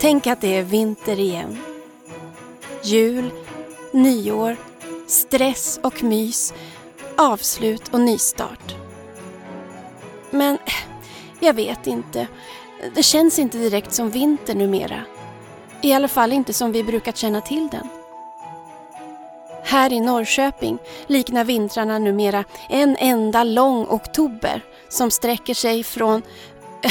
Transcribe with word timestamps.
Tänk 0.00 0.26
att 0.26 0.40
det 0.40 0.56
är 0.56 0.62
vinter 0.62 1.20
igen. 1.20 1.58
Jul, 2.82 3.30
nyår, 3.92 4.56
stress 5.06 5.80
och 5.82 6.02
mys, 6.02 6.54
avslut 7.16 7.88
och 7.94 8.00
nystart. 8.00 8.74
Men 10.30 10.58
jag 11.40 11.54
vet 11.54 11.86
inte. 11.86 12.26
Det 12.94 13.02
känns 13.02 13.38
inte 13.38 13.58
direkt 13.58 13.92
som 13.92 14.10
vinter 14.10 14.54
numera. 14.54 15.00
I 15.82 15.92
alla 15.92 16.08
fall 16.08 16.32
inte 16.32 16.52
som 16.52 16.72
vi 16.72 16.84
brukat 16.84 17.16
känna 17.16 17.40
till 17.40 17.68
den. 17.68 17.88
Här 19.64 19.92
i 19.92 20.00
Norrköping 20.00 20.78
liknar 21.06 21.44
vintrarna 21.44 21.98
numera 21.98 22.44
en 22.68 22.96
enda 22.96 23.44
lång 23.44 23.86
oktober 23.86 24.64
som 24.88 25.10
sträcker 25.10 25.54
sig 25.54 25.84
från, 25.84 26.22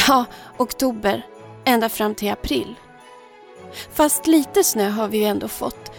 ja, 0.07 0.25
oktober 0.57 1.25
ända 1.65 1.89
fram 1.89 2.15
till 2.15 2.31
april. 2.31 2.75
Fast 3.93 4.27
lite 4.27 4.63
snö 4.63 4.89
har 4.89 5.07
vi 5.07 5.17
ju 5.17 5.23
ändå 5.23 5.47
fått. 5.47 5.91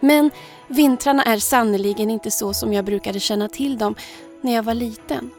Men 0.00 0.30
vintrarna 0.68 1.22
är 1.22 1.38
sannerligen 1.38 2.10
inte 2.10 2.30
så 2.30 2.54
som 2.54 2.72
jag 2.72 2.84
brukade 2.84 3.20
känna 3.20 3.48
till 3.48 3.78
dem 3.78 3.94
när 4.40 4.54
jag 4.54 4.62
var 4.62 4.74
liten. 4.74 5.30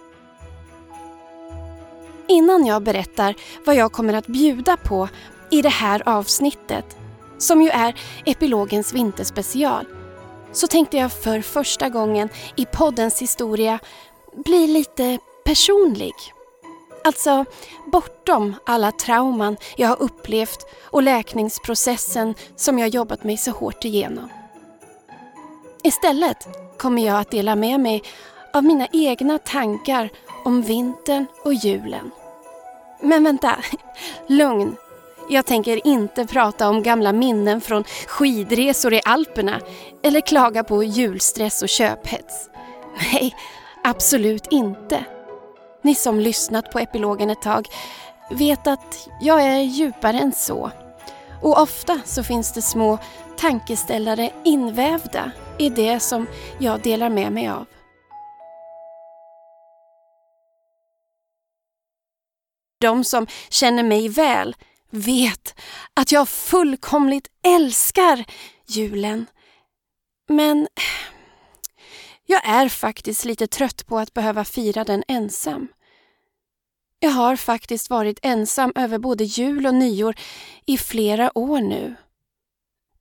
Innan 2.28 2.66
jag 2.66 2.84
berättar 2.84 3.36
vad 3.66 3.76
jag 3.76 3.92
kommer 3.92 4.14
att 4.14 4.28
bjuda 4.28 4.78
på 4.78 5.10
i 5.52 5.62
det 5.62 5.70
här 5.70 6.04
avsnittet, 6.06 6.98
som 7.38 7.62
ju 7.62 7.70
är 7.70 7.96
epilogens 8.26 8.94
vinterspecial, 8.94 9.86
så 10.52 10.68
tänkte 10.68 10.98
jag 10.98 11.12
för 11.12 11.42
första 11.42 11.90
gången 11.90 12.30
i 12.56 12.66
poddens 12.66 13.22
historia 13.22 13.80
bli 14.46 14.68
lite 14.68 15.20
personlig. 15.46 16.14
Alltså 17.06 17.46
bortom 17.86 18.56
alla 18.66 18.92
trauman 18.92 19.58
jag 19.76 19.88
har 19.88 20.02
upplevt 20.02 20.66
och 20.84 21.04
läkningsprocessen 21.04 22.36
som 22.56 22.80
jag 22.80 22.90
jobbat 22.90 23.24
mig 23.24 23.38
så 23.38 23.52
hårt 23.52 23.86
igenom. 23.86 24.30
Istället 25.84 26.48
kommer 26.78 27.06
jag 27.06 27.20
att 27.20 27.32
dela 27.32 27.56
med 27.56 27.80
mig 27.80 28.04
av 28.54 28.64
mina 28.64 28.88
egna 28.92 29.38
tankar 29.38 30.10
om 30.46 30.62
vintern 30.62 31.26
och 31.44 31.54
julen. 31.54 32.12
Men 33.02 33.24
vänta, 33.24 33.56
lugn. 34.28 34.76
Jag 35.30 35.46
tänker 35.46 35.88
inte 35.88 36.26
prata 36.26 36.70
om 36.70 36.84
gamla 36.84 37.14
minnen 37.14 37.62
från 37.62 37.84
skidresor 38.08 38.94
i 38.94 39.02
Alperna 39.06 39.62
eller 40.04 40.22
klaga 40.22 40.64
på 40.64 40.84
julstress 40.84 41.62
och 41.62 41.70
köphets. 41.70 42.50
Nej, 43.14 43.36
absolut 43.84 44.48
inte. 44.52 45.06
Ni 45.86 45.96
som 45.96 46.20
lyssnat 46.20 46.72
på 46.72 46.80
epilogen 46.80 47.30
ett 47.30 47.42
tag 47.42 47.68
vet 48.30 48.68
att 48.68 49.10
jag 49.22 49.42
är 49.42 49.60
djupare 49.60 50.20
än 50.20 50.32
så. 50.32 50.72
Och 51.42 51.62
ofta 51.62 52.02
så 52.06 52.24
finns 52.24 52.54
det 52.54 52.62
små 52.62 52.98
tankeställare 53.38 54.32
invävda 54.46 55.32
i 55.60 55.70
det 55.70 56.00
som 56.00 56.28
jag 56.60 56.82
delar 56.82 57.10
med 57.10 57.32
mig 57.32 57.48
av. 57.48 57.66
De 62.82 63.04
som 63.04 63.28
känner 63.50 63.84
mig 63.84 64.10
väl 64.10 64.56
vet 64.90 65.60
att 65.94 66.12
jag 66.12 66.30
fullkomligt 66.30 67.28
älskar 67.44 68.26
julen. 68.68 69.26
Men 70.30 70.68
jag 72.26 72.48
är 72.50 72.70
faktiskt 72.70 73.26
lite 73.26 73.48
trött 73.48 73.86
på 73.88 74.00
att 74.00 74.14
behöva 74.14 74.46
fira 74.46 74.84
den 74.84 75.04
ensam. 75.08 75.68
Jag 77.06 77.12
har 77.12 77.36
faktiskt 77.36 77.90
varit 77.90 78.20
ensam 78.22 78.72
över 78.76 78.98
både 78.98 79.24
jul 79.24 79.66
och 79.66 79.74
nyår 79.74 80.16
i 80.66 80.78
flera 80.78 81.38
år 81.38 81.62
nu. 81.62 81.96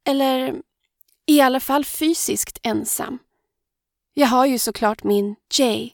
Eller 0.06 0.54
i 1.26 1.40
alla 1.40 1.60
fall 1.60 1.84
fysiskt 1.84 2.58
ensam. 2.62 3.18
Jag 4.14 4.26
har 4.26 4.46
ju 4.46 4.58
såklart 4.58 5.04
min 5.04 5.36
Jay. 5.58 5.90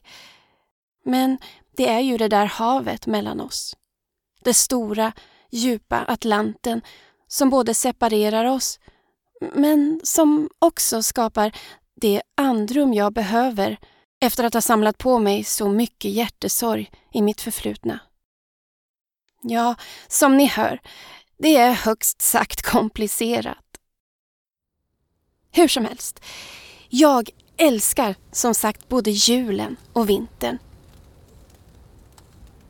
Men 1.05 1.37
det 1.77 1.89
är 1.89 1.99
ju 1.99 2.17
det 2.17 2.27
där 2.27 2.45
havet 2.45 3.07
mellan 3.07 3.41
oss. 3.41 3.75
Det 4.43 4.53
stora, 4.53 5.11
djupa 5.51 6.05
Atlanten 6.07 6.81
som 7.27 7.49
både 7.49 7.73
separerar 7.73 8.45
oss 8.45 8.79
men 9.53 10.01
som 10.03 10.49
också 10.59 11.03
skapar 11.03 11.51
det 11.95 12.21
andrum 12.35 12.93
jag 12.93 13.13
behöver 13.13 13.77
efter 14.21 14.43
att 14.43 14.53
ha 14.53 14.61
samlat 14.61 14.97
på 14.97 15.19
mig 15.19 15.43
så 15.43 15.69
mycket 15.69 16.11
hjärtesorg 16.11 16.91
i 17.13 17.21
mitt 17.21 17.41
förflutna. 17.41 17.99
Ja, 19.43 19.75
som 20.07 20.37
ni 20.37 20.45
hör, 20.45 20.79
det 21.37 21.55
är 21.55 21.71
högst 21.71 22.21
sagt 22.21 22.61
komplicerat. 22.61 23.57
Hur 25.51 25.67
som 25.67 25.85
helst, 25.85 26.19
jag 26.89 27.29
älskar 27.57 28.15
som 28.31 28.53
sagt 28.53 28.89
både 28.89 29.11
julen 29.11 29.75
och 29.93 30.09
vintern. 30.09 30.57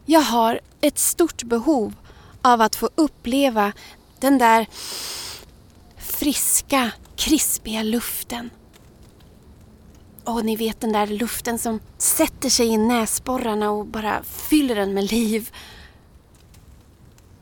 Jag 0.05 0.21
har 0.21 0.59
ett 0.81 0.99
stort 0.99 1.43
behov 1.43 1.93
av 2.41 2.61
att 2.61 2.75
få 2.75 2.89
uppleva 2.95 3.73
den 4.19 4.37
där 4.37 4.67
friska, 5.97 6.91
krispiga 7.15 7.83
luften. 7.83 8.49
Och 10.23 10.45
ni 10.45 10.55
vet 10.55 10.81
den 10.81 10.91
där 10.91 11.07
luften 11.07 11.59
som 11.59 11.79
sätter 11.97 12.49
sig 12.49 12.67
i 12.67 12.77
näsborrarna 12.77 13.71
och 13.71 13.85
bara 13.85 14.23
fyller 14.23 14.75
den 14.75 14.93
med 14.93 15.11
liv. 15.11 15.51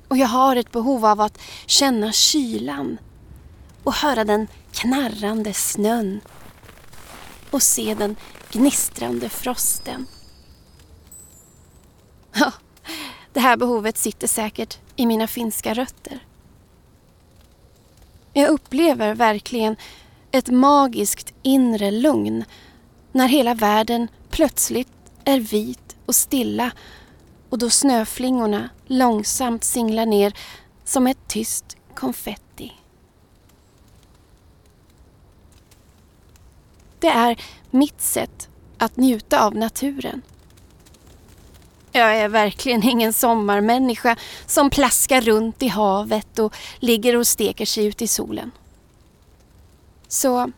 Och 0.09 0.17
jag 0.17 0.27
har 0.27 0.55
ett 0.55 0.71
behov 0.71 1.05
av 1.05 1.21
att 1.21 1.41
känna 1.65 2.11
kylan 2.11 2.97
och 3.83 3.93
höra 3.93 4.23
den 4.23 4.47
knarrande 4.71 5.53
snön 5.53 6.21
och 7.49 7.61
se 7.61 7.95
den 7.95 8.15
gnistrande 8.51 9.29
frosten. 9.29 10.07
Ja, 12.33 12.51
det 13.33 13.39
här 13.39 13.57
behovet 13.57 13.97
sitter 13.97 14.27
säkert 14.27 14.79
i 14.95 15.05
mina 15.05 15.27
finska 15.27 15.73
rötter. 15.73 16.19
Jag 18.33 18.49
upplever 18.49 19.15
verkligen 19.15 19.75
ett 20.31 20.47
magiskt 20.47 21.33
inre 21.41 21.91
lugn 21.91 22.45
när 23.11 23.27
hela 23.27 23.53
världen 23.53 24.07
plötsligt 24.29 24.91
är 25.25 25.39
vit 25.39 25.95
och 26.05 26.15
stilla 26.15 26.71
och 27.49 27.57
då 27.57 27.69
snöflingorna 27.69 28.69
långsamt 28.85 29.63
singlar 29.63 30.05
ner 30.05 30.33
som 30.83 31.07
ett 31.07 31.27
tyst 31.27 31.77
konfetti. 31.95 32.73
Det 36.99 37.07
är 37.07 37.41
mitt 37.69 38.01
sätt 38.01 38.49
att 38.77 38.97
njuta 38.97 39.45
av 39.45 39.55
naturen. 39.55 40.21
Jag 41.91 42.17
är 42.17 42.29
verkligen 42.29 42.83
ingen 42.83 43.13
sommarmänniska 43.13 44.15
som 44.45 44.69
plaskar 44.69 45.21
runt 45.21 45.63
i 45.63 45.67
havet 45.67 46.39
och 46.39 46.55
ligger 46.79 47.15
och 47.15 47.27
steker 47.27 47.65
sig 47.65 47.85
ut 47.85 48.01
i 48.01 48.07
solen. 48.07 48.51
Så 50.07 50.51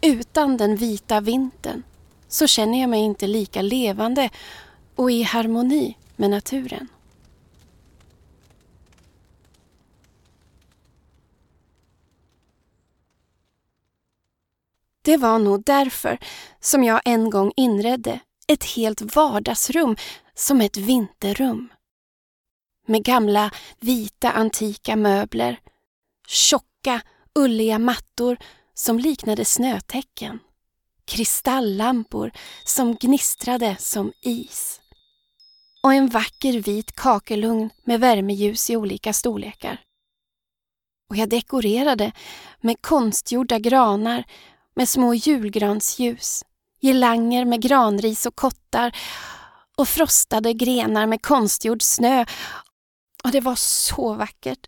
utan 0.00 0.56
den 0.56 0.76
vita 0.76 1.20
vintern 1.20 1.82
så 2.28 2.46
känner 2.46 2.80
jag 2.80 2.90
mig 2.90 3.00
inte 3.00 3.26
lika 3.26 3.62
levande 3.62 4.30
och 4.94 5.10
i 5.10 5.22
harmoni 5.22 5.96
med 6.16 6.30
naturen. 6.30 6.88
Det 15.02 15.16
var 15.16 15.38
nog 15.38 15.64
därför 15.64 16.18
som 16.60 16.84
jag 16.84 17.00
en 17.04 17.30
gång 17.30 17.52
inredde 17.56 18.20
ett 18.46 18.64
helt 18.64 19.16
vardagsrum 19.16 19.96
som 20.34 20.60
ett 20.60 20.76
vinterrum. 20.76 21.68
Med 22.86 23.04
gamla 23.04 23.50
vita 23.80 24.30
antika 24.30 24.96
möbler, 24.96 25.60
tjocka 26.28 27.00
ulliga 27.34 27.78
mattor 27.78 28.36
som 28.74 28.98
liknade 28.98 29.44
snötäcken, 29.44 30.38
Kristallampor 31.04 32.32
som 32.64 32.94
gnistrade 32.94 33.76
som 33.78 34.12
is 34.20 34.80
och 35.82 35.94
en 35.94 36.08
vacker 36.08 36.60
vit 36.60 36.92
kakelugn 36.92 37.70
med 37.84 38.00
värmeljus 38.00 38.70
i 38.70 38.76
olika 38.76 39.12
storlekar. 39.12 39.80
Och 41.10 41.16
jag 41.16 41.28
dekorerade 41.28 42.12
med 42.60 42.82
konstgjorda 42.82 43.58
granar 43.58 44.24
med 44.74 44.88
små 44.88 45.14
julgransljus, 45.14 46.44
girlanger 46.80 47.44
med 47.44 47.62
granris 47.62 48.26
och 48.26 48.36
kottar 48.36 48.96
och 49.76 49.88
frostade 49.88 50.52
grenar 50.52 51.06
med 51.06 51.22
konstgjord 51.22 51.82
snö. 51.82 52.24
Och 53.24 53.30
det 53.30 53.40
var 53.40 53.54
så 53.54 54.14
vackert. 54.14 54.66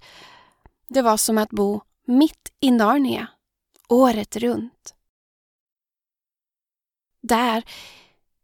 Det 0.89 1.03
var 1.03 1.17
som 1.17 1.39
att 1.39 1.51
bo 1.51 1.81
mitt 2.07 2.53
i 2.61 2.71
Narnia, 2.71 3.27
året 3.89 4.37
runt. 4.37 4.95
Där, 7.23 7.65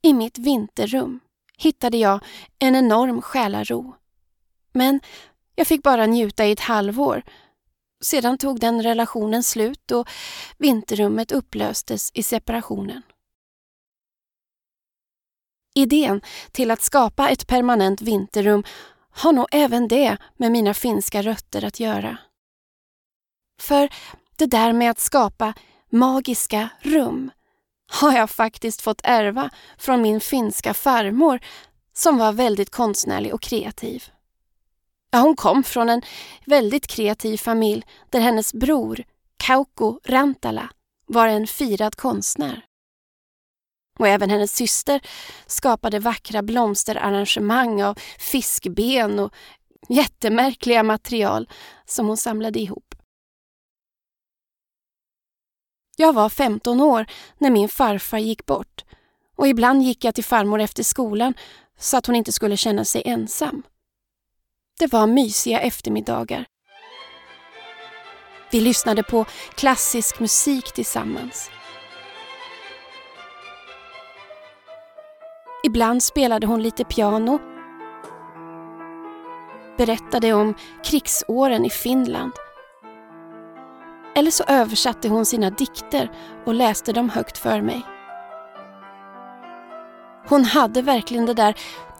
i 0.02 0.12
mitt 0.12 0.38
vinterrum, 0.38 1.20
hittade 1.56 1.96
jag 1.96 2.20
en 2.58 2.76
enorm 2.76 3.22
själaro. 3.22 3.94
Men 4.72 5.00
jag 5.54 5.66
fick 5.66 5.82
bara 5.82 6.06
njuta 6.06 6.46
i 6.46 6.52
ett 6.52 6.60
halvår, 6.60 7.22
Sedan 8.04 8.38
tog 8.38 8.60
den 8.60 8.82
relationen 8.82 9.42
slut 9.42 9.90
och 9.90 10.08
vinterrummet 10.58 11.32
upplöstes 11.32 12.10
i 12.14 12.22
separationen. 12.22 13.02
Idén 15.74 16.20
till 16.52 16.70
att 16.70 16.82
skapa 16.82 17.28
ett 17.28 17.46
permanent 17.46 18.02
vinterrum 18.02 18.64
har 19.10 19.32
nog 19.32 19.46
även 19.52 19.88
det 19.88 20.16
med 20.36 20.52
mina 20.52 20.74
finska 20.74 21.22
rötter 21.22 21.64
att 21.64 21.80
göra. 21.80 22.18
För 23.60 23.88
det 24.36 24.46
där 24.46 24.72
med 24.72 24.90
att 24.90 25.00
skapa 25.00 25.54
magiska 25.90 26.68
rum 26.80 27.30
har 27.94 28.12
jag 28.12 28.30
faktiskt 28.30 28.80
fått 28.80 29.00
ärva 29.04 29.50
från 29.78 30.02
min 30.02 30.20
finska 30.20 30.74
farmor 30.74 31.40
som 31.92 32.18
var 32.18 32.32
väldigt 32.32 32.70
konstnärlig 32.70 33.34
och 33.34 33.42
kreativ. 33.42 34.04
Ja, 35.10 35.18
hon 35.18 35.36
kom 35.36 35.64
från 35.64 35.88
en 35.88 36.02
väldigt 36.46 36.86
kreativ 36.86 37.36
familj 37.36 37.84
där 38.10 38.20
hennes 38.20 38.54
bror, 38.54 39.04
Kauko 39.36 40.00
Rantala, 40.04 40.70
var 41.06 41.28
en 41.28 41.46
firad 41.46 41.96
konstnär. 41.96 42.64
Och 43.98 44.08
även 44.08 44.30
hennes 44.30 44.52
syster 44.52 45.00
skapade 45.46 45.98
vackra 45.98 46.42
blomsterarrangemang 46.42 47.82
av 47.82 47.98
fiskben 48.18 49.18
och 49.18 49.34
jättemärkliga 49.88 50.82
material 50.82 51.48
som 51.84 52.06
hon 52.06 52.16
samlade 52.16 52.60
ihop. 52.60 52.83
Jag 55.96 56.12
var 56.12 56.28
15 56.28 56.80
år 56.80 57.06
när 57.38 57.50
min 57.50 57.68
farfar 57.68 58.18
gick 58.18 58.46
bort 58.46 58.84
och 59.36 59.48
ibland 59.48 59.82
gick 59.82 60.04
jag 60.04 60.14
till 60.14 60.24
farmor 60.24 60.60
efter 60.60 60.82
skolan 60.82 61.34
så 61.78 61.96
att 61.96 62.06
hon 62.06 62.16
inte 62.16 62.32
skulle 62.32 62.56
känna 62.56 62.84
sig 62.84 63.02
ensam. 63.04 63.62
Det 64.78 64.92
var 64.92 65.06
mysiga 65.06 65.60
eftermiddagar. 65.60 66.46
Vi 68.50 68.60
lyssnade 68.60 69.02
på 69.02 69.24
klassisk 69.54 70.20
musik 70.20 70.72
tillsammans. 70.72 71.50
Ibland 75.66 76.02
spelade 76.02 76.46
hon 76.46 76.62
lite 76.62 76.84
piano, 76.84 77.38
berättade 79.76 80.32
om 80.32 80.54
krigsåren 80.84 81.64
i 81.64 81.70
Finland. 81.70 82.32
Eller 84.14 84.30
så 84.30 84.44
översatte 84.44 85.08
hon 85.08 85.26
sina 85.26 85.50
dikter 85.50 86.10
och 86.46 86.54
läste 86.54 86.92
dem 86.92 87.10
högt 87.10 87.38
för 87.38 87.60
mig. 87.60 87.82
Hon 90.28 90.44
hade 90.44 90.82
verkligen 90.82 91.26
det 91.26 91.34
där 91.34 91.54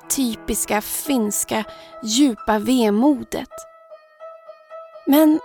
typiska 0.09 0.81
finska 0.81 1.65
djupa 2.03 2.59
vemodet. 2.59 3.51
Men 5.07 5.41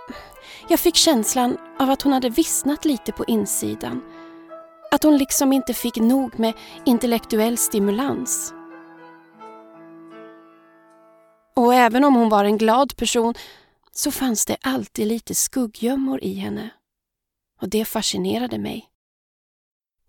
jag 0.68 0.80
fick 0.80 0.96
känslan 0.96 1.56
av 1.78 1.90
att 1.90 2.02
hon 2.02 2.12
hade 2.12 2.28
vissnat 2.28 2.84
lite 2.84 3.12
på 3.12 3.24
insidan. 3.24 4.02
Att 4.90 5.02
hon 5.02 5.18
liksom 5.18 5.52
inte 5.52 5.74
fick 5.74 5.96
nog 5.96 6.38
med 6.38 6.54
intellektuell 6.84 7.58
stimulans. 7.58 8.54
Och 11.56 11.74
även 11.74 12.04
om 12.04 12.14
hon 12.14 12.28
var 12.28 12.44
en 12.44 12.58
glad 12.58 12.96
person 12.96 13.34
så 13.92 14.10
fanns 14.10 14.46
det 14.46 14.56
alltid 14.62 15.06
lite 15.06 15.34
skugggömmor 15.34 16.24
i 16.24 16.34
henne. 16.34 16.70
Och 17.60 17.68
det 17.68 17.84
fascinerade 17.84 18.58
mig. 18.58 18.90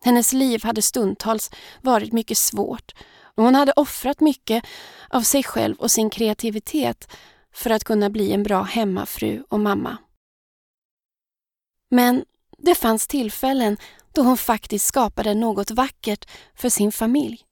Hennes 0.03 0.33
liv 0.33 0.63
hade 0.63 0.81
stundtals 0.81 1.51
varit 1.81 2.13
mycket 2.13 2.37
svårt 2.37 2.91
och 3.35 3.43
hon 3.43 3.55
hade 3.55 3.73
offrat 3.75 4.19
mycket 4.19 4.63
av 5.09 5.21
sig 5.21 5.43
själv 5.43 5.75
och 5.75 5.91
sin 5.91 6.09
kreativitet 6.09 7.11
för 7.53 7.69
att 7.69 7.83
kunna 7.83 8.09
bli 8.09 8.33
en 8.33 8.43
bra 8.43 8.61
hemmafru 8.61 9.43
och 9.49 9.59
mamma. 9.59 9.97
Men 11.89 12.25
det 12.57 12.75
fanns 12.75 13.07
tillfällen 13.07 13.77
då 14.13 14.21
hon 14.21 14.37
faktiskt 14.37 14.85
skapade 14.85 15.33
något 15.33 15.71
vackert 15.71 16.29
för 16.55 16.69
sin 16.69 16.91
familj. 16.91 17.45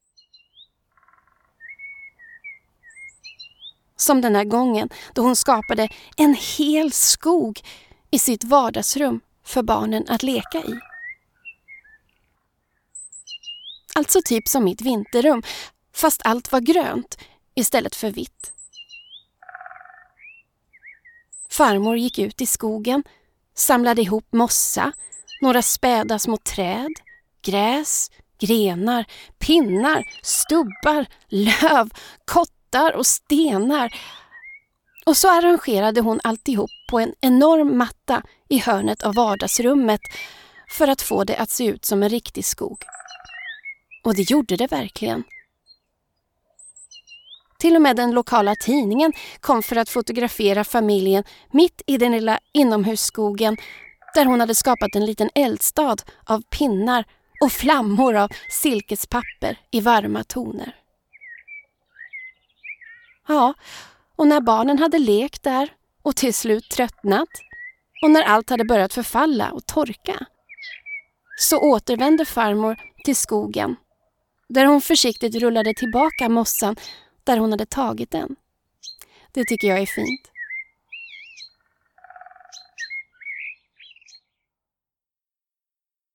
Som 4.00 4.22
den 4.22 4.36
här 4.36 4.44
gången 4.44 4.90
då 5.13 5.22
hon 5.22 5.36
skapade 5.36 5.90
en 6.18 6.38
hel 6.57 6.92
skog 6.92 7.62
i 8.12 8.19
sitt 8.19 8.44
vardagsrum 8.44 9.22
för 9.46 9.63
barnen 9.63 10.06
att 10.10 10.24
leka 10.24 10.57
i. 10.57 10.80
Alltså 13.96 14.19
typ 14.25 14.48
som 14.48 14.63
mitt 14.63 14.81
vinterrum, 14.81 15.44
fast 15.94 16.22
allt 16.24 16.51
var 16.51 16.60
grönt 16.60 17.18
istället 17.56 17.96
för 17.96 18.12
vitt. 18.12 18.51
Farmor 21.50 21.98
gick 21.98 22.19
ut 22.19 22.42
i 22.42 22.46
skogen, 22.46 23.04
samlade 23.56 24.01
ihop 24.01 24.28
mossa, 24.31 24.92
några 25.42 25.62
späda 25.62 26.19
små 26.19 26.38
träd, 26.38 26.92
gräs, 27.42 28.12
grenar, 28.40 29.06
pinnar, 29.40 30.04
stubbar, 30.24 31.06
löv, 31.28 31.90
kottar 32.69 32.95
och 32.95 33.06
stenar. 33.06 33.94
Och 35.06 35.18
så 35.18 35.30
arrangerade 35.30 36.01
hon 36.01 36.19
alltihop 36.24 36.69
på 36.89 37.00
en 37.00 37.13
enorm 37.21 37.77
matta 37.77 38.24
i 38.50 38.57
hörnet 38.57 39.04
av 39.04 39.13
vardagsrummet 39.16 40.01
för 40.69 40.88
att 40.88 41.01
få 41.01 41.24
det 41.24 41.38
att 41.38 41.50
se 41.50 41.66
ut 41.66 41.86
som 41.86 42.04
en 42.04 42.10
riktig 42.10 42.45
skog. 42.45 42.83
Och 44.04 44.16
det 44.16 44.30
gjorde 44.30 44.56
det 44.56 44.71
verkligen. 44.71 45.24
Till 47.60 47.75
och 47.75 47.81
med 47.81 47.95
den 47.95 48.12
lokala 48.12 48.56
tidningen 48.56 49.13
kom 49.39 49.63
för 49.63 49.75
att 49.75 49.89
fotografera 49.89 50.63
familjen 50.63 51.24
mitt 51.51 51.81
i 51.88 51.98
den 51.98 52.12
lilla 52.12 52.39
inomhusskogen 52.54 53.57
där 54.15 54.25
hon 54.25 54.39
hade 54.39 54.56
skapat 54.56 54.95
en 54.95 55.06
liten 55.06 55.30
eldstad 55.36 55.98
av 56.25 56.42
pinnar 56.42 57.06
och 57.42 57.51
flammor 57.51 58.15
av 58.15 58.30
silkespapper 58.50 59.57
i 59.72 59.81
varma 59.81 60.24
toner. 60.24 60.79
Ja, 63.31 63.54
och 64.16 64.28
när 64.28 64.42
barnen 64.42 64.80
hade 64.80 65.00
lekt 65.00 65.44
där 65.44 65.74
och 66.02 66.16
till 66.16 66.34
slut 66.34 66.70
tröttnat 66.70 67.30
och 68.04 68.12
när 68.12 68.24
allt 68.24 68.50
hade 68.50 68.66
börjat 68.66 68.94
förfalla 68.94 69.52
och 69.52 69.66
torka 69.66 70.26
så 71.40 71.60
återvände 71.60 72.26
farmor 72.26 72.80
till 73.06 73.16
skogen 73.16 73.76
där 74.48 74.66
hon 74.66 74.81
försiktigt 74.81 75.36
rullade 75.36 75.74
tillbaka 75.74 76.30
mossan 76.30 76.76
där 77.24 77.38
hon 77.38 77.52
hade 77.52 77.66
tagit 77.66 78.12
den. 78.12 78.36
Det 79.32 79.44
tycker 79.46 79.68
jag 79.68 79.80
är 79.80 79.86
fint. 79.86 80.32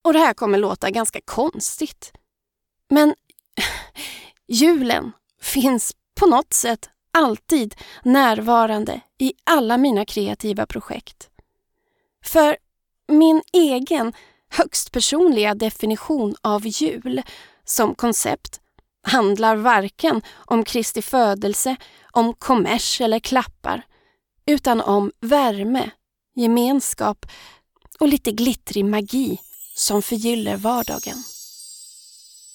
Och 0.02 0.12
det 0.12 0.18
här 0.18 0.34
kommer 0.34 0.58
låta 0.58 0.90
ganska 0.90 1.20
konstigt. 1.24 2.12
Men 2.88 3.14
julen 4.48 5.12
finns 5.40 5.92
på 6.14 6.26
något 6.26 6.52
sätt 6.52 6.90
alltid 7.14 7.74
närvarande 8.02 9.00
i 9.18 9.32
alla 9.44 9.76
mina 9.76 10.04
kreativa 10.04 10.66
projekt. 10.66 11.28
För 12.24 12.56
min 13.08 13.42
egen 13.52 14.12
högst 14.50 14.92
personliga 14.92 15.54
definition 15.54 16.34
av 16.42 16.66
jul 16.66 17.22
som 17.64 17.94
koncept 17.94 18.60
handlar 19.06 19.56
varken 19.56 20.22
om 20.34 20.64
Kristi 20.64 21.02
födelse, 21.02 21.76
om 22.12 22.34
kommers 22.34 23.00
eller 23.00 23.18
klappar, 23.18 23.82
utan 24.46 24.80
om 24.80 25.12
värme, 25.20 25.90
gemenskap 26.34 27.26
och 28.00 28.08
lite 28.08 28.32
glittrig 28.32 28.84
magi 28.84 29.38
som 29.74 30.02
förgyller 30.02 30.56
vardagen. 30.56 31.24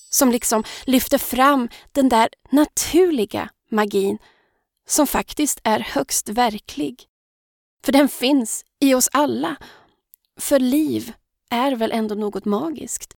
Som 0.09 0.31
liksom 0.31 0.63
lyfter 0.85 1.17
fram 1.17 1.69
den 1.91 2.09
där 2.09 2.29
naturliga 2.51 3.49
magin 3.71 4.17
som 4.89 5.07
faktiskt 5.07 5.59
är 5.63 5.79
högst 5.79 6.29
verklig. 6.29 7.05
För 7.83 7.91
den 7.91 8.09
finns 8.09 8.65
i 8.79 8.93
oss 8.93 9.09
alla. 9.11 9.55
För 10.39 10.59
liv 10.59 11.13
är 11.49 11.71
väl 11.75 11.91
ändå 11.91 12.15
något 12.15 12.45
magiskt? 12.45 13.15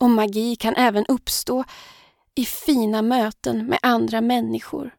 Och 0.00 0.10
magi 0.10 0.56
kan 0.56 0.74
även 0.76 1.06
uppstå 1.06 1.64
i 2.34 2.44
fina 2.44 3.02
möten 3.02 3.66
med 3.66 3.78
andra 3.82 4.20
människor 4.20 4.94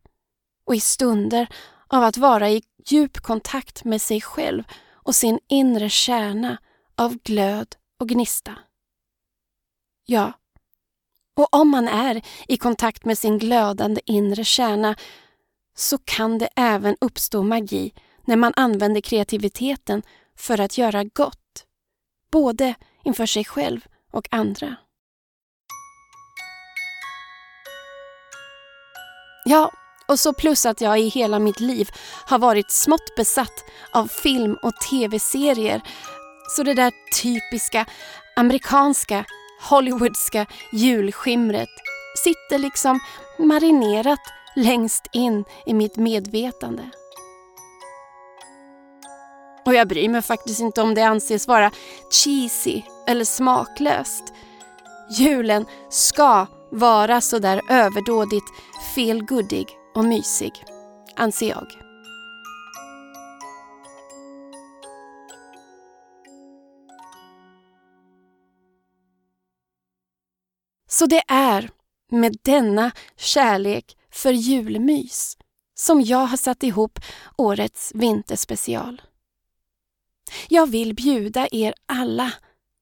och 0.65 0.75
i 0.75 0.79
stunder 0.79 1.47
av 1.87 2.03
att 2.03 2.17
vara 2.17 2.49
i 2.49 2.63
djup 2.85 3.17
kontakt 3.17 3.83
med 3.83 4.01
sig 4.01 4.21
själv 4.21 4.63
och 4.91 5.15
sin 5.15 5.39
inre 5.47 5.89
kärna 5.89 6.57
av 6.95 7.17
glöd 7.17 7.75
och 7.99 8.09
gnista. 8.09 8.57
Ja, 10.05 10.33
och 11.35 11.55
om 11.55 11.69
man 11.69 11.87
är 11.87 12.21
i 12.47 12.57
kontakt 12.57 13.05
med 13.05 13.17
sin 13.17 13.37
glödande 13.37 14.01
inre 14.05 14.43
kärna 14.43 14.95
så 15.77 15.97
kan 15.97 16.37
det 16.37 16.49
även 16.55 16.95
uppstå 17.01 17.43
magi 17.43 17.93
när 18.25 18.35
man 18.35 18.53
använder 18.55 19.01
kreativiteten 19.01 20.03
för 20.37 20.59
att 20.59 20.77
göra 20.77 21.03
gott, 21.03 21.65
både 22.31 22.75
inför 23.03 23.25
sig 23.25 23.45
själv 23.45 23.85
och 24.11 24.27
andra. 24.31 24.75
Ja, 29.45 29.71
Och 30.07 30.19
så 30.19 30.33
plus 30.33 30.65
att 30.65 30.81
jag 30.81 30.99
i 30.99 31.07
hela 31.07 31.39
mitt 31.39 31.59
liv 31.59 31.89
har 32.25 32.39
varit 32.39 32.71
smått 32.71 33.15
besatt 33.15 33.63
av 33.91 34.07
film 34.07 34.57
och 34.63 34.73
tv-serier. 34.89 35.81
Så 36.49 36.63
det 36.63 36.73
där 36.73 36.91
typiska 37.21 37.85
amerikanska, 38.35 39.25
hollywoodska 39.69 40.45
julskimret 40.71 41.69
sitter 42.23 42.57
liksom 42.57 42.99
marinerat 43.39 44.19
längst 44.55 45.09
in 45.13 45.45
i 45.65 45.73
mitt 45.73 45.97
medvetande. 45.97 46.89
Och 49.65 49.73
jag 49.73 49.87
bryr 49.87 50.09
mig 50.09 50.21
faktiskt 50.21 50.59
inte 50.59 50.81
om 50.81 50.93
det 50.93 51.01
anses 51.01 51.47
vara 51.47 51.71
cheesy 52.11 52.81
eller 53.07 53.25
smaklöst. 53.25 54.23
Julen 55.09 55.65
ska 55.89 56.47
vara 56.71 57.21
sådär 57.21 57.61
överdådigt 57.69 58.45
feelgoodig 58.95 59.67
och 59.95 60.05
mysig, 60.05 60.51
anser 61.15 61.49
jag. 61.49 61.84
Så 70.95 71.05
det 71.05 71.23
är 71.27 71.69
med 72.11 72.37
denna 72.41 72.91
kärlek 73.17 73.97
för 74.11 74.31
julmys 74.31 75.37
som 75.73 76.01
jag 76.01 76.25
har 76.25 76.37
satt 76.37 76.63
ihop 76.63 76.99
årets 77.37 77.91
vinterspecial. 77.95 79.01
Jag 80.47 80.67
vill 80.67 80.95
bjuda 80.95 81.47
er 81.51 81.73
alla 81.85 82.33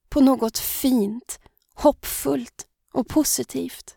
på 0.09 0.21
något 0.21 0.57
fint, 0.57 1.39
hoppfullt 1.75 2.67
och 2.93 3.07
positivt. 3.07 3.95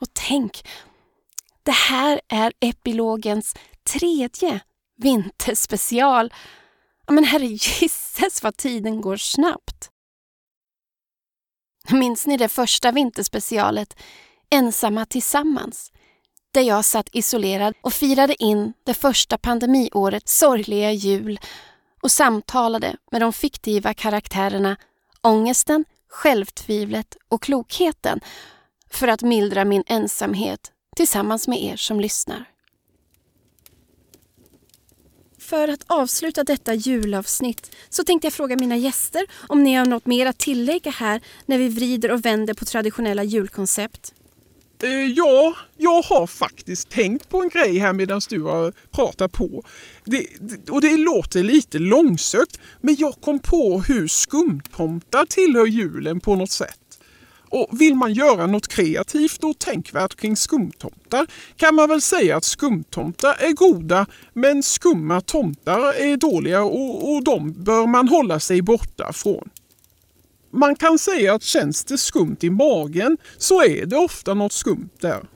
Och 0.00 0.08
tänk, 0.12 0.68
det 1.62 1.72
här 1.72 2.20
är 2.28 2.52
epilogens 2.60 3.54
tredje 3.82 4.60
vinterspecial. 4.96 6.34
Men 7.10 7.24
herre 7.24 7.46
gisses 7.46 8.42
vad 8.42 8.56
tiden 8.56 9.00
går 9.00 9.16
snabbt. 9.16 9.90
Minns 11.90 12.26
ni 12.26 12.36
det 12.36 12.48
första 12.48 12.92
vinterspecialet, 12.92 13.96
Ensamma 14.50 15.04
tillsammans? 15.04 15.92
Där 16.54 16.62
jag 16.62 16.84
satt 16.84 17.08
isolerad 17.12 17.74
och 17.80 17.92
firade 17.92 18.42
in 18.42 18.72
det 18.84 18.94
första 18.94 19.38
pandemiårets 19.38 20.38
sorgliga 20.38 20.92
jul 20.92 21.40
och 22.02 22.10
samtalade 22.10 22.96
med 23.10 23.20
de 23.20 23.32
fiktiva 23.32 23.94
karaktärerna 23.94 24.76
ångesten, 25.20 25.84
självtvivlet 26.08 27.16
och 27.28 27.42
klokheten 27.42 28.20
för 28.90 29.08
att 29.08 29.22
mildra 29.22 29.64
min 29.64 29.84
ensamhet 29.86 30.72
tillsammans 30.96 31.48
med 31.48 31.62
er 31.62 31.76
som 31.76 32.00
lyssnar. 32.00 32.57
För 35.48 35.68
att 35.68 35.84
avsluta 35.86 36.44
detta 36.44 36.74
julavsnitt 36.74 37.76
så 37.88 38.04
tänkte 38.04 38.26
jag 38.26 38.32
fråga 38.32 38.56
mina 38.56 38.76
gäster 38.76 39.26
om 39.46 39.62
ni 39.62 39.74
har 39.74 39.86
något 39.86 40.06
mer 40.06 40.26
att 40.26 40.38
tillägga 40.38 40.90
här 40.90 41.20
när 41.46 41.58
vi 41.58 41.68
vrider 41.68 42.10
och 42.10 42.24
vänder 42.24 42.54
på 42.54 42.64
traditionella 42.64 43.24
julkoncept. 43.24 44.14
Eh, 44.82 44.90
ja, 44.90 45.56
jag 45.76 46.02
har 46.02 46.26
faktiskt 46.26 46.88
tänkt 46.88 47.28
på 47.28 47.42
en 47.42 47.48
grej 47.48 47.78
här 47.78 47.92
medan 47.92 48.20
du 48.28 48.42
har 48.42 48.72
pratat 48.90 49.32
på. 49.32 49.64
Det, 50.04 50.26
och 50.70 50.80
det 50.80 50.96
låter 50.96 51.42
lite 51.42 51.78
långsökt, 51.78 52.60
men 52.80 52.96
jag 52.98 53.14
kom 53.20 53.38
på 53.38 53.80
hur 53.88 54.08
skumtomtar 54.08 55.24
tillhör 55.24 55.66
julen 55.66 56.20
på 56.20 56.34
något 56.34 56.50
sätt. 56.50 56.87
Och 57.50 57.80
vill 57.80 57.94
man 57.94 58.12
göra 58.12 58.46
något 58.46 58.68
kreativt 58.68 59.44
och 59.44 59.58
tänkvärt 59.58 60.14
kring 60.14 60.36
skumtomtar 60.36 61.26
kan 61.56 61.74
man 61.74 61.88
väl 61.88 62.00
säga 62.00 62.36
att 62.36 62.44
skumtomtar 62.44 63.36
är 63.38 63.52
goda 63.52 64.06
men 64.32 64.62
skumma 64.62 65.20
tomtar 65.20 65.94
är 65.94 66.16
dåliga 66.16 66.62
och, 66.62 67.14
och 67.14 67.24
de 67.24 67.52
bör 67.52 67.86
man 67.86 68.08
hålla 68.08 68.40
sig 68.40 68.62
borta 68.62 69.12
från. 69.12 69.50
Man 70.50 70.76
kan 70.76 70.98
säga 70.98 71.34
att 71.34 71.42
känns 71.42 71.84
det 71.84 71.98
skumt 71.98 72.36
i 72.40 72.50
magen 72.50 73.18
så 73.38 73.62
är 73.62 73.86
det 73.86 73.96
ofta 73.96 74.34
något 74.34 74.52
skumt 74.52 74.90
där. 75.00 75.28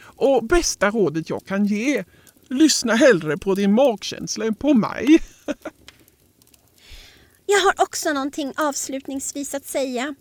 Och 0.00 0.44
bästa 0.44 0.90
rådet 0.90 1.30
jag 1.30 1.46
kan 1.46 1.66
ge, 1.66 2.04
lyssna 2.48 2.94
hellre 2.94 3.36
på 3.36 3.54
din 3.54 3.72
magkänsla 3.72 4.44
än 4.44 4.54
på 4.54 4.74
mig. 4.74 5.22
jag 7.46 7.60
har 7.60 7.82
också 7.82 8.12
någonting 8.12 8.52
avslutningsvis 8.56 9.54
att 9.54 9.66
säga. 9.66 10.14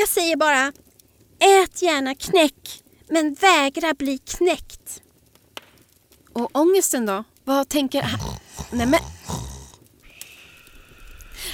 Jag 0.00 0.08
säger 0.08 0.36
bara, 0.36 0.72
ät 1.38 1.82
gärna 1.82 2.14
knäck, 2.14 2.82
men 3.08 3.34
vägra 3.34 3.94
bli 3.94 4.18
knäckt. 4.18 5.02
Och 6.32 6.50
ångesten 6.52 7.06
då? 7.06 7.24
Vad 7.44 7.68
tänker 7.68 8.02
han? 8.02 8.20
Nej 8.72 8.86
men... 8.86 9.00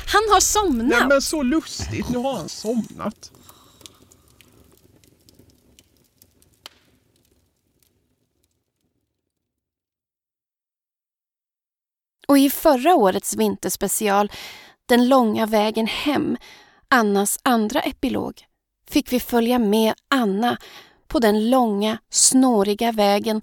Han 0.07 0.23
har 0.31 0.41
somnat! 0.41 0.87
Nej 0.89 1.09
men 1.09 1.23
så 1.23 1.43
lustigt, 1.43 2.09
nu 2.09 2.19
har 2.19 2.33
han 2.33 2.49
somnat. 2.49 3.33
Och 12.29 12.39
i 12.39 12.51
förra 12.51 12.95
årets 12.95 13.37
vinterspecial, 13.37 14.33
Den 14.87 15.09
långa 15.09 15.47
vägen 15.47 15.87
hem, 15.87 16.37
Annas 16.89 17.39
andra 17.43 17.81
epilog, 17.81 18.47
fick 18.91 19.13
vi 19.13 19.21
följa 19.21 19.59
med 19.59 19.95
Anna 20.09 20.59
på 21.07 21.19
den 21.19 21.51
långa, 21.51 21.99
snåriga 22.11 22.93
vägen 22.93 23.43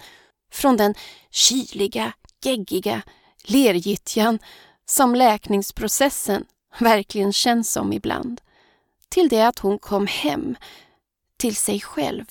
från 0.51 0.77
den 0.77 0.95
kyliga, 1.29 2.13
geggiga 2.43 3.01
lergyttjan 3.43 4.39
som 4.85 5.15
läkningsprocessen 5.15 6.45
verkligen 6.79 7.33
känns 7.33 7.71
som 7.71 7.93
ibland, 7.93 8.41
till 9.09 9.29
det 9.29 9.41
att 9.41 9.59
hon 9.59 9.79
kom 9.79 10.07
hem, 10.07 10.55
till 11.37 11.55
sig 11.55 11.81
själv. 11.81 12.25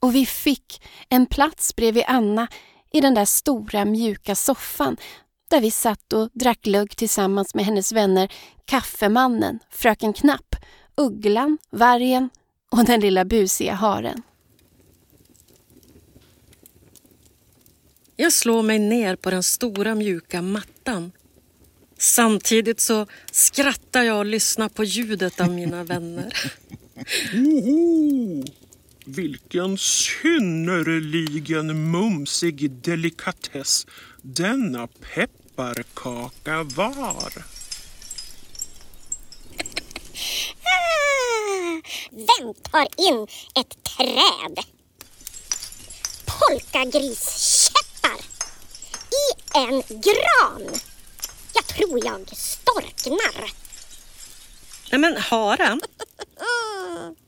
Och 0.00 0.14
vi 0.14 0.26
fick 0.26 0.82
en 1.08 1.26
plats 1.26 1.76
bredvid 1.76 2.04
Anna 2.06 2.48
i 2.92 3.00
den 3.00 3.14
där 3.14 3.24
stora 3.24 3.84
mjuka 3.84 4.34
soffan 4.34 4.96
där 5.50 5.60
vi 5.60 5.70
satt 5.70 6.12
och 6.12 6.28
drack 6.32 6.60
glögg 6.60 6.96
tillsammans 6.96 7.54
med 7.54 7.64
hennes 7.64 7.92
vänner 7.92 8.32
Kaffemannen, 8.64 9.58
Fröken 9.70 10.12
Knapp, 10.12 10.56
Ugglan, 10.96 11.58
Vargen 11.70 12.30
och 12.70 12.84
den 12.84 13.00
lilla 13.00 13.24
busiga 13.24 13.74
haren. 13.74 14.22
Jag 18.16 18.32
slår 18.32 18.62
mig 18.62 18.78
ner 18.78 19.16
på 19.16 19.30
den 19.30 19.42
stora 19.42 19.94
mjuka 19.94 20.42
mattan. 20.42 21.12
Samtidigt 21.98 22.80
så 22.80 23.06
skrattar 23.32 24.02
jag 24.02 24.18
och 24.18 24.26
lyssnar 24.26 24.68
på 24.68 24.84
ljudet 24.84 25.40
av 25.40 25.50
mina 25.50 25.84
vänner. 25.94 26.32
Oho! 27.34 28.44
Vilken 29.06 29.78
synnerligen 29.78 31.90
mumsig 31.90 32.70
delikatess 32.70 33.86
denna 34.26 34.86
pepparkaka 34.86 36.62
var. 36.62 37.32
Vem 42.10 42.54
tar 42.54 42.88
in 42.96 43.26
ett 43.54 43.84
träd? 43.84 44.64
Polkagriskäppar 46.26 48.18
i 49.10 49.24
en 49.54 49.82
gran. 49.88 50.80
Jag 51.54 51.66
tror 51.66 52.04
jag 52.04 52.36
storknar. 52.36 53.50
Nej 54.90 55.00
men 55.00 55.16
haren. 55.16 55.80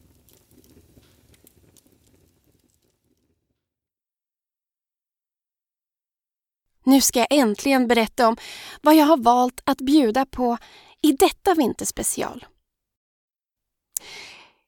Nu 6.87 7.01
ska 7.01 7.19
jag 7.19 7.27
äntligen 7.31 7.89
berätta 7.89 8.29
om 8.29 8.37
vad 8.83 8.95
jag 8.95 9.05
har 9.05 9.17
valt 9.17 9.61
att 9.65 9.79
bjuda 9.81 10.27
på 10.27 10.59
i 11.03 11.13
detta 11.13 11.55
vinterspecial. 11.55 12.47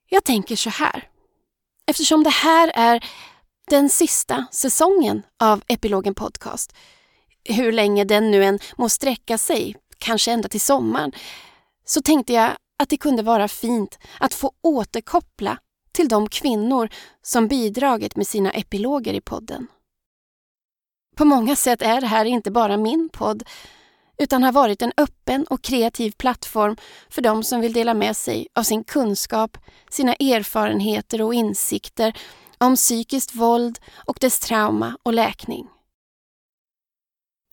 Jag 0.08 0.24
tänker 0.24 0.56
så 0.56 0.70
här. 0.70 1.08
Eftersom 1.86 2.22
det 2.22 2.30
här 2.30 2.72
är 2.74 3.04
den 3.70 3.88
sista 3.88 4.46
säsongen 4.52 5.22
av 5.42 5.62
Epilogen 5.68 6.14
Podcast, 6.14 6.72
hur 7.44 7.72
länge 7.72 8.04
den 8.04 8.30
nu 8.30 8.44
än 8.44 8.58
må 8.76 8.88
sträcka 8.88 9.38
sig, 9.38 9.76
kanske 9.98 10.32
ända 10.32 10.48
till 10.48 10.60
sommaren, 10.60 11.12
så 11.84 12.02
tänkte 12.02 12.32
jag 12.32 12.50
att 12.78 12.88
det 12.88 12.96
kunde 12.96 13.22
vara 13.22 13.48
fint 13.48 13.98
att 14.20 14.34
få 14.34 14.52
återkoppla 14.62 15.58
till 15.92 16.08
de 16.08 16.28
kvinnor 16.28 16.88
som 17.22 17.48
bidragit 17.48 18.16
med 18.16 18.26
sina 18.26 18.50
epiloger 18.50 19.14
i 19.14 19.20
podden. 19.20 19.66
På 21.18 21.24
många 21.24 21.56
sätt 21.56 21.82
är 21.82 22.00
det 22.00 22.06
här 22.06 22.24
inte 22.24 22.50
bara 22.50 22.76
min 22.76 23.08
podd 23.12 23.42
utan 24.18 24.42
har 24.42 24.52
varit 24.52 24.82
en 24.82 24.92
öppen 24.96 25.46
och 25.50 25.62
kreativ 25.62 26.10
plattform 26.10 26.76
för 27.08 27.22
de 27.22 27.44
som 27.44 27.60
vill 27.60 27.72
dela 27.72 27.94
med 27.94 28.16
sig 28.16 28.48
av 28.54 28.62
sin 28.62 28.84
kunskap, 28.84 29.58
sina 29.90 30.14
erfarenheter 30.14 31.22
och 31.22 31.34
insikter 31.34 32.18
om 32.58 32.76
psykiskt 32.76 33.34
våld 33.34 33.78
och 33.94 34.18
dess 34.20 34.40
trauma 34.40 34.98
och 35.02 35.12
läkning. 35.12 35.68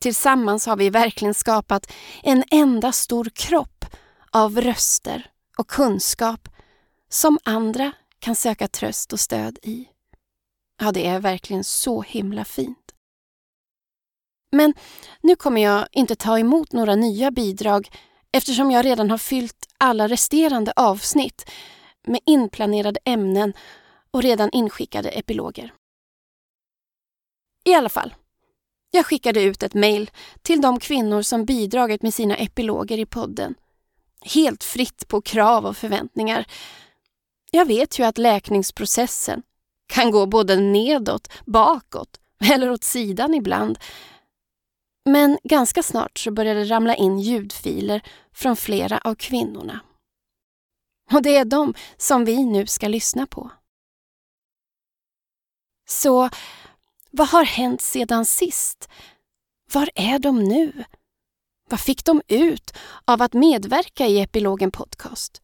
Tillsammans 0.02 0.66
har 0.66 0.76
vi 0.76 0.90
verkligen 0.90 1.34
skapat 1.34 1.92
en 2.24 2.44
enda 2.52 2.92
stor 2.92 3.30
kropp 3.36 3.86
av 4.32 4.62
röster 4.62 5.32
och 5.58 5.68
kunskap 5.68 6.50
som 7.10 7.40
andra 7.44 7.92
kan 8.20 8.36
söka 8.36 8.68
tröst 8.68 9.14
och 9.14 9.20
stöd 9.20 9.60
i. 9.62 9.88
Ja, 10.82 10.92
det 10.92 11.08
är 11.08 11.20
verkligen 11.20 11.64
så 11.64 12.02
himla 12.02 12.46
fint. 12.46 12.85
Men 14.52 14.74
nu 15.22 15.36
kommer 15.36 15.62
jag 15.62 15.88
inte 15.92 16.16
ta 16.16 16.40
emot 16.40 16.74
några 16.74 16.96
nya 16.96 17.32
bidrag 17.32 17.90
eftersom 18.32 18.72
jag 18.72 18.86
redan 18.86 19.12
har 19.12 19.18
fyllt 19.18 19.68
alla 19.78 20.08
resterande 20.08 20.74
avsnitt 20.76 21.52
med 22.08 22.20
inplanerade 22.26 23.00
ämnen 23.06 23.54
och 24.12 24.24
redan 24.24 24.50
inskickade 24.52 25.10
epiloger. 25.10 25.74
I 27.64 27.74
alla 27.74 27.90
fall, 27.90 28.14
jag 28.92 29.06
skickade 29.06 29.42
ut 29.42 29.64
ett 29.64 29.74
mejl 29.74 30.12
till 30.42 30.62
de 30.62 30.80
kvinnor 30.80 31.22
som 31.22 31.46
bidragit 31.46 32.02
med 32.02 32.14
sina 32.14 32.36
epiloger 32.36 33.00
i 33.00 33.06
podden. 33.06 33.56
Helt 34.22 34.64
fritt 34.64 35.08
på 35.08 35.22
krav 35.22 35.66
och 35.66 35.78
förväntningar. 35.78 36.46
Jag 37.52 37.66
vet 37.66 38.00
ju 38.00 38.04
att 38.04 38.18
läkningsprocessen 38.18 39.44
kan 39.88 40.12
gå 40.12 40.26
både 40.26 40.56
nedåt, 40.56 41.28
bakåt 41.46 42.20
eller 42.52 42.72
åt 42.72 42.84
sidan 42.84 43.34
ibland. 43.34 43.80
Men 45.10 45.40
ganska 45.44 45.84
snart 45.84 46.20
så 46.20 46.32
började 46.32 46.60
det 46.60 46.66
ramla 46.66 46.96
in 46.96 47.20
ljudfiler 47.20 48.02
från 48.34 48.56
flera 48.56 48.98
av 48.98 49.16
kvinnorna. 49.16 49.80
Och 51.12 51.22
det 51.22 51.38
är 51.38 51.46
de 51.46 51.74
som 51.98 52.26
vi 52.26 52.46
nu 52.46 52.68
ska 52.68 52.88
lyssna 52.88 53.28
på. 53.28 53.52
Så 55.88 56.30
vad 57.12 57.28
har 57.28 57.44
hänt 57.44 57.82
sedan 57.82 58.26
sist? 58.26 58.90
Var 59.74 59.90
är 59.96 60.20
de 60.20 60.44
nu? 60.44 60.84
Vad 61.70 61.80
fick 61.80 62.06
de 62.06 62.22
ut 62.28 62.74
av 63.06 63.22
att 63.22 63.34
medverka 63.34 64.08
i 64.08 64.22
Epilogen 64.22 64.72
Podcast? 64.72 65.42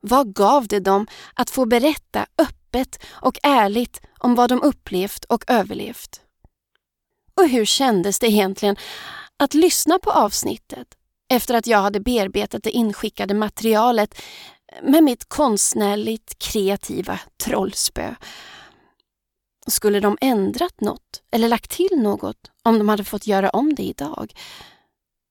Vad 0.00 0.34
gav 0.34 0.66
det 0.66 0.80
dem 0.80 1.06
att 1.34 1.50
få 1.50 1.66
berätta 1.66 2.26
öppet 2.38 3.04
och 3.08 3.38
ärligt 3.42 4.00
om 4.18 4.34
vad 4.34 4.48
de 4.48 4.62
upplevt 4.62 5.24
och 5.24 5.44
överlevt? 5.46 6.27
Och 7.38 7.48
hur 7.48 7.64
kändes 7.64 8.18
det 8.18 8.26
egentligen 8.26 8.76
att 9.36 9.54
lyssna 9.54 9.98
på 9.98 10.10
avsnittet 10.10 10.88
efter 11.30 11.54
att 11.54 11.66
jag 11.66 11.78
hade 11.78 12.00
bearbetat 12.00 12.62
det 12.62 12.70
inskickade 12.70 13.34
materialet 13.34 14.22
med 14.82 15.02
mitt 15.02 15.28
konstnärligt 15.28 16.38
kreativa 16.38 17.20
trollspö? 17.44 18.14
Skulle 19.66 20.00
de 20.00 20.18
ändrat 20.20 20.80
något 20.80 21.22
eller 21.30 21.48
lagt 21.48 21.70
till 21.70 21.98
något 21.98 22.50
om 22.62 22.78
de 22.78 22.88
hade 22.88 23.04
fått 23.04 23.26
göra 23.26 23.50
om 23.50 23.74
det 23.74 23.82
idag? 23.82 24.32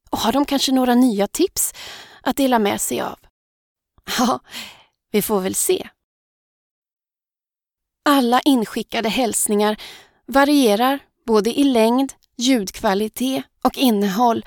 Och 0.09 0.17
har 0.17 0.31
de 0.31 0.45
kanske 0.45 0.71
några 0.71 0.95
nya 0.95 1.27
tips 1.27 1.73
att 2.21 2.37
dela 2.37 2.59
med 2.59 2.81
sig 2.81 3.01
av? 3.01 3.19
Ja, 4.17 4.39
vi 5.11 5.21
får 5.21 5.41
väl 5.41 5.55
se. 5.55 5.89
Alla 8.05 8.41
inskickade 8.41 9.09
hälsningar 9.09 9.81
varierar 10.25 11.06
både 11.27 11.59
i 11.59 11.63
längd, 11.63 12.13
ljudkvalitet 12.37 13.43
och 13.63 13.77
innehåll 13.77 14.45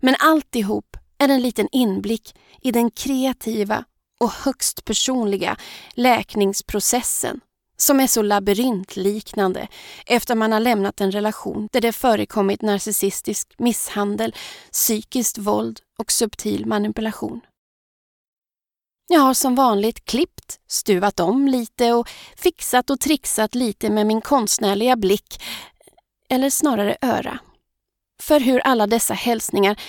men 0.00 0.16
alltihop 0.18 0.96
är 1.18 1.28
en 1.28 1.42
liten 1.42 1.68
inblick 1.72 2.34
i 2.60 2.72
den 2.72 2.90
kreativa 2.90 3.84
och 4.20 4.30
högst 4.30 4.84
personliga 4.84 5.56
läkningsprocessen 5.94 7.40
som 7.76 8.00
är 8.00 8.06
så 8.06 8.22
labyrintliknande 8.22 9.68
efter 10.06 10.34
man 10.34 10.52
har 10.52 10.60
lämnat 10.60 11.00
en 11.00 11.12
relation 11.12 11.68
där 11.72 11.80
det 11.80 11.92
förekommit 11.92 12.62
narcissistisk 12.62 13.54
misshandel, 13.58 14.34
psykiskt 14.72 15.38
våld 15.38 15.80
och 15.98 16.12
subtil 16.12 16.66
manipulation. 16.66 17.40
Jag 19.08 19.20
har 19.20 19.34
som 19.34 19.54
vanligt 19.54 20.04
klippt, 20.04 20.60
stuvat 20.68 21.20
om 21.20 21.48
lite 21.48 21.92
och 21.92 22.08
fixat 22.36 22.90
och 22.90 23.00
trixat 23.00 23.54
lite 23.54 23.90
med 23.90 24.06
min 24.06 24.20
konstnärliga 24.20 24.96
blick, 24.96 25.42
eller 26.32 26.50
snarare 26.50 26.96
öra. 27.02 27.38
För 28.22 28.40
hur 28.40 28.60
alla 28.60 28.86
dessa 28.86 29.14
hälsningar 29.14 29.80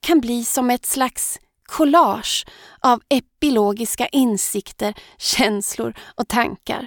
kan 0.00 0.20
bli 0.20 0.44
som 0.44 0.70
ett 0.70 0.86
slags 0.86 1.38
collage 1.62 2.46
av 2.80 3.02
epilogiska 3.08 4.06
insikter, 4.06 4.94
känslor 5.18 5.94
och 6.14 6.28
tankar. 6.28 6.86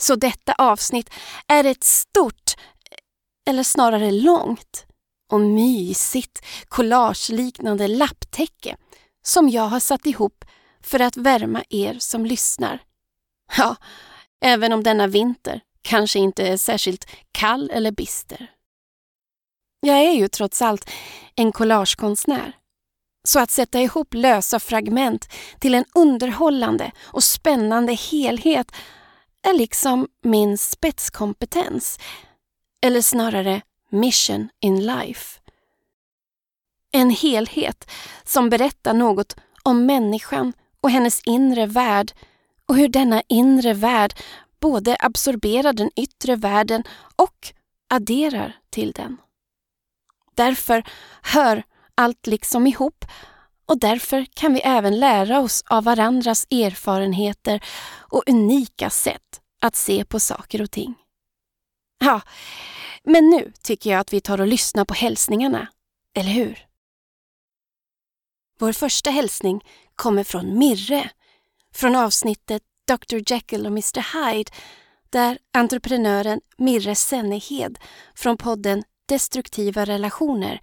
Så 0.00 0.14
detta 0.14 0.52
avsnitt 0.52 1.10
är 1.48 1.64
ett 1.64 1.84
stort, 1.84 2.54
eller 3.50 3.62
snarare 3.62 4.10
långt 4.10 4.86
och 5.32 5.40
mysigt 5.40 6.46
collageliknande 6.68 7.88
lapptäcke 7.88 8.76
som 9.22 9.48
jag 9.48 9.68
har 9.68 9.80
satt 9.80 10.06
ihop 10.06 10.44
för 10.82 11.00
att 11.00 11.16
värma 11.16 11.64
er 11.68 11.96
som 11.98 12.26
lyssnar. 12.26 12.82
Ja, 13.56 13.76
även 14.44 14.72
om 14.72 14.82
denna 14.82 15.06
vinter 15.06 15.60
kanske 15.82 16.18
inte 16.18 16.48
är 16.48 16.56
särskilt 16.56 17.06
kall 17.32 17.70
eller 17.70 17.90
bister. 17.90 18.50
Jag 19.80 19.98
är 19.98 20.12
ju 20.12 20.28
trots 20.28 20.62
allt 20.62 20.90
en 21.34 21.52
collagekonstnär. 21.52 22.56
Så 23.24 23.40
att 23.40 23.50
sätta 23.50 23.80
ihop 23.80 24.14
lösa 24.14 24.60
fragment 24.60 25.28
till 25.58 25.74
en 25.74 25.84
underhållande 25.94 26.92
och 27.02 27.24
spännande 27.24 27.92
helhet 27.92 28.72
är 29.42 29.54
liksom 29.54 30.08
min 30.22 30.58
spetskompetens, 30.58 31.98
eller 32.82 33.00
snarare 33.02 33.62
mission 33.90 34.48
in 34.60 34.86
life. 34.86 35.40
En 36.92 37.10
helhet 37.10 37.90
som 38.24 38.50
berättar 38.50 38.94
något 38.94 39.36
om 39.62 39.86
människan 39.86 40.52
och 40.80 40.90
hennes 40.90 41.20
inre 41.24 41.66
värld 41.66 42.12
och 42.66 42.76
hur 42.76 42.88
denna 42.88 43.22
inre 43.28 43.74
värld 43.74 44.14
både 44.60 44.96
absorberar 45.00 45.72
den 45.72 45.90
yttre 45.96 46.36
världen 46.36 46.82
och 47.16 47.52
adderar 47.88 48.56
till 48.70 48.92
den. 48.92 49.16
Därför 50.34 50.84
hör 51.22 51.62
allt 51.94 52.26
liksom 52.26 52.66
ihop 52.66 53.04
och 53.66 53.78
därför 53.78 54.26
kan 54.34 54.54
vi 54.54 54.60
även 54.60 55.00
lära 55.00 55.40
oss 55.40 55.62
av 55.66 55.84
varandras 55.84 56.46
erfarenheter 56.50 57.64
och 57.98 58.22
unika 58.26 58.90
sätt 58.90 59.40
att 59.60 59.76
se 59.76 60.04
på 60.04 60.20
saker 60.20 60.62
och 60.62 60.70
ting. 60.70 60.94
Ja, 61.98 62.20
men 63.04 63.30
nu 63.30 63.52
tycker 63.62 63.90
jag 63.90 64.00
att 64.00 64.12
vi 64.12 64.20
tar 64.20 64.40
och 64.40 64.46
lyssnar 64.46 64.84
på 64.84 64.94
hälsningarna, 64.94 65.68
eller 66.16 66.30
hur? 66.30 66.66
Vår 68.58 68.72
första 68.72 69.10
hälsning 69.10 69.64
kommer 69.94 70.24
från 70.24 70.58
Mirre, 70.58 71.10
från 71.74 71.96
avsnittet 71.96 72.62
Dr 72.90 73.32
Jekyll 73.32 73.66
och 73.66 73.72
Mr 73.72 74.00
Hyde 74.14 74.50
där 75.10 75.38
entreprenören 75.52 76.40
Mirre 76.56 76.94
Sennehed 76.94 77.78
från 78.14 78.36
podden 78.36 78.82
Destruktiva 79.06 79.84
relationer 79.84 80.60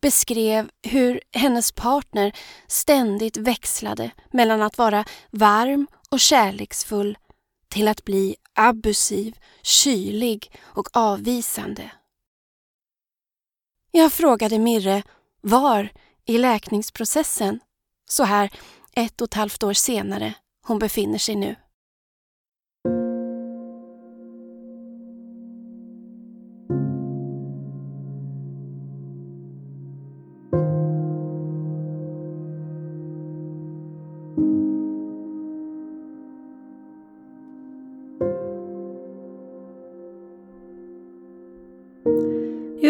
beskrev 0.00 0.70
hur 0.82 1.20
hennes 1.32 1.72
partner 1.72 2.32
ständigt 2.66 3.36
växlade 3.36 4.10
mellan 4.32 4.62
att 4.62 4.78
vara 4.78 5.04
varm 5.30 5.86
och 6.10 6.20
kärleksfull 6.20 7.18
till 7.68 7.88
att 7.88 8.04
bli 8.04 8.36
abusiv, 8.54 9.38
kylig 9.62 10.60
och 10.62 10.88
avvisande. 10.92 11.90
Jag 13.90 14.12
frågade 14.12 14.58
Mirre 14.58 15.02
var 15.40 15.88
i 16.24 16.38
läkningsprocessen, 16.38 17.60
så 18.10 18.24
här 18.24 18.50
ett 18.92 19.20
och 19.20 19.28
ett 19.28 19.34
halvt 19.34 19.62
år 19.62 19.72
senare, 19.72 20.34
hon 20.62 20.78
befinner 20.78 21.18
sig 21.18 21.36
nu. 21.36 21.56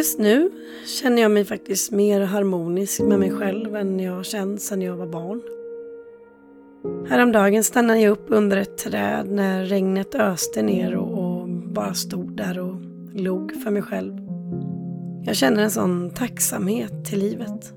Just 0.04 0.18
nu 0.18 0.50
känner 0.86 1.22
jag 1.22 1.30
mig 1.30 1.44
faktiskt 1.44 1.90
mer 1.90 2.20
harmonisk 2.20 3.00
med 3.00 3.18
mig 3.18 3.30
själv 3.30 3.76
än 3.76 4.00
jag 4.00 4.26
känt 4.26 4.60
sedan 4.60 4.82
jag 4.82 4.96
var 4.96 5.06
barn. 5.06 5.42
Häromdagen 7.08 7.64
stannade 7.64 8.00
jag 8.00 8.10
upp 8.10 8.26
under 8.28 8.56
ett 8.56 8.78
träd 8.78 9.30
när 9.30 9.64
regnet 9.64 10.14
öste 10.14 10.62
ner 10.62 10.94
och, 10.96 11.40
och 11.40 11.48
bara 11.48 11.94
stod 11.94 12.36
där 12.36 12.58
och 12.58 12.76
log 13.14 13.62
för 13.62 13.70
mig 13.70 13.82
själv. 13.82 14.18
Jag 15.26 15.36
känner 15.36 15.62
en 15.62 15.70
sån 15.70 16.10
tacksamhet 16.10 17.04
till 17.04 17.18
livet. 17.18 17.72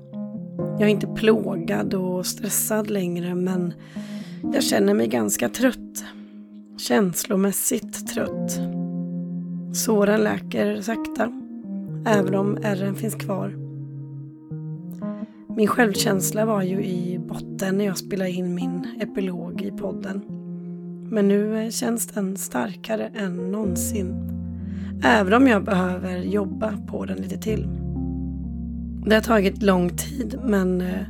Jag 0.56 0.82
är 0.82 0.92
inte 0.92 1.06
plågad 1.06 1.94
och 1.94 2.26
stressad 2.26 2.90
längre 2.90 3.34
men 3.34 3.74
jag 4.52 4.62
känner 4.62 4.94
mig 4.94 5.06
ganska 5.06 5.48
trött. 5.48 6.04
känslomässigt 6.78 8.08
trött. 8.08 8.58
Såren 9.74 10.20
läker 10.20 10.80
sakta, 10.80 11.47
även 12.08 12.34
om 12.34 12.58
ärren 12.62 12.94
finns 12.94 13.14
kvar. 13.14 13.54
Min 15.56 15.68
självkänsla 15.68 16.44
var 16.44 16.62
ju 16.62 16.84
i 16.84 17.18
botten 17.18 17.78
när 17.78 17.84
jag 17.84 17.98
spelade 17.98 18.30
in 18.30 18.54
min 18.54 18.86
epilog 19.00 19.62
i 19.62 19.70
podden. 19.70 20.22
Men 21.10 21.28
nu 21.28 21.68
känns 21.70 22.06
den 22.06 22.36
starkare 22.36 23.10
än 23.14 23.50
någonsin. 23.50 24.14
Även 25.04 25.32
om 25.32 25.46
jag 25.46 25.64
behöver 25.64 26.18
jobba 26.18 26.74
på 26.86 27.04
den 27.04 27.16
lite 27.16 27.38
till. 27.38 27.68
Det 29.06 29.14
har 29.14 29.22
tagit 29.22 29.62
lång 29.62 29.90
tid 29.90 30.38
men 30.44 30.80
eh, 30.80 31.06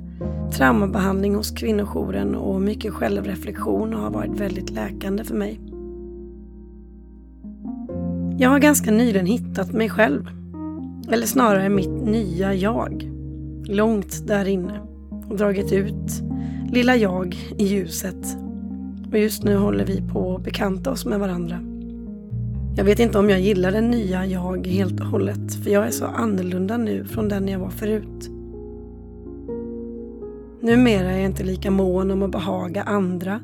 traumabehandling 0.53 1.35
hos 1.35 1.51
kvinnojouren 1.51 2.35
och 2.35 2.61
mycket 2.61 2.93
självreflektion 2.93 3.93
har 3.93 4.11
varit 4.11 4.41
väldigt 4.41 4.71
läkande 4.71 5.25
för 5.25 5.35
mig. 5.35 5.61
Jag 8.39 8.51
har 8.51 8.59
ganska 8.59 8.91
nyligen 8.91 9.27
hittat 9.27 9.73
mig 9.73 9.89
själv. 9.89 10.38
Eller 11.11 11.27
snarare 11.27 11.69
mitt 11.69 12.07
nya 12.07 12.55
jag. 12.55 13.11
Långt 13.65 14.27
där 14.27 14.49
inne. 14.49 14.81
Och 15.29 15.37
dragit 15.37 15.73
ut 15.73 16.23
lilla 16.73 16.97
jag 16.97 17.37
i 17.59 17.65
ljuset. 17.65 18.37
Och 19.11 19.19
just 19.19 19.43
nu 19.43 19.57
håller 19.57 19.85
vi 19.85 20.03
på 20.13 20.35
att 20.35 20.45
bekanta 20.45 20.91
oss 20.91 21.07
med 21.07 21.21
varandra. 21.21 21.61
Jag 22.77 22.85
vet 22.85 22.99
inte 22.99 23.19
om 23.19 23.31
jag 23.31 23.41
gillar 23.41 23.73
den 23.73 23.91
nya 23.91 24.27
jag 24.27 24.67
helt 24.67 25.01
och 25.01 25.07
hållet. 25.07 25.55
För 25.65 25.71
jag 25.71 25.87
är 25.87 25.91
så 25.91 26.05
annorlunda 26.05 26.77
nu 26.77 27.05
från 27.05 27.29
den 27.29 27.49
jag 27.49 27.59
var 27.59 27.71
förut. 27.71 28.31
Numera 30.61 31.11
är 31.11 31.17
jag 31.17 31.25
inte 31.25 31.45
lika 31.45 31.71
mån 31.71 32.11
om 32.11 32.23
att 32.23 32.31
behaga 32.31 32.83
andra. 32.83 33.41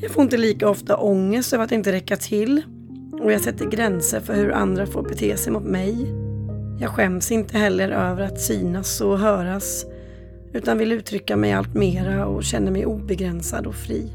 Jag 0.00 0.10
får 0.10 0.22
inte 0.22 0.36
lika 0.36 0.68
ofta 0.68 0.96
ångest 0.96 1.52
över 1.52 1.64
att 1.64 1.72
inte 1.72 1.92
räcka 1.92 2.16
till 2.16 2.62
och 3.12 3.32
jag 3.32 3.40
sätter 3.40 3.70
gränser 3.70 4.20
för 4.20 4.34
hur 4.34 4.52
andra 4.52 4.86
får 4.86 5.02
bete 5.02 5.36
sig 5.36 5.52
mot 5.52 5.64
mig. 5.64 6.19
Jag 6.80 6.90
skäms 6.90 7.30
inte 7.30 7.58
heller 7.58 7.88
över 7.88 8.22
att 8.22 8.40
synas 8.40 9.00
och 9.00 9.18
höras 9.18 9.86
utan 10.52 10.78
vill 10.78 10.92
uttrycka 10.92 11.36
mig 11.36 11.52
allt 11.52 11.74
mera 11.74 12.26
och 12.26 12.44
känner 12.44 12.70
mig 12.70 12.86
obegränsad 12.86 13.66
och 13.66 13.74
fri. 13.74 14.12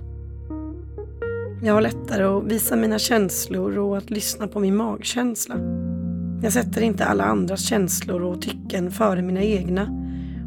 Jag 1.64 1.74
har 1.74 1.82
lättare 1.82 2.24
att 2.24 2.44
visa 2.44 2.76
mina 2.76 3.00
känslor 3.00 3.78
och 3.78 3.98
att 3.98 4.10
lyssna 4.10 4.48
på 4.48 4.60
min 4.60 4.76
magkänsla. 4.76 5.56
Jag 6.44 6.54
sätter 6.54 6.82
inte 6.82 7.06
alla 7.06 7.24
andras 7.24 7.62
känslor 7.62 8.24
och 8.24 8.42
tycken 8.42 8.92
före 8.92 9.22
mina 9.22 9.42
egna 9.42 9.84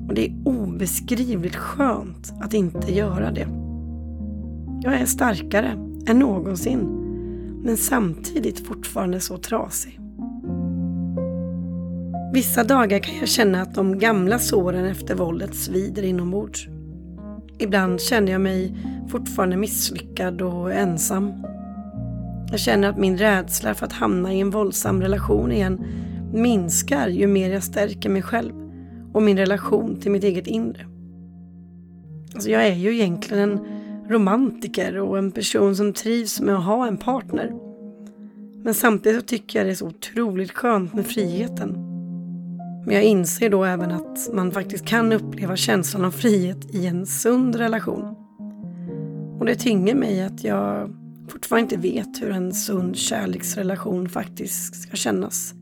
och 0.09 0.15
det 0.15 0.27
är 0.27 0.35
obeskrivligt 0.45 1.57
skönt 1.57 2.33
att 2.41 2.55
inte 2.55 2.95
göra 2.95 3.31
det. 3.31 3.49
Jag 4.83 5.01
är 5.01 5.07
starkare 5.07 5.69
än 6.07 6.19
någonsin 6.19 6.79
men 7.65 7.77
samtidigt 7.77 8.67
fortfarande 8.67 9.21
så 9.21 9.39
trasig. 9.39 10.01
Vissa 12.33 12.65
dagar 12.65 12.99
kan 12.99 13.17
jag 13.19 13.29
känna 13.29 13.63
att 13.63 13.75
de 13.75 13.99
gamla 13.99 14.39
såren 14.39 14.85
efter 14.85 15.15
våldet 15.15 15.55
svider 15.55 16.03
inombords. 16.03 16.69
Ibland 17.59 18.01
känner 18.01 18.33
jag 18.33 18.41
mig 18.41 18.75
fortfarande 19.09 19.57
misslyckad 19.57 20.43
och 20.43 20.73
ensam. 20.73 21.33
Jag 22.51 22.61
känner 22.61 22.89
att 22.89 22.99
min 22.99 23.19
rädsla 23.19 23.75
för 23.75 23.87
att 23.87 23.93
hamna 23.93 24.35
i 24.35 24.41
en 24.41 24.51
våldsam 24.51 25.03
relation 25.03 25.53
igen 25.53 25.85
minskar 26.33 27.09
ju 27.09 27.27
mer 27.27 27.51
jag 27.51 27.63
stärker 27.63 28.11
mig 28.11 28.23
själv 28.23 28.53
och 29.13 29.23
min 29.23 29.37
relation 29.37 30.01
till 30.01 30.11
mitt 30.11 30.25
eget 30.25 30.47
inre. 30.47 30.87
Alltså 32.35 32.51
jag 32.51 32.67
är 32.67 32.75
ju 32.75 32.95
egentligen 32.95 33.51
en 33.51 33.61
romantiker 34.09 34.99
och 34.99 35.19
en 35.19 35.33
person 35.33 35.77
som 35.77 35.93
trivs 35.93 36.41
med 36.41 36.55
att 36.55 36.65
ha 36.65 36.87
en 36.87 36.97
partner. 36.97 37.53
Men 38.63 38.75
samtidigt 38.75 39.21
så 39.21 39.27
tycker 39.27 39.59
jag 39.59 39.67
det 39.67 39.73
är 39.73 39.75
så 39.75 39.87
otroligt 39.87 40.51
skönt 40.51 40.95
med 40.95 41.07
friheten. 41.07 41.88
Men 42.89 42.97
jag 42.97 43.05
inser 43.05 43.51
då 43.51 43.65
även 43.65 43.91
att 43.91 44.29
man 44.33 44.51
faktiskt 44.51 44.87
kan 44.87 45.13
uppleva 45.13 45.57
känslan 45.57 46.05
av 46.05 46.11
frihet 46.11 46.75
i 46.75 46.87
en 46.87 47.07
sund 47.07 47.55
relation. 47.55 48.15
Och 49.39 49.47
det 49.47 49.55
tynger 49.55 49.95
mig 49.95 50.23
att 50.23 50.45
jag 50.45 50.91
fortfarande 51.29 51.75
inte 51.75 51.89
vet 51.89 52.23
hur 52.23 52.31
en 52.31 52.53
sund 52.53 52.97
kärleksrelation 52.97 54.09
faktiskt 54.09 54.83
ska 54.83 54.97
kännas. 54.97 55.55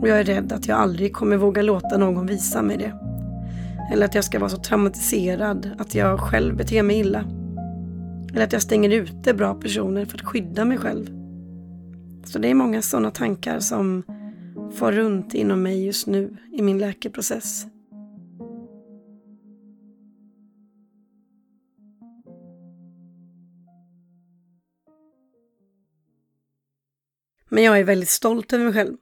Och 0.00 0.08
jag 0.08 0.20
är 0.20 0.24
rädd 0.24 0.52
att 0.52 0.68
jag 0.68 0.78
aldrig 0.78 1.12
kommer 1.12 1.36
våga 1.36 1.62
låta 1.62 1.98
någon 1.98 2.26
visa 2.26 2.62
mig 2.62 2.76
det. 2.76 2.92
Eller 3.92 4.04
att 4.04 4.14
jag 4.14 4.24
ska 4.24 4.38
vara 4.38 4.50
så 4.50 4.58
traumatiserad 4.58 5.70
att 5.78 5.94
jag 5.94 6.20
själv 6.20 6.56
beter 6.56 6.82
mig 6.82 6.98
illa. 6.98 7.24
Eller 8.32 8.44
att 8.44 8.52
jag 8.52 8.62
stänger 8.62 8.90
ute 8.90 9.34
bra 9.34 9.54
personer 9.54 10.04
för 10.04 10.18
att 10.18 10.24
skydda 10.24 10.64
mig 10.64 10.78
själv. 10.78 11.06
Så 12.24 12.38
det 12.38 12.50
är 12.50 12.54
många 12.54 12.82
sådana 12.82 13.10
tankar 13.10 13.58
som 13.58 14.02
far 14.74 14.92
runt 14.92 15.34
inom 15.34 15.62
mig 15.62 15.84
just 15.84 16.06
nu 16.06 16.36
i 16.52 16.62
min 16.62 16.78
läkeprocess. 16.78 17.66
Men 27.48 27.64
jag 27.64 27.78
är 27.78 27.84
väldigt 27.84 28.08
stolt 28.08 28.52
över 28.52 28.64
mig 28.64 28.74
själv. 28.74 28.96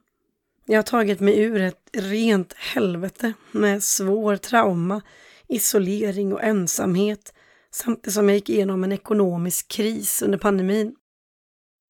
Jag 0.65 0.77
har 0.77 0.83
tagit 0.83 1.19
mig 1.19 1.39
ur 1.39 1.61
ett 1.61 1.89
rent 1.93 2.53
helvete 2.53 3.33
med 3.51 3.83
svår 3.83 4.37
trauma, 4.37 5.01
isolering 5.47 6.33
och 6.33 6.43
ensamhet 6.43 7.33
samtidigt 7.71 8.13
som 8.13 8.29
jag 8.29 8.35
gick 8.35 8.49
igenom 8.49 8.83
en 8.83 8.91
ekonomisk 8.91 9.67
kris 9.67 10.21
under 10.21 10.37
pandemin. 10.37 10.95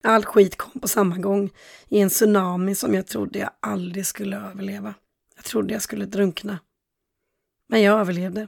All 0.03 0.25
skit 0.25 0.57
kom 0.57 0.81
på 0.81 0.87
samma 0.87 1.17
gång 1.17 1.49
i 1.87 1.99
en 1.99 2.09
tsunami 2.09 2.75
som 2.75 2.93
jag 2.93 3.07
trodde 3.07 3.39
jag 3.39 3.51
aldrig 3.59 4.05
skulle 4.05 4.37
överleva. 4.37 4.93
Jag 5.35 5.45
trodde 5.45 5.73
jag 5.73 5.81
skulle 5.81 6.05
drunkna. 6.05 6.59
Men 7.67 7.81
jag 7.81 7.99
överlevde. 7.99 8.47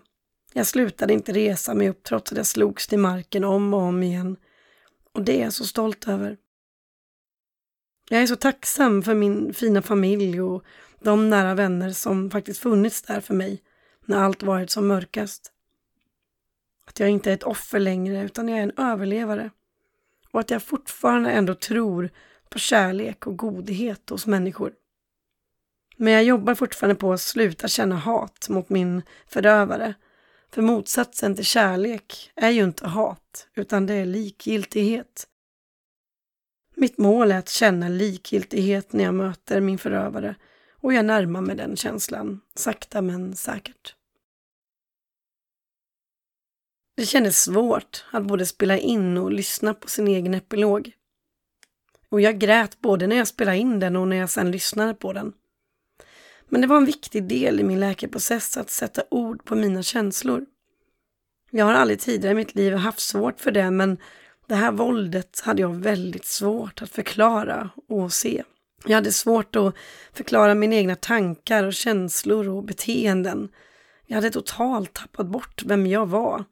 Jag 0.54 0.68
slutade 0.68 1.14
inte 1.14 1.34
resa 1.34 1.74
mig 1.74 1.90
upp 1.90 2.04
trots 2.04 2.32
att 2.32 2.38
jag 2.38 2.48
slogs 2.48 2.88
till 2.88 3.00
marken 3.00 3.44
om 3.44 3.74
och 3.74 3.82
om 3.82 4.04
igen. 4.04 4.38
Och 5.14 5.22
det 5.22 5.40
är 5.40 5.44
jag 5.44 5.54
så 5.54 5.66
stolt 5.66 6.08
över. 6.08 6.38
Jag 8.10 8.22
är 8.22 8.28
så 8.28 8.36
tacksam 8.36 9.04
för 9.04 9.16
min 9.16 9.54
fina 9.54 9.82
familj 9.82 10.42
och 10.42 10.64
de 11.00 11.30
nära 11.30 11.54
vänner 11.54 11.90
som 11.90 12.32
faktiskt 12.32 12.60
funnits 12.60 13.02
där 13.02 13.22
för 13.22 13.34
mig 13.34 13.62
när 14.06 14.18
allt 14.18 14.44
varit 14.44 14.70
som 14.70 14.88
mörkast. 14.88 15.52
Att 16.86 17.00
jag 17.00 17.10
inte 17.10 17.30
är 17.30 17.34
ett 17.34 17.44
offer 17.44 17.80
längre 17.80 18.24
utan 18.24 18.50
jag 18.50 18.60
är 18.60 18.64
en 18.64 18.78
överlevare. 18.78 19.50
Och 20.32 20.39
att 20.39 20.50
jag 20.50 20.63
fortfarande 20.63 21.32
ändå 21.32 21.56
tror 21.56 22.10
på 22.50 22.60
kärlek 22.60 23.28
och 23.28 23.38
godhet 23.38 24.10
hos 24.10 24.28
människor. 24.28 24.74
Men 25.98 26.13
jag 26.13 26.24
jobbar 26.24 26.56
fortfarande 26.56 26.96
på 26.96 27.13
att 27.13 27.22
sluta 27.22 27.67
känna 27.67 27.96
hat 27.96 28.50
mot 28.50 28.70
min 28.70 29.02
förövare. 29.28 29.94
För 30.54 30.62
motsatsen 30.62 31.36
till 31.36 31.46
kärlek 31.46 32.32
är 32.36 32.50
ju 32.50 32.63
inte 32.63 32.88
hat, 32.88 33.48
utan 33.56 33.86
det 33.86 33.94
är 33.94 34.06
likgiltighet. 34.06 35.28
Mitt 36.76 36.98
mål 36.98 37.32
är 37.32 37.38
att 37.38 37.50
känna 37.50 37.89
likgiltighet 37.89 38.94
när 38.94 39.04
jag 39.04 39.13
möter 39.13 39.62
min 39.62 39.78
förövare 39.78 40.36
och 40.82 40.94
jag 40.94 41.06
närmar 41.06 41.41
mig 41.41 41.56
den 41.56 41.76
känslan, 41.76 42.41
sakta 42.56 43.02
men 43.02 43.36
säkert. 43.36 43.96
Det 47.02 47.06
kändes 47.06 47.44
svårt 47.44 48.06
att 48.12 48.24
både 48.24 48.46
spela 48.46 48.78
in 48.78 49.18
och 49.18 49.32
lyssna 49.32 49.74
på 49.74 49.88
sin 49.90 50.08
egen 50.08 50.34
epilog. 50.34 50.92
Och 52.10 52.22
jag 52.22 52.40
grät 52.40 52.82
både 52.82 53.08
när 53.08 53.16
jag 53.16 53.28
spelade 53.28 53.58
in 53.58 53.80
den 53.80 53.96
och 53.96 54.08
när 54.08 54.18
jag 54.18 54.30
sedan 54.30 54.52
lyssnade 54.52 54.94
på 54.94 55.14
den. 55.14 55.34
Men 56.50 56.62
det 56.62 56.68
var 56.68 56.78
en 56.78 56.86
viktig 56.86 57.28
del 57.28 57.60
i 57.60 57.64
min 57.64 57.80
läkeprocess 57.80 58.58
att 58.58 58.70
sätta 58.70 59.04
ord 59.12 59.46
på 59.46 59.56
mina 59.56 59.84
känslor. 59.84 60.46
Jag 61.52 61.66
har 61.66 61.74
aldrig 61.74 62.00
tidigare 62.00 62.32
i 62.32 62.36
mitt 62.36 62.56
liv 62.56 62.74
haft 62.74 63.00
svårt 63.00 63.40
för 63.40 63.52
det 63.52 63.72
men 63.72 63.98
det 64.48 64.56
här 64.56 64.72
våldet 64.72 65.42
hade 65.44 65.62
jag 65.62 65.76
väldigt 65.76 66.26
svårt 66.26 66.82
att 66.82 66.90
förklara 66.90 67.70
och 67.90 68.14
se. 68.14 68.44
Jag 68.86 68.96
hade 68.96 69.12
svårt 69.12 69.56
att 69.56 69.76
förklara 70.14 70.56
mina 70.56 70.76
egna 70.76 70.96
tankar 70.96 71.64
och 71.64 71.74
känslor 71.74 72.50
och 72.50 72.64
beteenden. 72.64 73.50
Jag 74.08 74.16
hade 74.16 74.32
totalt 74.32 74.94
tappat 74.94 75.28
bort 75.28 75.64
vem 75.66 75.88
jag 75.88 76.06
var 76.06 76.46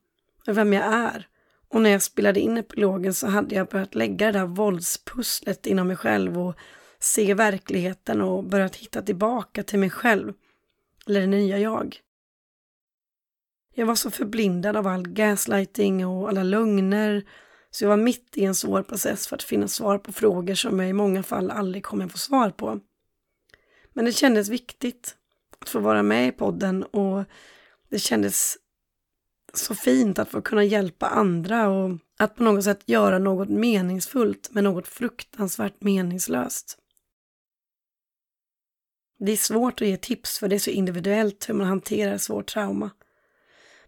med 0.50 0.56
vem 0.56 0.74
jag 0.74 0.94
är. 0.94 1.28
Och 1.68 1.82
när 1.82 1.90
jag 1.90 2.02
spelade 2.02 2.40
in 2.40 2.58
epilogen 2.58 3.14
så 3.14 3.28
hade 3.28 3.56
jag 3.56 3.68
börjat 3.68 3.96
lägga 3.96 4.32
det 4.32 4.40
där 4.40 4.46
våldspusslet 4.46 5.68
inom 5.68 5.88
mig 5.88 5.96
själv 5.96 6.40
och 6.40 6.56
se 7.00 7.34
verkligheten 7.34 8.22
och 8.22 8.44
börjat 8.44 8.76
hitta 8.76 9.02
tillbaka 9.02 9.64
till 9.64 9.80
mig 9.80 9.90
själv. 9.90 10.34
Eller 11.08 11.22
det 11.22 11.28
nya 11.28 11.58
jag. 11.58 11.98
Jag 13.74 13.86
var 13.86 13.96
så 13.96 14.12
förblindad 14.12 14.78
av 14.78 14.88
all 14.88 15.08
gaslighting 15.08 16.08
och 16.08 16.30
alla 16.30 16.44
lögner 16.44 17.24
så 17.72 17.84
jag 17.84 17.90
var 17.90 17.98
mitt 17.98 18.38
i 18.38 18.46
en 18.46 18.56
svår 18.56 18.84
process 18.84 19.28
för 19.28 19.36
att 19.36 19.44
finna 19.44 19.68
svar 19.68 19.98
på 19.98 20.12
frågor 20.12 20.56
som 20.56 20.80
jag 20.80 20.90
i 20.90 20.94
många 20.94 21.24
fall 21.24 21.52
aldrig 21.52 21.84
kommer 21.84 22.08
få 22.08 22.18
svar 22.18 22.50
på. 22.50 22.80
Men 23.94 24.06
det 24.06 24.12
kändes 24.12 24.50
viktigt 24.50 25.16
att 25.60 25.70
få 25.70 25.80
vara 25.80 26.04
med 26.04 26.28
i 26.28 26.32
podden 26.32 26.84
och 26.84 27.24
det 27.90 28.00
kändes 28.00 28.58
så 29.54 29.76
fint 29.76 30.20
att 30.20 30.30
få 30.30 30.42
kunna 30.42 30.64
hjälpa 30.64 31.08
andra 31.08 31.70
och 31.70 31.98
Att 32.18 32.36
på 32.36 32.44
något 32.44 32.64
sätt 32.64 32.84
göra 32.86 33.20
något 33.20 33.50
meningsfullt 33.50 34.50
med 34.52 34.64
något 34.64 34.88
fruktansvärt 34.88 35.82
meningslöst. 35.82 36.78
Det 39.20 39.32
är 39.32 39.38
svårt 39.38 39.82
att 39.82 39.88
ge 39.88 39.98
tips 39.98 40.40
för 40.40 40.48
det 40.48 40.56
är 40.56 40.60
så 40.60 40.70
individuellt 40.70 41.50
hur 41.50 41.54
man 41.54 41.68
hanterar 41.68 42.18
svårt 42.18 42.48
trauma. 42.48 42.90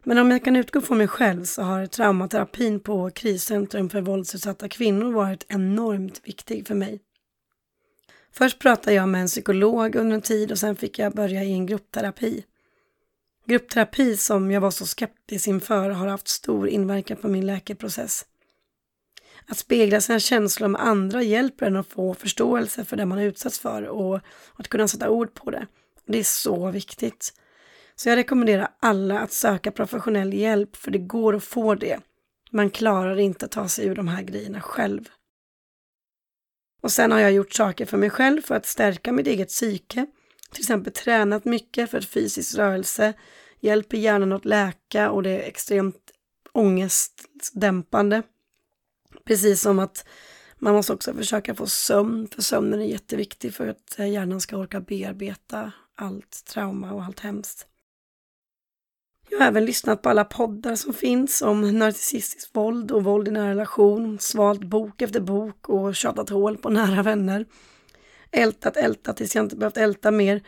Men 0.04 0.18
om 0.18 0.32
jag 0.32 0.44
kan 0.44 0.56
utgå 0.56 0.82
från 0.82 0.98
mig 0.98 1.08
själv 1.08 1.44
så 1.44 1.62
har 1.62 1.86
traumaterapin 1.86 2.80
på 2.80 3.10
kriscentrum 3.10 3.90
för 3.90 4.02
våldsutsatta 4.02 4.70
kvinnor 4.70 5.12
varit 5.12 5.46
enormt 5.50 6.22
viktig 6.24 6.68
för 6.68 6.76
mig. 6.76 7.00
Först 8.34 8.60
pratade 8.60 8.96
jag 8.96 9.10
med 9.10 9.22
en 9.22 9.28
psykolog 9.28 9.96
under 9.96 10.16
en 10.16 10.22
tid 10.22 10.52
och 10.52 10.58
sen 10.58 10.76
fick 10.76 11.00
jag 11.00 11.14
börja 11.14 11.44
i 11.44 11.52
en 11.52 11.66
gruppterapi. 11.66 12.44
Gruppterapi 13.46 14.18
som 14.18 14.52
jag 14.52 14.62
var 14.62 14.72
så 14.72 14.86
skeptisk 14.86 15.48
inför 15.48 15.90
har 15.90 16.08
haft 16.08 16.28
stor 16.28 16.68
inverkan 16.68 17.18
på 17.18 17.28
min 17.28 17.46
läkeprocess. 17.46 18.26
Att 19.48 19.58
spegla 19.58 20.02
sina 20.02 20.20
känslor 20.20 20.68
med 20.68 20.82
andra 20.82 21.24
hjälper 21.24 21.66
en 21.66 21.76
att 21.76 21.88
få 21.88 22.14
förståelse 22.14 22.86
för 22.86 22.98
det 22.98 23.06
man 23.06 23.20
utsatts 23.20 23.60
för 23.60 23.84
och 23.84 24.20
att 24.56 24.68
kunna 24.68 24.88
sätta 24.88 25.10
ord 25.10 25.34
på 25.34 25.52
det. 25.52 25.68
Det 26.06 26.20
är 26.20 26.24
så 26.24 26.72
viktigt. 26.72 27.34
Så 27.96 28.10
jag 28.10 28.16
rekommenderar 28.16 28.68
alla 28.80 29.20
att 29.20 29.32
söka 29.32 29.72
professionell 29.72 30.34
hjälp 30.34 30.76
för 30.76 30.92
det 30.92 31.00
går 31.00 31.36
att 31.36 31.44
få 31.44 31.76
det. 31.76 32.00
Man 32.52 32.70
klarar 32.70 33.20
inte 33.20 33.46
att 33.46 33.52
ta 33.52 33.68
sig 33.68 33.86
ur 33.86 33.96
de 33.96 34.08
här 34.08 34.22
grejerna 34.22 34.62
själv. 34.62 35.10
Och 36.82 36.92
sen 36.92 37.12
har 37.12 37.20
jag 37.20 37.32
gjort 37.32 37.54
saker 37.54 37.86
för 37.86 37.98
mig 37.98 38.10
själv 38.10 38.42
för 38.42 38.56
att 38.56 38.66
stärka 38.66 39.12
mitt 39.12 39.28
eget 39.28 39.48
psyke. 39.48 40.06
Till 40.52 40.62
exempel 40.62 40.94
tränat 40.94 41.46
mycket 41.46 41.92
för 41.92 41.98
att 41.98 42.06
fysisk 42.06 42.58
rörelse 42.58 43.14
hjälper 43.60 43.98
hjärnan 43.98 44.32
att 44.32 44.46
läka 44.46 45.12
och 45.12 45.24
det 45.24 45.30
är 45.30 45.48
extremt 45.48 46.12
ångestdämpande. 46.52 48.24
Precis 49.24 49.62
som 49.62 49.80
att 49.80 50.06
man 50.58 50.74
måste 50.74 50.94
också 50.94 51.14
försöka 51.14 51.56
få 51.56 51.68
sömn, 51.68 52.28
för 52.28 52.42
sömnen 52.42 52.82
är 52.82 52.86
jätteviktig 52.86 53.54
för 53.54 53.68
att 53.68 53.96
hjärnan 53.98 54.42
ska 54.42 54.58
orka 54.58 54.82
bearbeta 54.82 55.72
allt 55.96 56.46
trauma 56.46 56.94
och 56.94 57.04
allt 57.04 57.20
hemskt. 57.20 57.68
Jag 59.30 59.40
har 59.40 59.46
även 59.46 59.66
lyssnat 59.66 60.02
på 60.02 60.10
alla 60.10 60.26
poddar 60.26 60.76
som 60.76 60.94
finns 60.94 61.42
om 61.42 61.80
narcissistiskt 61.80 62.56
våld 62.56 62.92
och 62.92 63.04
våld 63.04 63.28
i 63.28 63.32
nära 63.32 63.50
relation, 63.50 64.20
svalt 64.20 64.64
bok 64.64 65.02
efter 65.02 65.20
bok 65.20 65.70
och 65.70 65.96
tjatat 65.96 66.30
hål 66.30 66.58
på 66.58 66.70
nära 66.70 67.04
vänner. 67.04 67.46
Ältat, 68.32 68.78
ältat 68.78 69.18
tills 69.18 69.36
jag 69.36 69.46
inte 69.46 69.56
behövt 69.56 69.78
älta 69.78 70.12
mer. 70.12 70.42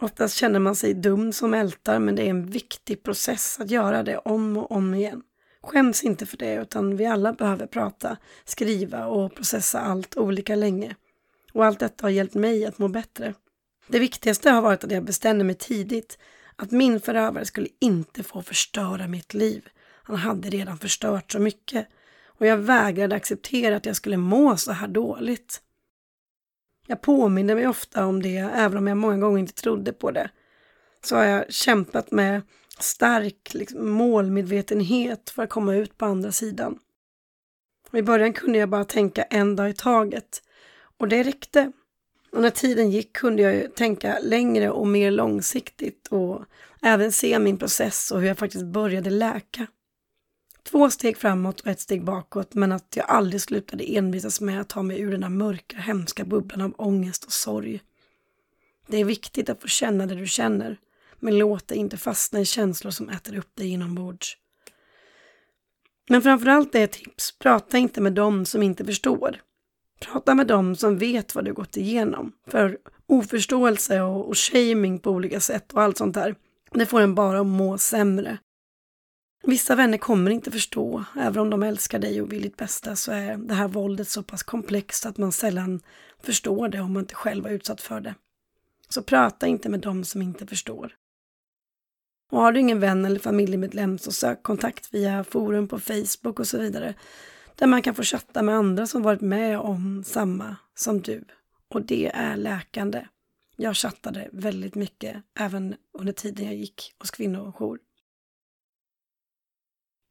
Oftast 0.00 0.34
känner 0.34 0.58
man 0.58 0.76
sig 0.76 0.94
dum 0.94 1.32
som 1.32 1.54
ältar 1.54 1.98
men 1.98 2.16
det 2.16 2.22
är 2.22 2.30
en 2.30 2.46
viktig 2.46 3.02
process 3.02 3.60
att 3.60 3.70
göra 3.70 4.02
det 4.02 4.18
om 4.18 4.56
och 4.56 4.72
om 4.72 4.94
igen. 4.94 5.22
Skäms 5.62 6.04
inte 6.04 6.26
för 6.26 6.36
det 6.36 6.54
utan 6.54 6.96
vi 6.96 7.06
alla 7.06 7.32
behöver 7.32 7.66
prata, 7.66 8.16
skriva 8.44 9.06
och 9.06 9.34
processa 9.34 9.80
allt 9.80 10.16
olika 10.16 10.54
länge. 10.54 10.96
Och 11.52 11.64
allt 11.64 11.78
detta 11.78 12.04
har 12.04 12.10
hjälpt 12.10 12.34
mig 12.34 12.66
att 12.66 12.78
må 12.78 12.88
bättre. 12.88 13.34
Det 13.86 13.98
viktigaste 13.98 14.50
har 14.50 14.62
varit 14.62 14.84
att 14.84 14.90
jag 14.90 15.04
bestämde 15.04 15.44
mig 15.44 15.54
tidigt 15.54 16.18
att 16.56 16.70
min 16.70 17.00
förövare 17.00 17.44
skulle 17.44 17.68
inte 17.80 18.22
få 18.22 18.42
förstöra 18.42 19.08
mitt 19.08 19.34
liv. 19.34 19.68
Han 20.02 20.16
hade 20.16 20.50
redan 20.50 20.78
förstört 20.78 21.32
så 21.32 21.38
mycket 21.38 21.88
och 22.26 22.46
jag 22.46 22.56
vägrade 22.56 23.16
acceptera 23.16 23.76
att 23.76 23.86
jag 23.86 23.96
skulle 23.96 24.16
må 24.16 24.56
så 24.56 24.72
här 24.72 24.88
dåligt. 24.88 25.62
Jag 26.90 27.00
påminner 27.00 27.54
mig 27.54 27.68
ofta 27.68 28.06
om 28.06 28.22
det, 28.22 28.36
även 28.36 28.78
om 28.78 28.86
jag 28.86 28.96
många 28.96 29.18
gånger 29.18 29.38
inte 29.38 29.54
trodde 29.54 29.92
på 29.92 30.10
det. 30.10 30.30
Så 31.04 31.16
har 31.16 31.24
jag 31.24 31.52
kämpat 31.52 32.10
med 32.10 32.42
stark 32.78 33.54
liksom, 33.54 33.90
målmedvetenhet 33.90 35.30
för 35.30 35.42
att 35.42 35.50
komma 35.50 35.74
ut 35.74 35.98
på 35.98 36.04
andra 36.04 36.32
sidan. 36.32 36.78
I 37.92 38.02
början 38.02 38.32
kunde 38.32 38.58
jag 38.58 38.68
bara 38.68 38.84
tänka 38.84 39.22
en 39.22 39.56
dag 39.56 39.70
i 39.70 39.74
taget. 39.74 40.42
Och 40.98 41.08
det 41.08 41.22
räckte. 41.22 41.72
Och 42.32 42.42
när 42.42 42.50
tiden 42.50 42.90
gick 42.90 43.12
kunde 43.12 43.42
jag 43.42 43.74
tänka 43.74 44.18
längre 44.22 44.70
och 44.70 44.86
mer 44.86 45.10
långsiktigt 45.10 46.08
och 46.10 46.44
även 46.82 47.12
se 47.12 47.38
min 47.38 47.58
process 47.58 48.10
och 48.10 48.20
hur 48.20 48.28
jag 48.28 48.38
faktiskt 48.38 48.64
började 48.64 49.10
läka. 49.10 49.66
Två 50.70 50.90
steg 50.90 51.16
framåt 51.16 51.60
och 51.60 51.66
ett 51.66 51.80
steg 51.80 52.04
bakåt 52.04 52.54
men 52.54 52.72
att 52.72 52.96
jag 52.96 53.06
aldrig 53.08 53.40
slutade 53.40 53.84
envisas 53.84 54.40
med 54.40 54.60
att 54.60 54.68
ta 54.68 54.82
mig 54.82 55.00
ur 55.00 55.10
den 55.10 55.20
där 55.20 55.28
mörka, 55.28 55.76
hemska 55.76 56.24
bubblan 56.24 56.60
av 56.60 56.74
ångest 56.76 57.24
och 57.24 57.32
sorg. 57.32 57.80
Det 58.86 58.96
är 58.96 59.04
viktigt 59.04 59.48
att 59.48 59.62
få 59.62 59.68
känna 59.68 60.06
det 60.06 60.14
du 60.14 60.26
känner 60.26 60.76
men 61.18 61.38
låt 61.38 61.68
dig 61.68 61.78
inte 61.78 61.96
fastna 61.96 62.40
i 62.40 62.44
känslor 62.44 62.90
som 62.90 63.08
äter 63.08 63.38
upp 63.38 63.56
dig 63.56 63.68
inombords. 63.68 64.36
Men 66.08 66.22
framförallt 66.22 66.74
är 66.74 66.84
ett 66.84 66.92
tips, 66.92 67.38
prata 67.38 67.78
inte 67.78 68.00
med 68.00 68.12
dem 68.12 68.44
som 68.44 68.62
inte 68.62 68.84
förstår. 68.84 69.40
Prata 70.00 70.34
med 70.34 70.46
dem 70.46 70.76
som 70.76 70.98
vet 70.98 71.34
vad 71.34 71.44
du 71.44 71.52
gått 71.52 71.76
igenom. 71.76 72.32
För 72.46 72.78
oförståelse 73.06 74.00
och, 74.00 74.28
och 74.28 74.38
shaming 74.38 74.98
på 74.98 75.10
olika 75.10 75.40
sätt 75.40 75.72
och 75.72 75.82
allt 75.82 75.98
sånt 75.98 76.14
där, 76.14 76.34
det 76.72 76.86
får 76.86 77.00
en 77.00 77.14
bara 77.14 77.40
att 77.40 77.46
må 77.46 77.78
sämre. 77.78 78.38
Vissa 79.42 79.74
vänner 79.74 79.98
kommer 79.98 80.30
inte 80.30 80.50
förstå, 80.50 81.04
även 81.16 81.38
om 81.38 81.50
de 81.50 81.62
älskar 81.62 81.98
dig 81.98 82.22
och 82.22 82.32
vill 82.32 82.42
ditt 82.42 82.56
bästa 82.56 82.96
så 82.96 83.12
är 83.12 83.36
det 83.36 83.54
här 83.54 83.68
våldet 83.68 84.08
så 84.08 84.22
pass 84.22 84.42
komplext 84.42 85.06
att 85.06 85.18
man 85.18 85.32
sällan 85.32 85.80
förstår 86.22 86.68
det 86.68 86.80
om 86.80 86.92
man 86.92 87.02
inte 87.02 87.14
själv 87.14 87.44
var 87.44 87.50
utsatt 87.50 87.80
för 87.80 88.00
det. 88.00 88.14
Så 88.88 89.02
prata 89.02 89.46
inte 89.46 89.68
med 89.68 89.80
dem 89.80 90.04
som 90.04 90.22
inte 90.22 90.46
förstår. 90.46 90.94
Och 92.30 92.40
har 92.40 92.52
du 92.52 92.60
ingen 92.60 92.80
vän 92.80 93.04
eller 93.04 93.20
familjemedlem 93.20 93.98
så 93.98 94.12
sök 94.12 94.42
kontakt 94.42 94.94
via 94.94 95.24
forum 95.24 95.68
på 95.68 95.78
Facebook 95.78 96.40
och 96.40 96.46
så 96.46 96.58
vidare 96.58 96.94
där 97.54 97.66
man 97.66 97.82
kan 97.82 97.94
få 97.94 98.02
chatta 98.02 98.42
med 98.42 98.54
andra 98.54 98.86
som 98.86 99.02
varit 99.02 99.20
med 99.20 99.58
om 99.58 100.04
samma 100.04 100.56
som 100.74 101.00
du. 101.00 101.24
Och 101.68 101.82
det 101.82 102.10
är 102.14 102.36
läkande. 102.36 103.06
Jag 103.56 103.76
chattade 103.76 104.28
väldigt 104.32 104.74
mycket 104.74 105.16
även 105.38 105.74
under 105.98 106.12
tiden 106.12 106.46
jag 106.46 106.54
gick 106.54 106.94
hos 106.98 107.10
kvinnojour. 107.10 107.78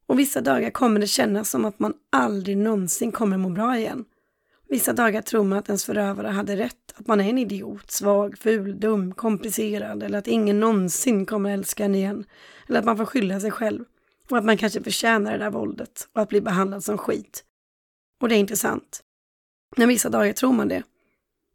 Och 0.08 0.20
vissa 0.20 0.42
dagar 0.42 0.70
kommer 0.70 1.00
det 1.00 1.08
kännas 1.08 1.50
som 1.50 1.66
att 1.66 1.80
man 1.80 1.94
aldrig 2.12 2.58
någonsin 2.58 3.12
kommer 3.12 3.38
må 3.38 3.50
bra 3.50 3.78
igen. 3.78 4.06
Vissa 4.70 4.94
dagar 4.94 5.22
tror 5.22 5.44
man 5.44 5.58
att 5.58 5.70
ens 5.70 5.86
förövare 5.86 6.28
hade 6.28 6.56
rätt, 6.56 6.94
att 6.96 7.08
man 7.08 7.22
är 7.22 7.30
en 7.30 7.38
idiot, 7.38 7.92
svag, 7.92 8.38
ful, 8.38 8.80
dum, 8.80 9.14
komplicerad 9.14 10.04
eller 10.04 10.18
att 10.18 10.28
ingen 10.28 10.60
någonsin 10.60 11.26
kommer 11.26 11.54
älska 11.54 11.86
en 11.86 11.96
igen. 11.96 12.26
Eller 12.68 12.80
att 12.80 12.86
man 12.86 12.98
får 12.98 13.06
skylla 13.06 13.40
sig 13.40 13.52
själv. 13.52 13.84
Och 14.30 14.38
att 14.38 14.46
man 14.46 14.58
kanske 14.58 14.84
förtjänar 14.84 15.32
det 15.32 15.38
där 15.38 15.52
våldet 15.52 16.08
och 16.14 16.22
att 16.22 16.30
bli 16.30 16.42
behandlad 16.42 16.84
som 16.84 16.98
skit. 16.98 17.44
Och 18.22 18.30
det 18.30 18.36
är 18.36 18.40
intressant. 18.40 19.04
Men 19.78 19.88
vissa 19.88 20.10
dagar 20.10 20.34
tror 20.34 20.54
man 20.54 20.68
det. 20.68 20.84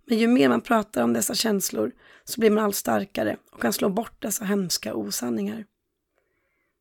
Men 0.07 0.19
ju 0.19 0.29
mer 0.29 0.49
man 0.49 0.61
pratar 0.61 1.03
om 1.03 1.13
dessa 1.13 1.35
känslor 1.35 1.93
så 2.25 2.41
blir 2.41 2.51
man 2.51 2.65
allt 2.65 2.77
starkare 2.77 3.37
och 3.53 3.63
kan 3.63 3.73
slå 3.73 3.89
bort 3.89 4.23
dessa 4.23 4.45
hemska 4.45 4.95
osanningar. 4.95 5.65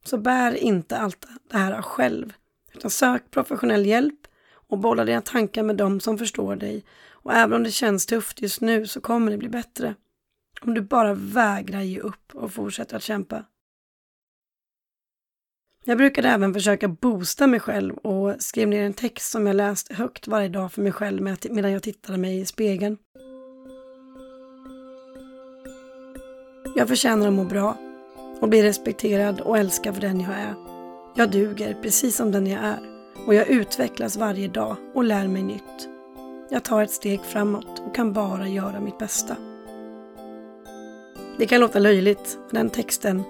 Så 0.04 0.18
bär 0.18 0.56
inte 0.56 0.98
allt 0.98 1.28
det 1.50 1.58
här 1.58 1.82
själv, 1.82 2.34
utan 2.74 2.92
sök 2.92 3.32
professionell 3.32 3.86
hjälp 3.86 4.28
och 4.54 4.78
bolla 4.78 5.06
dina 5.06 5.22
tankar 5.22 5.64
med 5.64 5.78
dem 5.78 6.00
som 6.00 6.18
förstår 6.18 6.56
dig. 6.56 6.86
Och 7.12 7.34
även 7.34 7.54
om 7.54 7.64
det 7.64 7.72
känns 7.72 8.06
tufft 8.06 8.42
just 8.42 8.62
nu 8.62 8.88
så 8.88 9.02
kommer 9.02 9.32
det 9.32 9.38
bli 9.38 9.50
bättre. 9.50 9.96
Om 10.62 10.74
du 10.74 10.82
bara 10.82 11.14
vägrar 11.14 11.82
ge 11.82 12.00
upp 12.00 12.36
och 12.36 12.54
fortsätter 12.54 12.96
att 12.98 13.04
kämpa. 13.04 13.46
Jag 15.84 15.98
brukade 15.98 16.30
även 16.30 16.54
försöka 16.54 16.88
boosta 16.88 17.48
mig 17.48 17.60
själv 17.60 17.98
och 17.98 18.36
skrev 18.40 18.68
ner 18.68 18.84
en 18.84 18.94
text 18.94 19.32
som 19.32 19.48
jag 19.48 19.56
läste 19.56 19.94
högt 19.94 20.28
varje 20.28 20.50
dag 20.50 20.72
för 20.72 20.82
mig 20.82 20.92
själv 20.92 21.38
medan 21.50 21.72
jag 21.72 21.84
tittade 21.84 22.18
mig 22.18 22.40
i 22.40 22.46
spegeln. 22.46 22.98
Jag 26.76 26.88
förtjänar 26.88 27.28
att 27.28 27.34
må 27.34 27.44
bra 27.44 27.91
och 28.42 28.50
bli 28.50 28.64
respekterad 28.64 29.42
och 29.42 29.58
älskad 29.58 29.94
för 29.94 30.02
den 30.02 30.22
jag 30.22 30.34
är. 30.34 30.56
Jag 31.16 31.32
duger 31.32 31.78
precis 31.82 32.16
som 32.16 32.32
den 32.32 32.48
jag 32.48 32.64
är 32.64 32.80
och 33.26 33.34
jag 33.36 33.48
utvecklas 33.48 34.18
varje 34.18 34.48
dag 34.48 34.76
och 34.94 35.04
lär 35.04 35.28
mig 35.28 35.44
nytt. 35.44 35.90
Jag 36.50 36.64
tar 36.64 36.84
ett 36.84 36.92
steg 36.92 37.22
framåt 37.22 37.82
och 37.86 37.96
kan 37.96 38.14
bara 38.14 38.48
göra 38.48 38.80
mitt 38.80 38.98
bästa. 38.98 39.36
Det 41.38 41.46
kan 41.46 41.60
låta 41.60 41.80
löjligt, 41.80 42.38
men 42.50 42.62
den 42.62 42.70
texten 42.70 43.24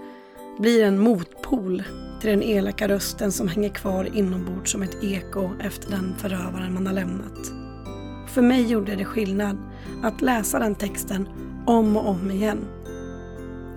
blir 0.60 0.84
en 0.84 1.00
motpol 1.00 1.84
till 2.22 2.30
den 2.30 2.44
elaka 2.44 2.88
rösten 2.88 3.32
som 3.32 3.48
hänger 3.48 3.70
kvar 3.70 4.18
inombords 4.18 4.72
som 4.72 4.82
ett 4.82 5.04
eko 5.04 5.50
efter 5.60 5.92
den 5.92 6.16
förövaren 6.18 6.74
man 6.74 6.88
har 6.88 6.94
lämnat. 6.94 7.52
För 8.28 8.42
mig 8.42 8.66
gjorde 8.66 8.96
det 8.96 9.06
skillnad 9.06 9.58
att 10.04 10.22
läsa 10.22 10.60
den 10.60 10.76
texten 10.76 11.28
om 11.66 11.98
och 11.98 12.10
om 12.10 12.32
igen. 12.32 12.68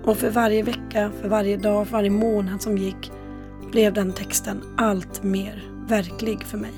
Och 0.05 0.17
för 0.17 0.29
varje 0.29 0.63
vecka, 0.63 1.11
för 1.21 1.29
varje 1.29 1.57
dag, 1.57 1.87
för 1.87 1.93
varje 1.93 2.09
månad 2.09 2.61
som 2.61 2.77
gick 2.77 3.11
blev 3.71 3.93
den 3.93 4.13
texten 4.13 4.63
allt 4.77 5.23
mer 5.23 5.63
verklig 5.87 6.43
för 6.43 6.57
mig. 6.57 6.73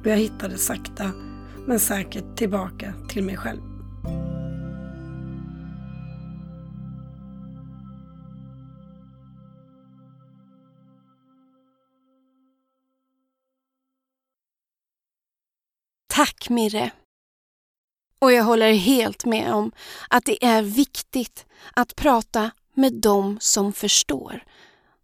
Och 0.00 0.06
jag 0.06 0.16
hittade 0.16 0.58
sakta 0.58 1.10
men 1.66 1.80
säkert 1.80 2.36
tillbaka 2.36 2.94
till 3.08 3.24
mig 3.24 3.36
själv. 3.36 3.60
Tack 16.08 16.50
Mirre. 16.50 16.90
Och 18.20 18.32
jag 18.32 18.44
håller 18.44 18.72
helt 18.72 19.24
med 19.24 19.54
om 19.54 19.72
att 20.08 20.24
det 20.24 20.44
är 20.44 20.62
viktigt 20.62 21.46
att 21.74 21.96
prata 21.96 22.50
med 22.74 22.92
dem 22.92 23.38
som 23.40 23.72
förstår 23.72 24.44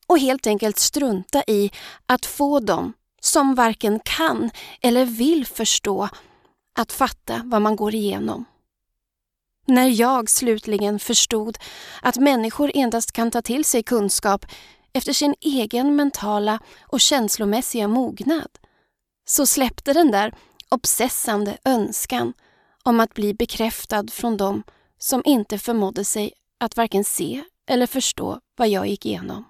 och 0.06 0.18
helt 0.18 0.46
enkelt 0.46 0.78
strunta 0.78 1.42
i 1.46 1.70
att 2.06 2.26
få 2.26 2.60
dem 2.60 2.92
som 3.20 3.54
varken 3.54 4.00
kan 4.04 4.50
eller 4.80 5.04
vill 5.04 5.46
förstå 5.46 6.08
att 6.78 6.92
fatta 6.92 7.42
vad 7.44 7.62
man 7.62 7.76
går 7.76 7.94
igenom. 7.94 8.44
När 9.66 9.88
jag 9.88 10.30
slutligen 10.30 10.98
förstod 10.98 11.58
att 12.02 12.16
människor 12.16 12.70
endast 12.74 13.12
kan 13.12 13.30
ta 13.30 13.42
till 13.42 13.64
sig 13.64 13.82
kunskap 13.82 14.46
efter 14.92 15.12
sin 15.12 15.34
egen 15.40 15.96
mentala 15.96 16.58
och 16.82 17.00
känslomässiga 17.00 17.88
mognad 17.88 18.48
så 19.24 19.46
släppte 19.46 19.92
den 19.92 20.10
där 20.10 20.34
obsessande 20.68 21.56
önskan 21.64 22.32
om 22.86 23.00
att 23.00 23.14
bli 23.14 23.34
bekräftad 23.34 24.04
från 24.10 24.36
dem 24.36 24.62
som 24.98 25.22
inte 25.24 25.58
förmådde 25.58 26.04
sig 26.04 26.32
att 26.58 26.76
varken 26.76 27.04
se 27.04 27.44
eller 27.68 27.86
förstå 27.86 28.40
vad 28.56 28.68
jag 28.68 28.86
gick 28.86 29.06
igenom. 29.06 29.44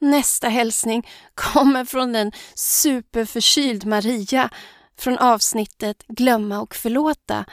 Nästa 0.00 0.48
hälsning 0.48 1.08
kommer 1.34 1.84
från 1.84 2.14
en 2.14 2.32
superförkyld 2.54 3.86
Maria 3.86 4.50
från 4.98 5.18
avsnittet 5.18 6.04
Glömma 6.08 6.60
och 6.60 6.74
förlåta. 6.74 7.44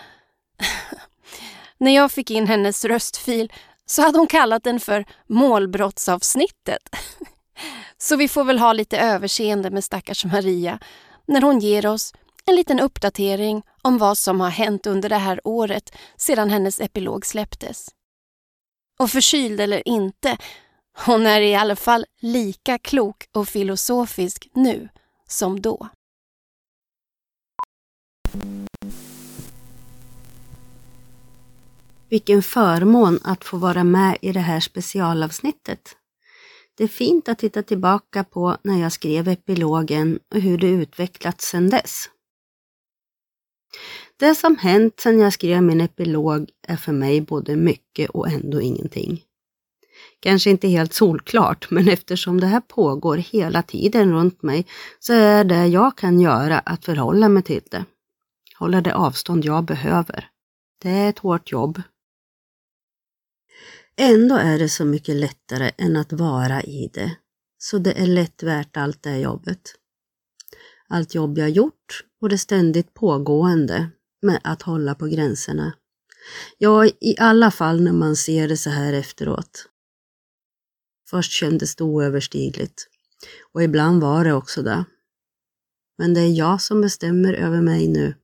När 1.77 1.95
jag 1.95 2.11
fick 2.11 2.31
in 2.31 2.47
hennes 2.47 2.85
röstfil 2.85 3.53
så 3.85 4.01
hade 4.01 4.17
hon 4.17 4.27
kallat 4.27 4.63
den 4.63 4.79
för 4.79 5.05
målbrottsavsnittet. 5.27 6.89
Så 7.97 8.15
vi 8.15 8.27
får 8.27 8.43
väl 8.43 8.59
ha 8.59 8.73
lite 8.73 8.97
överseende 8.97 9.71
med 9.71 9.83
stackars 9.83 10.25
Maria 10.25 10.79
när 11.25 11.41
hon 11.41 11.59
ger 11.59 11.85
oss 11.85 12.13
en 12.45 12.55
liten 12.55 12.79
uppdatering 12.79 13.63
om 13.81 13.97
vad 13.97 14.17
som 14.17 14.39
har 14.39 14.49
hänt 14.49 14.87
under 14.87 15.09
det 15.09 15.17
här 15.17 15.41
året 15.43 15.95
sedan 16.17 16.49
hennes 16.49 16.81
epilog 16.81 17.25
släpptes. 17.25 17.89
Och 18.99 19.09
förkyld 19.09 19.61
eller 19.61 19.87
inte, 19.87 20.37
hon 21.05 21.25
är 21.25 21.41
i 21.41 21.55
alla 21.55 21.75
fall 21.75 22.05
lika 22.21 22.77
klok 22.77 23.27
och 23.31 23.47
filosofisk 23.47 24.49
nu 24.53 24.89
som 25.27 25.61
då. 25.61 25.89
Vilken 32.09 32.43
förmån 32.43 33.19
att 33.23 33.43
få 33.43 33.57
vara 33.57 33.83
med 33.83 34.17
i 34.21 34.31
det 34.31 34.39
här 34.39 34.59
specialavsnittet. 34.59 35.95
Det 36.77 36.83
är 36.83 36.87
fint 36.87 37.29
att 37.29 37.39
titta 37.39 37.63
tillbaka 37.63 38.23
på 38.23 38.57
när 38.63 38.81
jag 38.81 38.91
skrev 38.91 39.27
epilogen 39.27 40.19
och 40.33 40.41
hur 40.41 40.57
det 40.57 40.67
utvecklats 40.67 41.47
sedan 41.47 41.69
dess. 41.69 42.09
Det 44.17 44.35
som 44.35 44.57
hänt 44.57 44.99
sedan 44.99 45.19
jag 45.19 45.33
skrev 45.33 45.63
min 45.63 45.81
epilog 45.81 46.49
är 46.67 46.77
för 46.77 46.91
mig 46.91 47.21
både 47.21 47.55
mycket 47.55 48.09
och 48.09 48.27
ändå 48.27 48.61
ingenting. 48.61 49.23
Kanske 50.19 50.49
inte 50.49 50.67
helt 50.67 50.93
solklart, 50.93 51.71
men 51.71 51.87
eftersom 51.87 52.41
det 52.41 52.47
här 52.47 52.61
pågår 52.61 53.17
hela 53.17 53.61
tiden 53.61 54.13
runt 54.13 54.43
mig 54.43 54.65
så 54.99 55.13
är 55.13 55.43
det 55.43 55.67
jag 55.67 55.97
kan 55.97 56.19
göra 56.19 56.59
att 56.59 56.85
förhålla 56.85 57.29
mig 57.29 57.43
till 57.43 57.61
det. 57.71 57.85
Hålla 58.59 58.81
det 58.81 58.95
avstånd 58.95 59.45
jag 59.45 59.63
behöver. 59.63 60.29
Det 60.81 60.89
är 60.89 61.09
ett 61.09 61.19
hårt 61.19 61.51
jobb. 61.51 61.81
Ändå 63.97 64.35
är 64.35 64.59
det 64.59 64.69
så 64.69 64.85
mycket 64.85 65.15
lättare 65.15 65.71
än 65.77 65.95
att 65.95 66.13
vara 66.13 66.61
i 66.61 66.89
det. 66.93 67.17
Så 67.57 67.77
det 67.77 68.01
är 68.01 68.07
lätt 68.07 68.43
värt 68.43 68.77
allt 68.77 69.03
det 69.03 69.17
jobbet. 69.17 69.75
Allt 70.93 71.15
jobb 71.15 71.37
jag 71.37 71.49
gjort 71.49 72.05
och 72.21 72.29
det 72.29 72.37
ständigt 72.37 72.93
pågående 72.93 73.89
med 74.21 74.39
att 74.43 74.61
hålla 74.61 74.95
på 74.95 75.07
gränserna. 75.07 75.73
Ja, 76.57 76.85
i 76.85 77.15
alla 77.19 77.51
fall 77.51 77.81
när 77.81 77.91
man 77.91 78.15
ser 78.15 78.47
det 78.47 78.57
så 78.57 78.69
här 78.69 78.93
efteråt. 78.93 79.69
Först 81.09 81.31
kändes 81.31 81.75
det 81.75 81.83
oöverstigligt 81.83 82.87
och 83.53 83.63
ibland 83.63 84.01
var 84.01 84.25
det 84.25 84.33
också 84.33 84.61
det. 84.61 84.85
Men 85.97 86.13
det 86.13 86.21
är 86.21 86.37
jag 86.37 86.61
som 86.61 86.81
bestämmer 86.81 87.33
över 87.33 87.61
mig 87.61 87.87
nu. 87.87 88.15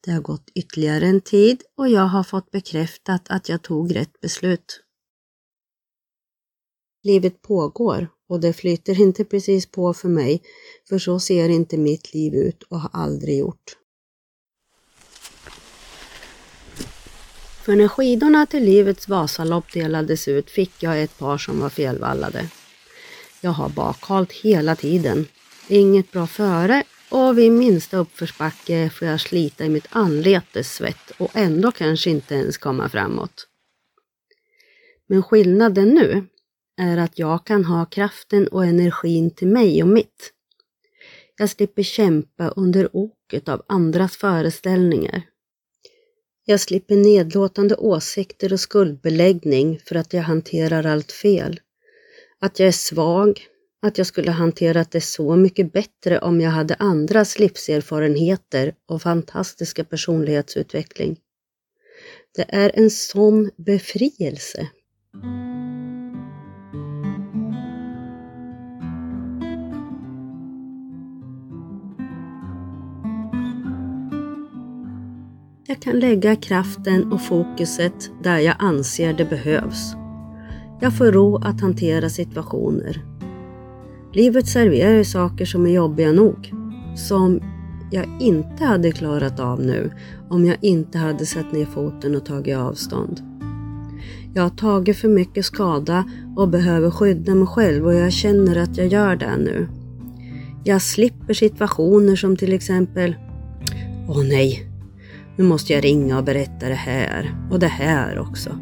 Det 0.00 0.10
har 0.10 0.20
gått 0.20 0.50
ytterligare 0.54 1.06
en 1.06 1.20
tid 1.20 1.62
och 1.76 1.88
jag 1.88 2.06
har 2.06 2.24
fått 2.24 2.50
bekräftat 2.50 3.30
att 3.30 3.48
jag 3.48 3.62
tog 3.62 3.96
rätt 3.96 4.20
beslut. 4.20 4.84
Livet 7.02 7.42
pågår 7.42 8.08
och 8.30 8.40
det 8.40 8.52
flyter 8.52 9.00
inte 9.00 9.24
precis 9.24 9.66
på 9.66 9.94
för 9.94 10.08
mig, 10.08 10.42
för 10.88 10.98
så 10.98 11.20
ser 11.20 11.48
inte 11.48 11.76
mitt 11.76 12.14
liv 12.14 12.34
ut 12.34 12.62
och 12.62 12.80
har 12.80 12.90
aldrig 12.92 13.38
gjort. 13.38 13.76
För 17.64 17.76
när 17.76 17.88
skidorna 17.88 18.46
till 18.46 18.64
livets 18.64 19.08
Vasalopp 19.08 19.72
delades 19.72 20.28
ut 20.28 20.50
fick 20.50 20.82
jag 20.82 21.02
ett 21.02 21.18
par 21.18 21.38
som 21.38 21.60
var 21.60 21.68
felvallade. 21.68 22.48
Jag 23.40 23.50
har 23.50 23.68
bakhalt 23.68 24.32
hela 24.32 24.76
tiden. 24.76 25.26
Inget 25.68 26.12
bra 26.12 26.26
före 26.26 26.84
och 27.08 27.38
vid 27.38 27.52
minsta 27.52 27.96
uppförsbacke 27.96 28.90
får 28.94 29.08
jag 29.08 29.20
slita 29.20 29.64
i 29.64 29.68
mitt 29.68 29.86
anletes 29.90 30.74
svett 30.74 31.10
och 31.18 31.30
ändå 31.34 31.72
kanske 31.72 32.10
inte 32.10 32.34
ens 32.34 32.58
komma 32.58 32.88
framåt. 32.88 33.46
Men 35.06 35.22
skillnaden 35.22 35.88
nu 35.88 36.26
är 36.80 36.96
att 36.96 37.18
jag 37.18 37.46
kan 37.46 37.64
ha 37.64 37.84
kraften 37.84 38.48
och 38.48 38.66
energin 38.66 39.30
till 39.30 39.48
mig 39.48 39.82
och 39.82 39.88
mitt. 39.88 40.32
Jag 41.38 41.50
slipper 41.50 41.82
kämpa 41.82 42.48
under 42.48 42.96
oket 42.96 43.48
av 43.48 43.62
andras 43.68 44.16
föreställningar. 44.16 45.22
Jag 46.44 46.60
slipper 46.60 46.96
nedlåtande 46.96 47.76
åsikter 47.76 48.52
och 48.52 48.60
skuldbeläggning 48.60 49.80
för 49.84 49.94
att 49.96 50.12
jag 50.12 50.22
hanterar 50.22 50.86
allt 50.86 51.12
fel. 51.12 51.60
Att 52.40 52.58
jag 52.58 52.68
är 52.68 52.72
svag, 52.72 53.46
att 53.82 53.98
jag 53.98 54.06
skulle 54.06 54.30
hanterat 54.30 54.90
det 54.90 55.00
så 55.00 55.36
mycket 55.36 55.72
bättre 55.72 56.18
om 56.18 56.40
jag 56.40 56.50
hade 56.50 56.74
andras 56.74 57.38
livserfarenheter 57.38 58.74
och 58.88 59.02
fantastiska 59.02 59.84
personlighetsutveckling. 59.84 61.16
Det 62.36 62.44
är 62.48 62.72
en 62.74 62.90
sån 62.90 63.50
befrielse. 63.56 64.68
Jag 75.70 75.80
kan 75.80 75.98
lägga 75.98 76.36
kraften 76.36 77.12
och 77.12 77.22
fokuset 77.22 78.10
där 78.22 78.38
jag 78.38 78.54
anser 78.58 79.12
det 79.12 79.24
behövs. 79.24 79.94
Jag 80.80 80.96
får 80.96 81.12
ro 81.12 81.36
att 81.36 81.60
hantera 81.60 82.08
situationer. 82.08 83.04
Livet 84.12 84.46
serverar 84.46 84.94
ju 84.94 85.04
saker 85.04 85.44
som 85.44 85.66
är 85.66 85.70
jobbiga 85.70 86.12
nog. 86.12 86.52
Som 86.96 87.40
jag 87.90 88.06
inte 88.20 88.64
hade 88.64 88.92
klarat 88.92 89.40
av 89.40 89.60
nu 89.60 89.90
om 90.28 90.46
jag 90.46 90.56
inte 90.60 90.98
hade 90.98 91.26
satt 91.26 91.52
ner 91.52 91.66
foten 91.66 92.16
och 92.16 92.26
tagit 92.26 92.56
avstånd. 92.56 93.20
Jag 94.34 94.42
har 94.42 94.50
tagit 94.50 94.96
för 94.96 95.08
mycket 95.08 95.44
skada 95.44 96.04
och 96.36 96.48
behöver 96.48 96.90
skydda 96.90 97.34
mig 97.34 97.48
själv 97.48 97.86
och 97.86 97.94
jag 97.94 98.12
känner 98.12 98.56
att 98.56 98.76
jag 98.76 98.86
gör 98.86 99.16
det 99.16 99.36
nu. 99.36 99.68
Jag 100.64 100.82
slipper 100.82 101.34
situationer 101.34 102.16
som 102.16 102.36
till 102.36 102.52
exempel 102.52 103.16
Åh 104.08 104.24
nej, 104.24 104.69
nu 105.40 105.46
måste 105.46 105.72
jag 105.72 105.84
ringa 105.84 106.18
och 106.18 106.24
berätta 106.24 106.68
det 106.68 106.74
här 106.74 107.34
och 107.50 107.58
det 107.58 107.66
här 107.66 108.18
också. 108.18 108.58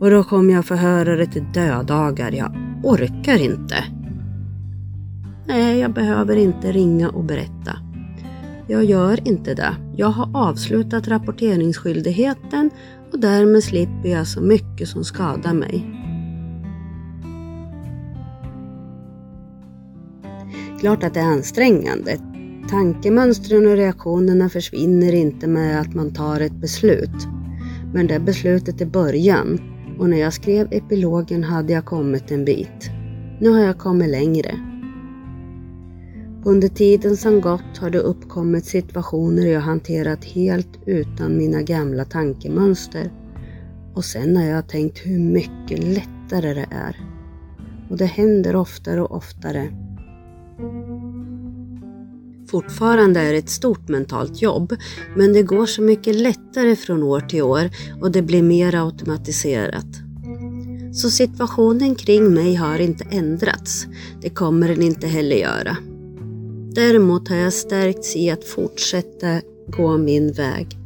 Och 0.00 0.10
då 0.10 0.24
kommer 0.24 0.54
jag 0.54 0.66
få 0.66 0.74
höra 0.74 1.16
det 1.16 1.26
till 1.26 1.44
dödagar. 1.54 2.32
Jag 2.32 2.56
orkar 2.82 3.42
inte. 3.42 3.84
Nej, 5.46 5.78
jag 5.78 5.92
behöver 5.92 6.36
inte 6.36 6.72
ringa 6.72 7.08
och 7.08 7.24
berätta. 7.24 7.78
Jag 8.68 8.84
gör 8.84 9.28
inte 9.28 9.54
det. 9.54 9.76
Jag 9.96 10.06
har 10.06 10.30
avslutat 10.34 11.08
rapporteringsskyldigheten 11.08 12.70
och 13.12 13.18
därmed 13.18 13.64
slipper 13.64 14.08
jag 14.08 14.26
så 14.26 14.40
mycket 14.40 14.88
som 14.88 15.04
skadar 15.04 15.54
mig. 15.54 15.86
Klart 20.80 21.04
att 21.04 21.14
det 21.14 21.20
är 21.20 21.32
ansträngande. 21.32 22.31
Tankemönstren 22.70 23.66
och 23.66 23.76
reaktionerna 23.76 24.48
försvinner 24.48 25.14
inte 25.14 25.46
med 25.46 25.80
att 25.80 25.94
man 25.94 26.14
tar 26.14 26.40
ett 26.40 26.60
beslut. 26.60 27.26
Men 27.94 28.06
det 28.06 28.20
beslutet 28.20 28.80
är 28.80 28.86
början 28.86 29.60
och 29.98 30.10
när 30.10 30.16
jag 30.16 30.32
skrev 30.32 30.68
epilogen 30.70 31.44
hade 31.44 31.72
jag 31.72 31.84
kommit 31.84 32.30
en 32.30 32.44
bit. 32.44 32.90
Nu 33.40 33.50
har 33.50 33.60
jag 33.60 33.78
kommit 33.78 34.10
längre. 34.10 34.58
Under 36.44 36.68
tiden 36.68 37.16
som 37.16 37.40
gått 37.40 37.78
har 37.78 37.90
det 37.90 37.98
uppkommit 37.98 38.64
situationer 38.64 39.46
jag 39.46 39.60
hanterat 39.60 40.24
helt 40.24 40.78
utan 40.86 41.36
mina 41.36 41.62
gamla 41.62 42.04
tankemönster. 42.04 43.12
Och 43.94 44.04
sen 44.04 44.36
har 44.36 44.44
jag 44.44 44.68
tänkt 44.68 44.98
hur 44.98 45.18
mycket 45.18 45.84
lättare 45.84 46.54
det 46.54 46.66
är. 46.70 46.96
Och 47.90 47.96
det 47.96 48.06
händer 48.06 48.56
oftare 48.56 49.02
och 49.02 49.16
oftare 49.16 49.68
fortfarande 52.52 53.20
är 53.20 53.34
ett 53.34 53.50
stort 53.50 53.88
mentalt 53.88 54.42
jobb, 54.42 54.76
men 55.16 55.32
det 55.32 55.42
går 55.42 55.66
så 55.66 55.82
mycket 55.82 56.16
lättare 56.16 56.76
från 56.76 57.02
år 57.02 57.20
till 57.20 57.42
år 57.42 57.70
och 58.00 58.10
det 58.10 58.22
blir 58.22 58.42
mer 58.42 58.74
automatiserat. 58.74 59.86
Så 60.92 61.10
situationen 61.10 61.94
kring 61.94 62.34
mig 62.34 62.54
har 62.54 62.78
inte 62.78 63.04
ändrats. 63.10 63.86
Det 64.22 64.30
kommer 64.30 64.68
den 64.68 64.82
inte 64.82 65.06
heller 65.06 65.36
göra. 65.36 65.76
Däremot 66.74 67.28
har 67.28 67.36
jag 67.36 67.52
stärkts 67.52 68.16
i 68.16 68.30
att 68.30 68.44
fortsätta 68.44 69.40
gå 69.66 69.98
min 69.98 70.32
väg. 70.32 70.78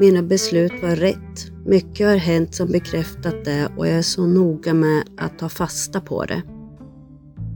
Mina 0.00 0.22
beslut 0.22 0.72
var 0.82 0.96
rätt. 0.96 1.50
Mycket 1.66 2.06
har 2.06 2.16
hänt 2.16 2.54
som 2.54 2.68
bekräftat 2.68 3.44
det 3.44 3.68
och 3.76 3.86
jag 3.86 3.94
är 3.94 4.02
så 4.02 4.26
noga 4.26 4.74
med 4.74 5.02
att 5.18 5.38
ta 5.38 5.48
fasta 5.48 6.00
på 6.00 6.24
det. 6.24 6.42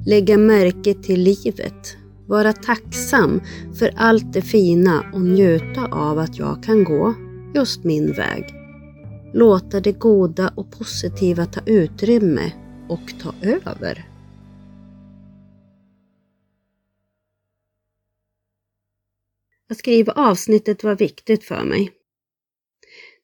Lägga 0.06 0.38
märke 0.38 0.94
till 0.94 1.20
livet. 1.20 1.96
Vara 2.28 2.52
tacksam 2.52 3.40
för 3.78 3.90
allt 3.96 4.32
det 4.32 4.42
fina 4.42 5.04
och 5.14 5.20
njuta 5.20 5.86
av 5.92 6.18
att 6.18 6.38
jag 6.38 6.62
kan 6.62 6.84
gå 6.84 7.14
just 7.54 7.84
min 7.84 8.12
väg. 8.12 8.44
Låta 9.34 9.80
det 9.80 9.92
goda 9.92 10.52
och 10.56 10.72
positiva 10.72 11.46
ta 11.46 11.60
utrymme 11.66 12.52
och 12.88 13.20
ta 13.22 13.34
över. 13.42 14.08
Att 19.70 19.78
skriva 19.78 20.12
avsnittet 20.12 20.84
var 20.84 20.96
viktigt 20.96 21.44
för 21.44 21.64
mig. 21.64 21.92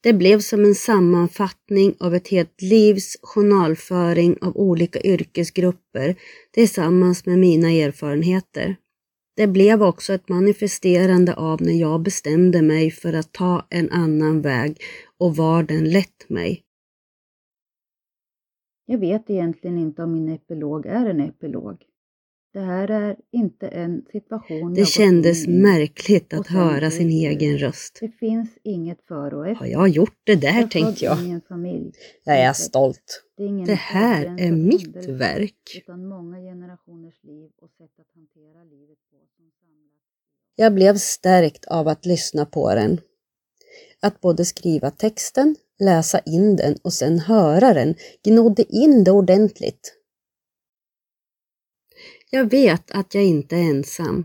Det 0.00 0.12
blev 0.12 0.40
som 0.40 0.64
en 0.64 0.74
sammanfattning 0.74 1.94
av 2.00 2.14
ett 2.14 2.28
helt 2.28 2.62
livs 2.62 3.16
journalföring 3.22 4.36
av 4.40 4.56
olika 4.56 5.00
yrkesgrupper 5.00 6.16
tillsammans 6.50 7.26
med 7.26 7.38
mina 7.38 7.70
erfarenheter. 7.70 8.76
Det 9.34 9.46
blev 9.46 9.82
också 9.82 10.12
ett 10.12 10.28
manifesterande 10.28 11.34
av 11.34 11.62
när 11.62 11.72
jag 11.72 12.02
bestämde 12.02 12.62
mig 12.62 12.90
för 12.90 13.12
att 13.12 13.32
ta 13.32 13.66
en 13.70 13.90
annan 13.90 14.42
väg 14.42 14.80
och 15.18 15.36
var 15.36 15.62
den 15.62 15.90
lett 15.90 16.28
mig. 16.28 16.62
Jag 18.86 18.98
vet 18.98 19.30
egentligen 19.30 19.78
inte 19.78 20.02
om 20.02 20.12
min 20.12 20.28
epilog 20.28 20.86
är 20.86 21.06
en 21.06 21.20
epilog. 21.20 21.84
Det 22.52 22.60
här 22.60 22.90
är 22.90 23.16
inte 23.30 23.68
en 23.68 24.04
situation 24.12 24.74
Det 24.74 24.86
kändes 24.86 25.46
märkligt 25.46 26.34
att 26.34 26.46
höra 26.46 26.90
sin 26.90 27.10
egen 27.10 27.58
röst. 27.58 27.98
Det 28.00 28.08
finns 28.08 28.58
inget 28.62 29.02
för 29.02 29.34
och 29.34 29.48
efter. 29.48 29.64
Har 29.64 29.72
jag 29.72 29.88
gjort 29.88 30.20
det 30.24 30.36
där, 30.36 30.60
jag 30.60 30.70
tänkte 30.70 31.04
jag. 31.04 31.24
Ingen 31.24 31.40
familj. 31.40 31.92
Jag 32.24 32.40
är 32.40 32.52
stolt. 32.52 33.24
Det, 33.36 33.42
är 33.42 33.46
ingen 33.46 33.66
Det 33.66 33.74
här 33.74 34.36
är 34.38 34.52
mitt 34.52 35.08
verk. 35.08 35.76
Utan 35.76 36.08
många 36.08 36.36
generationers 36.36 37.24
liv 37.24 37.50
och 37.56 37.70
sätt 37.70 37.90
att 37.98 38.14
hantera 38.14 38.64
livet. 38.64 38.98
Jag 40.56 40.74
blev 40.74 40.96
stärkt 40.98 41.64
av 41.64 41.88
att 41.88 42.06
lyssna 42.06 42.46
på 42.46 42.74
den. 42.74 43.00
Att 44.00 44.20
både 44.20 44.44
skriva 44.44 44.90
texten, 44.90 45.56
läsa 45.78 46.18
in 46.18 46.56
den 46.56 46.76
och 46.82 46.92
sen 46.92 47.18
höra 47.18 47.74
den 47.74 47.94
gnodde 48.24 48.76
in 48.76 49.04
det 49.04 49.10
ordentligt. 49.10 49.94
Jag 52.30 52.50
vet 52.50 52.90
att 52.90 53.14
jag 53.14 53.24
inte 53.24 53.56
är 53.56 53.70
ensam. 53.70 54.24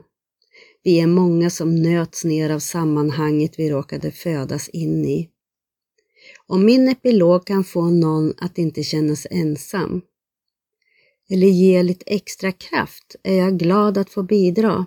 Vi 0.84 1.00
är 1.00 1.08
många 1.08 1.50
som 1.50 1.76
nöts 1.76 2.24
ner 2.24 2.50
av 2.50 2.60
sammanhanget 2.60 3.60
vi 3.60 3.70
råkade 3.70 4.12
födas 4.12 4.70
in 4.70 5.06
i. 5.06 5.30
Om 6.48 6.66
min 6.66 6.88
epilog 6.90 7.48
kan 7.48 7.64
få 7.64 7.90
någon 7.90 8.34
att 8.38 8.58
inte 8.58 8.84
känna 8.84 9.16
sig 9.16 9.32
ensam 9.40 10.02
eller 11.30 11.48
ge 11.48 11.84
lite 11.84 12.06
extra 12.08 12.52
kraft 12.52 13.16
är 13.24 13.36
jag 13.36 13.60
glad 13.60 13.98
att 13.98 14.10
få 14.10 14.24
bidra. 14.24 14.86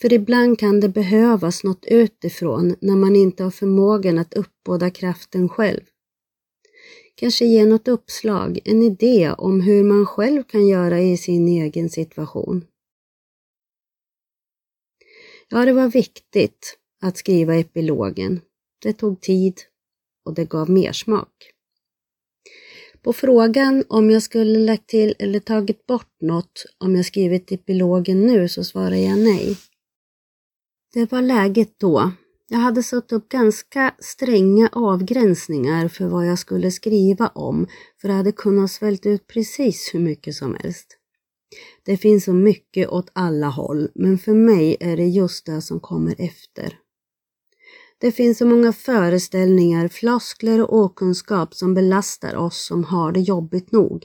För 0.00 0.12
ibland 0.12 0.58
kan 0.58 0.80
det 0.80 0.88
behövas 0.88 1.64
något 1.64 1.84
utifrån 1.86 2.76
när 2.80 2.96
man 2.96 3.16
inte 3.16 3.44
har 3.44 3.50
förmågan 3.50 4.18
att 4.18 4.34
uppbåda 4.34 4.90
kraften 4.90 5.48
själv. 5.48 5.80
Kanske 7.14 7.44
ge 7.44 7.64
något 7.66 7.88
uppslag, 7.88 8.58
en 8.64 8.82
idé 8.82 9.34
om 9.38 9.60
hur 9.60 9.84
man 9.84 10.06
själv 10.06 10.42
kan 10.42 10.66
göra 10.66 11.00
i 11.00 11.16
sin 11.16 11.48
egen 11.48 11.90
situation. 11.90 12.64
Ja, 15.48 15.64
det 15.64 15.72
var 15.72 15.88
viktigt 15.88 16.78
att 17.02 17.16
skriva 17.16 17.54
epilogen. 17.54 18.40
Det 18.82 18.92
tog 18.92 19.20
tid 19.20 19.60
och 20.24 20.34
det 20.34 20.44
gav 20.44 20.70
mer 20.70 20.92
smak. 20.92 21.55
På 23.06 23.12
frågan 23.12 23.84
om 23.88 24.10
jag 24.10 24.22
skulle 24.22 24.58
lagt 24.58 24.86
till 24.88 25.14
eller 25.18 25.40
tagit 25.40 25.86
bort 25.86 26.20
något 26.20 26.64
om 26.78 26.96
jag 26.96 27.04
skrivit 27.04 27.52
epilogen 27.52 28.26
nu 28.26 28.48
så 28.48 28.64
svarar 28.64 28.96
jag 28.96 29.18
nej. 29.18 29.56
Det 30.94 31.12
var 31.12 31.22
läget 31.22 31.74
då. 31.80 32.12
Jag 32.48 32.58
hade 32.58 32.82
satt 32.82 33.12
upp 33.12 33.28
ganska 33.28 33.94
stränga 33.98 34.68
avgränsningar 34.72 35.88
för 35.88 36.08
vad 36.08 36.26
jag 36.26 36.38
skulle 36.38 36.70
skriva 36.70 37.28
om 37.28 37.66
för 38.00 38.08
det 38.08 38.14
hade 38.14 38.32
kunnat 38.32 38.70
svälta 38.70 39.08
ut 39.08 39.26
precis 39.26 39.90
hur 39.94 40.00
mycket 40.00 40.34
som 40.34 40.54
helst. 40.54 40.86
Det 41.84 41.96
finns 41.96 42.24
så 42.24 42.32
mycket 42.32 42.88
åt 42.88 43.10
alla 43.12 43.46
håll, 43.46 43.88
men 43.94 44.18
för 44.18 44.34
mig 44.34 44.76
är 44.80 44.96
det 44.96 45.06
just 45.06 45.46
det 45.46 45.62
som 45.62 45.80
kommer 45.80 46.14
efter. 46.18 46.78
Det 48.06 48.12
finns 48.12 48.38
så 48.38 48.46
många 48.46 48.72
föreställningar, 48.72 49.88
floskler 49.88 50.60
och 50.60 50.78
okunskap 50.78 51.54
som 51.54 51.74
belastar 51.74 52.36
oss 52.36 52.66
som 52.66 52.84
har 52.84 53.12
det 53.12 53.20
jobbigt 53.20 53.72
nog 53.72 54.04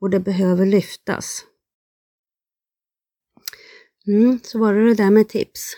och 0.00 0.10
det 0.10 0.20
behöver 0.20 0.66
lyftas. 0.66 1.44
Mm, 4.06 4.40
så 4.42 4.58
var 4.58 4.74
det 4.74 4.84
det 4.84 4.94
där 4.94 5.10
med 5.10 5.28
tips. 5.28 5.76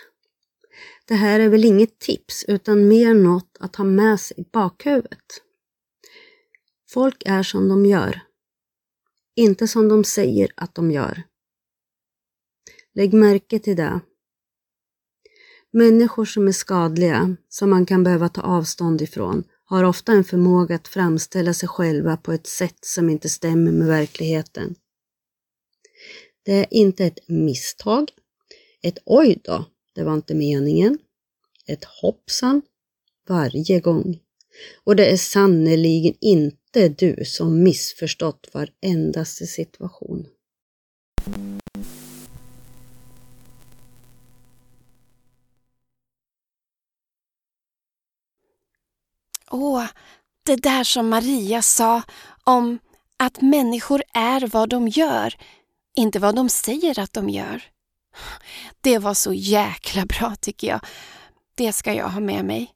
Det 1.07 1.13
här 1.13 1.39
är 1.39 1.49
väl 1.49 1.65
inget 1.65 1.99
tips 1.99 2.45
utan 2.47 2.87
mer 2.87 3.13
något 3.13 3.57
att 3.59 3.75
ha 3.75 3.85
med 3.85 4.19
sig 4.19 4.39
i 4.39 4.45
bakhuvudet. 4.51 5.41
Folk 6.89 7.23
är 7.25 7.43
som 7.43 7.69
de 7.69 7.85
gör. 7.85 8.21
Inte 9.35 9.67
som 9.67 9.89
de 9.89 10.03
säger 10.03 10.51
att 10.55 10.75
de 10.75 10.91
gör. 10.91 11.23
Lägg 12.93 13.13
märke 13.13 13.59
till 13.59 13.75
det. 13.75 13.99
Människor 15.75 16.25
som 16.25 16.47
är 16.47 16.51
skadliga, 16.51 17.35
som 17.49 17.69
man 17.69 17.85
kan 17.85 18.03
behöva 18.03 18.29
ta 18.29 18.41
avstånd 18.41 19.01
ifrån, 19.01 19.43
har 19.65 19.83
ofta 19.83 20.11
en 20.11 20.23
förmåga 20.23 20.75
att 20.75 20.87
framställa 20.87 21.53
sig 21.53 21.69
själva 21.69 22.17
på 22.17 22.31
ett 22.31 22.47
sätt 22.47 22.77
som 22.81 23.09
inte 23.09 23.29
stämmer 23.29 23.71
med 23.71 23.87
verkligheten. 23.87 24.75
Det 26.45 26.51
är 26.51 26.65
inte 26.71 27.05
ett 27.05 27.19
misstag, 27.27 28.11
ett 28.81 28.97
oj 29.05 29.41
då, 29.43 29.65
det 29.95 30.03
var 30.03 30.13
inte 30.13 30.35
meningen, 30.35 30.97
ett 31.67 31.83
hoppsan 32.01 32.61
varje 33.27 33.79
gång. 33.79 34.19
Och 34.83 34.95
det 34.95 35.05
är 35.05 35.17
sannerligen 35.17 36.13
inte 36.21 36.89
du 36.89 37.25
som 37.25 37.63
missförstått 37.63 38.49
varendaste 38.53 39.47
situation. 39.47 40.27
Åh, 49.53 49.85
det 50.45 50.55
där 50.55 50.83
som 50.83 51.09
Maria 51.09 51.61
sa 51.61 52.01
om 52.43 52.79
att 53.19 53.41
människor 53.41 54.03
är 54.13 54.47
vad 54.47 54.69
de 54.69 54.87
gör, 54.87 55.35
inte 55.95 56.19
vad 56.19 56.35
de 56.35 56.49
säger 56.49 56.99
att 56.99 57.13
de 57.13 57.29
gör. 57.29 57.63
Det 58.81 58.97
var 58.97 59.13
så 59.13 59.33
jäkla 59.33 60.05
bra 60.05 60.35
tycker 60.41 60.67
jag. 60.67 60.79
Det 61.55 61.73
ska 61.73 61.93
jag 61.93 62.09
ha 62.09 62.19
med 62.19 62.45
mig. 62.45 62.71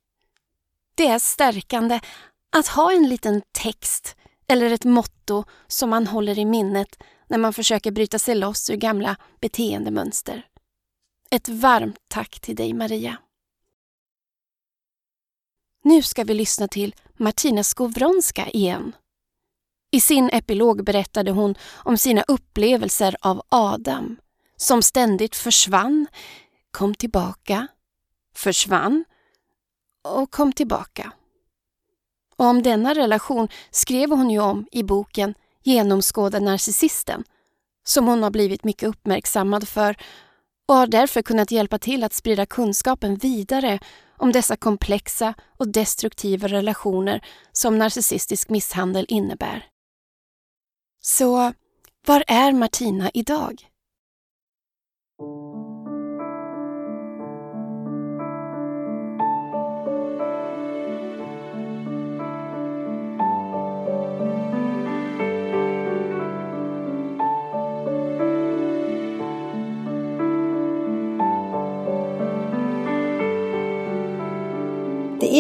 Det 0.95 1.07
är 1.07 1.19
stärkande 1.19 1.99
att 2.55 2.67
ha 2.67 2.91
en 2.91 3.09
liten 3.09 3.41
text 3.51 4.15
eller 4.47 4.71
ett 4.71 4.85
motto 4.85 5.43
som 5.67 5.89
man 5.89 6.07
håller 6.07 6.39
i 6.39 6.45
minnet 6.45 7.03
när 7.27 7.37
man 7.37 7.53
försöker 7.53 7.91
bryta 7.91 8.19
sig 8.19 8.35
loss 8.35 8.69
ur 8.69 8.75
gamla 8.75 9.15
beteendemönster. 9.41 10.45
Ett 11.31 11.49
varmt 11.49 11.97
tack 12.07 12.39
till 12.39 12.55
dig 12.55 12.73
Maria. 12.73 13.17
Nu 15.87 16.01
ska 16.01 16.23
vi 16.23 16.33
lyssna 16.33 16.67
till 16.67 16.95
Martina 17.17 17.63
Skowronska 17.63 18.49
igen. 18.49 18.95
I 19.91 20.01
sin 20.01 20.29
epilog 20.29 20.83
berättade 20.83 21.31
hon 21.31 21.55
om 21.73 21.97
sina 21.97 22.23
upplevelser 22.27 23.15
av 23.21 23.41
Adam 23.49 24.17
som 24.57 24.81
ständigt 24.81 25.35
försvann, 25.35 26.07
kom 26.71 26.95
tillbaka, 26.95 27.67
försvann 28.35 29.05
och 30.03 30.31
kom 30.31 30.53
tillbaka. 30.53 31.11
Och 32.37 32.45
om 32.45 32.63
denna 32.63 32.93
relation 32.95 33.47
skrev 33.71 34.09
hon 34.09 34.29
ju 34.29 34.39
om 34.39 34.67
i 34.71 34.83
boken 34.83 35.33
Genomskåda 35.63 36.39
narcissisten 36.39 37.23
som 37.83 38.07
hon 38.07 38.23
har 38.23 38.31
blivit 38.31 38.63
mycket 38.63 38.89
uppmärksammad 38.89 39.67
för 39.67 39.97
och 40.67 40.75
har 40.75 40.87
därför 40.87 41.21
kunnat 41.21 41.51
hjälpa 41.51 41.79
till 41.79 42.03
att 42.03 42.13
sprida 42.13 42.45
kunskapen 42.45 43.15
vidare 43.15 43.79
om 44.17 44.31
dessa 44.31 44.55
komplexa 44.55 45.33
och 45.57 45.67
destruktiva 45.67 46.47
relationer 46.47 47.25
som 47.51 47.77
narcissistisk 47.77 48.49
misshandel 48.49 49.05
innebär. 49.07 49.65
Så 51.01 51.53
var 52.07 52.23
är 52.27 52.51
Martina 52.51 53.11
idag? 53.13 53.67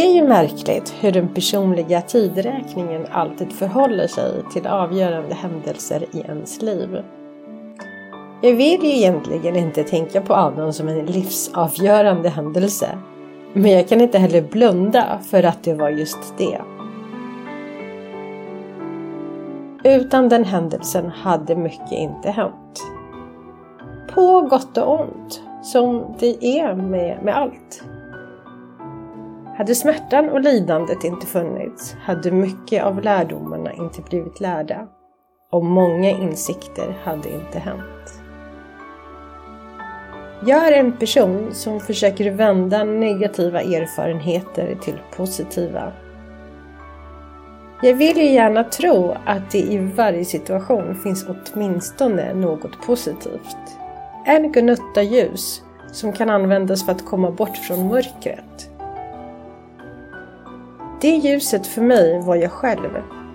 Är 0.01 0.13
ju 0.13 0.27
märkligt 0.27 0.93
hur 0.99 1.11
den 1.11 1.33
personliga 1.33 2.01
tidräkningen 2.01 3.05
alltid 3.11 3.53
förhåller 3.53 4.07
sig 4.07 4.31
till 4.53 4.67
avgörande 4.67 5.35
händelser 5.35 6.05
i 6.11 6.19
ens 6.19 6.61
liv. 6.61 7.03
Jag 8.41 8.53
vill 8.53 8.83
ju 8.83 8.89
egentligen 8.89 9.55
inte 9.55 9.83
tänka 9.83 10.21
på 10.21 10.33
Adam 10.33 10.73
som 10.73 10.87
en 10.87 11.05
livsavgörande 11.05 12.29
händelse. 12.29 12.97
Men 13.53 13.71
jag 13.71 13.87
kan 13.87 14.01
inte 14.01 14.17
heller 14.17 14.41
blunda 14.41 15.19
för 15.29 15.43
att 15.43 15.63
det 15.63 15.73
var 15.73 15.89
just 15.89 16.37
det. 16.37 16.61
Utan 19.83 20.29
den 20.29 20.43
händelsen 20.45 21.09
hade 21.09 21.55
mycket 21.55 21.91
inte 21.91 22.29
hänt. 22.29 22.83
På 24.13 24.41
gott 24.41 24.77
och 24.77 24.99
ont, 24.99 25.41
som 25.63 26.15
det 26.19 26.45
är 26.45 26.75
med, 26.75 27.23
med 27.23 27.37
allt. 27.37 27.83
Hade 29.57 29.75
smärtan 29.75 30.29
och 30.29 30.41
lidandet 30.41 31.03
inte 31.03 31.27
funnits 31.27 31.95
hade 32.03 32.31
mycket 32.31 32.83
av 32.83 33.01
lärdomarna 33.01 33.73
inte 33.73 34.01
blivit 34.01 34.39
lärda 34.39 34.87
och 35.51 35.65
många 35.65 36.09
insikter 36.09 36.97
hade 37.03 37.29
inte 37.29 37.59
hänt. 37.59 38.21
Jag 40.45 40.67
är 40.67 40.71
en 40.71 40.97
person 40.97 41.49
som 41.53 41.79
försöker 41.79 42.31
vända 42.31 42.83
negativa 42.83 43.61
erfarenheter 43.61 44.77
till 44.81 44.99
positiva. 45.15 45.93
Jag 47.81 47.93
vill 47.93 48.17
ju 48.17 48.31
gärna 48.31 48.63
tro 48.63 49.15
att 49.25 49.51
det 49.51 49.59
i 49.59 49.77
varje 49.77 50.25
situation 50.25 50.95
finns 50.95 51.25
åtminstone 51.27 52.33
något 52.33 52.81
positivt. 52.81 53.77
En 54.25 54.51
gnutta 54.51 55.01
ljus 55.01 55.61
som 55.91 56.13
kan 56.13 56.29
användas 56.29 56.85
för 56.85 56.91
att 56.91 57.05
komma 57.05 57.31
bort 57.31 57.57
från 57.57 57.87
mörkret. 57.87 58.76
Det 61.01 61.15
ljuset 61.15 61.67
för 61.67 61.81
mig 61.81 62.21
var 62.21 62.35
jag 62.35 62.51
själv, 62.51 62.89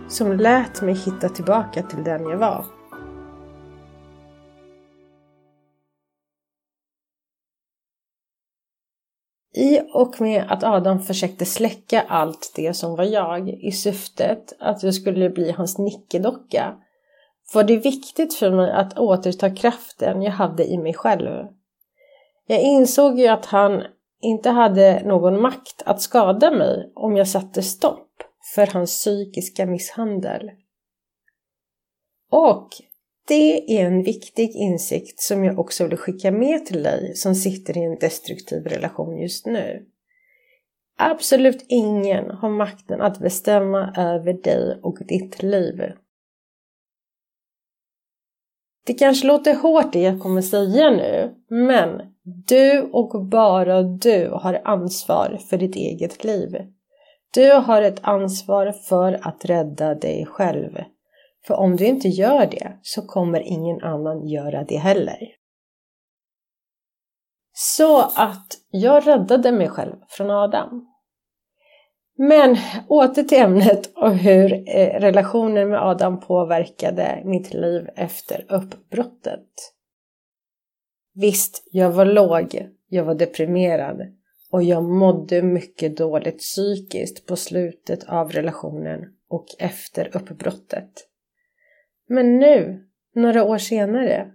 som 0.08 0.32
lät 0.32 0.82
mig 0.82 0.94
hitta 0.94 1.28
tillbaka 1.28 1.82
till 1.82 2.04
den 2.04 2.22
jag 2.22 2.36
var. 2.36 2.64
I 9.54 9.80
och 9.94 10.20
med 10.20 10.44
att 10.48 10.64
Adam 10.64 11.00
försökte 11.00 11.44
släcka 11.44 12.00
allt 12.08 12.52
det 12.56 12.74
som 12.74 12.96
var 12.96 13.04
jag 13.04 13.48
i 13.48 13.72
syftet 13.72 14.52
att 14.58 14.82
jag 14.82 14.94
skulle 14.94 15.30
bli 15.30 15.50
hans 15.50 15.78
nickedocka 15.78 16.74
var 17.54 17.64
det 17.64 17.76
viktigt 17.76 18.34
för 18.34 18.50
mig 18.50 18.72
att 18.72 18.98
återta 18.98 19.50
kraften 19.50 20.22
jag 20.22 20.32
hade 20.32 20.64
i 20.64 20.78
mig 20.78 20.94
själv. 20.94 21.46
Jag 22.46 22.60
insåg 22.60 23.18
ju 23.18 23.26
att 23.26 23.46
han 23.46 23.82
inte 24.22 24.50
hade 24.50 25.02
någon 25.04 25.42
makt 25.42 25.82
att 25.86 26.02
skada 26.02 26.50
mig 26.50 26.92
om 26.94 27.16
jag 27.16 27.28
satte 27.28 27.62
stopp 27.62 28.08
för 28.54 28.66
hans 28.66 28.90
psykiska 28.90 29.66
misshandel. 29.66 30.50
Och 32.30 32.68
det 33.28 33.78
är 33.78 33.86
en 33.86 34.02
viktig 34.02 34.50
insikt 34.56 35.20
som 35.20 35.44
jag 35.44 35.58
också 35.58 35.86
vill 35.86 35.98
skicka 35.98 36.30
med 36.30 36.66
till 36.66 36.82
dig 36.82 37.14
som 37.16 37.34
sitter 37.34 37.78
i 37.78 37.84
en 37.84 37.98
destruktiv 37.98 38.66
relation 38.66 39.18
just 39.18 39.46
nu. 39.46 39.86
Absolut 40.98 41.64
ingen 41.68 42.30
har 42.30 42.50
makten 42.50 43.00
att 43.00 43.18
bestämma 43.18 43.94
över 43.96 44.32
dig 44.32 44.80
och 44.82 44.98
ditt 45.08 45.42
liv. 45.42 45.92
Det 48.86 48.94
kanske 48.94 49.26
låter 49.26 49.54
hårt 49.54 49.92
det 49.92 50.00
jag 50.00 50.20
kommer 50.20 50.42
säga 50.42 50.90
nu, 50.90 51.34
men 51.48 52.11
du 52.24 52.90
och 52.92 53.26
bara 53.26 53.82
du 53.82 54.30
har 54.32 54.60
ansvar 54.64 55.38
för 55.50 55.56
ditt 55.56 55.76
eget 55.76 56.24
liv. 56.24 56.56
Du 57.34 57.52
har 57.52 57.82
ett 57.82 58.00
ansvar 58.02 58.72
för 58.72 59.28
att 59.28 59.44
rädda 59.44 59.94
dig 59.94 60.26
själv. 60.26 60.78
För 61.46 61.54
om 61.54 61.76
du 61.76 61.86
inte 61.86 62.08
gör 62.08 62.46
det 62.46 62.78
så 62.82 63.02
kommer 63.02 63.40
ingen 63.40 63.82
annan 63.82 64.26
göra 64.26 64.64
det 64.64 64.76
heller. 64.76 65.18
Så 67.52 68.00
att 68.00 68.46
jag 68.70 69.06
räddade 69.06 69.52
mig 69.52 69.68
själv 69.68 69.96
från 70.08 70.30
Adam. 70.30 70.88
Men 72.18 72.56
åter 72.88 73.22
till 73.22 73.38
ämnet 73.38 73.96
och 73.96 74.14
hur 74.14 74.52
eh, 74.52 75.00
relationen 75.00 75.68
med 75.68 75.82
Adam 75.82 76.20
påverkade 76.20 77.22
mitt 77.24 77.54
liv 77.54 77.88
efter 77.96 78.46
uppbrottet. 78.48 79.71
Visst, 81.14 81.68
jag 81.70 81.90
var 81.90 82.04
låg, 82.04 82.68
jag 82.88 83.04
var 83.04 83.14
deprimerad 83.14 84.00
och 84.50 84.62
jag 84.62 84.84
mådde 84.84 85.42
mycket 85.42 85.96
dåligt 85.96 86.38
psykiskt 86.38 87.26
på 87.26 87.36
slutet 87.36 88.04
av 88.04 88.32
relationen 88.32 89.00
och 89.28 89.46
efter 89.58 90.16
uppbrottet. 90.16 91.08
Men 92.08 92.38
nu, 92.38 92.84
några 93.14 93.44
år 93.44 93.58
senare. 93.58 94.32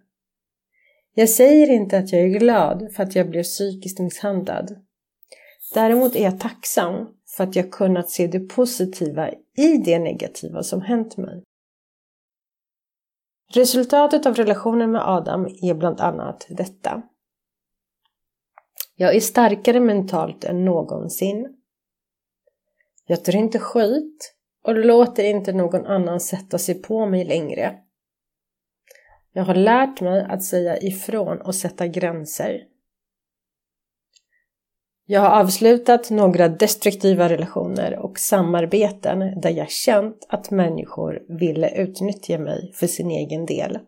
Jag 1.14 1.30
säger 1.30 1.70
inte 1.70 1.98
att 1.98 2.12
jag 2.12 2.22
är 2.22 2.40
glad 2.40 2.94
för 2.96 3.04
att 3.04 3.16
jag 3.16 3.30
blev 3.30 3.44
psykiskt 3.44 4.00
misshandlad. 4.00 4.84
Däremot 5.74 6.16
är 6.16 6.24
jag 6.24 6.40
tacksam 6.40 7.08
för 7.38 7.44
att 7.44 7.56
jag 7.56 7.72
kunnat 7.72 8.10
se 8.10 8.28
det 8.28 8.40
positiva 8.40 9.30
i 9.58 9.78
det 9.78 10.00
negativa 10.00 10.64
som 10.64 10.82
hänt 10.82 11.18
mig. 11.18 11.44
Resultatet 13.54 14.26
av 14.26 14.34
relationen 14.34 14.92
med 14.92 15.02
Adam 15.10 15.46
är 15.46 15.74
bland 15.74 16.02
annat 16.02 16.48
detta. 16.50 17.02
Jag 18.96 19.16
är 19.16 19.20
starkare 19.20 19.80
mentalt 19.80 20.44
än 20.44 20.66
någonsin. 20.66 21.58
Jag 23.06 23.26
tar 23.26 23.36
inte 23.36 23.60
skit 23.60 24.34
och 24.64 24.76
låter 24.76 25.24
inte 25.24 25.54
någon 25.54 25.86
annan 25.86 26.20
sätta 26.20 26.58
sig 26.58 26.82
på 26.82 27.06
mig 27.06 27.26
längre. 27.26 27.76
Jag 29.32 29.44
har 29.44 29.56
lärt 29.56 30.02
mig 30.02 30.26
att 30.30 30.44
säga 30.44 30.78
ifrån 30.78 31.42
och 31.42 31.56
sätta 31.56 31.88
gränser. 31.88 32.62
Jag 35.10 35.22
har 35.22 35.42
avslutat 35.42 36.10
några 36.10 36.48
destruktiva 36.48 37.30
relationer 37.30 38.00
och 38.00 38.20
samarbeten 38.20 39.42
där 39.42 39.50
jag 39.50 39.70
känt 39.70 40.26
att 40.30 40.52
människor 40.52 41.20
ville 41.40 41.82
utnyttja 41.82 42.38
mig 42.38 42.72
för 42.74 42.88
sin 42.88 43.12
egen 43.12 43.46
del. 43.46 43.80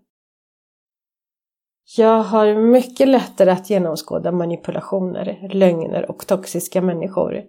Jag 1.97 2.23
har 2.23 2.55
mycket 2.55 3.07
lättare 3.07 3.51
att 3.51 3.69
genomskåda 3.69 4.31
manipulationer, 4.31 5.49
lögner 5.53 6.11
och 6.11 6.27
toxiska 6.27 6.81
människor 6.81 7.43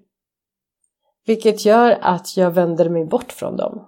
vilket 1.27 1.65
gör 1.65 1.99
att 2.01 2.37
jag 2.37 2.51
vänder 2.51 2.89
mig 2.89 3.05
bort 3.05 3.33
från 3.33 3.57
dem. 3.57 3.87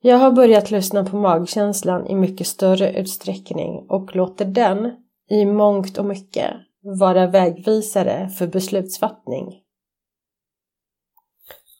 Jag 0.00 0.16
har 0.16 0.32
börjat 0.32 0.70
lyssna 0.70 1.04
på 1.04 1.16
magkänslan 1.16 2.06
i 2.06 2.14
mycket 2.14 2.46
större 2.46 2.92
utsträckning 2.92 3.86
och 3.88 4.16
låter 4.16 4.44
den, 4.44 4.96
i 5.28 5.44
mångt 5.44 5.98
och 5.98 6.04
mycket, 6.04 6.50
vara 6.82 7.26
vägvisare 7.26 8.28
för 8.28 8.46
beslutsfattning. 8.46 9.62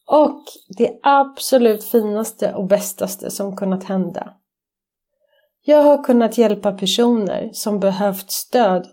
Och 0.07 0.43
det 0.79 0.99
absolut 1.03 1.85
finaste 1.85 2.55
och 2.55 2.67
bästaste 2.67 3.31
som 3.31 3.57
kunnat 3.57 3.85
hända. 3.85 4.35
Jag 5.65 5.83
har 5.83 6.05
kunnat 6.05 6.39
hjälpa 6.39 6.73
personer 6.73 7.51
som 7.53 7.81
behövt 7.81 8.31
stöd 8.31 8.87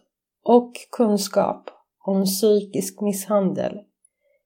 och 0.44 0.74
kunskap 0.92 1.70
om 2.06 2.26
psykisk 2.26 3.02
misshandel 3.02 3.80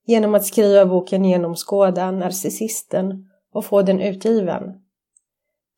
genom 0.06 0.36
att 0.36 0.46
skriva 0.46 0.86
boken 0.86 1.26
Genomskåda 1.26 2.12
narcissisten 2.12 3.30
och 3.54 3.66
få 3.66 3.82
den 3.82 4.02
utgiven. 4.02 4.64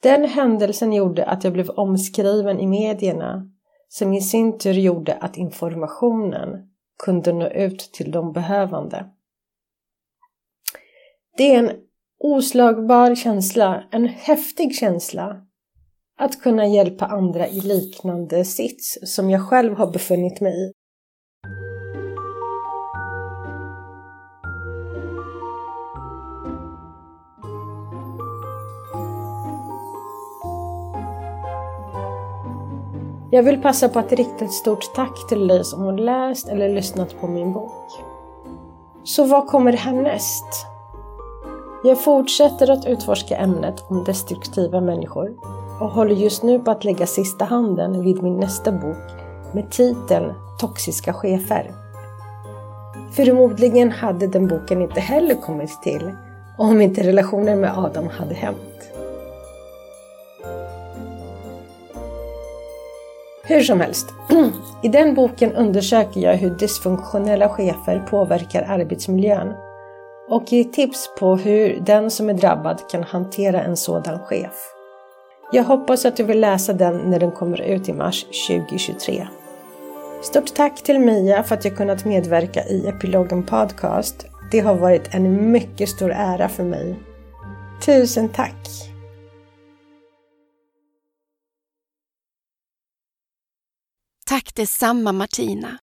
Den 0.03 0.25
händelsen 0.25 0.93
gjorde 0.93 1.25
att 1.25 1.43
jag 1.43 1.53
blev 1.53 1.69
omskriven 1.69 2.59
i 2.59 2.67
medierna 2.67 3.49
som 3.87 4.13
i 4.13 4.21
sin 4.21 4.57
tur 4.57 4.73
gjorde 4.73 5.13
att 5.13 5.37
informationen 5.37 6.69
kunde 7.03 7.33
nå 7.33 7.47
ut 7.47 7.79
till 7.79 8.11
de 8.11 8.33
behövande. 8.33 9.09
Det 11.37 11.55
är 11.55 11.59
en 11.59 11.71
oslagbar 12.19 13.15
känsla, 13.15 13.83
en 13.91 14.07
häftig 14.07 14.75
känsla 14.75 15.41
att 16.17 16.41
kunna 16.41 16.67
hjälpa 16.67 17.05
andra 17.05 17.47
i 17.47 17.61
liknande 17.61 18.45
sits 18.45 18.97
som 19.03 19.29
jag 19.29 19.49
själv 19.49 19.73
har 19.73 19.91
befunnit 19.91 20.41
mig 20.41 20.69
i. 20.69 20.71
Jag 33.31 33.43
vill 33.43 33.61
passa 33.61 33.89
på 33.89 33.99
att 33.99 34.11
rikta 34.11 34.45
ett 34.45 34.51
stort 34.51 34.95
tack 34.95 35.27
till 35.29 35.47
dig 35.47 35.63
som 35.63 35.81
har 35.81 35.93
läst 35.93 36.47
eller 36.47 36.69
lyssnat 36.69 37.21
på 37.21 37.27
min 37.27 37.53
bok. 37.53 37.91
Så 39.03 39.25
vad 39.25 39.47
kommer 39.47 39.73
härnäst? 39.73 40.45
Jag 41.83 42.03
fortsätter 42.03 42.71
att 42.71 42.85
utforska 42.85 43.37
ämnet 43.37 43.83
om 43.87 44.03
destruktiva 44.03 44.81
människor 44.81 45.33
och 45.81 45.89
håller 45.89 46.15
just 46.15 46.43
nu 46.43 46.59
på 46.59 46.71
att 46.71 46.83
lägga 46.83 47.07
sista 47.07 47.45
handen 47.45 48.03
vid 48.03 48.23
min 48.23 48.37
nästa 48.37 48.71
bok 48.71 49.11
med 49.53 49.71
titeln 49.71 50.33
Toxiska 50.59 51.13
chefer. 51.13 51.71
Förmodligen 53.11 53.91
hade 53.91 54.27
den 54.27 54.47
boken 54.47 54.81
inte 54.81 54.99
heller 54.99 55.35
kommit 55.35 55.81
till 55.81 56.11
om 56.57 56.81
inte 56.81 57.03
relationen 57.03 57.59
med 57.59 57.77
Adam 57.77 58.07
hade 58.07 58.35
hänt. 58.35 58.91
Hur 63.47 63.61
som 63.61 63.81
helst, 63.81 64.13
i 64.83 64.87
den 64.87 65.13
boken 65.13 65.53
undersöker 65.53 66.21
jag 66.21 66.33
hur 66.35 66.49
dysfunktionella 66.49 67.49
chefer 67.49 67.99
påverkar 68.09 68.65
arbetsmiljön 68.67 69.53
och 70.29 70.53
ger 70.53 70.63
tips 70.63 71.09
på 71.19 71.35
hur 71.35 71.79
den 71.85 72.11
som 72.11 72.29
är 72.29 72.33
drabbad 72.33 72.81
kan 72.91 73.03
hantera 73.03 73.63
en 73.63 73.77
sådan 73.77 74.19
chef. 74.19 74.53
Jag 75.51 75.63
hoppas 75.63 76.05
att 76.05 76.17
du 76.17 76.23
vill 76.23 76.39
läsa 76.39 76.73
den 76.73 76.97
när 76.97 77.19
den 77.19 77.31
kommer 77.31 77.61
ut 77.61 77.89
i 77.89 77.93
mars 77.93 78.25
2023. 78.47 79.27
Stort 80.23 80.53
tack 80.55 80.83
till 80.83 80.99
Mia 80.99 81.43
för 81.43 81.55
att 81.55 81.65
jag 81.65 81.77
kunnat 81.77 82.05
medverka 82.05 82.63
i 82.63 82.87
Epilogen 82.87 83.43
Podcast. 83.43 84.25
Det 84.51 84.59
har 84.59 84.75
varit 84.75 85.15
en 85.15 85.51
mycket 85.51 85.89
stor 85.89 86.11
ära 86.11 86.49
för 86.49 86.63
mig. 86.63 86.95
Tusen 87.85 88.29
tack! 88.29 88.94
Tack 94.27 94.55
detsamma 94.55 95.11
Martina. 95.11 95.77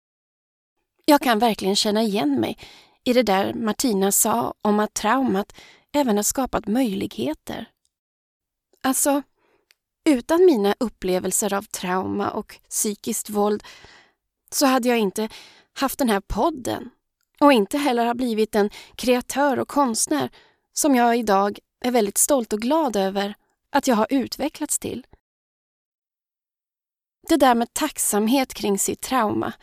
Jag 1.05 1.21
kan 1.21 1.39
verkligen 1.39 1.75
känna 1.75 2.03
igen 2.03 2.39
mig 2.39 2.57
i 3.03 3.13
det 3.13 3.23
där 3.23 3.53
Martina 3.53 4.11
sa 4.11 4.53
om 4.61 4.79
att 4.79 4.93
traumat 4.93 5.53
även 5.93 6.15
har 6.15 6.23
skapat 6.23 6.67
möjligheter. 6.67 7.69
Alltså, 8.83 9.21
utan 10.05 10.45
mina 10.45 10.75
upplevelser 10.79 11.53
av 11.53 11.61
trauma 11.61 12.29
och 12.29 12.59
psykiskt 12.69 13.29
våld 13.29 13.63
så 14.51 14.65
hade 14.65 14.89
jag 14.89 14.97
inte 14.97 15.29
haft 15.73 15.99
den 15.99 16.09
här 16.09 16.21
podden 16.27 16.89
och 17.39 17.53
inte 17.53 17.77
heller 17.77 18.05
har 18.05 18.15
blivit 18.15 18.51
den 18.51 18.69
kreatör 18.95 19.59
och 19.59 19.67
konstnär 19.67 20.29
som 20.73 20.95
jag 20.95 21.17
idag 21.17 21.59
är 21.85 21.91
väldigt 21.91 22.17
stolt 22.17 22.53
och 22.53 22.61
glad 22.61 22.95
över 22.95 23.35
att 23.69 23.87
jag 23.87 23.95
har 23.95 24.07
utvecklats 24.09 24.79
till. 24.79 25.05
Det 27.31 27.37
där 27.37 27.55
med 27.55 27.73
tacksamhet 27.73 28.53
kring 28.53 28.79
sitt 28.79 29.01
trauma 29.01 29.53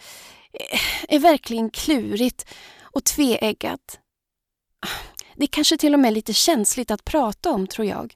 eh, 0.52 0.80
är 1.14 1.18
verkligen 1.18 1.70
klurigt 1.70 2.44
och 2.80 3.04
tveeggat. 3.04 4.00
Det 5.36 5.44
är 5.44 5.48
kanske 5.48 5.76
till 5.76 5.94
och 5.94 6.00
med 6.00 6.12
lite 6.12 6.34
känsligt 6.34 6.90
att 6.90 7.04
prata 7.04 7.50
om, 7.50 7.66
tror 7.66 7.86
jag. 7.86 8.14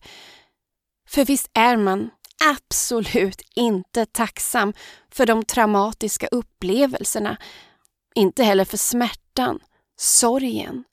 För 1.09 1.24
visst 1.24 1.50
är 1.55 1.76
man 1.76 2.11
absolut 2.50 3.42
inte 3.55 4.07
tacksam 4.07 4.72
för 5.11 5.26
de 5.26 5.44
traumatiska 5.44 6.26
upplevelserna. 6.26 7.36
Inte 8.14 8.44
heller 8.44 8.64
för 8.64 8.76
smärtan, 8.76 9.61
sorgen, 9.96 10.84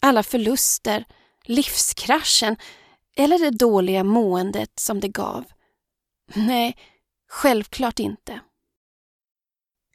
alla 0.00 0.22
förluster, 0.22 1.04
livskraschen 1.44 2.56
eller 3.16 3.38
det 3.38 3.50
dåliga 3.50 4.04
måendet 4.04 4.70
som 4.78 5.00
det 5.00 5.08
gav. 5.08 5.44
Nej, 6.34 6.76
självklart 7.28 7.98
inte. 7.98 8.40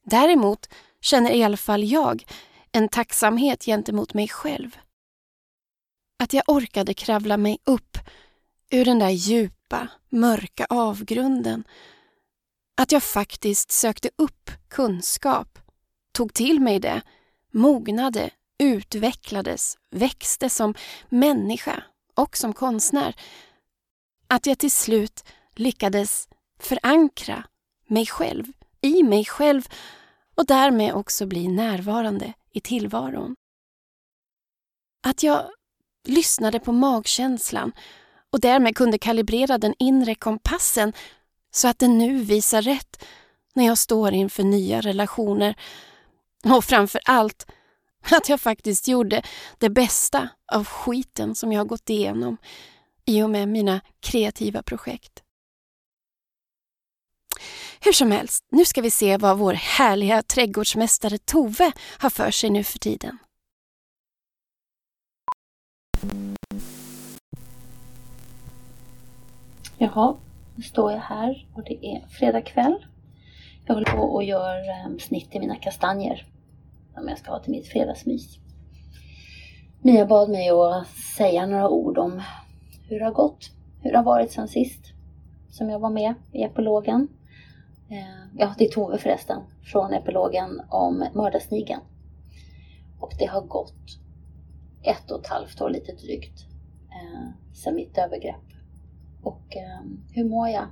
Däremot 0.04 0.70
känner 1.02 1.32
i 1.32 1.44
alla 1.44 1.58
fall 1.58 1.84
jag 1.84 2.26
en 2.72 2.90
tacksamhet 2.90 3.66
gentemot 3.66 4.14
mig 4.14 4.28
själv. 4.28 4.78
Att 6.20 6.34
jag 6.34 6.44
orkade 6.48 6.94
kravla 6.94 7.38
mig 7.38 7.58
upp 7.64 7.98
ur 8.72 8.86
den 8.86 9.00
där 9.00 9.10
djupa, 9.10 9.88
mörka 10.10 10.66
avgrunden. 10.70 11.64
Att 12.78 12.92
jag 12.92 13.04
faktiskt 13.04 13.72
sökte 13.72 14.10
upp 14.16 14.52
kunskap, 14.68 15.60
tog 16.12 16.34
till 16.34 16.60
mig 16.60 16.80
det, 16.80 17.02
mognade, 17.52 18.30
utvecklades, 18.60 19.78
växte 19.92 20.50
som 20.50 20.74
människa 21.10 21.84
och 22.16 22.38
som 22.38 22.54
konstnär. 22.54 23.16
Att 24.28 24.46
jag 24.46 24.60
till 24.60 24.72
slut 24.72 25.24
lyckades 25.56 26.30
förankra 26.64 27.44
mig 27.88 28.06
själv 28.06 28.46
i 28.82 29.04
mig 29.04 29.26
själv 29.26 29.68
och 30.36 30.46
därmed 30.46 30.94
också 30.94 31.26
bli 31.26 31.48
närvarande 31.48 32.34
i 32.52 32.62
tillvaron. 32.62 33.36
Att 35.04 35.24
jag 35.24 35.50
lyssnade 36.08 36.60
på 36.60 36.72
magkänslan 36.72 37.72
och 38.30 38.40
därmed 38.40 38.76
kunde 38.76 38.98
kalibrera 38.98 39.58
den 39.58 39.74
inre 39.80 40.16
kompassen 40.16 40.94
så 41.52 41.68
att 41.68 41.80
den 41.80 41.98
nu 41.98 42.18
visar 42.18 42.62
rätt 42.62 43.04
när 43.54 43.66
jag 43.66 43.78
står 43.78 44.14
inför 44.14 44.44
nya 44.44 44.82
relationer. 44.82 45.56
Och 46.44 46.64
framför 46.64 47.02
allt 47.06 47.52
att 48.12 48.30
jag 48.30 48.42
faktiskt 48.42 48.88
gjorde 48.88 49.24
det 49.58 49.70
bästa 49.70 50.30
av 50.52 50.66
skiten 50.66 51.36
som 51.36 51.52
jag 51.52 51.60
har 51.60 51.66
gått 51.66 51.90
igenom 51.90 52.38
i 53.06 53.22
och 53.24 53.30
med 53.30 53.48
mina 53.48 53.82
kreativa 54.00 54.64
projekt. 54.64 55.24
Hur 57.80 57.94
som 57.94 58.12
helst, 58.12 58.44
nu 58.52 58.66
ska 58.66 58.82
vi 58.82 58.92
se 58.92 59.18
vad 59.18 59.38
vår 59.38 59.54
härliga 59.54 60.24
trädgårdsmästare 60.24 61.18
Tove 61.18 61.72
har 61.98 62.10
för 62.10 62.32
sig 62.32 62.50
nu 62.50 62.64
för 62.64 62.80
tiden. 62.80 63.18
Jaha, 69.78 70.16
nu 70.56 70.64
står 70.64 70.92
jag 70.92 71.00
här 71.00 71.48
och 71.56 71.64
det 71.64 71.86
är 71.86 72.08
fredag 72.08 72.42
kväll. 72.42 72.86
Jag 73.66 73.74
håller 73.74 73.92
på 73.92 74.02
och 74.02 74.24
gör 74.24 74.70
ehm, 74.70 75.00
snitt 75.00 75.36
i 75.36 75.40
mina 75.40 75.56
kastanjer 75.56 76.28
som 76.94 77.08
jag 77.08 77.18
ska 77.18 77.32
ha 77.32 77.40
till 77.40 77.52
mitt 77.52 77.68
fredagsmys. 77.68 78.38
Mia 79.82 80.06
bad 80.06 80.30
mig 80.30 80.50
att 80.50 80.88
säga 81.18 81.46
några 81.46 81.70
ord 81.70 81.98
om 81.98 82.22
hur 82.90 83.00
det 83.00 83.06
har 83.06 83.12
gått, 83.12 83.52
hur 83.82 83.92
det 83.92 83.98
har 83.98 84.04
varit 84.04 84.32
sen 84.32 84.48
sist 84.48 84.94
som 85.50 85.70
jag 85.70 85.80
var 85.80 85.90
med 85.90 86.14
i 86.32 86.44
epilogen. 86.44 87.08
Eh, 87.92 88.26
ja, 88.38 88.56
det 88.58 88.66
är 88.66 88.70
Tove 88.70 88.98
förresten, 88.98 89.42
från 89.64 89.94
epilogen 89.94 90.62
om 90.70 91.08
mördarsnigeln. 91.16 91.82
Och 93.00 93.14
det 93.20 93.26
har 93.26 93.42
gått 93.42 94.00
ett 94.84 95.12
och 95.12 95.20
ett 95.20 95.28
halvt 95.28 95.62
år 95.62 95.70
lite 95.70 95.92
drygt 95.92 96.46
eh, 96.90 97.54
sedan 97.54 97.76
mitt 97.76 97.98
övergrepp. 97.98 98.46
Och 99.24 99.58
eh, 99.58 99.82
hur 100.14 100.30
mår 100.30 100.50
jag? 100.50 100.68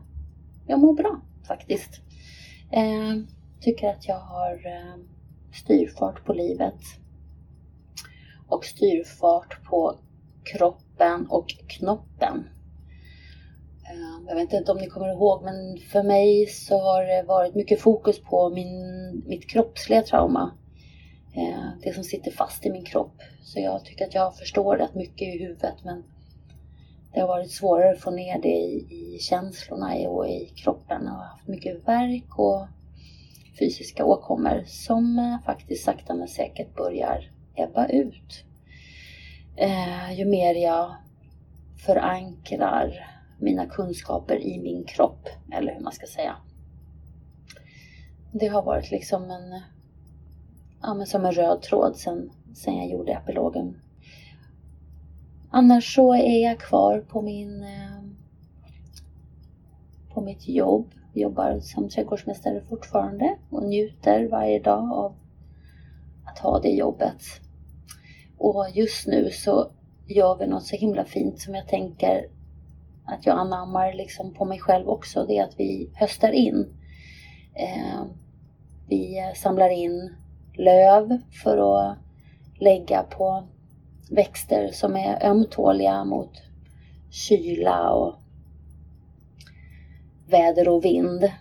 Jag 0.68 0.80
mår 0.80 0.94
bra 0.94 1.22
faktiskt. 1.48 2.02
Eh, 2.72 3.16
tycker 3.62 3.90
att 3.90 4.08
jag 4.08 4.20
har 4.20 4.54
eh, 4.66 4.96
styrfart 5.54 6.26
på 6.26 6.34
livet. 6.34 6.80
Och 8.48 8.66
styrfart 8.66 9.64
på 9.64 10.00
kroppen 10.44 11.28
och 11.30 11.48
knoppen. 11.68 12.50
Ehm, 13.90 14.26
jag 14.28 14.36
vet 14.36 14.54
inte 14.54 14.72
om 14.72 14.78
ni 14.78 14.88
kommer 14.88 15.12
ihåg 15.12 15.44
men 15.44 15.78
för 15.78 16.04
mig 16.04 16.46
så 16.46 16.80
har 16.80 17.04
det 17.04 17.24
varit 17.24 17.56
mycket 17.56 17.82
fokus 17.82 18.20
på 18.20 18.50
min, 18.50 19.24
mitt 19.28 19.50
kroppsliga 19.50 20.02
trauma. 20.02 20.52
Ehm, 21.36 21.80
det 21.84 21.94
som 21.94 22.04
sitter 22.04 22.32
fast 22.32 22.66
i 22.66 22.72
min 22.72 22.86
kropp. 22.86 23.22
Så 23.42 23.60
jag 23.60 23.86
tycker 23.86 24.06
att 24.06 24.14
jag 24.14 24.36
förstår 24.36 24.78
rätt 24.78 24.96
mycket 24.96 25.28
i 25.28 25.40
huvudet 25.40 25.76
men 25.84 26.04
det 27.14 27.20
har 27.20 27.28
varit 27.28 27.52
svårare 27.52 27.92
att 27.92 28.00
få 28.00 28.12
ner 28.12 28.42
det 28.42 28.48
i, 28.48 28.88
i 29.16 29.20
känslorna 29.20 30.10
och 30.10 30.28
i 30.28 30.46
kroppen. 30.56 31.02
Jag 31.06 31.12
har 31.12 31.26
haft 31.26 31.48
mycket 31.48 31.88
värk 31.88 32.40
och 32.40 32.68
fysiska 33.60 34.06
åkommor 34.06 34.64
som 34.68 35.20
eh, 35.20 35.46
faktiskt 35.46 35.86
sakta 35.86 36.14
men 36.14 36.28
säkert 36.28 36.76
börjar 36.76 37.32
ebba 37.56 37.88
ut. 37.88 38.44
Ehm, 39.58 40.14
ju 40.16 40.26
mer 40.26 40.56
jag 40.56 40.96
förankrar 41.86 43.09
mina 43.40 43.66
kunskaper 43.66 44.36
i 44.36 44.60
min 44.60 44.84
kropp, 44.84 45.30
eller 45.52 45.74
hur 45.74 45.82
man 45.82 45.94
ska 45.94 46.08
säga. 46.08 46.36
Det 48.32 48.48
har 48.48 48.64
varit 48.64 48.92
liksom 48.92 49.24
en, 49.24 49.62
ja, 50.82 50.94
men 50.94 51.08
som 51.08 51.26
en 51.26 51.32
röd 51.32 51.62
tråd 51.62 51.96
sen, 51.96 52.32
sen 52.54 52.78
jag 52.78 52.90
gjorde 52.90 53.12
epilogen. 53.12 53.82
Annars 55.52 55.96
så 55.96 56.14
är 56.16 56.44
jag 56.44 56.60
kvar 56.60 57.06
på 57.10 57.22
min 57.22 57.64
eh, 57.64 58.00
på 60.14 60.22
mitt 60.22 60.48
jobb. 60.48 60.92
Jobbar 61.14 61.60
som 61.60 61.90
trädgårdsmästare 61.90 62.62
fortfarande 62.62 63.38
och 63.50 63.64
njuter 63.64 64.28
varje 64.28 64.60
dag 64.60 64.92
av 64.92 65.16
att 66.26 66.40
ha 66.40 66.60
det 66.60 66.70
jobbet. 66.70 67.22
Och 68.38 68.66
just 68.74 69.08
nu 69.08 69.30
så 69.32 69.72
gör 70.08 70.38
vi 70.38 70.48
något 70.48 70.66
så 70.66 70.76
himla 70.76 71.06
fint 71.06 71.40
som 71.40 71.56
jag 71.56 71.68
tänker 71.68 72.26
att 73.14 73.26
jag 73.26 73.40
anammar 73.40 73.94
liksom 73.94 74.34
på 74.34 74.46
mig 74.46 74.60
själv 74.60 74.90
också, 74.90 75.26
det 75.26 75.38
är 75.38 75.44
att 75.44 75.60
vi 75.60 75.90
höstar 75.94 76.32
in. 76.32 76.68
Eh, 77.54 78.04
vi 78.88 79.34
samlar 79.36 79.70
in 79.70 80.16
löv 80.54 81.18
för 81.44 81.58
att 81.58 81.98
lägga 82.60 83.04
på 83.04 83.44
växter 84.12 84.72
som 84.74 84.96
är 84.96 85.26
ömtåliga 85.26 86.06
mot 86.06 86.32
kyla 87.12 87.90
och 87.90 88.16
väder 90.28 90.70
och 90.70 90.86
vind. 90.86 91.32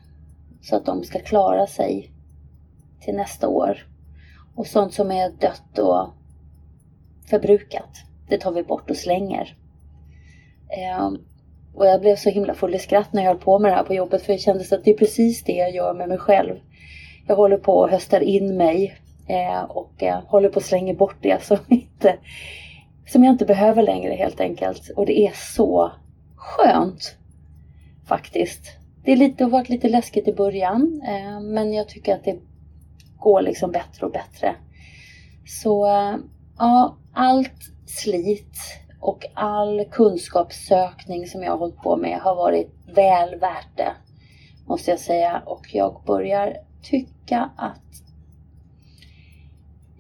Så 0.63 0.77
att 0.77 0.87
de 0.87 1.05
ska 1.05 1.19
klara 1.19 1.67
sig 1.67 2.11
till 3.01 3.15
nästa 3.15 3.49
år. 3.49 3.87
Och 4.55 4.67
sånt 4.67 4.95
som 4.95 5.11
är 5.11 5.31
dött 5.31 5.79
och 5.79 6.09
förbrukat, 7.31 7.91
det 8.29 8.39
tar 8.39 8.53
vi 8.53 8.63
bort 8.63 8.91
och 8.91 8.97
slänger. 8.97 9.57
Eh, 10.69 11.11
och 11.79 11.87
jag 11.87 12.01
blev 12.01 12.17
så 12.17 12.31
himla 12.31 12.55
full 12.55 12.75
i 12.75 12.79
skratt 12.79 13.13
när 13.13 13.23
jag 13.23 13.31
höll 13.31 13.41
på 13.41 13.59
med 13.59 13.73
det 13.73 13.77
här 13.77 13.85
på 13.85 13.95
jobbet 13.95 14.23
för 14.23 14.33
det 14.33 14.39
kändes 14.39 14.73
att 14.73 14.85
det 14.85 14.91
är 14.91 14.97
precis 14.97 15.45
det 15.45 15.53
jag 15.53 15.75
gör 15.75 15.95
med 15.95 16.09
mig 16.09 16.19
själv. 16.19 16.55
Jag 17.27 17.37
håller 17.37 17.57
på 17.57 17.73
och 17.73 17.91
höstar 17.91 18.21
in 18.21 18.57
mig 18.57 18.97
eh, 19.29 19.63
och 19.63 20.03
eh, 20.03 20.23
håller 20.27 20.49
på 20.49 20.59
att 20.59 20.65
slänga 20.65 20.95
bort 20.95 21.17
det 21.21 21.43
som, 21.43 21.59
inte, 21.69 22.17
som 23.07 23.25
jag 23.25 23.35
inte 23.35 23.45
behöver 23.45 23.83
längre 23.83 24.15
helt 24.15 24.41
enkelt. 24.41 24.91
Och 24.97 25.07
det 25.07 25.21
är 25.21 25.33
så 25.35 25.93
skönt 26.37 27.17
faktiskt. 28.09 28.63
Det, 29.05 29.13
är 29.13 29.17
lite, 29.17 29.35
det 29.39 29.45
har 29.45 29.51
varit 29.51 29.69
lite 29.69 29.89
läskigt 29.89 30.29
i 30.29 30.33
början 30.33 31.03
eh, 31.09 31.41
men 31.41 31.73
jag 31.73 31.89
tycker 31.89 32.15
att 32.15 32.25
det 32.25 32.39
går 33.19 33.43
liksom 33.43 33.71
bättre 33.71 34.07
och 34.07 34.13
bättre. 34.13 34.55
Så 35.47 35.87
eh, 35.87 36.17
ja, 36.59 36.97
allt 37.13 37.73
slit 37.87 38.57
och 39.01 39.27
all 39.35 39.85
kunskapssökning 39.85 41.27
som 41.27 41.43
jag 41.43 41.51
har 41.51 41.59
hållit 41.59 41.83
på 41.83 41.97
med 41.97 42.21
har 42.21 42.35
varit 42.35 42.71
väl 42.95 43.39
värt 43.39 43.77
det. 43.77 43.93
Måste 44.67 44.91
jag 44.91 45.01
säga. 45.01 45.43
Och 45.47 45.67
jag 45.73 46.03
börjar 46.07 46.57
tycka 46.83 47.51
att 47.57 47.83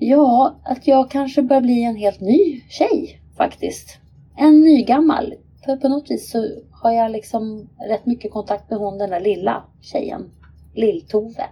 Ja, 0.01 0.55
att 0.65 0.87
jag 0.87 1.11
kanske 1.11 1.43
börjar 1.43 1.63
bli 1.63 1.85
en 1.85 1.97
helt 1.97 2.21
ny 2.21 2.61
tjej 2.69 3.21
faktiskt. 3.37 3.99
En 4.37 4.61
ny 4.61 4.83
gammal. 4.83 5.35
För 5.65 5.77
på 5.77 5.89
något 5.89 6.11
vis 6.11 6.31
så 6.31 6.49
har 6.73 6.91
jag 6.91 7.11
liksom 7.11 7.69
rätt 7.89 8.07
mycket 8.07 8.33
kontakt 8.33 8.71
med 8.71 8.79
hon 8.79 8.99
den 8.99 9.11
där 9.11 9.21
lilla 9.21 9.65
tjejen. 9.81 10.31
Lill-Tove. 10.75 11.45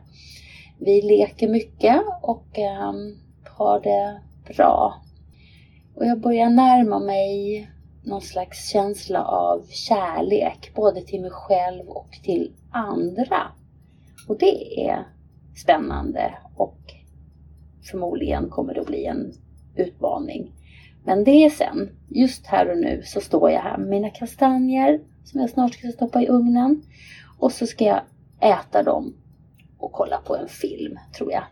Vi 0.78 1.03
leker 1.03 1.49
mycket 1.49 2.03
och 2.22 2.59
um, 2.88 3.18
har 3.57 3.80
det 3.80 4.20
bra. 4.55 5.03
Och 5.97 6.07
jag 6.07 6.20
börjar 6.20 6.51
närma 6.51 6.99
mig 6.99 7.70
någon 8.05 8.22
slags 8.22 8.68
känsla 8.68 9.24
av 9.24 9.66
kärlek, 9.68 10.72
både 10.74 11.03
till 11.03 11.20
mig 11.20 11.30
själv 11.30 11.88
och 11.88 12.11
till 12.22 12.53
andra. 12.70 13.42
Och 14.28 14.38
det 14.38 14.80
är 14.88 15.07
spännande 15.62 16.34
och 16.57 16.78
förmodligen 17.90 18.51
kommer 18.51 18.74
det 18.74 18.80
att 18.80 18.86
bli 18.86 19.05
en 19.05 19.32
utmaning. 19.76 20.53
Men 21.05 21.24
det 21.24 21.44
är 21.44 21.51
sen. 21.51 21.88
Just 22.09 22.47
här 22.47 22.70
och 22.70 22.78
nu 22.78 23.03
så 23.05 23.20
står 23.20 23.51
jag 23.51 23.61
här 23.61 23.78
med 23.78 23.88
mina 23.88 24.11
kastanjer 24.11 25.01
som 25.24 25.40
jag 25.40 25.51
snart 25.51 25.74
ska 25.74 25.88
stoppa 25.88 26.22
i 26.22 26.28
ugnen. 26.28 26.82
Och 27.38 27.53
så 27.53 27.66
ska 27.66 27.84
jag 27.84 28.01
äta 28.40 28.82
dem 28.82 29.14
och 29.78 29.92
kolla 29.92 30.20
på 30.26 30.36
en 30.36 30.49
film, 30.49 30.99
tror 31.16 31.32
jag. 31.32 31.44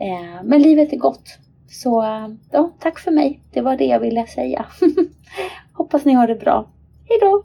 Eh, 0.00 0.42
men 0.44 0.62
livet 0.62 0.92
är 0.92 0.96
gott. 0.96 1.38
Så 1.68 2.04
ja, 2.50 2.72
tack 2.80 2.98
för 2.98 3.10
mig. 3.10 3.40
Det 3.50 3.60
var 3.60 3.76
det 3.76 3.84
jag 3.84 4.00
ville 4.00 4.26
säga. 4.26 4.66
Hoppas 5.72 6.04
ni 6.04 6.12
har 6.12 6.28
det 6.28 6.34
bra. 6.34 6.70
Hejdå! 7.08 7.44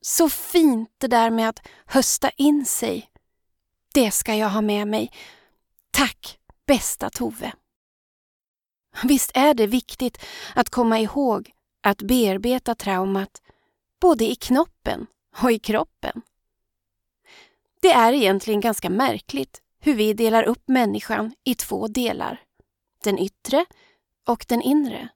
Så 0.00 0.28
fint 0.28 0.90
det 0.98 1.06
där 1.06 1.30
med 1.30 1.48
att 1.48 1.66
hösta 1.86 2.30
in 2.30 2.66
sig. 2.66 3.10
Det 3.94 4.10
ska 4.10 4.34
jag 4.34 4.48
ha 4.48 4.60
med 4.60 4.88
mig. 4.88 5.12
Tack, 5.90 6.38
bästa 6.66 7.10
Tove. 7.10 7.52
Visst 9.04 9.30
är 9.34 9.54
det 9.54 9.66
viktigt 9.66 10.18
att 10.54 10.70
komma 10.70 10.98
ihåg 10.98 11.50
att 11.82 12.02
bearbeta 12.02 12.74
traumat 12.74 13.42
både 14.00 14.24
i 14.24 14.34
knoppen 14.34 15.06
och 15.42 15.52
i 15.52 15.58
kroppen. 15.58 16.22
Det 17.80 17.92
är 17.92 18.12
egentligen 18.12 18.60
ganska 18.60 18.90
märkligt 18.90 19.62
hur 19.80 19.94
vi 19.94 20.12
delar 20.12 20.42
upp 20.42 20.68
människan 20.68 21.34
i 21.44 21.54
två 21.54 21.88
delar. 21.88 22.42
Den 23.04 23.18
yttre 23.18 23.64
och 24.26 24.44
den 24.48 24.62
inre. 24.62 25.08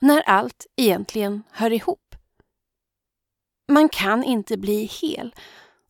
När 0.00 0.20
allt 0.20 0.66
egentligen 0.76 1.42
hör 1.50 1.72
ihop. 1.72 2.14
Man 3.68 3.88
kan 3.88 4.24
inte 4.24 4.56
bli 4.56 4.84
hel 4.84 5.34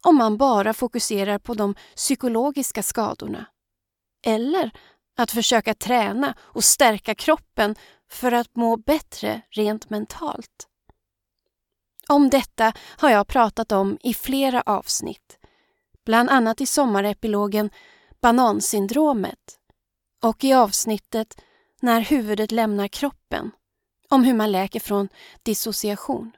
om 0.02 0.16
man 0.16 0.36
bara 0.36 0.74
fokuserar 0.74 1.38
på 1.38 1.54
de 1.54 1.74
psykologiska 1.96 2.82
skadorna. 2.82 3.46
Eller 4.26 4.70
att 5.16 5.30
försöka 5.30 5.74
träna 5.74 6.34
och 6.40 6.64
stärka 6.64 7.14
kroppen 7.14 7.76
för 8.10 8.32
att 8.32 8.56
må 8.56 8.76
bättre 8.76 9.42
rent 9.50 9.90
mentalt. 9.90 10.69
Om 12.10 12.30
detta 12.30 12.72
har 12.96 13.10
jag 13.10 13.26
pratat 13.26 13.72
om 13.72 13.98
i 14.02 14.14
flera 14.14 14.62
avsnitt, 14.66 15.38
bland 16.06 16.30
annat 16.30 16.60
i 16.60 16.66
sommarepilogen 16.66 17.70
Banansyndromet 18.20 19.58
och 20.22 20.44
i 20.44 20.52
avsnittet 20.52 21.40
När 21.82 22.00
huvudet 22.00 22.52
lämnar 22.52 22.88
kroppen, 22.88 23.50
om 24.08 24.24
hur 24.24 24.34
man 24.34 24.52
läker 24.52 24.80
från 24.80 25.08
dissociation. 25.42 26.32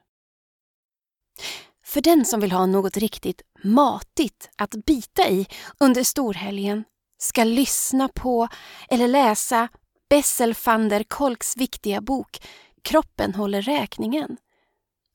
För 1.84 2.00
den 2.00 2.24
som 2.24 2.40
vill 2.40 2.52
ha 2.52 2.66
något 2.66 2.96
riktigt 2.96 3.42
matigt 3.64 4.50
att 4.56 4.70
bita 4.70 5.28
i 5.28 5.46
under 5.80 6.04
storhelgen 6.04 6.84
ska 7.18 7.44
lyssna 7.44 8.08
på 8.08 8.48
eller 8.88 9.08
läsa 9.08 9.68
Bessel 10.10 10.54
van 10.64 10.88
der 10.88 11.02
Kolks 11.02 11.56
viktiga 11.56 12.00
bok 12.00 12.46
Kroppen 12.82 13.34
håller 13.34 13.62
räkningen 13.62 14.36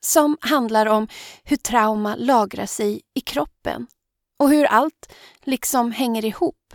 som 0.07 0.37
handlar 0.41 0.85
om 0.85 1.07
hur 1.43 1.57
trauma 1.57 2.15
lagrar 2.15 2.65
sig 2.65 3.01
i 3.13 3.21
kroppen 3.21 3.87
och 4.39 4.49
hur 4.49 4.65
allt 4.65 5.13
liksom 5.43 5.91
hänger 5.91 6.25
ihop. 6.25 6.73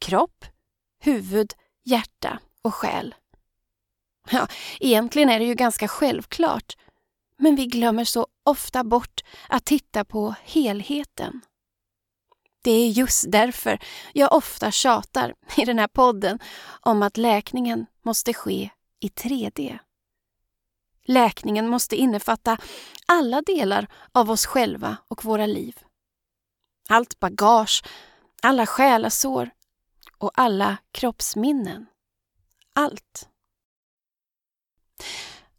Kropp, 0.00 0.44
huvud, 1.00 1.52
hjärta 1.84 2.38
och 2.62 2.74
själ. 2.74 3.14
Ja, 4.30 4.48
egentligen 4.80 5.30
är 5.30 5.38
det 5.38 5.44
ju 5.44 5.54
ganska 5.54 5.88
självklart 5.88 6.76
men 7.38 7.56
vi 7.56 7.66
glömmer 7.66 8.04
så 8.04 8.26
ofta 8.44 8.84
bort 8.84 9.20
att 9.48 9.64
titta 9.64 10.04
på 10.04 10.34
helheten. 10.44 11.40
Det 12.62 12.70
är 12.70 12.88
just 12.88 13.24
därför 13.32 13.78
jag 14.12 14.32
ofta 14.32 14.70
tjatar 14.70 15.34
i 15.56 15.64
den 15.64 15.78
här 15.78 15.88
podden 15.88 16.38
om 16.80 17.02
att 17.02 17.16
läkningen 17.16 17.86
måste 18.02 18.34
ske 18.34 18.70
i 19.00 19.08
3D. 19.08 19.78
Läkningen 21.04 21.68
måste 21.68 21.96
innefatta 21.96 22.58
alla 23.06 23.42
delar 23.42 23.86
av 24.12 24.30
oss 24.30 24.46
själva 24.46 24.96
och 25.08 25.24
våra 25.24 25.46
liv. 25.46 25.78
Allt 26.88 27.20
bagage, 27.20 27.84
alla 28.42 28.66
själasår 28.66 29.50
och 30.18 30.30
alla 30.34 30.76
kroppsminnen. 30.92 31.86
Allt. 32.72 33.28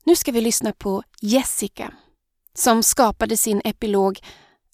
Nu 0.04 0.16
ska 0.16 0.32
vi 0.32 0.42
lyssna 0.42 0.74
på 0.74 1.04
Jessica 1.22 1.94
som 2.54 2.84
skapade 2.84 3.38
sin 3.38 3.62
epilog 3.64 4.20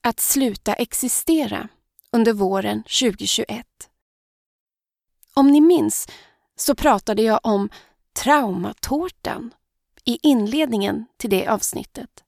Att 0.01 0.19
sluta 0.19 0.73
existera 0.73 1.67
under 2.11 2.33
våren 2.33 2.83
2021. 2.83 3.65
Om 5.33 5.51
ni 5.51 5.61
minns 5.61 6.07
så 6.55 6.75
pratade 6.75 7.21
jag 7.21 7.39
om 7.43 7.69
traumatårtan 8.13 9.53
i 10.05 10.19
inledningen 10.21 11.05
till 11.17 11.29
det 11.29 11.47
avsnittet. 11.47 12.23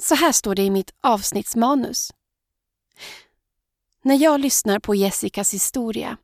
Så 0.00 0.14
här 0.14 0.32
står 0.32 0.54
det 0.54 0.62
i 0.62 0.70
mitt 0.70 0.94
avsnittsmanus. 1.00 2.12
När 4.02 4.16
jag 4.16 4.40
lyssnar 4.40 4.78
på 4.78 4.94
Jessicas 4.94 5.54
historia 5.54 6.16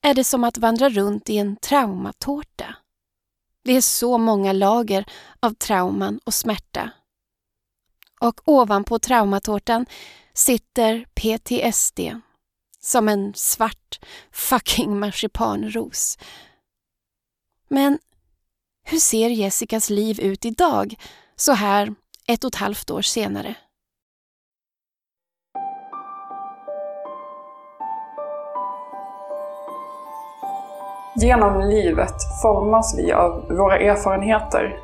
är 0.00 0.14
det 0.14 0.24
som 0.24 0.44
att 0.44 0.58
vandra 0.58 0.88
runt 0.88 1.30
i 1.30 1.38
en 1.38 1.56
traumatårta. 1.56 2.76
Det 3.64 3.72
är 3.72 3.80
så 3.80 4.18
många 4.18 4.52
lager 4.52 5.04
av 5.40 5.54
trauman 5.54 6.20
och 6.24 6.34
smärta. 6.34 6.90
Och 8.20 8.40
ovanpå 8.44 8.98
traumatårtan 8.98 9.86
sitter 10.32 11.06
PTSD 11.14 12.00
som 12.80 13.08
en 13.08 13.34
svart 13.34 14.00
fucking 14.32 14.98
marsipanros. 14.98 16.18
Men 17.68 17.98
hur 18.90 18.98
ser 18.98 19.28
Jessicas 19.28 19.90
liv 19.90 20.20
ut 20.20 20.44
idag, 20.44 20.94
så 21.36 21.52
här 21.52 21.94
ett 22.28 22.44
och 22.44 22.48
ett 22.48 22.54
halvt 22.54 22.90
år 22.90 23.02
senare? 23.02 23.54
Genom 31.20 31.60
livet 31.60 32.14
formas 32.42 32.98
vi 32.98 33.12
av 33.12 33.48
våra 33.48 33.78
erfarenheter. 33.78 34.80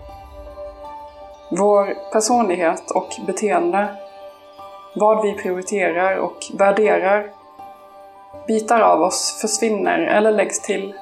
Vår 1.50 2.12
personlighet 2.12 2.90
och 2.90 3.26
beteende, 3.26 3.96
vad 4.96 5.22
vi 5.22 5.32
prioriterar 5.32 6.16
och 6.16 6.38
värderar. 6.58 7.32
Bitar 8.46 8.80
av 8.80 9.00
oss 9.00 9.38
försvinner 9.40 9.98
eller 9.98 10.32
läggs 10.32 10.60
till. 10.60 10.94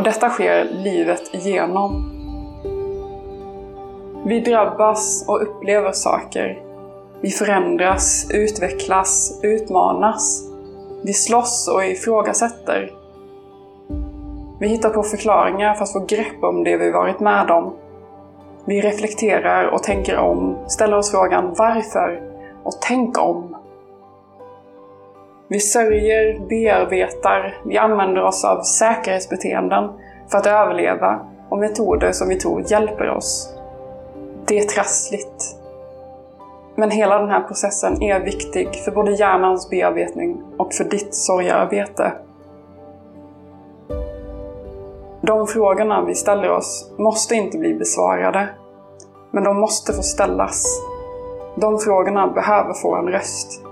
Och 0.00 0.04
detta 0.04 0.28
sker 0.28 0.64
livet 0.64 1.34
igenom. 1.34 2.10
Vi 4.26 4.40
drabbas 4.40 5.24
och 5.28 5.42
upplever 5.42 5.92
saker. 5.92 6.62
Vi 7.20 7.30
förändras, 7.30 8.30
utvecklas, 8.30 9.40
utmanas. 9.42 10.44
Vi 11.04 11.12
slåss 11.12 11.68
och 11.74 11.84
ifrågasätter. 11.84 12.92
Vi 14.60 14.68
hittar 14.68 14.90
på 14.90 15.02
förklaringar 15.02 15.74
för 15.74 15.82
att 15.82 15.92
få 15.92 16.04
grepp 16.04 16.44
om 16.44 16.64
det 16.64 16.76
vi 16.76 16.90
varit 16.90 17.20
med 17.20 17.50
om. 17.50 17.74
Vi 18.64 18.80
reflekterar 18.80 19.66
och 19.66 19.82
tänker 19.82 20.18
om, 20.18 20.58
ställer 20.68 20.98
oss 20.98 21.10
frågan 21.10 21.54
varför 21.58 22.22
och 22.64 22.78
tänk 22.80 23.18
om. 23.18 23.56
Vi 25.52 25.60
sörjer, 25.60 26.38
bearbetar, 26.48 27.56
vi 27.64 27.78
använder 27.78 28.22
oss 28.22 28.44
av 28.44 28.62
säkerhetsbeteenden 28.62 29.90
för 30.28 30.38
att 30.38 30.46
överleva 30.46 31.20
och 31.48 31.58
metoder 31.58 32.12
som 32.12 32.28
vi 32.28 32.36
tror 32.36 32.62
hjälper 32.70 33.10
oss. 33.10 33.54
Det 34.46 34.58
är 34.58 34.64
trassligt. 34.64 35.56
Men 36.74 36.90
hela 36.90 37.18
den 37.18 37.28
här 37.28 37.40
processen 37.40 38.02
är 38.02 38.20
viktig 38.20 38.74
för 38.84 38.92
både 38.92 39.12
hjärnans 39.12 39.70
bearbetning 39.70 40.42
och 40.56 40.74
för 40.74 40.84
ditt 40.84 41.14
sorgearbete. 41.14 42.12
De 45.20 45.46
frågorna 45.46 46.04
vi 46.04 46.14
ställer 46.14 46.50
oss 46.50 46.90
måste 46.98 47.34
inte 47.34 47.58
bli 47.58 47.74
besvarade, 47.74 48.48
men 49.30 49.44
de 49.44 49.60
måste 49.60 49.92
få 49.92 50.02
ställas. 50.02 50.64
De 51.54 51.78
frågorna 51.78 52.26
behöver 52.26 52.74
få 52.74 52.96
en 52.96 53.08
röst. 53.08 53.69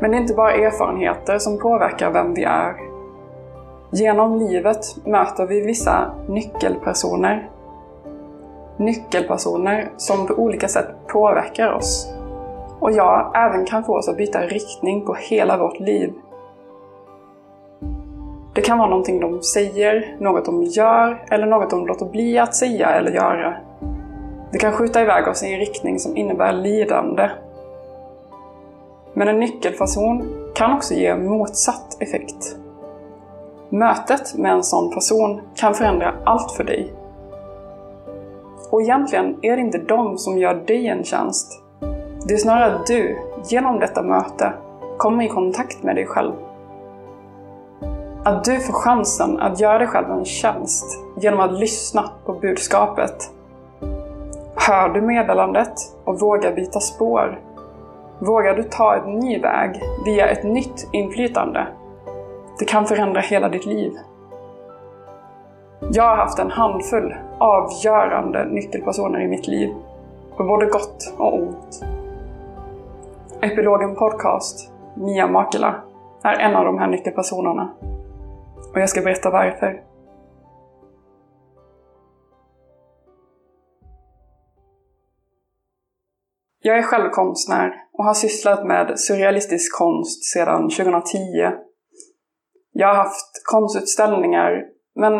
Men 0.00 0.10
det 0.10 0.16
är 0.16 0.20
inte 0.20 0.34
bara 0.34 0.54
erfarenheter 0.54 1.38
som 1.38 1.58
påverkar 1.58 2.10
vem 2.10 2.34
vi 2.34 2.44
är. 2.44 2.74
Genom 3.92 4.38
livet 4.38 4.96
möter 5.04 5.46
vi 5.46 5.60
vissa 5.60 6.10
nyckelpersoner. 6.28 7.50
Nyckelpersoner 8.76 9.90
som 9.96 10.26
på 10.26 10.34
olika 10.34 10.68
sätt 10.68 10.86
påverkar 11.06 11.72
oss. 11.72 12.12
Och 12.80 12.92
ja, 12.92 13.32
även 13.34 13.64
kan 13.64 13.84
få 13.84 13.98
oss 13.98 14.08
att 14.08 14.16
byta 14.16 14.40
riktning 14.40 15.06
på 15.06 15.14
hela 15.14 15.56
vårt 15.56 15.80
liv. 15.80 16.12
Det 18.54 18.60
kan 18.60 18.78
vara 18.78 18.88
någonting 18.88 19.20
de 19.20 19.42
säger, 19.42 20.16
något 20.18 20.44
de 20.44 20.62
gör 20.62 21.24
eller 21.30 21.46
något 21.46 21.70
de 21.70 21.86
låter 21.86 22.06
bli 22.06 22.38
att 22.38 22.54
säga 22.54 22.88
eller 22.88 23.10
göra. 23.10 23.54
Det 24.52 24.58
kan 24.58 24.72
skjuta 24.72 25.02
iväg 25.02 25.28
oss 25.28 25.42
i 25.42 25.52
en 25.52 25.58
riktning 25.58 25.98
som 25.98 26.16
innebär 26.16 26.52
lidande. 26.52 27.30
Men 29.20 29.28
en 29.28 29.40
nyckelperson 29.40 30.34
kan 30.54 30.72
också 30.72 30.94
ge 30.94 31.16
motsatt 31.16 32.02
effekt. 32.02 32.56
Mötet 33.68 34.34
med 34.34 34.52
en 34.52 34.62
sån 34.62 34.94
person 34.94 35.40
kan 35.54 35.74
förändra 35.74 36.14
allt 36.24 36.52
för 36.52 36.64
dig. 36.64 36.92
Och 38.70 38.82
egentligen 38.82 39.36
är 39.42 39.56
det 39.56 39.62
inte 39.62 39.78
de 39.78 40.18
som 40.18 40.38
gör 40.38 40.54
dig 40.54 40.86
en 40.86 41.04
tjänst. 41.04 41.62
Det 42.28 42.34
är 42.34 42.38
snarare 42.38 42.74
att 42.74 42.86
du, 42.86 43.18
genom 43.48 43.78
detta 43.78 44.02
möte, 44.02 44.52
kommer 44.96 45.24
i 45.24 45.28
kontakt 45.28 45.82
med 45.82 45.96
dig 45.96 46.06
själv. 46.06 46.32
Att 48.24 48.44
du 48.44 48.60
får 48.60 48.72
chansen 48.72 49.40
att 49.40 49.60
göra 49.60 49.78
dig 49.78 49.86
själv 49.86 50.10
en 50.10 50.24
tjänst 50.24 50.98
genom 51.20 51.40
att 51.40 51.52
lyssna 51.52 52.10
på 52.24 52.32
budskapet. 52.32 53.30
Hör 54.54 54.88
du 54.88 55.00
meddelandet 55.00 55.74
och 56.04 56.20
vågar 56.20 56.52
byta 56.52 56.80
spår? 56.80 57.40
Vågar 58.22 58.54
du 58.54 58.62
ta 58.62 58.94
en 58.94 59.18
ny 59.18 59.38
väg 59.38 59.82
via 60.04 60.28
ett 60.28 60.44
nytt 60.44 60.88
inflytande? 60.92 61.66
Det 62.58 62.64
kan 62.64 62.86
förändra 62.86 63.20
hela 63.20 63.48
ditt 63.48 63.66
liv. 63.66 63.92
Jag 65.92 66.04
har 66.04 66.16
haft 66.16 66.38
en 66.38 66.50
handfull 66.50 67.14
avgörande 67.38 68.44
nyckelpersoner 68.44 69.20
i 69.20 69.28
mitt 69.28 69.46
liv, 69.46 69.74
på 70.36 70.44
både 70.44 70.66
gott 70.66 71.14
och 71.18 71.34
ont. 71.34 71.84
Epilogen 73.40 73.94
Podcast, 73.94 74.72
Mia 74.94 75.26
Makela, 75.26 75.74
är 76.22 76.38
en 76.38 76.56
av 76.56 76.64
de 76.64 76.78
här 76.78 76.86
nyckelpersonerna. 76.86 77.70
Och 78.72 78.80
jag 78.80 78.88
ska 78.88 79.00
berätta 79.00 79.30
varför. 79.30 79.80
Jag 86.62 86.78
är 86.78 86.82
själv 86.82 87.10
konstnär 87.10 87.72
och 87.92 88.04
har 88.04 88.14
sysslat 88.14 88.66
med 88.66 89.00
surrealistisk 89.00 89.78
konst 89.78 90.24
sedan 90.24 90.70
2010. 90.70 91.18
Jag 92.72 92.88
har 92.88 92.94
haft 92.94 93.42
konstutställningar 93.44 94.64
men 94.94 95.12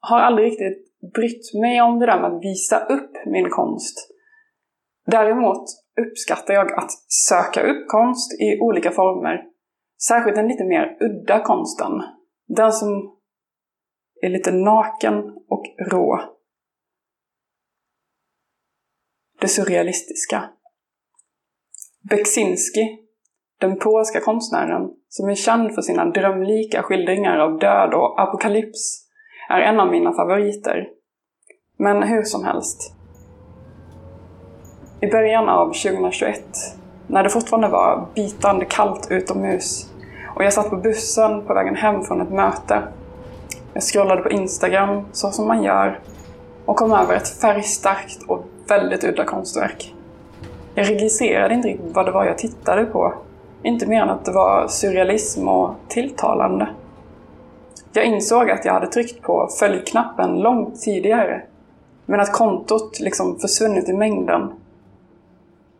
har 0.00 0.20
aldrig 0.20 0.46
riktigt 0.46 0.92
brytt 1.14 1.54
mig 1.62 1.82
om 1.82 1.98
det 1.98 2.06
där 2.06 2.20
med 2.20 2.32
att 2.32 2.44
visa 2.44 2.84
upp 2.84 3.10
min 3.26 3.50
konst. 3.50 4.08
Däremot 5.06 5.64
uppskattar 6.00 6.54
jag 6.54 6.72
att 6.72 6.90
söka 7.28 7.62
upp 7.62 7.88
konst 7.88 8.40
i 8.40 8.60
olika 8.60 8.90
former. 8.90 9.42
Särskilt 10.08 10.36
den 10.36 10.48
lite 10.48 10.64
mer 10.64 10.96
udda 11.00 11.44
konsten. 11.44 11.92
Den 12.48 12.72
som 12.72 13.18
är 14.22 14.28
lite 14.28 14.52
naken 14.52 15.14
och 15.48 15.64
rå. 15.90 16.20
Det 19.40 19.48
surrealistiska. 19.48 20.50
Beksinski, 22.10 22.98
den 23.60 23.78
polska 23.78 24.20
konstnären 24.20 24.90
som 25.08 25.28
är 25.28 25.34
känd 25.34 25.74
för 25.74 25.82
sina 25.82 26.04
drömlika 26.04 26.82
skildringar 26.82 27.38
av 27.38 27.58
död 27.58 27.94
och 27.94 28.22
apokalyps, 28.22 29.06
är 29.48 29.60
en 29.60 29.80
av 29.80 29.90
mina 29.90 30.12
favoriter. 30.12 30.88
Men 31.78 32.02
hur 32.02 32.22
som 32.22 32.44
helst. 32.44 32.94
I 35.00 35.06
början 35.06 35.48
av 35.48 35.66
2021, 35.66 36.42
när 37.06 37.22
det 37.22 37.30
fortfarande 37.30 37.68
var 37.68 38.08
bitande 38.14 38.64
kallt 38.64 39.10
utomhus 39.10 39.92
och 40.36 40.44
jag 40.44 40.52
satt 40.52 40.70
på 40.70 40.76
bussen 40.76 41.46
på 41.46 41.54
vägen 41.54 41.76
hem 41.76 42.02
från 42.02 42.20
ett 42.20 42.30
möte. 42.30 42.82
Jag 43.74 43.82
scrollade 43.82 44.22
på 44.22 44.30
Instagram, 44.30 45.06
så 45.12 45.30
som 45.30 45.46
man 45.46 45.62
gör, 45.62 46.00
och 46.64 46.76
kom 46.76 46.92
över 46.92 47.14
ett 47.14 47.28
färgstarkt 47.28 48.22
och 48.28 48.44
väldigt 48.68 49.04
udda 49.04 49.24
konstverk. 49.24 49.94
Jag 50.74 50.90
registrerade 50.90 51.54
inte 51.54 51.68
riktigt 51.68 51.94
vad 51.94 52.06
det 52.06 52.12
var 52.12 52.24
jag 52.24 52.38
tittade 52.38 52.84
på. 52.84 53.14
Inte 53.62 53.86
mer 53.86 54.02
än 54.02 54.10
att 54.10 54.24
det 54.24 54.32
var 54.32 54.68
surrealism 54.68 55.48
och 55.48 55.74
tilltalande. 55.88 56.68
Jag 57.92 58.04
insåg 58.04 58.50
att 58.50 58.64
jag 58.64 58.72
hade 58.72 58.86
tryckt 58.86 59.22
på 59.22 59.48
följknappen 59.58 60.40
långt 60.40 60.80
tidigare. 60.80 61.42
Men 62.06 62.20
att 62.20 62.32
kontot 62.32 63.00
liksom 63.00 63.38
försvunnit 63.38 63.88
i 63.88 63.92
mängden. 63.92 64.52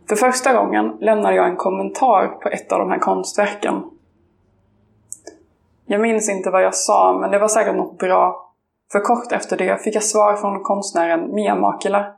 För 0.09 0.17
första 0.17 0.55
gången 0.55 0.97
lämnade 1.01 1.35
jag 1.35 1.49
en 1.49 1.57
kommentar 1.57 2.27
på 2.27 2.49
ett 2.49 2.73
av 2.73 2.79
de 2.79 2.91
här 2.91 2.99
konstverken. 2.99 3.83
Jag 5.87 6.01
minns 6.01 6.31
inte 6.31 6.51
vad 6.51 6.63
jag 6.63 6.75
sa, 6.75 7.19
men 7.21 7.31
det 7.31 7.39
var 7.39 7.49
säkert 7.49 7.77
något 7.77 7.99
bra. 7.99 8.53
För 8.93 9.01
kort 9.01 9.33
efter 9.33 9.57
det 9.57 9.83
fick 9.83 9.95
jag 9.95 10.03
svar 10.03 10.37
från 10.37 10.63
konstnären 10.63 11.35
Mia 11.35 11.55
Makela 11.55 12.15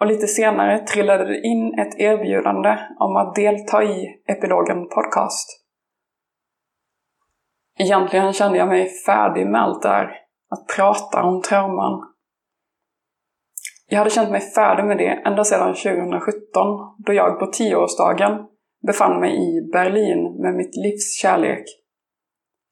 och 0.00 0.06
lite 0.06 0.26
senare 0.26 0.78
trillade 0.78 1.24
det 1.24 1.40
in 1.40 1.78
ett 1.78 1.98
erbjudande 1.98 2.78
om 2.98 3.16
att 3.16 3.34
delta 3.34 3.84
i 3.84 4.06
Epilogen 4.26 4.88
Podcast. 4.88 5.64
Egentligen 7.78 8.32
kände 8.32 8.58
jag 8.58 8.68
mig 8.68 8.88
färdig 9.06 9.46
med 9.46 9.62
allt 9.62 9.82
det 9.82 9.88
här, 9.88 10.04
att 10.50 10.76
prata 10.76 11.22
om 11.22 11.42
trauman. 11.42 12.14
Jag 13.88 13.98
hade 13.98 14.10
känt 14.10 14.30
mig 14.30 14.40
färdig 14.40 14.84
med 14.84 14.98
det 14.98 15.22
ända 15.26 15.44
sedan 15.44 15.74
2017 15.74 16.32
då 17.06 17.12
jag 17.12 17.38
på 17.38 17.46
tioårsdagen 17.46 18.46
befann 18.86 19.20
mig 19.20 19.32
i 19.32 19.70
Berlin 19.72 20.42
med 20.42 20.54
mitt 20.54 20.76
livs 20.76 21.16
kärlek. 21.22 21.64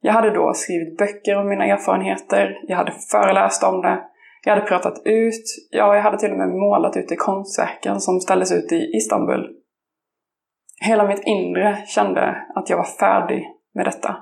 Jag 0.01 0.13
hade 0.13 0.31
då 0.31 0.53
skrivit 0.55 0.99
böcker 0.99 1.37
om 1.37 1.49
mina 1.49 1.65
erfarenheter, 1.65 2.61
jag 2.63 2.77
hade 2.77 2.93
föreläst 3.11 3.63
om 3.63 3.83
det 3.83 4.05
jag 4.45 4.55
hade 4.55 4.67
pratat 4.67 5.03
ut, 5.05 5.45
ja, 5.71 5.95
jag 5.95 6.03
hade 6.03 6.19
till 6.19 6.31
och 6.31 6.39
med 6.39 6.49
målat 6.49 6.97
ut 6.97 7.13
i 7.13 7.17
konstverken 7.17 8.01
som 8.01 8.21
ställdes 8.21 8.53
ut 8.53 8.73
i 8.73 8.97
Istanbul. 8.97 9.57
Hela 10.81 11.09
mitt 11.09 11.23
inre 11.25 11.85
kände 11.87 12.47
att 12.55 12.71
jag 12.71 12.77
var 12.77 12.85
färdig 12.85 13.45
med 13.75 13.87
detta. 13.87 14.17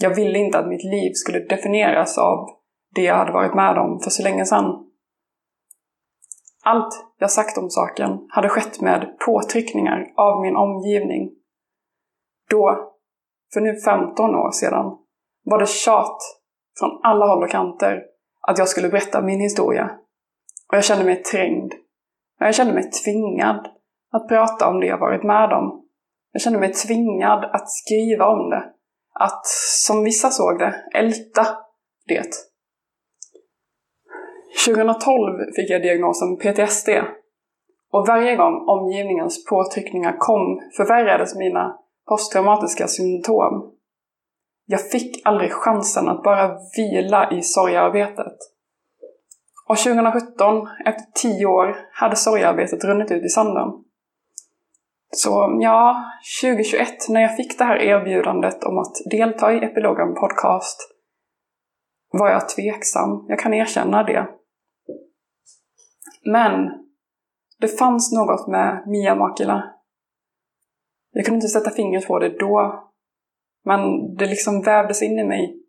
Jag 0.00 0.14
ville 0.14 0.38
inte 0.38 0.58
att 0.58 0.68
mitt 0.68 0.84
liv 0.84 1.12
skulle 1.14 1.38
definieras 1.38 2.18
av 2.18 2.48
det 2.94 3.02
jag 3.02 3.14
hade 3.14 3.32
varit 3.32 3.54
med 3.54 3.78
om 3.78 4.00
för 4.00 4.10
så 4.10 4.22
länge 4.22 4.44
sedan. 4.44 4.86
Allt 6.64 6.94
jag 7.18 7.30
sagt 7.30 7.58
om 7.58 7.70
saken 7.70 8.10
hade 8.28 8.48
skett 8.48 8.80
med 8.80 9.18
påtryckningar 9.26 10.12
av 10.16 10.42
min 10.42 10.56
omgivning. 10.56 11.30
Då, 12.50 12.92
för 13.54 13.60
nu 13.60 13.80
15 13.80 14.34
år 14.34 14.50
sedan, 14.50 14.98
var 15.44 15.58
det 15.58 15.68
tjat 15.68 16.18
från 16.78 17.00
alla 17.02 17.26
håll 17.26 17.42
och 17.42 17.50
kanter 17.50 18.02
att 18.46 18.58
jag 18.58 18.68
skulle 18.68 18.88
berätta 18.88 19.22
min 19.22 19.40
historia. 19.40 19.90
Och 20.68 20.76
jag 20.76 20.84
kände 20.84 21.04
mig 21.04 21.22
trängd. 21.22 21.72
Jag 22.38 22.54
kände 22.54 22.74
mig 22.74 22.90
tvingad 22.90 23.68
att 24.12 24.28
prata 24.28 24.68
om 24.68 24.80
det 24.80 24.86
jag 24.86 24.98
varit 24.98 25.22
med 25.22 25.52
om. 25.52 25.84
Jag 26.32 26.42
kände 26.42 26.58
mig 26.58 26.72
tvingad 26.72 27.44
att 27.44 27.70
skriva 27.70 28.26
om 28.26 28.50
det. 28.50 28.64
Att, 29.14 29.46
som 29.86 30.04
vissa 30.04 30.30
såg 30.30 30.58
det, 30.58 30.74
älta 30.94 31.46
det. 32.08 32.30
2012 34.66 35.38
fick 35.56 35.70
jag 35.70 35.82
diagnosen 35.82 36.36
PTSD 36.36 36.88
och 37.92 38.06
varje 38.08 38.36
gång 38.36 38.68
omgivningens 38.68 39.44
påtryckningar 39.44 40.16
kom 40.18 40.60
förvärrades 40.76 41.36
mina 41.36 41.78
posttraumatiska 42.08 42.86
symptom. 42.86 43.75
Jag 44.66 44.90
fick 44.90 45.26
aldrig 45.26 45.52
chansen 45.52 46.08
att 46.08 46.22
bara 46.22 46.58
vila 46.76 47.30
i 47.30 47.42
sorgearbetet. 47.42 48.36
Och 49.68 49.76
2017, 49.76 50.68
efter 50.86 51.04
tio 51.14 51.46
år, 51.46 51.76
hade 51.92 52.16
sorgearbetet 52.16 52.84
runnit 52.84 53.10
ut 53.10 53.24
i 53.24 53.28
sanden. 53.28 53.68
Så 55.10 55.58
ja, 55.60 56.04
2021 56.42 57.08
när 57.08 57.20
jag 57.20 57.36
fick 57.36 57.58
det 57.58 57.64
här 57.64 57.76
erbjudandet 57.76 58.64
om 58.64 58.78
att 58.78 58.94
delta 59.10 59.52
i 59.52 59.64
Epilogen 59.64 60.14
podcast 60.14 60.78
var 62.12 62.30
jag 62.30 62.48
tveksam. 62.48 63.24
Jag 63.28 63.38
kan 63.38 63.54
erkänna 63.54 64.02
det. 64.02 64.28
Men 66.24 66.70
det 67.60 67.68
fanns 67.68 68.12
något 68.12 68.48
med 68.48 68.82
Mia 68.86 69.14
Makila. 69.14 69.64
Jag 71.12 71.24
kunde 71.24 71.36
inte 71.36 71.48
sätta 71.48 71.70
fingret 71.70 72.06
på 72.06 72.18
det 72.18 72.38
då. 72.38 72.85
Men 73.66 74.14
det 74.14 74.26
liksom 74.26 74.62
vävdes 74.62 75.02
in 75.02 75.18
i 75.18 75.24
mig 75.24 75.62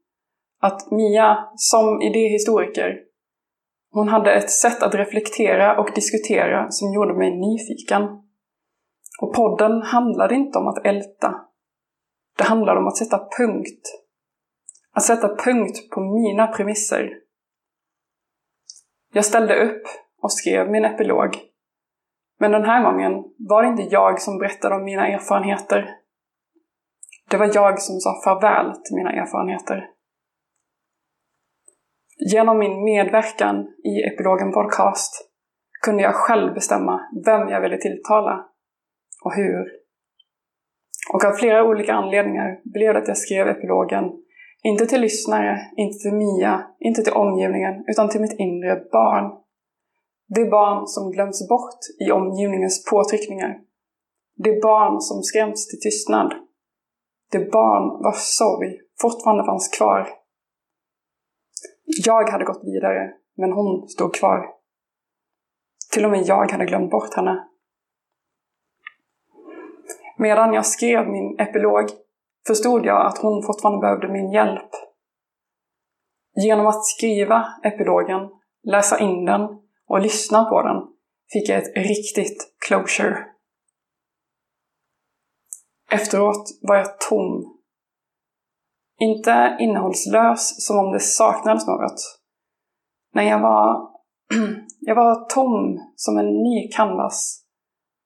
att 0.61 0.91
Mia, 0.91 1.49
som 1.55 2.01
idéhistoriker, 2.01 2.99
hon 3.91 4.07
hade 4.07 4.33
ett 4.33 4.51
sätt 4.51 4.83
att 4.83 4.95
reflektera 4.95 5.79
och 5.79 5.89
diskutera 5.95 6.71
som 6.71 6.93
gjorde 6.93 7.13
mig 7.13 7.39
nyfiken. 7.39 8.03
Och 9.21 9.33
podden 9.33 9.81
handlade 9.81 10.35
inte 10.35 10.59
om 10.59 10.67
att 10.67 10.85
älta. 10.85 11.35
Det 12.37 12.43
handlade 12.43 12.79
om 12.79 12.87
att 12.87 12.97
sätta 12.97 13.27
punkt. 13.37 13.81
Att 14.93 15.03
sätta 15.03 15.35
punkt 15.35 15.89
på 15.89 16.01
mina 16.01 16.47
premisser. 16.47 17.09
Jag 19.13 19.25
ställde 19.25 19.65
upp 19.65 19.83
och 20.21 20.31
skrev 20.31 20.71
min 20.71 20.85
epilog. 20.85 21.37
Men 22.39 22.51
den 22.51 22.63
här 22.63 22.83
gången 22.83 23.23
var 23.37 23.63
det 23.63 23.69
inte 23.69 23.95
jag 23.95 24.21
som 24.21 24.37
berättade 24.37 24.75
om 24.75 24.83
mina 24.83 25.07
erfarenheter. 25.07 25.96
Det 27.29 27.37
var 27.37 27.51
jag 27.53 27.81
som 27.81 27.99
sa 27.99 28.21
farväl 28.23 28.75
till 28.75 28.95
mina 28.95 29.11
erfarenheter. 29.11 29.89
Genom 32.31 32.59
min 32.59 32.83
medverkan 32.83 33.55
i 33.83 34.13
Epilogen 34.13 34.51
Podcast 34.51 35.29
kunde 35.85 36.03
jag 36.03 36.15
själv 36.15 36.53
bestämma 36.53 36.99
vem 37.25 37.49
jag 37.49 37.61
ville 37.61 37.77
tilltala 37.77 38.45
och 39.23 39.33
hur. 39.33 39.65
Och 41.13 41.25
av 41.25 41.31
flera 41.31 41.63
olika 41.63 41.93
anledningar 41.93 42.59
blev 42.63 42.93
det 42.93 42.99
att 42.99 43.07
jag 43.07 43.17
skrev 43.17 43.47
epilogen, 43.47 44.03
inte 44.63 44.85
till 44.85 45.01
lyssnare, 45.01 45.59
inte 45.77 45.97
till 45.97 46.13
Mia, 46.13 46.67
inte 46.79 47.01
till 47.01 47.13
omgivningen, 47.13 47.83
utan 47.87 48.09
till 48.09 48.21
mitt 48.21 48.39
inre 48.39 48.75
barn. 48.91 49.31
Det 50.35 50.45
barn 50.45 50.87
som 50.87 51.11
glöms 51.11 51.49
bort 51.49 51.79
i 52.07 52.11
omgivningens 52.11 52.85
påtryckningar. 52.91 53.59
Det 54.35 54.61
barn 54.61 55.01
som 55.01 55.23
skräms 55.23 55.67
till 55.67 55.79
tystnad. 55.79 56.46
Det 57.31 57.51
barn 57.51 58.03
vars 58.03 58.21
sorg 58.37 58.79
fortfarande 59.01 59.45
fanns 59.45 59.77
kvar. 59.77 60.09
Jag 62.05 62.29
hade 62.29 62.45
gått 62.45 62.63
vidare, 62.63 63.13
men 63.37 63.51
hon 63.51 63.87
stod 63.87 64.15
kvar. 64.15 64.45
Till 65.93 66.05
och 66.05 66.11
med 66.11 66.23
jag 66.25 66.51
hade 66.51 66.65
glömt 66.65 66.91
bort 66.91 67.13
henne. 67.13 67.47
Medan 70.17 70.53
jag 70.53 70.65
skrev 70.65 71.07
min 71.07 71.39
epilog 71.39 71.89
förstod 72.47 72.85
jag 72.85 73.05
att 73.05 73.17
hon 73.17 73.43
fortfarande 73.43 73.81
behövde 73.81 74.07
min 74.07 74.31
hjälp. 74.31 74.69
Genom 76.35 76.67
att 76.67 76.85
skriva 76.85 77.47
epilogen, 77.63 78.29
läsa 78.63 78.99
in 78.99 79.25
den 79.25 79.41
och 79.87 80.01
lyssna 80.01 80.45
på 80.45 80.61
den 80.61 80.97
fick 81.33 81.49
jag 81.49 81.57
ett 81.57 81.77
riktigt 81.77 82.55
closure. 82.67 83.25
Efteråt 85.91 86.43
var 86.61 86.75
jag 86.75 86.99
tom. 86.99 87.57
Inte 88.99 89.57
innehållslös 89.59 90.65
som 90.65 90.77
om 90.77 90.91
det 90.91 90.99
saknades 90.99 91.67
något. 91.67 92.19
Men 93.13 93.27
jag 93.27 93.39
var, 93.39 93.89
jag 94.79 94.95
var 94.95 95.29
tom 95.29 95.79
som 95.95 96.17
en 96.17 96.43
ny 96.43 96.71
canvas. 96.71 97.43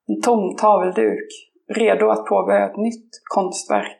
En 0.07 0.21
tom 0.21 0.55
tavelduk, 0.55 1.27
redo 1.73 2.09
att 2.09 2.25
påbörja 2.25 2.69
ett 2.69 2.77
nytt 2.77 3.09
konstverk. 3.23 3.97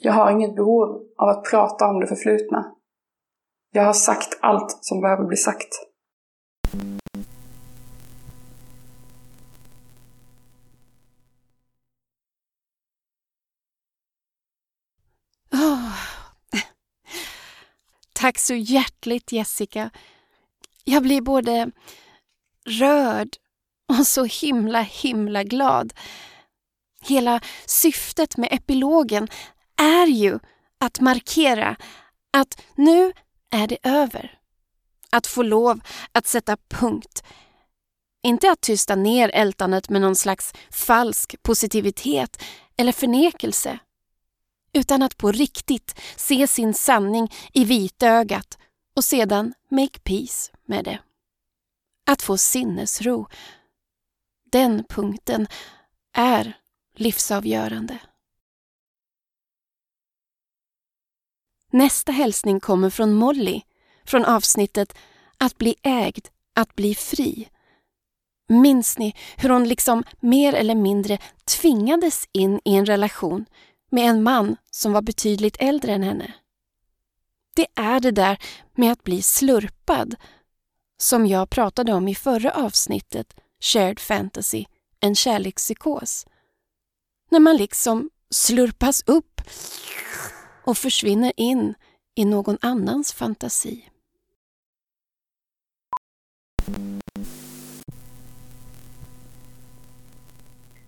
Jag 0.00 0.12
har 0.12 0.30
inget 0.30 0.56
behov 0.56 0.88
av 1.18 1.28
att 1.28 1.44
prata 1.50 1.88
om 1.88 2.00
det 2.00 2.06
förflutna. 2.06 2.74
Jag 3.72 3.84
har 3.84 3.92
sagt 3.92 4.38
allt 4.40 4.78
som 4.80 5.00
behöver 5.00 5.24
bli 5.24 5.36
sagt. 5.36 5.87
Tack 18.28 18.38
så 18.38 18.54
hjärtligt 18.54 19.32
Jessica. 19.32 19.90
Jag 20.84 21.02
blir 21.02 21.20
både 21.20 21.70
rörd 22.66 23.28
och 23.88 24.06
så 24.06 24.24
himla 24.24 24.80
himla 24.80 25.44
glad. 25.44 25.92
Hela 27.00 27.40
syftet 27.66 28.36
med 28.36 28.48
epilogen 28.52 29.28
är 29.76 30.06
ju 30.06 30.38
att 30.80 31.00
markera 31.00 31.76
att 32.32 32.62
nu 32.74 33.12
är 33.50 33.66
det 33.66 33.78
över. 33.82 34.38
Att 35.10 35.26
få 35.26 35.42
lov 35.42 35.80
att 36.12 36.26
sätta 36.26 36.56
punkt. 36.68 37.22
Inte 38.22 38.50
att 38.50 38.60
tysta 38.60 38.94
ner 38.94 39.30
ältandet 39.34 39.88
med 39.88 40.00
någon 40.00 40.16
slags 40.16 40.52
falsk 40.70 41.36
positivitet 41.42 42.42
eller 42.76 42.92
förnekelse. 42.92 43.78
Utan 44.72 45.02
att 45.02 45.16
på 45.16 45.32
riktigt 45.32 46.00
se 46.16 46.46
sin 46.46 46.74
sanning 46.74 47.32
i 47.52 47.64
vitögat 47.64 48.58
och 48.96 49.04
sedan 49.04 49.54
make 49.68 49.98
peace 49.98 50.52
med 50.64 50.84
det. 50.84 50.98
Att 52.06 52.22
få 52.22 52.36
sinnesro. 52.38 53.26
Den 54.52 54.84
punkten 54.84 55.46
är 56.12 56.56
livsavgörande. 56.94 57.98
Nästa 61.70 62.12
hälsning 62.12 62.60
kommer 62.60 62.90
från 62.90 63.14
Molly, 63.14 63.60
från 64.04 64.24
avsnittet 64.24 64.98
Att 65.38 65.58
bli 65.58 65.74
ägd, 65.82 66.28
att 66.54 66.76
bli 66.76 66.94
fri. 66.94 67.48
Minns 68.48 68.98
ni 68.98 69.14
hur 69.36 69.48
hon 69.48 69.68
liksom 69.68 70.04
mer 70.20 70.52
eller 70.52 70.74
mindre 70.74 71.18
tvingades 71.44 72.28
in 72.32 72.60
i 72.64 72.76
en 72.76 72.86
relation 72.86 73.46
med 73.88 74.10
en 74.10 74.22
man 74.22 74.56
som 74.70 74.92
var 74.92 75.02
betydligt 75.02 75.56
äldre 75.60 75.92
än 75.92 76.02
henne? 76.02 76.32
Det 77.56 77.66
är 77.74 78.00
det 78.00 78.10
där 78.10 78.38
med 78.74 78.92
att 78.92 79.04
bli 79.04 79.22
slurpad 79.22 80.16
som 80.96 81.26
jag 81.26 81.50
pratade 81.50 81.92
om 81.92 82.08
i 82.08 82.14
förra 82.14 82.50
avsnittet 82.50 83.34
Shared 83.60 84.00
Fantasy, 84.00 84.64
en 85.00 85.14
kärlekspsykos. 85.14 86.26
När 87.30 87.40
man 87.40 87.56
liksom 87.56 88.10
slurpas 88.30 89.02
upp 89.06 89.40
och 90.64 90.78
försvinner 90.78 91.32
in 91.36 91.74
i 92.14 92.24
någon 92.24 92.58
annans 92.60 93.12
fantasi. 93.12 93.90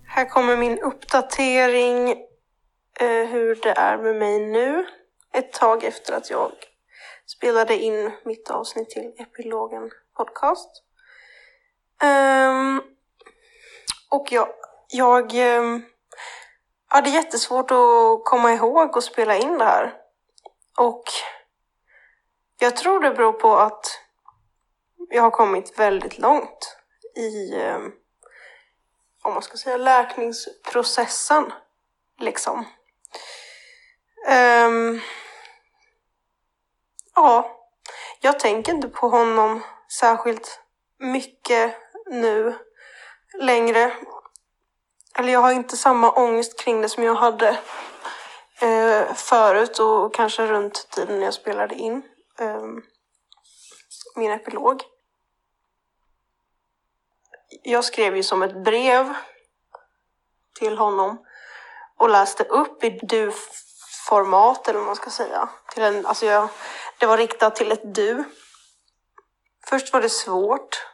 Här 0.04 0.28
kommer 0.28 0.56
min 0.56 0.78
uppdatering 0.78 2.29
Eh, 3.00 3.26
hur 3.26 3.54
det 3.54 3.70
är 3.70 3.98
med 3.98 4.16
mig 4.16 4.40
nu. 4.40 4.86
Ett 5.32 5.52
tag 5.52 5.84
efter 5.84 6.14
att 6.14 6.30
jag 6.30 6.52
spelade 7.26 7.76
in 7.76 8.12
mitt 8.24 8.50
avsnitt 8.50 8.90
till 8.90 9.14
Epilogen 9.18 9.90
podcast. 10.16 10.82
Um, 12.02 12.82
och 14.10 14.32
jag, 14.32 14.48
jag 14.88 15.34
ehm, 15.34 15.64
um, 15.64 15.82
hade 16.86 17.10
jättesvårt 17.10 17.70
att 17.70 18.24
komma 18.24 18.52
ihåg 18.52 18.96
och 18.96 19.04
spela 19.04 19.36
in 19.36 19.58
det 19.58 19.64
här. 19.64 19.94
Och 20.78 21.04
jag 22.58 22.76
tror 22.76 23.00
det 23.00 23.10
beror 23.10 23.32
på 23.32 23.56
att 23.56 23.86
jag 25.10 25.22
har 25.22 25.30
kommit 25.30 25.78
väldigt 25.78 26.18
långt 26.18 26.76
i, 27.16 27.54
um, 27.62 27.92
om 29.22 29.32
man 29.32 29.42
ska 29.42 29.56
säga, 29.56 29.76
läkningsprocessen. 29.76 31.52
Liksom. 32.18 32.66
Um, 34.28 35.00
ja, 37.14 37.56
jag 38.20 38.38
tänker 38.38 38.72
inte 38.72 38.88
på 38.88 39.08
honom 39.08 39.62
särskilt 39.92 40.60
mycket 40.98 41.76
nu 42.06 42.58
längre. 43.38 43.92
Eller 45.18 45.32
jag 45.32 45.40
har 45.40 45.52
inte 45.52 45.76
samma 45.76 46.12
ångest 46.12 46.60
kring 46.60 46.82
det 46.82 46.88
som 46.88 47.04
jag 47.04 47.14
hade 47.14 47.48
eh, 48.60 49.14
förut 49.14 49.78
och 49.78 50.14
kanske 50.14 50.46
runt 50.46 50.90
tiden 50.90 51.18
när 51.18 51.24
jag 51.24 51.34
spelade 51.34 51.74
in. 51.74 52.02
Um, 52.38 52.84
min 54.16 54.30
epilog. 54.30 54.82
Jag 57.62 57.84
skrev 57.84 58.16
ju 58.16 58.22
som 58.22 58.42
ett 58.42 58.64
brev 58.64 59.14
till 60.58 60.78
honom 60.78 61.26
och 61.96 62.10
läste 62.10 62.44
upp 62.44 62.84
i 62.84 62.90
format 64.10 64.68
eller 64.68 64.78
vad 64.78 64.86
man 64.86 64.96
ska 64.96 65.10
säga. 65.10 65.48
Till 65.74 65.82
en, 65.82 66.06
alltså 66.06 66.26
jag, 66.26 66.48
det 66.98 67.06
var 67.06 67.16
riktat 67.16 67.56
till 67.56 67.72
ett 67.72 67.94
du. 67.94 68.24
Först 69.66 69.92
var 69.92 70.00
det 70.00 70.08
svårt. 70.08 70.86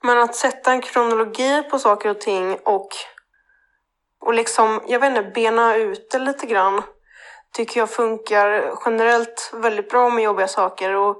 Men 0.00 0.18
att 0.18 0.34
sätta 0.34 0.72
en 0.72 0.80
kronologi 0.80 1.62
på 1.62 1.78
saker 1.78 2.08
och 2.08 2.20
ting 2.20 2.58
och, 2.64 2.88
och 4.20 4.34
liksom, 4.34 4.80
jag 4.86 5.00
vet 5.00 5.08
inte, 5.08 5.30
bena 5.34 5.76
ut 5.76 6.10
det 6.10 6.18
lite 6.18 6.46
grann 6.46 6.82
tycker 7.52 7.80
jag 7.80 7.90
funkar 7.90 8.74
generellt 8.84 9.50
väldigt 9.52 9.90
bra 9.90 10.10
med 10.10 10.24
jobbiga 10.24 10.48
saker. 10.48 10.96
Och 10.96 11.16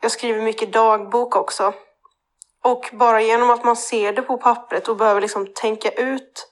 jag 0.00 0.10
skriver 0.10 0.42
mycket 0.42 0.72
dagbok 0.72 1.36
också. 1.36 1.74
Och 2.64 2.90
bara 2.92 3.20
genom 3.20 3.50
att 3.50 3.64
man 3.64 3.76
ser 3.76 4.12
det 4.12 4.22
på 4.22 4.38
pappret 4.38 4.88
och 4.88 4.96
behöver 4.96 5.20
liksom 5.20 5.46
tänka 5.54 5.90
ut 5.90 6.48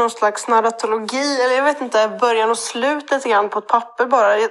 någon 0.00 0.10
slags 0.10 0.48
narratologi, 0.48 1.42
eller 1.42 1.54
jag 1.54 1.64
vet 1.64 1.80
inte, 1.80 2.18
början 2.20 2.50
och 2.50 2.58
slut 2.58 3.10
lite 3.10 3.28
grann 3.28 3.48
på 3.48 3.58
ett 3.58 3.68
papper 3.68 4.06
bara. 4.06 4.48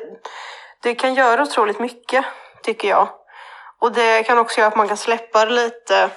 Det 0.82 0.96
kan 0.96 1.14
göra 1.14 1.42
otroligt 1.42 1.80
mycket, 1.80 2.26
tycker 2.64 2.90
jag. 2.90 3.10
Och 3.80 3.92
det 3.92 4.24
kan 4.24 4.38
också 4.38 4.60
göra 4.60 4.68
att 4.68 4.78
man 4.78 4.88
kan 4.88 4.98
släppa 4.98 5.46
det 5.46 5.52
lite. 5.52 6.10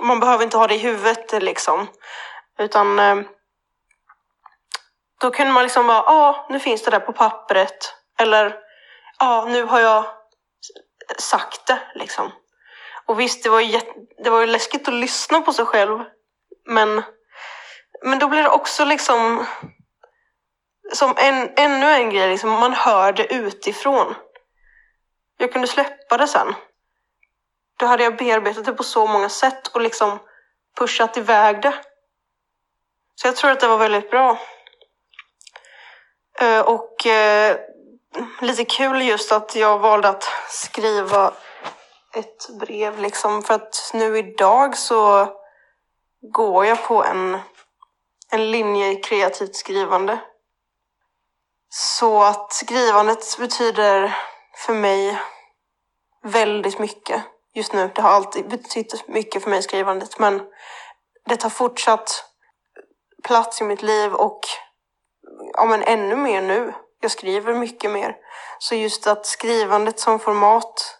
Man 0.00 0.20
behöver 0.20 0.44
inte 0.44 0.56
ha 0.56 0.66
det 0.66 0.74
i 0.74 0.78
huvudet 0.78 1.42
liksom. 1.42 1.86
Utan 2.58 2.98
eh, 2.98 3.16
då 5.20 5.30
kunde 5.30 5.52
man 5.52 5.62
liksom 5.62 5.86
bara, 5.86 5.96
ja, 5.96 6.04
ah, 6.06 6.46
nu 6.50 6.60
finns 6.60 6.82
det 6.82 6.90
där 6.90 7.00
på 7.00 7.12
pappret. 7.12 7.94
Eller, 8.18 8.44
ja, 9.18 9.26
ah, 9.26 9.44
nu 9.44 9.62
har 9.62 9.80
jag 9.80 10.04
sagt 11.18 11.66
det 11.66 11.80
liksom. 11.94 12.32
Och 13.06 13.20
visst, 13.20 13.42
det 13.42 13.50
var, 13.50 13.60
ju 13.60 13.80
det 14.24 14.30
var 14.30 14.40
ju 14.40 14.46
läskigt 14.46 14.88
att 14.88 14.94
lyssna 14.94 15.40
på 15.40 15.52
sig 15.52 15.64
själv. 15.64 15.98
Men, 16.66 17.02
men 18.02 18.18
då 18.18 18.28
blir 18.28 18.42
det 18.42 18.48
också 18.48 18.84
liksom 18.84 19.46
som 20.92 21.14
en, 21.16 21.50
ännu 21.56 21.86
en 21.86 22.10
grej, 22.10 22.28
liksom, 22.28 22.50
man 22.50 22.72
hör 22.72 23.12
det 23.12 23.34
utifrån. 23.34 24.14
Jag 25.36 25.52
kunde 25.52 25.68
släppa 25.68 26.16
det 26.16 26.28
sen. 26.28 26.54
Då 27.78 27.86
hade 27.86 28.04
jag 28.04 28.16
bearbetat 28.16 28.64
det 28.64 28.72
på 28.72 28.84
så 28.84 29.06
många 29.06 29.28
sätt 29.28 29.66
och 29.66 29.80
liksom 29.80 30.18
pushat 30.78 31.16
iväg 31.16 31.62
det. 31.62 31.74
Så 33.14 33.26
jag 33.26 33.36
tror 33.36 33.50
att 33.50 33.60
det 33.60 33.68
var 33.68 33.78
väldigt 33.78 34.10
bra. 34.10 34.38
Eh, 36.40 36.60
och 36.60 37.06
eh, 37.06 37.56
lite 38.40 38.64
kul 38.64 39.02
just 39.02 39.32
att 39.32 39.56
jag 39.56 39.78
valde 39.78 40.08
att 40.08 40.28
skriva 40.48 41.32
ett 42.14 42.48
brev 42.60 43.00
liksom 43.00 43.42
för 43.42 43.54
att 43.54 43.90
nu 43.94 44.18
idag 44.18 44.76
så 44.76 45.28
går 46.20 46.66
jag 46.66 46.84
på 46.84 47.04
en, 47.04 47.38
en 48.30 48.50
linje 48.50 48.90
i 48.90 48.96
kreativt 48.96 49.56
skrivande. 49.56 50.18
Så 51.70 52.22
att 52.22 52.52
skrivandet 52.52 53.38
betyder 53.38 54.16
för 54.56 54.74
mig 54.74 55.18
väldigt 56.22 56.78
mycket 56.78 57.22
just 57.54 57.72
nu. 57.72 57.90
Det 57.94 58.02
har 58.02 58.10
alltid 58.10 58.48
betytt 58.48 59.08
mycket 59.08 59.42
för 59.42 59.50
mig 59.50 59.62
skrivandet 59.62 60.18
men 60.18 60.42
det 61.26 61.36
tar 61.36 61.50
fortsatt 61.50 62.24
plats 63.24 63.60
i 63.60 63.64
mitt 63.64 63.82
liv 63.82 64.14
och 64.14 64.40
ja, 65.52 65.64
men 65.64 65.82
ännu 65.82 66.16
mer 66.16 66.42
nu. 66.42 66.74
Jag 67.00 67.10
skriver 67.10 67.54
mycket 67.54 67.90
mer. 67.90 68.16
Så 68.58 68.74
just 68.74 69.06
att 69.06 69.26
skrivandet 69.26 70.00
som 70.00 70.18
format, 70.18 70.98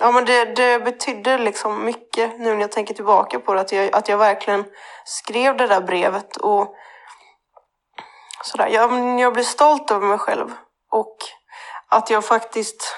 ja 0.00 0.10
men 0.10 0.24
det, 0.24 0.44
det 0.44 0.84
betydde 0.84 1.38
liksom 1.38 1.84
mycket 1.84 2.38
nu 2.38 2.54
när 2.54 2.60
jag 2.60 2.72
tänker 2.72 2.94
tillbaka 2.94 3.38
på 3.38 3.54
det. 3.54 3.60
Att 3.60 3.72
jag, 3.72 3.94
att 3.94 4.08
jag 4.08 4.18
verkligen 4.18 4.64
skrev 5.04 5.56
det 5.56 5.66
där 5.66 5.80
brevet 5.80 6.36
och 6.36 6.74
sådär. 8.44 8.68
Jag, 8.68 9.20
jag 9.20 9.32
blev 9.32 9.44
stolt 9.44 9.90
över 9.90 10.06
mig 10.06 10.18
själv. 10.18 10.52
Och 10.90 11.16
att 11.88 12.10
jag 12.10 12.24
faktiskt 12.24 12.96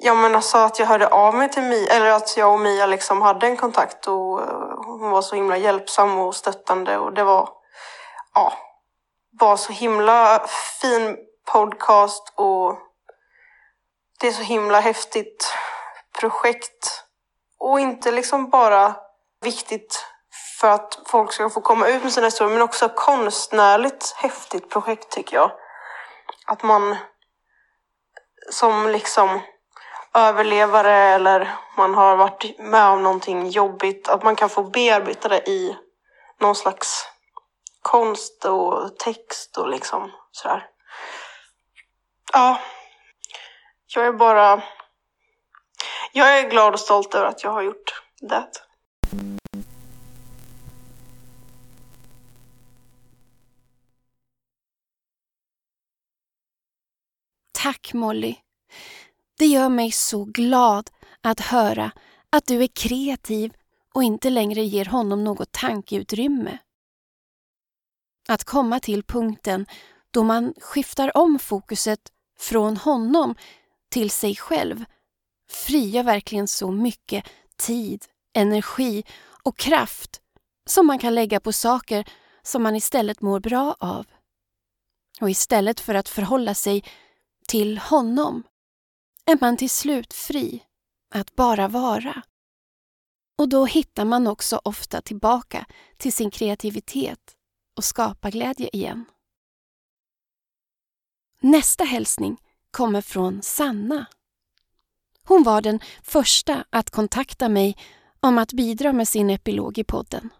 Ja 0.00 0.14
men 0.14 0.34
alltså 0.34 0.58
att 0.58 0.78
jag 0.78 0.86
hörde 0.86 1.06
av 1.06 1.34
mig 1.34 1.50
till 1.50 1.62
Mia, 1.62 1.92
eller 1.92 2.10
att 2.10 2.36
jag 2.36 2.52
och 2.52 2.60
Mia 2.60 2.86
liksom 2.86 3.22
hade 3.22 3.46
en 3.46 3.56
kontakt 3.56 4.06
och 4.06 4.42
eh, 4.42 4.74
hon 4.86 5.10
var 5.10 5.22
så 5.22 5.34
himla 5.34 5.56
hjälpsam 5.56 6.18
och 6.18 6.34
stöttande 6.34 6.98
och 6.98 7.12
det 7.12 7.24
var, 7.24 7.48
ja, 8.34 8.52
var 9.40 9.56
så 9.56 9.72
himla 9.72 10.46
fin 10.80 11.16
podcast 11.52 12.32
och 12.34 12.78
det 14.20 14.28
är 14.28 14.32
så 14.32 14.42
himla 14.42 14.80
häftigt 14.80 15.54
projekt. 16.20 17.04
Och 17.58 17.80
inte 17.80 18.10
liksom 18.10 18.50
bara 18.50 18.96
viktigt 19.40 20.06
för 20.60 20.68
att 20.70 20.98
folk 21.06 21.32
ska 21.32 21.50
få 21.50 21.60
komma 21.60 21.88
ut 21.88 22.02
med 22.02 22.12
sina 22.12 22.26
historier 22.26 22.52
men 22.52 22.62
också 22.62 22.88
konstnärligt 22.88 24.14
häftigt 24.16 24.70
projekt 24.70 25.10
tycker 25.10 25.36
jag. 25.36 25.50
Att 26.46 26.62
man 26.62 26.96
som 28.50 28.88
liksom 28.88 29.40
överlevare 30.14 30.94
eller 30.94 31.54
man 31.76 31.94
har 31.94 32.16
varit 32.16 32.58
med 32.58 32.88
om 32.88 33.02
någonting 33.02 33.48
jobbigt, 33.48 34.08
att 34.08 34.22
man 34.22 34.36
kan 34.36 34.48
få 34.48 34.62
bearbeta 34.62 35.28
det 35.28 35.48
i 35.48 35.76
någon 36.40 36.54
slags 36.54 37.06
konst 37.82 38.44
och 38.44 38.98
text 38.98 39.58
och 39.58 39.68
liksom 39.68 40.12
sådär. 40.32 40.66
Ja, 42.32 42.60
jag 43.94 44.06
är 44.06 44.12
bara... 44.12 44.62
Jag 46.12 46.38
är 46.38 46.50
glad 46.50 46.72
och 46.72 46.80
stolt 46.80 47.14
över 47.14 47.26
att 47.26 47.44
jag 47.44 47.50
har 47.50 47.62
gjort 47.62 48.02
det. 48.20 48.48
Tack 57.52 57.92
Molly. 57.94 58.36
Det 59.38 59.46
gör 59.46 59.68
mig 59.68 59.92
så 59.92 60.24
glad 60.24 60.90
att 61.22 61.40
höra 61.40 61.90
att 62.30 62.46
du 62.46 62.62
är 62.62 62.66
kreativ 62.66 63.52
och 63.94 64.02
inte 64.02 64.30
längre 64.30 64.62
ger 64.62 64.84
honom 64.84 65.24
något 65.24 65.52
tankeutrymme. 65.52 66.58
Att 68.28 68.44
komma 68.44 68.80
till 68.80 69.02
punkten 69.02 69.66
då 70.10 70.22
man 70.22 70.54
skiftar 70.60 71.16
om 71.16 71.38
fokuset 71.38 72.00
från 72.38 72.76
honom 72.76 73.34
till 73.90 74.10
sig 74.10 74.36
själv 74.36 74.84
frigör 75.50 76.02
verkligen 76.02 76.48
så 76.48 76.70
mycket 76.70 77.24
tid, 77.56 78.04
energi 78.34 79.04
och 79.42 79.58
kraft 79.58 80.20
som 80.66 80.86
man 80.86 80.98
kan 80.98 81.14
lägga 81.14 81.40
på 81.40 81.52
saker 81.52 82.10
som 82.42 82.62
man 82.62 82.76
istället 82.76 83.20
mår 83.20 83.40
bra 83.40 83.76
av. 83.80 84.06
Och 85.20 85.30
istället 85.30 85.80
för 85.80 85.94
att 85.94 86.08
förhålla 86.08 86.54
sig 86.54 86.84
till 87.48 87.78
honom 87.78 88.42
är 89.24 89.38
man 89.40 89.56
till 89.56 89.70
slut 89.70 90.12
fri 90.12 90.64
att 91.14 91.36
bara 91.36 91.68
vara. 91.68 92.22
Och 93.38 93.48
då 93.48 93.64
hittar 93.64 94.04
man 94.04 94.26
också 94.26 94.60
ofta 94.64 95.00
tillbaka 95.00 95.66
till 95.96 96.12
sin 96.12 96.30
kreativitet 96.30 97.36
och 97.76 97.84
skaparglädje 97.84 98.70
igen. 98.72 99.04
Nästa 101.40 101.84
hälsning 101.84 102.36
kommer 102.70 103.00
från 103.00 103.42
Sanna. 103.42 104.06
Hon 105.28 105.42
var 105.42 105.60
den 105.60 105.80
första 106.02 106.64
att 106.70 106.90
kontakta 106.90 107.48
mig 107.48 107.76
om 108.20 108.38
att 108.38 108.52
bidra 108.52 108.92
med 108.92 109.08
sin 109.08 109.30
epilog 109.30 109.78
i 109.78 109.84
podden. 109.84 110.30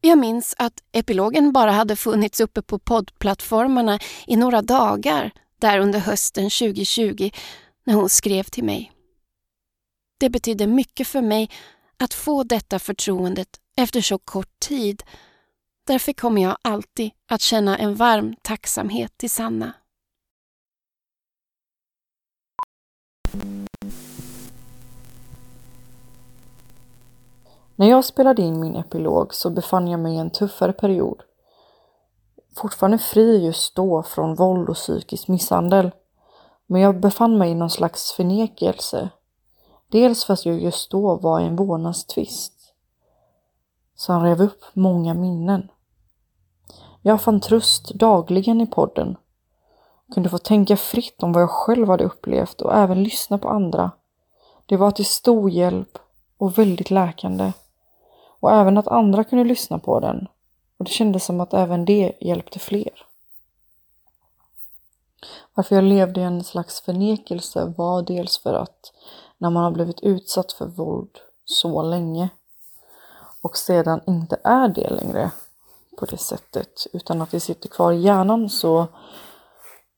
Jag 0.00 0.18
minns 0.18 0.54
att 0.58 0.82
epilogen 0.92 1.52
bara 1.52 1.70
hade 1.70 1.96
funnits 1.96 2.40
uppe 2.40 2.62
på 2.62 2.78
poddplattformarna 2.78 3.98
i 4.26 4.36
några 4.36 4.62
dagar 4.62 5.30
där 5.58 5.78
under 5.78 5.98
hösten 5.98 6.44
2020 6.44 7.30
när 7.84 7.94
hon 7.94 8.08
skrev 8.08 8.42
till 8.42 8.64
mig. 8.64 8.92
Det 10.18 10.30
betydde 10.30 10.66
mycket 10.66 11.08
för 11.08 11.22
mig 11.22 11.50
att 11.96 12.14
få 12.14 12.44
detta 12.44 12.78
förtroendet 12.78 13.48
efter 13.76 14.00
så 14.00 14.18
kort 14.18 14.60
tid 14.60 15.02
Därför 15.86 16.12
kommer 16.12 16.42
jag 16.42 16.56
alltid 16.62 17.10
att 17.28 17.40
känna 17.40 17.78
en 17.78 17.94
varm 17.94 18.34
tacksamhet 18.42 19.18
till 19.18 19.30
Sanna. 19.30 19.72
När 27.76 27.90
jag 27.90 28.04
spelade 28.04 28.42
in 28.42 28.60
min 28.60 28.76
epilog 28.76 29.34
så 29.34 29.50
befann 29.50 29.88
jag 29.88 30.00
mig 30.00 30.14
i 30.14 30.18
en 30.18 30.30
tuffare 30.30 30.72
period. 30.72 31.22
Fortfarande 32.56 32.98
fri 32.98 33.44
just 33.44 33.74
då 33.74 34.02
från 34.02 34.34
våld 34.34 34.68
och 34.68 34.76
psykisk 34.76 35.28
misshandel. 35.28 35.90
Men 36.66 36.80
jag 36.80 37.00
befann 37.00 37.38
mig 37.38 37.50
i 37.50 37.54
någon 37.54 37.70
slags 37.70 38.12
förnekelse. 38.12 39.08
Dels 39.88 40.24
för 40.24 40.34
att 40.34 40.46
jag 40.46 40.60
just 40.60 40.90
då 40.90 41.16
var 41.16 41.40
i 41.40 41.44
en 41.44 41.56
vårdnadstvist. 41.56 42.52
Som 43.94 44.22
rev 44.22 44.42
upp 44.42 44.64
många 44.72 45.14
minnen. 45.14 45.70
Jag 47.02 47.22
fann 47.22 47.40
tröst 47.40 47.94
dagligen 47.94 48.60
i 48.60 48.66
podden 48.66 49.16
kunde 50.14 50.28
få 50.28 50.38
tänka 50.38 50.76
fritt 50.76 51.22
om 51.22 51.32
vad 51.32 51.42
jag 51.42 51.50
själv 51.50 51.88
hade 51.88 52.04
upplevt 52.04 52.60
och 52.60 52.74
även 52.74 53.02
lyssna 53.02 53.38
på 53.38 53.48
andra. 53.48 53.90
Det 54.66 54.76
var 54.76 54.90
till 54.90 55.06
stor 55.06 55.50
hjälp 55.50 55.98
och 56.38 56.58
väldigt 56.58 56.90
läkande. 56.90 57.52
Och 58.40 58.52
även 58.52 58.78
att 58.78 58.88
andra 58.88 59.24
kunde 59.24 59.44
lyssna 59.44 59.78
på 59.78 60.00
den. 60.00 60.28
Och 60.78 60.84
det 60.84 60.90
kändes 60.90 61.24
som 61.24 61.40
att 61.40 61.54
även 61.54 61.84
det 61.84 62.12
hjälpte 62.20 62.58
fler. 62.58 63.06
Varför 65.54 65.74
jag 65.74 65.84
levde 65.84 66.20
i 66.20 66.24
en 66.24 66.44
slags 66.44 66.80
förnekelse 66.80 67.74
var 67.76 68.02
dels 68.02 68.38
för 68.38 68.54
att 68.54 68.92
när 69.38 69.50
man 69.50 69.64
har 69.64 69.70
blivit 69.70 70.00
utsatt 70.00 70.52
för 70.52 70.66
våld 70.66 71.18
så 71.44 71.82
länge 71.82 72.28
och 73.40 73.56
sedan 73.56 74.00
inte 74.06 74.38
är 74.44 74.68
det 74.68 74.90
längre 74.90 75.30
på 75.96 76.04
det 76.04 76.18
sättet 76.18 76.86
utan 76.92 77.22
att 77.22 77.30
det 77.30 77.40
sitter 77.40 77.68
kvar 77.68 77.92
i 77.92 78.00
hjärnan 78.00 78.50
så, 78.50 78.86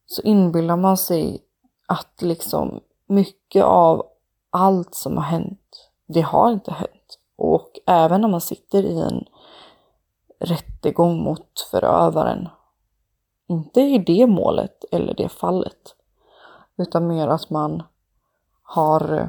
så 0.07 0.23
inbillar 0.23 0.77
man 0.77 0.97
sig 0.97 1.45
att 1.87 2.23
liksom 2.23 2.81
mycket 3.07 3.65
av 3.65 4.07
allt 4.51 4.95
som 4.95 5.17
har 5.17 5.25
hänt, 5.25 5.91
det 6.07 6.21
har 6.21 6.53
inte 6.53 6.73
hänt. 6.73 7.19
Och 7.37 7.71
även 7.87 8.21
när 8.21 8.29
man 8.29 8.41
sitter 8.41 8.83
i 8.83 9.01
en 9.01 9.25
rättegång 10.39 11.23
mot 11.23 11.69
förövaren, 11.71 12.49
inte 13.49 13.81
i 13.81 13.99
det 13.99 14.27
målet 14.27 14.85
eller 14.91 15.15
det 15.15 15.29
fallet, 15.29 15.95
utan 16.77 17.07
mer 17.07 17.29
att 17.29 17.51
man 17.51 17.83
har 18.63 19.13
eh, 19.13 19.29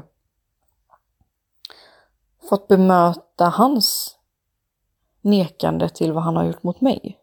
fått 2.48 2.68
bemöta 2.68 3.48
hans 3.48 4.16
nekande 5.20 5.88
till 5.88 6.12
vad 6.12 6.22
han 6.22 6.36
har 6.36 6.44
gjort 6.44 6.62
mot 6.62 6.80
mig. 6.80 7.17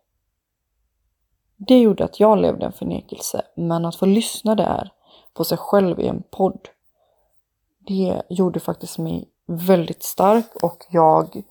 Det 1.58 1.80
gjorde 1.80 2.04
att 2.04 2.20
jag 2.20 2.38
levde 2.38 2.66
en 2.66 2.72
förnekelse, 2.72 3.42
men 3.56 3.86
att 3.86 3.96
få 3.96 4.06
lyssna 4.06 4.56
där 4.56 4.92
på 5.34 5.44
sig 5.44 5.58
själv 5.58 6.00
i 6.00 6.08
en 6.08 6.24
podd, 6.30 6.70
det 7.80 8.22
gjorde 8.30 8.60
faktiskt 8.60 8.98
mig 8.98 9.30
väldigt 9.46 10.04
stark 10.04 10.56
och 10.64 10.86
jag 10.90 11.44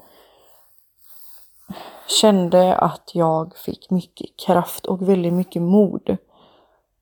kände 2.21 2.77
att 2.77 3.11
jag 3.15 3.57
fick 3.57 3.91
mycket 3.91 4.37
kraft 4.47 4.87
och 4.87 5.09
väldigt 5.09 5.33
mycket 5.33 5.63
mod. 5.63 6.17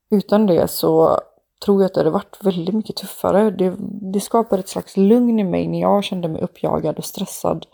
Utan 0.09 0.45
det 0.45 0.67
så 0.67 1.19
tror 1.65 1.81
jag 1.81 1.85
att 1.85 1.93
det 1.93 1.99
hade 1.99 2.09
varit 2.09 2.37
väldigt 2.41 2.75
mycket 2.75 2.95
tuffare. 2.95 3.51
Det, 3.51 3.75
det 4.13 4.19
skapade 4.19 4.59
ett 4.59 4.69
slags 4.69 4.97
lugn 4.97 5.39
i 5.39 5.43
mig 5.43 5.67
när 5.67 5.81
jag 5.81 6.03
kände 6.03 6.27
mig 6.27 6.41
uppjagad 6.41 6.97
och 6.97 7.05
stressad. 7.05 7.65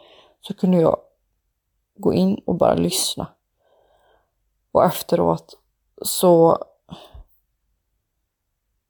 Så 0.42 0.54
kunde 0.54 0.78
jag 0.78 0.98
gå 1.96 2.14
in 2.14 2.42
och 2.46 2.56
bara 2.56 2.76
lyssna. 2.76 3.28
Och 4.80 4.86
efteråt 4.86 5.58
så 6.02 6.58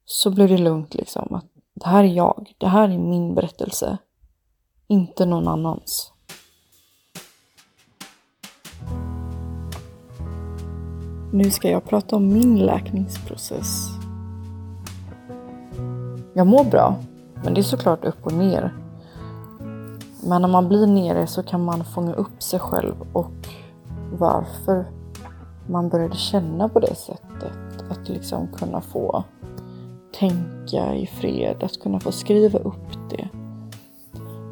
så 0.04 0.30
blev 0.30 0.48
det 0.48 0.58
lugnt 0.58 0.94
liksom. 0.94 1.34
Att 1.34 1.44
det 1.74 1.88
här 1.88 2.04
är 2.04 2.08
jag. 2.08 2.54
Det 2.58 2.66
här 2.66 2.88
är 2.88 2.98
min 2.98 3.34
berättelse. 3.34 3.98
Inte 4.86 5.26
någon 5.26 5.48
annans. 5.48 6.12
Nu 11.32 11.50
ska 11.50 11.70
jag 11.70 11.84
prata 11.84 12.16
om 12.16 12.32
min 12.32 12.58
läkningsprocess. 12.58 13.88
Jag 16.34 16.46
mår 16.46 16.64
bra, 16.64 16.96
men 17.44 17.54
det 17.54 17.60
är 17.60 17.62
såklart 17.62 18.04
upp 18.04 18.26
och 18.26 18.32
ner. 18.32 18.74
Men 20.22 20.42
när 20.42 20.48
man 20.48 20.68
blir 20.68 20.86
nere 20.86 21.26
så 21.26 21.42
kan 21.42 21.64
man 21.64 21.84
fånga 21.84 22.12
upp 22.12 22.42
sig 22.42 22.60
själv 22.60 22.94
och 23.12 23.48
varför 24.18 24.99
man 25.66 25.88
började 25.88 26.16
känna 26.16 26.68
på 26.68 26.80
det 26.80 26.94
sättet. 26.94 27.52
Att 27.90 28.08
liksom 28.08 28.48
kunna 28.48 28.80
få 28.80 29.24
tänka 30.18 30.94
i 30.94 31.06
fred, 31.06 31.62
att 31.62 31.80
kunna 31.80 32.00
få 32.00 32.12
skriva 32.12 32.58
upp 32.58 33.10
det. 33.10 33.28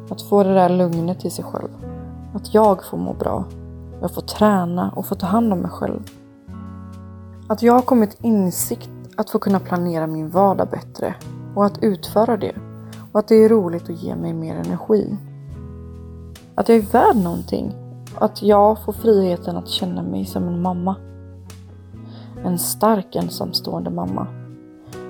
Att 0.09 0.21
få 0.21 0.43
det 0.43 0.53
där 0.53 0.69
lugnet 0.69 1.25
i 1.25 1.29
sig 1.29 1.45
själv. 1.45 1.69
Att 2.33 2.53
jag 2.53 2.85
får 2.85 2.97
må 2.97 3.13
bra. 3.13 3.45
Jag 4.01 4.13
får 4.13 4.21
träna 4.21 4.91
och 4.95 5.05
få 5.05 5.15
ta 5.15 5.25
hand 5.25 5.53
om 5.53 5.59
mig 5.59 5.71
själv. 5.71 6.11
Att 7.47 7.61
jag 7.61 7.73
har 7.73 7.81
kommit 7.81 8.17
insikt 8.21 8.89
att 9.15 9.29
få 9.29 9.39
kunna 9.39 9.59
planera 9.59 10.07
min 10.07 10.29
vardag 10.29 10.67
bättre 10.69 11.15
och 11.55 11.65
att 11.65 11.83
utföra 11.83 12.37
det. 12.37 12.55
Och 13.11 13.19
att 13.19 13.27
det 13.27 13.35
är 13.35 13.49
roligt 13.49 13.89
att 13.89 14.03
ge 14.03 14.15
mig 14.15 14.33
mer 14.33 14.55
energi. 14.55 15.17
Att 16.55 16.69
jag 16.69 16.77
är 16.77 16.81
värd 16.81 17.15
någonting. 17.15 17.88
Att 18.19 18.43
jag 18.43 18.83
får 18.83 18.93
friheten 18.93 19.57
att 19.57 19.67
känna 19.67 20.03
mig 20.03 20.25
som 20.25 20.47
en 20.47 20.61
mamma. 20.61 20.95
En 22.43 22.59
stark 22.59 23.15
ensamstående 23.15 23.89
mamma. 23.89 24.27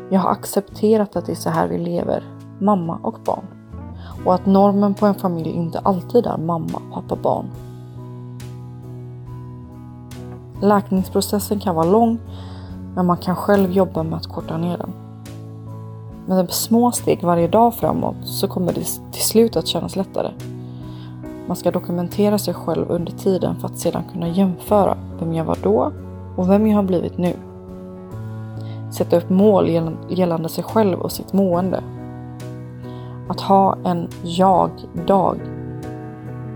Jag 0.10 0.20
har 0.20 0.32
accepterat 0.32 1.16
att 1.16 1.26
det 1.26 1.32
är 1.32 1.36
så 1.36 1.50
här 1.50 1.68
vi 1.68 1.78
lever, 1.78 2.24
mamma 2.60 3.00
och 3.04 3.20
barn. 3.26 3.46
Och 4.26 4.34
att 4.34 4.46
normen 4.46 4.94
på 4.94 5.06
en 5.06 5.16
familj 5.16 5.50
inte 5.50 5.80
alltid 5.80 6.26
är 6.26 6.38
mamma, 6.38 6.82
pappa, 6.94 7.16
barn. 7.16 7.46
Läkningsprocessen 10.62 11.60
kan 11.60 11.76
vara 11.76 11.86
lång, 11.86 12.20
men 12.96 13.06
man 13.06 13.18
kan 13.18 13.36
själv 13.36 13.72
jobba 13.72 14.04
med 14.04 14.18
att 14.18 14.28
korta 14.28 14.58
ner 14.58 14.78
den. 14.78 14.94
Med 16.26 16.52
små 16.52 16.92
steg 16.92 17.24
varje 17.24 17.48
dag 17.48 17.76
framåt 17.76 18.16
så 18.24 18.48
kommer 18.48 18.74
det 18.74 19.12
till 19.12 19.24
slut 19.24 19.56
att 19.56 19.68
kännas 19.68 19.96
lättare. 19.96 20.32
Man 21.50 21.56
ska 21.56 21.72
dokumentera 21.72 22.38
sig 22.38 22.54
själv 22.54 22.92
under 22.92 23.12
tiden 23.12 23.60
för 23.60 23.68
att 23.68 23.78
sedan 23.80 24.04
kunna 24.14 24.28
jämföra 24.28 24.98
vem 25.20 25.34
jag 25.34 25.46
var 25.46 25.58
då 25.64 25.92
och 26.36 26.50
vem 26.50 26.68
jag 26.68 26.76
har 26.76 26.84
blivit 26.84 27.18
nu. 27.18 27.34
Sätta 28.92 29.18
upp 29.18 29.30
mål 29.30 29.70
gällande 30.10 30.50
sig 30.50 30.64
själv 30.64 31.00
och 31.00 31.12
sitt 31.12 31.34
mående. 31.34 31.84
Att 33.30 33.42
ha 33.42 33.78
en 33.86 34.08
jag-dag 34.24 35.40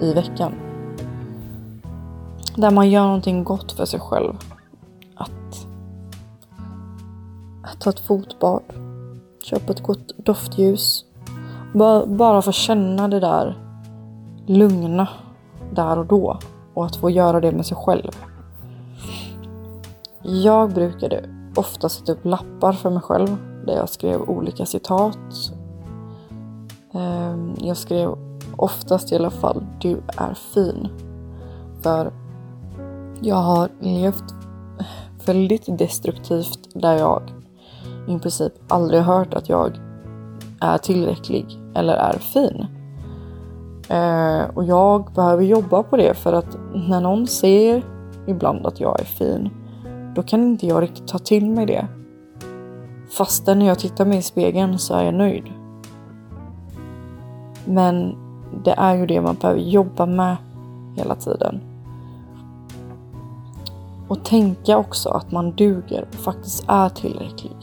i 0.02 0.14
veckan. 0.14 0.54
Där 2.56 2.72
man 2.72 2.90
gör 2.90 3.06
någonting 3.06 3.44
gott 3.44 3.72
för 3.72 3.86
sig 3.86 4.00
själv. 4.00 4.34
Att, 5.16 5.68
att 7.64 7.82
ta 7.82 7.90
ett 7.90 8.00
fotbad. 8.00 8.62
Köpa 9.44 9.72
ett 9.72 9.84
gott 9.84 10.18
doftljus. 10.18 11.06
Bara, 11.74 12.06
bara 12.06 12.42
få 12.42 12.52
känna 12.52 13.08
det 13.08 13.20
där 13.20 13.63
lugna 14.46 15.08
där 15.72 16.00
och 16.00 16.06
då. 16.06 16.40
Och 16.74 16.86
att 16.86 16.96
få 16.96 17.10
göra 17.10 17.42
det 17.42 17.52
med 17.52 17.66
sig 17.66 17.78
själv. 17.78 18.12
Jag 20.22 20.74
brukade 20.74 21.30
ofta 21.56 21.90
sätta 21.90 22.12
upp 22.12 22.26
lappar 22.26 22.74
för 22.74 22.90
mig 22.90 23.02
själv 23.02 23.38
där 23.66 23.76
jag 23.76 23.90
skrev 23.90 24.22
olika 24.22 24.66
citat. 24.66 25.18
Ehm, 26.94 27.56
jag 27.58 27.78
skrev 27.78 28.16
oftast 28.58 29.12
i 29.12 29.16
alla 29.16 29.30
fall 29.30 29.66
Du 29.82 30.02
är 30.18 30.34
fin. 30.34 30.88
För 31.82 32.12
jag 33.22 33.36
har 33.36 33.70
levt 33.80 34.24
väldigt 35.26 35.78
destruktivt 35.78 36.70
där 36.74 36.98
jag 36.98 37.22
i 38.08 38.20
princip 38.20 38.54
aldrig 38.68 39.02
hört 39.02 39.34
att 39.34 39.50
jag 39.50 39.80
är 40.62 40.78
tillräcklig 40.78 41.46
eller 41.76 41.94
är 41.94 42.18
fin. 42.20 42.68
Eh, 43.90 44.44
och 44.54 44.64
jag 44.64 45.12
behöver 45.16 45.44
jobba 45.44 45.84
på 45.84 45.98
det 45.98 46.14
för 46.14 46.34
att 46.34 46.58
när 46.90 47.02
någon 47.02 47.28
ser 47.28 47.84
ibland 48.28 48.66
att 48.66 48.80
jag 48.80 49.00
är 49.00 49.06
fin 49.06 49.50
då 50.16 50.24
kan 50.24 50.44
inte 50.44 50.68
jag 50.68 50.84
riktigt 50.84 51.08
ta 51.08 51.20
till 51.20 51.50
mig 51.50 51.66
det. 51.66 51.88
Fastän 53.10 53.60
när 53.60 53.66
jag 53.66 53.80
tittar 53.80 54.06
mig 54.06 54.18
i 54.18 54.22
spegeln 54.22 54.80
så 54.80 54.94
är 54.96 55.04
jag 55.04 55.14
nöjd. 55.14 55.44
Men 57.66 58.16
det 58.64 58.72
är 58.72 58.96
ju 58.96 59.06
det 59.06 59.22
man 59.22 59.36
behöver 59.36 59.62
jobba 59.62 60.06
med 60.06 60.36
hela 60.96 61.16
tiden. 61.16 61.62
Och 64.08 64.26
tänka 64.26 64.78
också 64.78 65.10
att 65.10 65.32
man 65.32 65.52
duger 65.52 66.06
och 66.10 66.16
faktiskt 66.16 66.66
är 66.68 66.90
tillräcklig. 66.90 67.56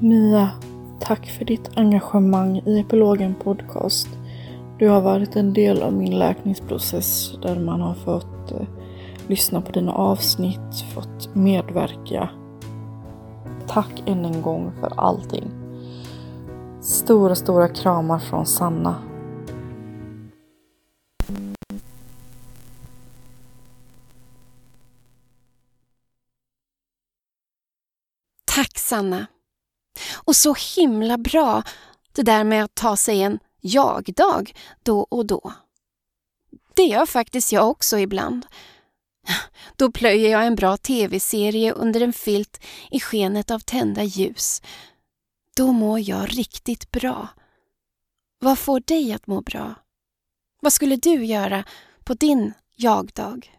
Mia, 0.00 0.50
tack 1.00 1.26
för 1.26 1.44
ditt 1.44 1.70
engagemang 1.76 2.62
i 2.66 2.80
Epilogen 2.80 3.34
Podcast. 3.34 4.08
Du 4.78 4.88
har 4.88 5.00
varit 5.00 5.36
en 5.36 5.52
del 5.52 5.82
av 5.82 5.92
min 5.92 6.18
läkningsprocess 6.18 7.32
där 7.42 7.60
man 7.60 7.80
har 7.80 7.94
fått 7.94 8.50
eh, 8.50 8.66
lyssna 9.26 9.60
på 9.60 9.72
dina 9.72 9.92
avsnitt, 9.92 10.84
fått 10.94 11.34
medverka. 11.34 12.30
Tack 13.66 14.02
än 14.06 14.24
en 14.24 14.42
gång 14.42 14.72
för 14.80 14.92
allting. 14.96 15.50
Stora, 16.80 17.34
stora 17.34 17.68
kramar 17.68 18.18
från 18.18 18.46
Sanna. 18.46 18.94
Tack 28.44 28.78
Sanna. 28.78 29.26
Och 30.28 30.36
så 30.36 30.54
himla 30.76 31.18
bra 31.18 31.62
det 32.12 32.22
där 32.22 32.44
med 32.44 32.64
att 32.64 32.74
ta 32.74 32.96
sig 32.96 33.22
en 33.22 33.38
jag-dag 33.60 34.54
då 34.82 35.00
och 35.00 35.26
då. 35.26 35.52
Det 36.74 36.82
gör 36.82 37.06
faktiskt 37.06 37.52
jag 37.52 37.70
också 37.70 37.98
ibland. 37.98 38.46
Då 39.76 39.92
plöjer 39.92 40.30
jag 40.30 40.46
en 40.46 40.54
bra 40.54 40.76
tv-serie 40.76 41.72
under 41.72 42.00
en 42.00 42.12
filt 42.12 42.64
i 42.90 43.00
skenet 43.00 43.50
av 43.50 43.58
tända 43.58 44.02
ljus. 44.02 44.62
Då 45.56 45.72
mår 45.72 46.00
jag 46.00 46.38
riktigt 46.38 46.90
bra. 46.90 47.28
Vad 48.38 48.58
får 48.58 48.80
dig 48.80 49.12
att 49.12 49.26
må 49.26 49.40
bra? 49.40 49.74
Vad 50.60 50.72
skulle 50.72 50.96
du 50.96 51.24
göra 51.24 51.64
på 52.04 52.14
din 52.14 52.52
jag-dag? 52.76 53.58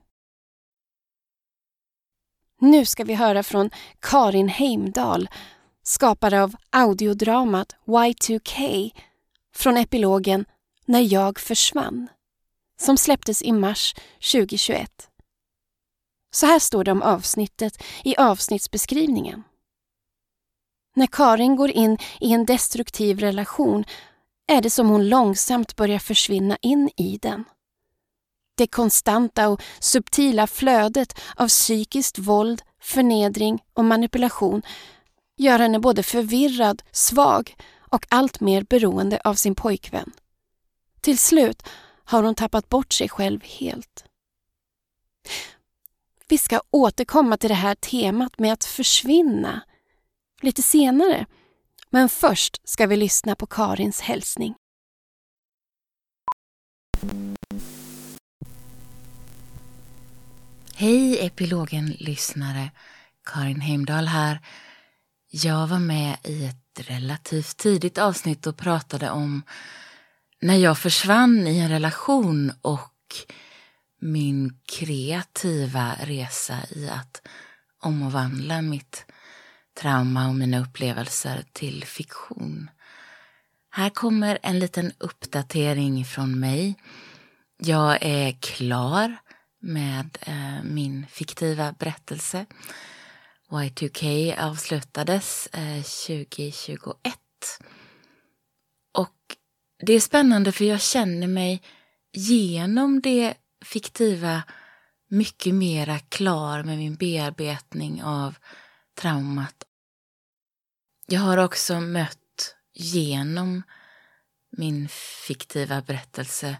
Nu 2.59 2.85
ska 2.85 3.03
vi 3.03 3.13
höra 3.13 3.43
från 3.43 3.69
Karin 3.99 4.49
Heimdal, 4.49 5.29
skapare 5.89 6.43
av 6.43 6.55
audiodramat 6.69 7.75
Y2K 7.85 8.91
från 9.55 9.77
epilogen 9.77 10.45
När 10.85 11.13
jag 11.13 11.39
försvann, 11.39 12.07
som 12.81 12.97
släpptes 12.97 13.41
i 13.41 13.51
mars 13.51 13.95
2021. 14.31 15.09
Så 16.31 16.45
här 16.45 16.59
står 16.59 16.83
det 16.83 16.91
om 16.91 17.01
avsnittet 17.01 17.83
i 18.03 18.15
avsnittsbeskrivningen. 18.17 19.43
När 20.95 21.07
Karin 21.07 21.55
går 21.55 21.69
in 21.69 21.97
i 22.19 22.33
en 22.33 22.45
destruktiv 22.45 23.19
relation 23.19 23.85
är 24.47 24.61
det 24.61 24.69
som 24.69 24.89
hon 24.89 25.09
långsamt 25.09 25.75
börjar 25.75 25.99
försvinna 25.99 26.57
in 26.61 26.89
i 26.97 27.17
den. 27.21 27.43
Det 28.57 28.67
konstanta 28.67 29.49
och 29.49 29.61
subtila 29.79 30.47
flödet 30.47 31.19
av 31.35 31.47
psykiskt 31.47 32.17
våld, 32.17 32.61
förnedring 32.81 33.63
och 33.73 33.85
manipulation 33.85 34.61
gör 35.39 35.59
henne 35.59 35.79
både 35.79 36.03
förvirrad, 36.03 36.83
svag 36.91 37.55
och 37.79 38.05
allt 38.09 38.39
mer 38.39 38.63
beroende 38.63 39.21
av 39.23 39.33
sin 39.33 39.55
pojkvän. 39.55 40.11
Till 41.01 41.17
slut 41.17 41.63
har 42.03 42.23
hon 42.23 42.35
tappat 42.35 42.69
bort 42.69 42.93
sig 42.93 43.09
själv 43.09 43.43
helt. 43.43 44.05
Vi 46.27 46.37
ska 46.37 46.61
återkomma 46.69 47.37
till 47.37 47.49
det 47.49 47.55
här 47.55 47.75
temat 47.75 48.39
med 48.39 48.53
att 48.53 48.65
försvinna 48.65 49.61
lite 50.41 50.61
senare, 50.61 51.25
men 51.89 52.09
först 52.09 52.69
ska 52.69 52.87
vi 52.87 52.97
lyssna 52.97 53.35
på 53.35 53.45
Karins 53.45 54.01
hälsning. 54.01 54.55
Hej 60.75 61.25
Epilogen-lyssnare! 61.25 62.71
Karin 63.23 63.61
Heimdal 63.61 64.07
här. 64.07 64.39
Jag 65.31 65.67
var 65.67 65.79
med 65.79 66.17
i 66.23 66.45
ett 66.45 66.89
relativt 66.89 67.57
tidigt 67.57 67.97
avsnitt 67.97 68.47
och 68.47 68.57
pratade 68.57 69.09
om 69.09 69.41
när 70.41 70.55
jag 70.55 70.77
försvann 70.77 71.47
i 71.47 71.59
en 71.59 71.69
relation 71.69 72.53
och 72.61 72.95
min 73.99 74.59
kreativa 74.65 75.95
resa 76.03 76.57
i 76.69 76.89
att 76.89 77.21
omvandla 77.79 78.61
mitt 78.61 79.05
trauma 79.81 80.27
och 80.27 80.35
mina 80.35 80.59
upplevelser 80.59 81.43
till 81.53 81.85
fiktion. 81.85 82.69
Här 83.69 83.89
kommer 83.89 84.39
en 84.43 84.59
liten 84.59 84.91
uppdatering 84.97 86.05
från 86.05 86.39
mig. 86.39 86.75
Jag 87.57 87.97
är 88.01 88.31
klar 88.31 89.15
med 89.61 90.17
eh, 90.21 90.63
min 90.63 91.05
fiktiva 91.09 91.71
berättelse. 91.71 92.45
Y2K 93.49 94.35
avslutades 94.39 95.47
eh, 95.47 95.83
2021. 95.83 97.15
Och 98.93 99.35
det 99.85 99.93
är 99.93 99.99
spännande 99.99 100.51
för 100.51 100.65
jag 100.65 100.81
känner 100.81 101.27
mig 101.27 101.61
genom 102.13 103.01
det 103.01 103.33
fiktiva 103.65 104.43
mycket 105.07 105.55
mera 105.55 105.99
klar 105.99 106.63
med 106.63 106.77
min 106.77 106.95
bearbetning 106.95 108.03
av 108.03 108.35
traumat. 108.97 109.63
Jag 111.07 111.21
har 111.21 111.37
också 111.37 111.79
mött 111.79 112.55
genom 112.73 113.63
min 114.51 114.87
fiktiva 115.27 115.81
berättelse 115.81 116.57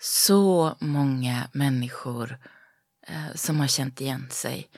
så 0.00 0.76
många 0.80 1.48
människor 1.52 2.38
eh, 3.06 3.34
som 3.34 3.60
har 3.60 3.66
känt 3.66 4.00
igen 4.00 4.28
sig. 4.30 4.70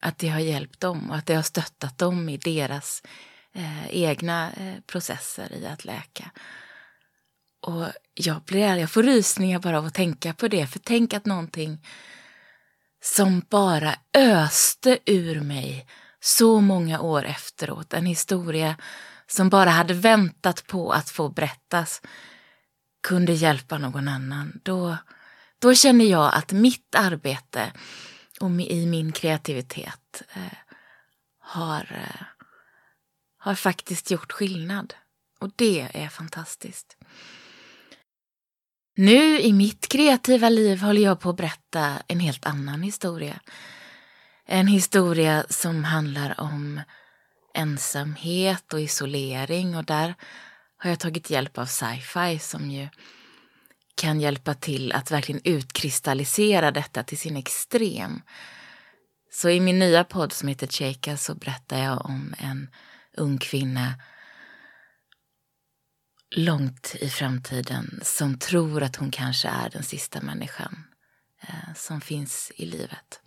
Att 0.00 0.18
det 0.18 0.28
har 0.28 0.40
hjälpt 0.40 0.80
dem 0.80 1.10
och 1.10 1.16
att 1.16 1.26
det 1.26 1.34
har 1.34 1.42
stöttat 1.42 1.98
dem 1.98 2.28
i 2.28 2.36
deras 2.36 3.02
eh, 3.54 3.88
egna 3.88 4.52
eh, 4.52 4.80
processer 4.86 5.52
i 5.52 5.66
att 5.66 5.84
läka. 5.84 6.30
Och 7.60 7.86
jag, 8.14 8.42
blir, 8.42 8.76
jag 8.76 8.90
får 8.90 9.02
rysningar 9.02 9.58
bara 9.58 9.78
av 9.78 9.86
att 9.86 9.94
tänka 9.94 10.34
på 10.34 10.48
det, 10.48 10.66
för 10.66 10.78
tänk 10.78 11.14
att 11.14 11.26
någonting 11.26 11.86
som 13.02 13.42
bara 13.48 13.94
öste 14.14 14.98
ur 15.06 15.40
mig 15.40 15.86
så 16.20 16.60
många 16.60 17.00
år 17.00 17.24
efteråt, 17.24 17.94
en 17.94 18.06
historia 18.06 18.76
som 19.26 19.48
bara 19.48 19.70
hade 19.70 19.94
väntat 19.94 20.66
på 20.66 20.92
att 20.92 21.10
få 21.10 21.28
berättas, 21.28 22.02
kunde 23.02 23.32
hjälpa 23.32 23.78
någon 23.78 24.08
annan. 24.08 24.60
Då, 24.62 24.96
då 25.58 25.74
känner 25.74 26.04
jag 26.04 26.34
att 26.34 26.52
mitt 26.52 26.94
arbete 26.94 27.72
och 28.40 28.50
i 28.50 28.86
min 28.86 29.12
kreativitet 29.12 30.22
eh, 30.34 30.58
har, 31.38 31.86
eh, 31.90 32.26
har 33.38 33.54
faktiskt 33.54 34.10
gjort 34.10 34.32
skillnad. 34.32 34.94
Och 35.40 35.50
det 35.56 35.88
är 35.94 36.08
fantastiskt. 36.08 36.96
Nu 38.96 39.40
i 39.40 39.52
mitt 39.52 39.88
kreativa 39.88 40.48
liv 40.48 40.80
håller 40.80 41.02
jag 41.02 41.20
på 41.20 41.30
att 41.30 41.36
berätta 41.36 42.02
en 42.06 42.20
helt 42.20 42.46
annan 42.46 42.82
historia. 42.82 43.40
En 44.46 44.66
historia 44.66 45.44
som 45.48 45.84
handlar 45.84 46.40
om 46.40 46.80
ensamhet 47.54 48.72
och 48.72 48.80
isolering 48.80 49.76
och 49.76 49.84
där 49.84 50.14
har 50.76 50.90
jag 50.90 50.98
tagit 50.98 51.30
hjälp 51.30 51.58
av 51.58 51.66
sci-fi 51.66 52.38
som 52.38 52.70
ju 52.70 52.88
kan 53.98 54.20
hjälpa 54.20 54.54
till 54.54 54.92
att 54.92 55.10
verkligen 55.10 55.40
utkristallisera 55.44 56.70
detta 56.70 57.02
till 57.02 57.18
sin 57.18 57.36
extrem. 57.36 58.22
Så 59.32 59.50
i 59.50 59.60
min 59.60 59.78
nya 59.78 60.04
podd 60.04 60.32
som 60.32 60.48
heter 60.48 60.66
Cheka 60.66 61.16
så 61.16 61.34
berättar 61.34 61.78
jag 61.78 62.04
om 62.06 62.34
en 62.38 62.70
ung 63.16 63.38
kvinna 63.38 63.94
långt 66.30 66.96
i 67.00 67.08
framtiden 67.08 68.00
som 68.02 68.38
tror 68.38 68.82
att 68.82 68.96
hon 68.96 69.10
kanske 69.10 69.48
är 69.48 69.70
den 69.70 69.82
sista 69.82 70.20
människan 70.20 70.84
eh, 71.40 71.74
som 71.76 72.00
finns 72.00 72.52
i 72.56 72.66
livet. 72.66 73.20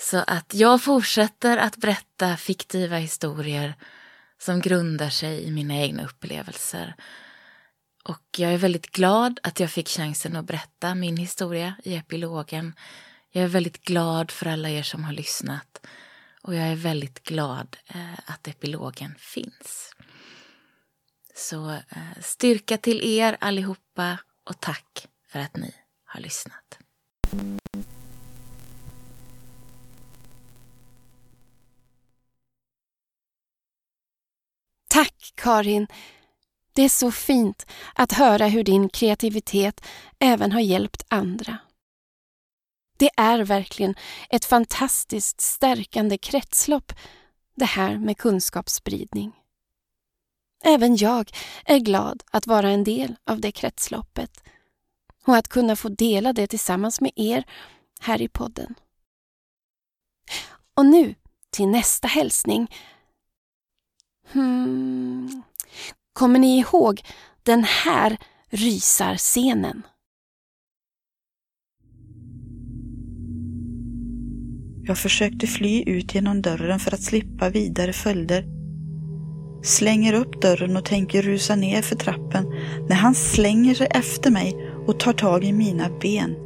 Så 0.00 0.24
att 0.26 0.54
jag 0.54 0.82
fortsätter 0.82 1.56
att 1.56 1.76
berätta 1.76 2.36
fiktiva 2.36 2.96
historier 2.96 3.74
som 4.38 4.60
grundar 4.60 5.10
sig 5.10 5.42
i 5.44 5.50
mina 5.50 5.74
egna 5.74 6.04
upplevelser. 6.04 6.94
Och 8.04 8.38
jag 8.38 8.52
är 8.52 8.58
väldigt 8.58 8.90
glad 8.90 9.40
att 9.42 9.60
jag 9.60 9.70
fick 9.70 9.88
chansen 9.88 10.36
att 10.36 10.44
berätta 10.44 10.94
min 10.94 11.16
historia 11.16 11.74
i 11.84 11.94
epilogen. 11.94 12.74
Jag 13.30 13.44
är 13.44 13.48
väldigt 13.48 13.84
glad 13.84 14.30
för 14.30 14.46
alla 14.46 14.70
er 14.70 14.82
som 14.82 15.04
har 15.04 15.12
lyssnat 15.12 15.86
och 16.42 16.54
jag 16.54 16.68
är 16.68 16.76
väldigt 16.76 17.22
glad 17.22 17.76
eh, 17.86 18.14
att 18.26 18.48
epilogen 18.48 19.14
finns. 19.18 19.94
Så 21.34 21.70
eh, 21.70 22.20
styrka 22.20 22.78
till 22.78 23.00
er 23.04 23.36
allihopa 23.40 24.18
och 24.44 24.60
tack 24.60 25.08
för 25.28 25.38
att 25.38 25.56
ni 25.56 25.74
har 26.04 26.20
lyssnat. 26.20 26.78
Tack 34.88 35.32
Karin! 35.34 35.86
Det 36.74 36.82
är 36.82 36.88
så 36.88 37.12
fint 37.12 37.66
att 37.94 38.12
höra 38.12 38.46
hur 38.46 38.64
din 38.64 38.88
kreativitet 38.88 39.84
även 40.18 40.52
har 40.52 40.60
hjälpt 40.60 41.02
andra. 41.08 41.58
Det 42.98 43.10
är 43.16 43.38
verkligen 43.38 43.94
ett 44.30 44.44
fantastiskt 44.44 45.40
stärkande 45.40 46.18
kretslopp 46.18 46.92
det 47.54 47.64
här 47.64 47.98
med 47.98 48.18
kunskapsspridning. 48.18 49.32
Även 50.64 50.96
jag 50.96 51.30
är 51.64 51.78
glad 51.78 52.22
att 52.30 52.46
vara 52.46 52.70
en 52.70 52.84
del 52.84 53.16
av 53.24 53.40
det 53.40 53.52
kretsloppet 53.52 54.42
och 55.24 55.36
att 55.36 55.48
kunna 55.48 55.76
få 55.76 55.88
dela 55.88 56.32
det 56.32 56.46
tillsammans 56.46 57.00
med 57.00 57.12
er 57.16 57.44
här 58.00 58.22
i 58.22 58.28
podden. 58.28 58.74
Och 60.74 60.86
nu 60.86 61.14
till 61.50 61.68
nästa 61.68 62.08
hälsning 62.08 62.68
Hmm. 64.32 65.42
Kommer 66.14 66.38
ni 66.38 66.58
ihåg 66.58 67.00
den 67.42 67.64
här 67.64 68.16
rysarscenen? 68.50 69.82
Jag 74.86 74.98
försökte 74.98 75.46
fly 75.46 75.82
ut 75.86 76.14
genom 76.14 76.42
dörren 76.42 76.80
för 76.80 76.94
att 76.94 77.02
slippa 77.02 77.48
vidare 77.48 77.92
följder. 77.92 78.46
Slänger 79.62 80.12
upp 80.12 80.42
dörren 80.42 80.76
och 80.76 80.84
tänker 80.84 81.22
rusa 81.22 81.56
ner 81.56 81.82
för 81.82 81.96
trappen 81.96 82.44
när 82.88 82.96
han 82.96 83.14
slänger 83.14 83.74
sig 83.74 83.86
efter 83.90 84.30
mig 84.30 84.70
och 84.86 85.00
tar 85.00 85.12
tag 85.12 85.44
i 85.44 85.52
mina 85.52 85.90
ben. 86.00 86.36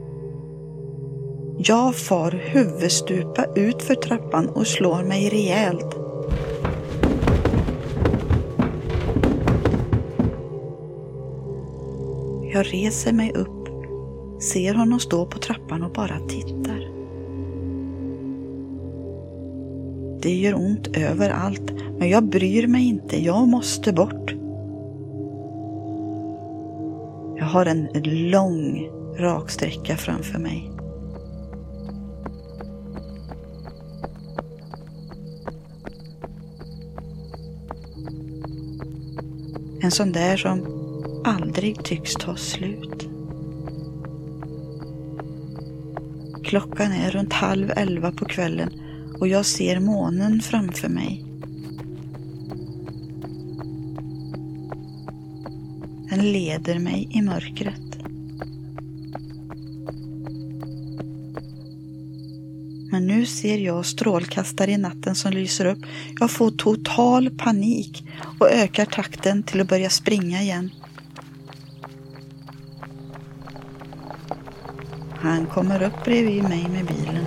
Jag 1.58 1.96
far 1.96 2.30
huvudstupa 2.30 3.44
ut 3.56 3.82
för 3.82 3.94
trappan 3.94 4.48
och 4.48 4.66
slår 4.66 5.02
mig 5.02 5.28
rejält. 5.28 6.07
Jag 12.59 12.74
reser 12.74 13.12
mig 13.12 13.32
upp, 13.32 13.68
ser 14.43 14.74
honom 14.74 15.01
stå 15.01 15.26
på 15.26 15.39
trappan 15.39 15.82
och 15.82 15.93
bara 15.93 16.20
tittar. 16.28 16.78
Det 20.22 20.35
gör 20.35 20.55
ont 20.55 20.97
överallt, 20.97 21.72
men 21.98 22.09
jag 22.09 22.24
bryr 22.24 22.66
mig 22.66 22.89
inte. 22.89 23.24
Jag 23.24 23.48
måste 23.48 23.93
bort. 23.93 24.35
Jag 27.36 27.44
har 27.44 27.66
en 27.66 27.89
lång 28.30 28.89
raksträcka 29.18 29.97
framför 29.97 30.39
mig. 30.39 30.70
En 39.82 39.90
sån 39.90 40.12
där 40.12 40.36
som 40.36 40.77
aldrig 41.28 41.84
tycks 41.84 42.14
ta 42.14 42.36
slut. 42.36 43.09
Klockan 46.44 46.92
är 46.92 47.10
runt 47.10 47.32
halv 47.32 47.70
elva 47.76 48.12
på 48.12 48.24
kvällen 48.24 48.70
och 49.20 49.28
jag 49.28 49.46
ser 49.46 49.80
månen 49.80 50.40
framför 50.40 50.88
mig. 50.88 51.24
Den 56.10 56.32
leder 56.32 56.78
mig 56.78 57.09
i 57.10 57.22
mörkret. 57.22 57.88
Men 62.90 63.06
nu 63.06 63.26
ser 63.26 63.59
jag 63.59 63.86
strålkastare 63.86 64.70
i 64.70 64.78
natten 64.78 65.14
som 65.14 65.32
lyser 65.32 65.64
upp. 65.64 65.78
Jag 66.20 66.30
får 66.30 66.50
total 66.50 67.30
panik 67.30 68.05
och 68.38 68.50
ökar 68.50 68.84
takten 68.84 69.42
till 69.42 69.60
att 69.60 69.68
börja 69.68 69.90
springa 69.90 70.42
igen. 70.42 70.70
Han 75.20 75.46
kommer 75.46 75.82
upp 75.82 76.04
bredvid 76.04 76.42
mig 76.42 76.68
med 76.68 76.86
bilen. 76.86 77.26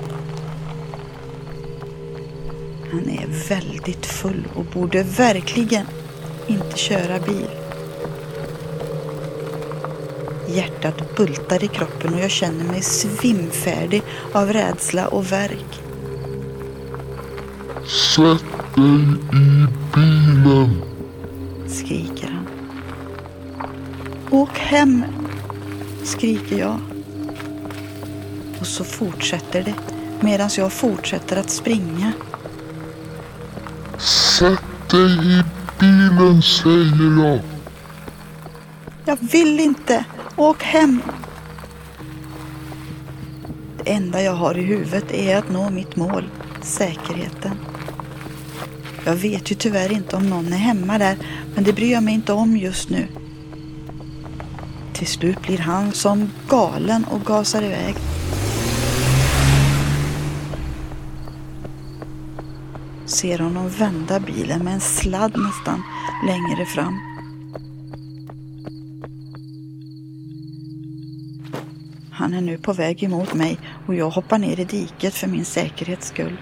Han 2.91 3.09
är 3.09 3.49
väldigt 3.49 4.05
full 4.05 4.47
och 4.55 4.65
borde 4.65 5.03
verkligen 5.03 5.85
inte 6.47 6.77
köra 6.77 7.19
bil. 7.19 7.49
Hjärtat 10.47 11.15
bultar 11.15 11.63
i 11.63 11.67
kroppen 11.67 12.13
och 12.13 12.19
jag 12.19 12.31
känner 12.31 12.63
mig 12.63 12.81
svimfärdig 12.81 14.03
av 14.31 14.53
rädsla 14.53 15.07
och 15.07 15.31
värk. 15.31 15.81
Sätt 18.15 18.75
dig 18.75 18.93
i 19.33 19.67
bilen! 19.95 20.81
skriker 21.67 22.27
han. 22.27 22.47
Åk 24.31 24.57
hem! 24.57 25.05
skriker 26.03 26.59
jag. 26.59 26.90
Och 28.61 28.67
så 28.67 28.83
fortsätter 28.83 29.63
det 29.63 29.73
medan 30.19 30.49
jag 30.57 30.73
fortsätter 30.73 31.37
att 31.37 31.49
springa. 31.49 32.11
Sätt 33.97 34.89
dig 34.89 35.39
i 35.39 35.43
bilen 35.79 36.41
säger 36.41 37.23
jag! 37.23 37.41
Jag 39.05 39.17
vill 39.31 39.59
inte! 39.59 40.05
Åk 40.35 40.63
hem! 40.63 41.01
Det 43.83 43.91
enda 43.91 44.21
jag 44.21 44.35
har 44.35 44.57
i 44.57 44.61
huvudet 44.61 45.11
är 45.11 45.37
att 45.37 45.49
nå 45.49 45.69
mitt 45.69 45.95
mål, 45.95 46.29
säkerheten. 46.61 47.55
Jag 49.05 49.15
vet 49.15 49.51
ju 49.51 49.55
tyvärr 49.55 49.91
inte 49.91 50.15
om 50.15 50.29
någon 50.29 50.53
är 50.53 50.57
hemma 50.57 50.97
där, 50.97 51.17
men 51.55 51.63
det 51.63 51.73
bryr 51.73 51.91
jag 51.91 52.03
mig 52.03 52.13
inte 52.13 52.33
om 52.33 52.57
just 52.57 52.89
nu. 52.89 53.07
Till 54.93 55.07
slut 55.07 55.41
blir 55.41 55.57
han 55.57 55.91
som 55.91 56.31
galen 56.49 57.03
och 57.03 57.25
gasar 57.25 57.61
iväg. 57.61 57.95
Ser 63.11 63.39
honom 63.39 63.69
vända 63.69 64.19
bilen 64.19 64.63
med 64.63 64.73
en 64.73 64.79
sladd 64.79 65.37
nästan 65.37 65.83
längre 66.25 66.65
fram. 66.65 66.99
Han 72.11 72.33
är 72.33 72.41
nu 72.41 72.57
på 72.57 72.73
väg 72.73 73.03
emot 73.03 73.33
mig 73.33 73.59
och 73.87 73.95
jag 73.95 74.09
hoppar 74.09 74.37
ner 74.37 74.59
i 74.59 74.65
diket 74.65 75.13
för 75.13 75.27
min 75.27 75.45
säkerhets 75.45 76.07
skull. 76.07 76.37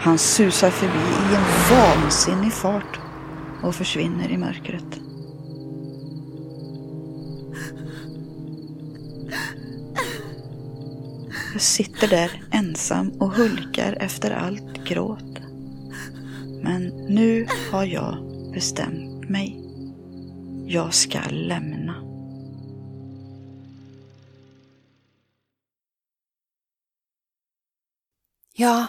Han 0.00 0.18
susar 0.18 0.70
förbi 0.70 1.32
i 1.32 1.36
en 1.36 1.76
vansinnig 1.76 2.52
fart 2.52 3.00
och 3.62 3.74
försvinner 3.74 4.28
i 4.28 4.36
mörkret. 4.36 5.05
Jag 11.56 11.62
sitter 11.62 12.08
där 12.08 12.42
ensam 12.52 13.10
och 13.20 13.30
hulkar 13.30 13.92
efter 13.92 14.30
allt 14.30 14.88
gråt. 14.88 15.38
Men 16.62 16.86
nu 16.88 17.48
har 17.72 17.84
jag 17.84 18.16
bestämt 18.52 19.30
mig. 19.30 19.60
Jag 20.66 20.94
ska 20.94 21.20
lämna. 21.30 21.94
Ja, 28.54 28.86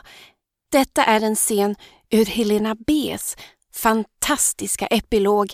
detta 0.72 1.04
är 1.04 1.22
en 1.22 1.36
scen 1.36 1.76
ur 2.10 2.26
Helena 2.26 2.76
B's 2.76 3.38
fantastiska 3.74 4.88
epilog 4.88 5.54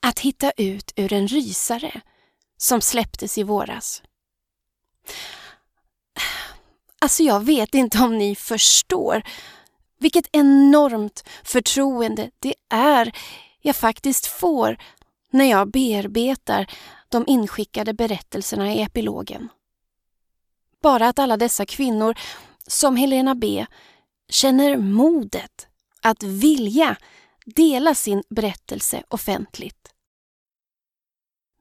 Att 0.00 0.18
hitta 0.18 0.50
ut 0.56 0.92
ur 0.96 1.12
en 1.12 1.28
rysare 1.28 2.00
som 2.56 2.80
släpptes 2.80 3.38
i 3.38 3.42
våras. 3.42 4.02
Alltså 7.00 7.22
jag 7.22 7.40
vet 7.40 7.74
inte 7.74 7.98
om 7.98 8.18
ni 8.18 8.36
förstår 8.36 9.22
vilket 9.98 10.26
enormt 10.32 11.24
förtroende 11.44 12.30
det 12.38 12.54
är 12.68 13.12
jag 13.60 13.76
faktiskt 13.76 14.26
får 14.26 14.76
när 15.32 15.44
jag 15.44 15.70
bearbetar 15.70 16.66
de 17.08 17.24
inskickade 17.26 17.94
berättelserna 17.94 18.74
i 18.74 18.82
epilogen. 18.82 19.48
Bara 20.82 21.08
att 21.08 21.18
alla 21.18 21.36
dessa 21.36 21.66
kvinnor, 21.66 22.18
som 22.66 22.96
Helena 22.96 23.34
B, 23.34 23.66
känner 24.28 24.76
modet 24.76 25.68
att 26.02 26.22
vilja 26.22 26.96
dela 27.44 27.94
sin 27.94 28.22
berättelse 28.28 29.02
offentligt. 29.08 29.92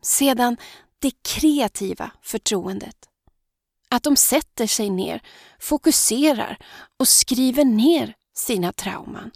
Sedan 0.02 0.58
det 1.00 1.12
kreativa 1.24 2.12
förtroendet. 2.22 3.09
Att 3.96 4.04
de 4.04 4.16
sätter 4.16 4.68
sig 4.68 4.90
ner, 4.90 5.22
fokuserar 5.60 6.58
och 7.00 7.08
skriver 7.08 7.66
ner 7.66 8.16
sina 8.36 8.74
trauman. 8.74 9.32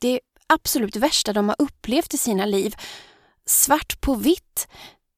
Det 0.00 0.20
absolut 0.46 0.96
värsta 0.96 1.32
de 1.32 1.48
har 1.48 1.56
upplevt 1.58 2.14
i 2.14 2.18
sina 2.18 2.46
liv. 2.46 2.74
Svart 3.46 4.00
på 4.00 4.14
vitt. 4.14 4.68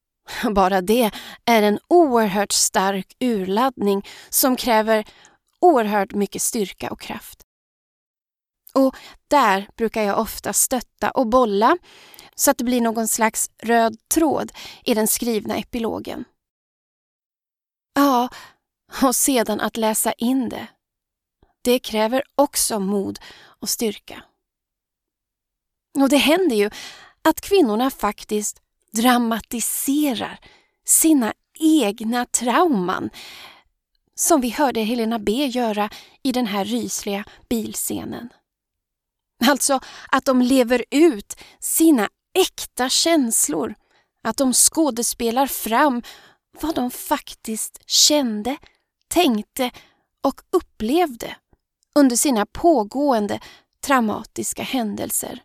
Bara 0.51 0.81
det 0.81 1.11
är 1.45 1.63
en 1.63 1.79
oerhört 1.87 2.51
stark 2.51 3.15
urladdning 3.19 4.07
som 4.29 4.55
kräver 4.55 5.05
oerhört 5.59 6.13
mycket 6.13 6.41
styrka 6.41 6.91
och 6.91 7.01
kraft. 7.01 7.43
Och 8.73 8.95
där 9.27 9.69
brukar 9.77 10.01
jag 10.03 10.19
ofta 10.19 10.53
stötta 10.53 11.11
och 11.11 11.27
bolla 11.27 11.77
så 12.35 12.51
att 12.51 12.57
det 12.57 12.63
blir 12.63 12.81
någon 12.81 13.07
slags 13.07 13.49
röd 13.63 13.97
tråd 14.13 14.51
i 14.83 14.93
den 14.93 15.07
skrivna 15.07 15.57
epilogen. 15.57 16.25
Ja, 17.95 18.29
och 19.03 19.15
sedan 19.15 19.59
att 19.59 19.77
läsa 19.77 20.13
in 20.13 20.49
det. 20.49 20.67
Det 21.61 21.79
kräver 21.79 22.23
också 22.35 22.79
mod 22.79 23.19
och 23.61 23.69
styrka. 23.69 24.23
Och 25.99 26.09
det 26.09 26.17
händer 26.17 26.55
ju 26.55 26.69
att 27.21 27.41
kvinnorna 27.41 27.89
faktiskt 27.89 28.61
dramatiserar 28.91 30.39
sina 30.85 31.33
egna 31.59 32.25
trauman 32.25 33.09
som 34.15 34.41
vi 34.41 34.49
hörde 34.49 34.81
Helena 34.81 35.19
B 35.19 35.45
göra 35.45 35.89
i 36.23 36.31
den 36.31 36.47
här 36.47 36.65
rysliga 36.65 37.23
bilscenen. 37.49 38.29
Alltså 39.45 39.79
att 40.11 40.25
de 40.25 40.41
lever 40.41 40.85
ut 40.91 41.35
sina 41.59 42.09
äkta 42.33 42.89
känslor, 42.89 43.75
att 44.23 44.37
de 44.37 44.53
skådespelar 44.53 45.47
fram 45.47 46.01
vad 46.61 46.75
de 46.75 46.91
faktiskt 46.91 47.89
kände, 47.89 48.57
tänkte 49.09 49.71
och 50.23 50.41
upplevde 50.51 51.35
under 51.95 52.15
sina 52.15 52.45
pågående 52.45 53.39
traumatiska 53.81 54.63
händelser. 54.63 55.43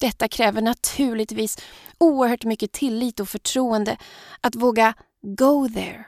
Detta 0.00 0.28
kräver 0.28 0.62
naturligtvis 0.62 1.58
oerhört 1.98 2.44
mycket 2.44 2.72
tillit 2.72 3.20
och 3.20 3.28
förtroende 3.28 3.96
att 4.40 4.54
våga 4.54 4.94
go 5.22 5.68
there. 5.68 6.04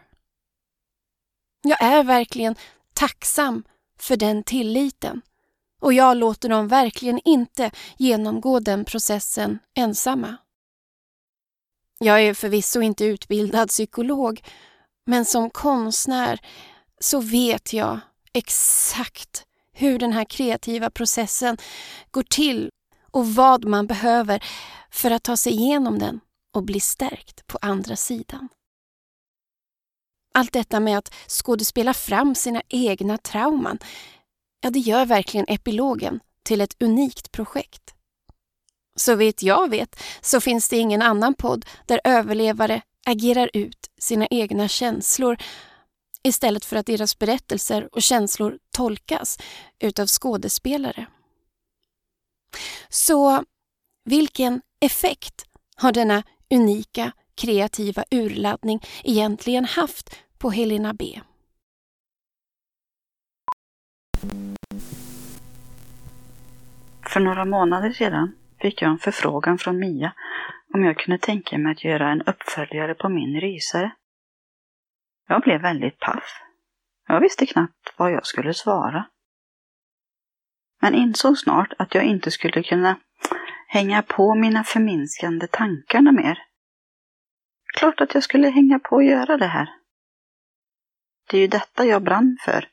Jag 1.63 1.83
är 1.83 2.05
verkligen 2.05 2.55
tacksam 2.95 3.65
för 3.99 4.17
den 4.17 4.43
tilliten 4.43 5.23
och 5.81 5.93
jag 5.93 6.17
låter 6.17 6.49
dem 6.49 6.69
verkligen 6.69 7.21
inte 7.25 7.71
genomgå 7.99 8.61
den 8.61 8.85
processen 8.85 9.59
ensamma. 9.75 10.37
Jag 11.99 12.23
är 12.23 12.35
förvisso 12.35 12.81
inte 12.81 13.05
utbildad 13.05 13.69
psykolog, 13.69 14.43
men 15.07 15.25
som 15.25 15.51
konstnär 15.51 16.41
så 17.01 17.21
vet 17.21 17.73
jag 17.73 18.01
exakt 18.33 19.45
hur 19.73 19.99
den 19.99 20.13
här 20.13 20.25
kreativa 20.25 20.91
processen 20.91 21.57
går 22.11 22.23
till 22.23 22.71
och 23.11 23.35
vad 23.35 23.65
man 23.65 23.87
behöver 23.87 24.45
för 24.91 25.11
att 25.11 25.23
ta 25.23 25.37
sig 25.37 25.53
igenom 25.53 25.99
den 25.99 26.21
och 26.55 26.63
bli 26.63 26.81
stärkt 26.81 27.47
på 27.47 27.59
andra 27.63 27.97
sidan. 27.97 28.49
Allt 30.35 30.53
detta 30.53 30.81
med 30.81 30.99
att 30.99 31.15
skådespela 31.29 31.95
fram 31.95 32.35
sina 32.35 32.63
egna 32.69 33.19
trauman, 33.19 33.79
ja 34.61 34.71
det 34.71 34.79
gör 34.79 35.07
verkligen 35.07 35.47
epilogen 35.49 36.21
till 36.43 36.61
ett 36.61 36.83
unikt 36.83 37.33
projekt. 37.33 37.95
Så 38.97 39.15
vitt 39.15 39.43
jag 39.43 39.71
vet 39.71 40.01
så 40.21 40.41
finns 40.41 40.69
det 40.69 40.77
ingen 40.77 41.03
annan 41.03 41.35
podd 41.35 41.67
där 41.87 42.01
överlevare 42.05 42.83
agerar 43.07 43.51
ut 43.53 43.91
sina 43.99 44.27
egna 44.31 44.69
känslor 44.69 45.37
istället 46.23 46.65
för 46.65 46.77
att 46.77 46.87
deras 46.87 47.19
berättelser 47.19 47.89
och 47.93 48.03
känslor 48.03 48.59
tolkas 48.71 49.39
utav 49.79 50.07
skådespelare. 50.07 51.07
Så 52.89 53.45
vilken 54.05 54.63
effekt 54.81 55.45
har 55.77 55.93
denna 55.93 56.23
unika 56.51 57.13
kreativa 57.35 58.05
urladdning 58.11 58.81
egentligen 59.05 59.65
haft 59.65 60.17
på 60.39 60.51
Helena 60.51 60.95
B? 60.95 61.21
För 67.09 67.21
några 67.21 67.45
månader 67.45 67.93
sedan 67.93 68.35
fick 68.61 68.83
jag 68.83 68.91
en 68.91 68.99
förfrågan 68.99 69.59
från 69.59 69.79
Mia 69.79 70.13
om 70.75 70.85
jag 70.85 70.99
kunde 70.99 71.19
tänka 71.19 71.59
mig 71.59 71.73
att 71.73 71.85
göra 71.85 72.11
en 72.11 72.23
uppföljare 72.23 72.95
på 72.95 73.09
min 73.09 73.41
rysare. 73.41 73.93
Jag 75.29 75.43
blev 75.43 75.61
väldigt 75.61 75.99
paff. 75.99 76.41
Jag 77.09 77.21
visste 77.21 77.47
knappt 77.47 77.95
vad 77.97 78.13
jag 78.13 78.27
skulle 78.27 78.55
svara. 78.55 79.07
Men 80.81 80.95
insåg 80.95 81.39
snart 81.39 81.73
att 81.79 81.95
jag 81.95 82.05
inte 82.05 82.31
skulle 82.31 82.63
kunna 82.63 82.97
hänga 83.69 84.03
på 84.03 84.35
mina 84.35 84.65
förminskande 84.65 85.47
tankar 85.47 86.13
mer. 86.13 86.39
Klart 87.75 88.01
att 88.01 88.15
jag 88.15 88.23
skulle 88.23 88.49
hänga 88.49 88.79
på 88.79 88.97
och 88.97 89.05
göra 89.05 89.37
det 89.37 89.47
här. 89.47 89.69
Det 91.31 91.37
är 91.37 91.41
ju 91.41 91.47
detta 91.49 91.85
jag 91.85 92.03
brann 92.03 92.39
för. 92.45 92.69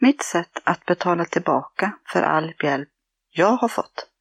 Mitt 0.00 0.22
sätt 0.22 0.60
att 0.64 0.86
betala 0.86 1.24
tillbaka 1.24 1.98
för 2.06 2.22
all 2.22 2.54
hjälp 2.62 2.88
jag 3.30 3.56
har 3.56 3.68
fått. 3.68 4.11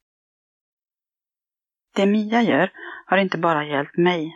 Det 1.94 2.06
Mia 2.06 2.42
gör 2.42 2.72
har 3.06 3.18
inte 3.18 3.38
bara 3.38 3.66
hjälpt 3.66 3.98
mig. 3.98 4.34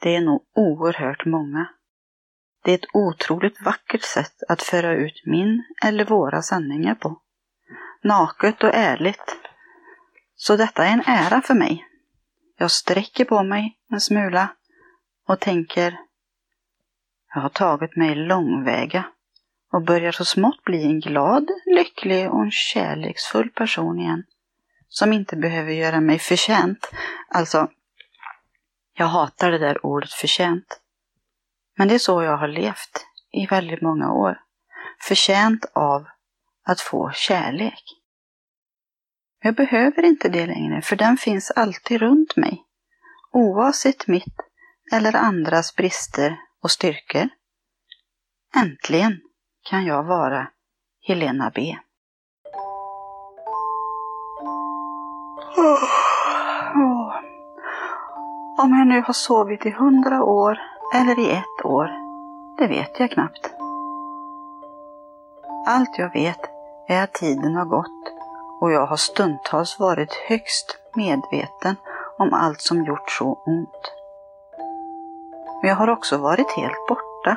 Det 0.00 0.16
är 0.16 0.20
nog 0.20 0.44
oerhört 0.54 1.24
många. 1.24 1.68
Det 2.64 2.70
är 2.70 2.74
ett 2.74 2.94
otroligt 2.94 3.62
vackert 3.62 4.02
sätt 4.02 4.42
att 4.48 4.62
föra 4.62 4.92
ut 4.92 5.22
min 5.26 5.64
eller 5.82 6.04
våra 6.04 6.42
sanningar 6.42 6.94
på. 6.94 7.20
Naket 8.02 8.64
och 8.64 8.74
ärligt. 8.74 9.36
Så 10.34 10.56
detta 10.56 10.84
är 10.84 10.92
en 10.92 11.02
ära 11.06 11.40
för 11.40 11.54
mig. 11.54 11.86
Jag 12.58 12.70
sträcker 12.70 13.24
på 13.24 13.42
mig 13.42 13.78
en 13.90 14.00
smula 14.00 14.48
och 15.28 15.40
tänker 15.40 15.98
jag 17.34 17.42
har 17.42 17.48
tagit 17.48 17.96
mig 17.96 18.14
långväga 18.14 19.04
och 19.72 19.82
börjar 19.82 20.12
så 20.12 20.24
smått 20.24 20.64
bli 20.64 20.84
en 20.84 21.00
glad, 21.00 21.48
lycklig 21.66 22.30
och 22.30 22.42
en 22.42 22.50
kärleksfull 22.50 23.50
person 23.50 23.98
igen. 24.00 24.24
Som 24.94 25.12
inte 25.12 25.36
behöver 25.36 25.72
göra 25.72 26.00
mig 26.00 26.18
förtjänt. 26.18 26.90
Alltså, 27.28 27.70
jag 28.94 29.06
hatar 29.06 29.50
det 29.50 29.58
där 29.58 29.86
ordet 29.86 30.12
förtjänt. 30.12 30.80
Men 31.78 31.88
det 31.88 31.94
är 31.94 31.98
så 31.98 32.22
jag 32.22 32.36
har 32.36 32.48
levt 32.48 33.06
i 33.32 33.46
väldigt 33.46 33.82
många 33.82 34.12
år. 34.12 34.40
Förtjänt 35.08 35.64
av 35.74 36.06
att 36.64 36.80
få 36.80 37.10
kärlek. 37.14 37.82
Jag 39.42 39.54
behöver 39.54 40.02
inte 40.02 40.28
det 40.28 40.46
längre, 40.46 40.82
för 40.82 40.96
den 40.96 41.16
finns 41.16 41.50
alltid 41.50 42.00
runt 42.00 42.36
mig. 42.36 42.62
Oavsett 43.32 44.06
mitt 44.06 44.36
eller 44.92 45.16
andras 45.16 45.76
brister 45.76 46.36
och 46.62 46.70
styrkor. 46.70 47.28
Äntligen 48.56 49.20
kan 49.62 49.84
jag 49.84 50.04
vara 50.04 50.50
Helena 51.06 51.52
B. 51.54 51.76
Om 58.58 58.78
jag 58.78 58.86
nu 58.86 59.00
har 59.00 59.12
sovit 59.12 59.66
i 59.66 59.70
hundra 59.70 60.24
år 60.24 60.58
eller 60.94 61.18
i 61.18 61.30
ett 61.30 61.64
år, 61.64 61.90
det 62.58 62.66
vet 62.66 63.00
jag 63.00 63.10
knappt. 63.10 63.54
Allt 65.66 65.98
jag 65.98 66.12
vet 66.12 66.40
är 66.88 67.02
att 67.02 67.12
tiden 67.12 67.54
har 67.54 67.64
gått 67.64 68.14
och 68.60 68.72
jag 68.72 68.86
har 68.86 68.96
stundtals 68.96 69.78
varit 69.78 70.14
högst 70.28 70.78
medveten 70.94 71.76
om 72.18 72.34
allt 72.34 72.60
som 72.60 72.84
gjort 72.84 73.10
så 73.10 73.42
ont. 73.46 73.92
Men 75.60 75.68
jag 75.68 75.76
har 75.76 75.90
också 75.90 76.18
varit 76.18 76.56
helt 76.56 76.86
borta. 76.88 77.36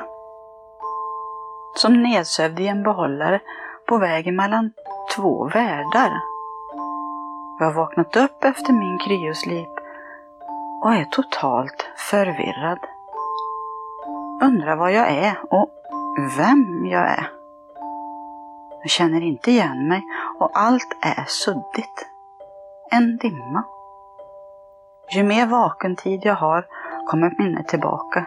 Som 1.74 2.02
nedsövd 2.02 2.60
i 2.60 2.66
en 2.66 2.82
behållare 2.82 3.40
på 3.88 3.98
vägen 3.98 4.36
mellan 4.36 4.72
två 5.16 5.44
världar. 5.44 6.20
Jag 7.58 7.66
har 7.66 7.72
vaknat 7.72 8.16
upp 8.16 8.44
efter 8.44 8.72
min 8.72 8.98
kryoslip 8.98 9.75
och 10.82 10.94
är 10.94 11.04
totalt 11.04 11.86
förvirrad. 12.10 12.78
Undrar 14.42 14.76
vad 14.76 14.92
jag 14.92 15.08
är 15.10 15.36
och 15.50 15.70
vem 16.38 16.86
jag 16.86 17.10
är. 17.10 17.30
Jag 18.82 18.90
känner 18.90 19.20
inte 19.20 19.50
igen 19.50 19.88
mig 19.88 20.02
och 20.38 20.50
allt 20.54 20.96
är 21.02 21.24
suddigt. 21.26 22.06
En 22.90 23.16
dimma. 23.16 23.64
Ju 25.14 25.22
mer 25.22 25.46
vaken 25.46 25.96
tid 25.96 26.20
jag 26.22 26.34
har 26.34 26.66
kommer 27.06 27.34
minnet 27.38 27.68
tillbaka. 27.68 28.26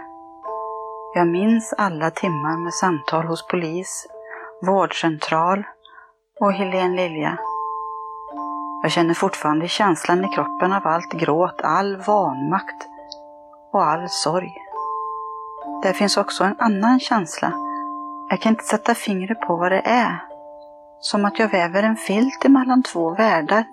Jag 1.15 1.27
minns 1.27 1.73
alla 1.77 2.11
timmar 2.11 2.57
med 2.63 2.73
samtal 2.73 3.25
hos 3.25 3.47
polis, 3.47 4.07
vårdcentral 4.61 5.63
och 6.39 6.53
Helene 6.53 6.95
Lilja. 6.95 7.37
Jag 8.81 8.91
känner 8.91 9.13
fortfarande 9.13 9.67
känslan 9.67 10.25
i 10.25 10.27
kroppen 10.27 10.73
av 10.73 10.87
allt 10.87 11.11
gråt, 11.11 11.61
all 11.61 11.97
vanmakt 11.97 12.87
och 13.71 13.83
all 13.83 14.09
sorg. 14.09 14.53
Där 15.83 15.93
finns 15.93 16.17
också 16.17 16.43
en 16.43 16.55
annan 16.59 16.99
känsla. 16.99 17.53
Jag 18.29 18.41
kan 18.41 18.49
inte 18.49 18.63
sätta 18.63 18.95
fingret 18.95 19.41
på 19.41 19.55
vad 19.55 19.71
det 19.71 19.81
är. 19.85 20.23
Som 20.99 21.25
att 21.25 21.39
jag 21.39 21.49
väver 21.49 21.83
en 21.83 21.95
filt 21.95 22.45
emellan 22.45 22.83
två 22.83 23.15
världar. 23.15 23.63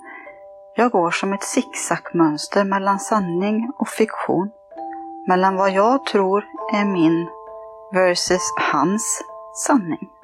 Jag 0.77 0.91
går 0.91 1.11
som 1.11 1.33
ett 1.33 1.45
zigzagmönster 1.45 2.65
mellan 2.65 2.99
sanning 2.99 3.73
och 3.79 3.89
fiktion. 3.89 4.51
Mellan 5.29 5.57
vad 5.57 5.71
jag 5.71 6.07
tror 6.07 6.45
är 6.75 6.85
min 6.85 7.29
versus 7.93 8.53
hans 8.73 9.23
sanning. 9.67 10.16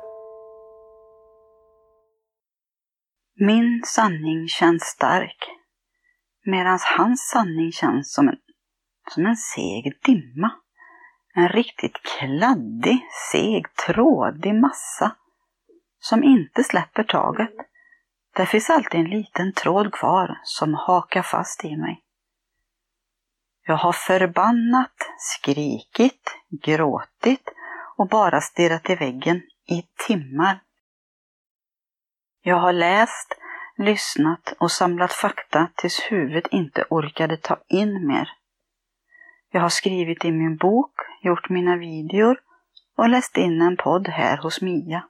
Min 3.47 3.82
sanning 3.85 4.48
känns 4.48 4.82
stark, 4.82 5.51
medan 6.44 6.78
hans 6.98 7.28
sanning 7.32 7.73
känns 7.73 8.14
som 8.14 8.28
en, 8.28 8.36
som 9.10 9.27
en 9.27 9.36
seg 9.36 9.98
dimma. 10.05 10.51
En 11.35 11.48
riktigt 11.48 12.02
kladdig, 12.02 13.06
seg, 13.32 13.66
trådig 13.86 14.55
massa 14.55 15.16
som 16.01 16.24
inte 16.24 16.64
släpper 16.64 17.02
taget. 17.02 17.55
Där 18.36 18.47
finns 18.47 18.70
alltid 18.70 19.01
en 19.01 19.10
liten 19.10 19.52
tråd 19.52 19.93
kvar 19.93 20.40
som 20.43 20.74
hakar 20.74 21.23
fast 21.23 21.64
i 21.64 21.77
mig. 21.77 22.02
Jag 23.66 23.77
har 23.77 23.93
förbannat, 23.93 24.97
skrikit, 25.19 26.36
gråtit 26.64 27.48
och 27.97 28.09
bara 28.09 28.40
stirrat 28.40 28.90
i 28.90 28.94
väggen 28.94 29.36
i 29.69 29.82
timmar. 30.06 30.60
Jag 32.44 32.56
har 32.56 32.73
läst, 32.73 33.35
lyssnat 33.77 34.55
och 34.59 34.70
samlat 34.70 35.12
fakta 35.12 35.69
tills 35.74 36.01
huvudet 36.10 36.47
inte 36.51 36.85
orkade 36.90 37.36
ta 37.36 37.59
in 37.69 38.06
mer. 38.06 38.28
Jag 39.51 39.60
har 39.60 39.69
skrivit 39.69 40.24
i 40.24 40.32
min 40.32 40.56
bok, 40.56 40.93
gjort 41.23 41.48
mina 41.48 41.77
videor 41.77 42.36
och 42.97 43.09
läst 43.09 43.36
in 43.36 43.62
en 43.62 43.77
podd 43.77 44.09
här 44.09 44.36
hos 44.36 44.60
Mia. 44.62 45.05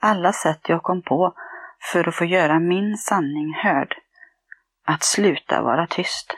Alla 0.00 0.32
sätt 0.32 0.68
jag 0.68 0.82
kom 0.82 1.02
på 1.02 1.34
för 1.92 2.08
att 2.08 2.14
få 2.14 2.24
göra 2.24 2.58
min 2.58 2.96
sanning 2.96 3.54
hörd. 3.54 3.94
Att 4.84 5.02
sluta 5.02 5.62
vara 5.62 5.86
tyst. 5.86 6.36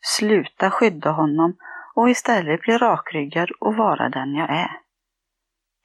Sluta 0.00 0.70
skydda 0.70 1.10
honom 1.10 1.56
och 1.94 2.10
istället 2.10 2.60
bli 2.60 2.78
rakryggad 2.78 3.50
och 3.50 3.76
vara 3.76 4.08
den 4.08 4.34
jag 4.34 4.50
är. 4.50 4.70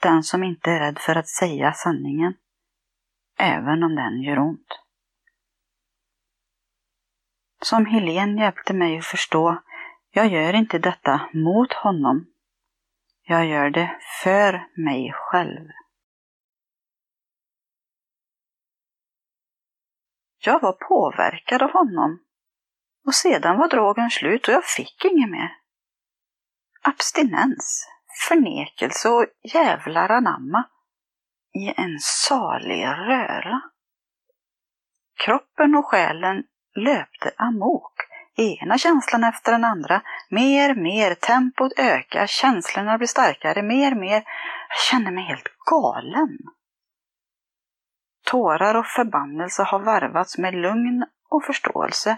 den 0.01 0.23
som 0.23 0.43
inte 0.43 0.71
är 0.71 0.79
rädd 0.79 0.99
för 0.99 1.15
att 1.15 1.27
säga 1.27 1.73
sanningen, 1.73 2.33
även 3.37 3.83
om 3.83 3.95
den 3.95 4.21
gör 4.21 4.39
ont. 4.39 4.79
Som 7.61 7.85
Helen 7.85 8.37
hjälpte 8.37 8.73
mig 8.73 8.97
att 8.97 9.05
förstå, 9.05 9.61
jag 10.11 10.27
gör 10.27 10.53
inte 10.53 10.79
detta 10.79 11.29
mot 11.33 11.73
honom. 11.73 12.25
Jag 13.23 13.45
gör 13.45 13.69
det 13.69 13.99
för 14.23 14.67
mig 14.83 15.11
själv. 15.13 15.69
Jag 20.39 20.61
var 20.61 20.73
påverkad 20.73 21.61
av 21.61 21.71
honom 21.71 22.19
och 23.05 23.15
sedan 23.15 23.57
var 23.57 23.67
drogen 23.67 24.09
slut 24.09 24.47
och 24.47 24.53
jag 24.53 24.65
fick 24.65 25.05
inget 25.05 25.29
mer. 25.29 25.49
Abstinens, 26.81 27.87
förnekelse 28.27 29.09
och 29.09 29.25
jävlar 29.53 30.09
anamma 30.09 30.63
i 31.53 31.73
en 31.77 31.99
salig 31.99 32.85
röra. 32.85 33.61
Kroppen 35.25 35.75
och 35.75 35.85
själen 35.85 36.43
löpte 36.75 37.31
amok. 37.37 37.93
Ena 38.35 38.77
känslan 38.77 39.23
efter 39.23 39.51
den 39.51 39.63
andra. 39.63 40.01
Mer, 40.29 40.75
mer, 40.75 41.13
tempot 41.13 41.71
ökar, 41.77 42.27
känslorna 42.27 42.97
blir 42.97 43.07
starkare, 43.07 43.61
mer, 43.61 43.95
mer. 43.95 44.23
Jag 44.69 44.79
känner 44.91 45.11
mig 45.11 45.23
helt 45.23 45.49
galen. 45.71 46.37
Tårar 48.25 48.75
och 48.75 48.85
förbannelse 48.85 49.63
har 49.63 49.79
varvats 49.79 50.37
med 50.37 50.53
lugn 50.53 51.05
och 51.29 51.43
förståelse, 51.43 52.17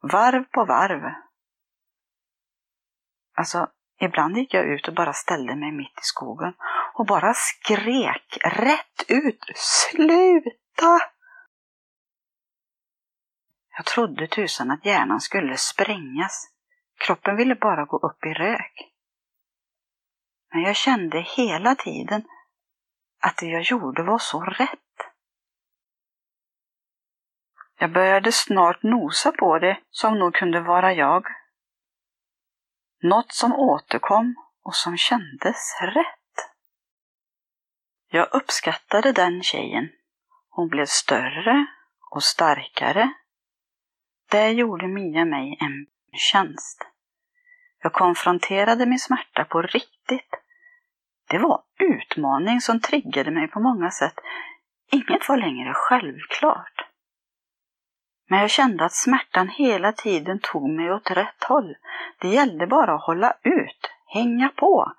varv 0.00 0.44
på 0.44 0.64
varv. 0.64 1.02
Alltså, 3.36 3.68
ibland 4.00 4.36
gick 4.36 4.54
jag 4.54 4.64
ut 4.64 4.88
och 4.88 4.94
bara 4.94 5.12
ställde 5.12 5.56
mig 5.56 5.72
mitt 5.72 5.98
i 5.98 6.02
skogen 6.02 6.54
och 6.98 7.06
bara 7.06 7.34
skrek 7.34 8.38
rätt 8.44 9.04
ut. 9.08 9.44
Sluta! 9.54 11.00
Jag 13.76 13.86
trodde 13.86 14.26
tusan 14.26 14.70
att 14.70 14.84
hjärnan 14.84 15.20
skulle 15.20 15.56
sprängas. 15.56 16.50
Kroppen 16.98 17.36
ville 17.36 17.54
bara 17.54 17.84
gå 17.84 17.96
upp 17.96 18.24
i 18.24 18.28
rök. 18.28 18.92
Men 20.52 20.62
jag 20.62 20.76
kände 20.76 21.20
hela 21.20 21.74
tiden 21.74 22.24
att 23.22 23.36
det 23.36 23.46
jag 23.46 23.62
gjorde 23.62 24.02
var 24.02 24.18
så 24.18 24.40
rätt. 24.40 24.78
Jag 27.78 27.92
började 27.92 28.32
snart 28.32 28.82
nosa 28.82 29.32
på 29.32 29.58
det 29.58 29.80
som 29.90 30.18
nog 30.18 30.34
kunde 30.34 30.60
vara 30.60 30.92
jag. 30.92 31.26
Något 33.02 33.32
som 33.32 33.52
återkom 33.52 34.34
och 34.62 34.74
som 34.74 34.96
kändes 34.96 35.80
rätt. 35.80 36.25
Jag 38.08 38.34
uppskattade 38.34 39.12
den 39.12 39.42
tjejen. 39.42 39.88
Hon 40.50 40.68
blev 40.68 40.86
större 40.86 41.66
och 42.10 42.22
starkare. 42.22 43.12
Det 44.30 44.50
gjorde 44.50 44.88
Mia 44.88 45.24
mig 45.24 45.58
en 45.60 45.86
tjänst. 46.18 46.86
Jag 47.82 47.92
konfronterade 47.92 48.86
min 48.86 48.98
smärta 48.98 49.44
på 49.44 49.62
riktigt. 49.62 50.34
Det 51.28 51.38
var 51.38 51.62
utmaning 51.78 52.60
som 52.60 52.80
triggade 52.80 53.30
mig 53.30 53.48
på 53.48 53.60
många 53.60 53.90
sätt. 53.90 54.14
Inget 54.92 55.28
var 55.28 55.36
längre 55.36 55.72
självklart. 55.74 56.86
Men 58.28 58.40
jag 58.40 58.50
kände 58.50 58.84
att 58.84 58.94
smärtan 58.94 59.48
hela 59.48 59.92
tiden 59.92 60.40
tog 60.42 60.70
mig 60.70 60.92
åt 60.92 61.10
rätt 61.10 61.44
håll. 61.44 61.74
Det 62.18 62.28
gällde 62.28 62.66
bara 62.66 62.94
att 62.94 63.06
hålla 63.06 63.34
ut, 63.42 63.90
hänga 64.06 64.48
på. 64.48 64.92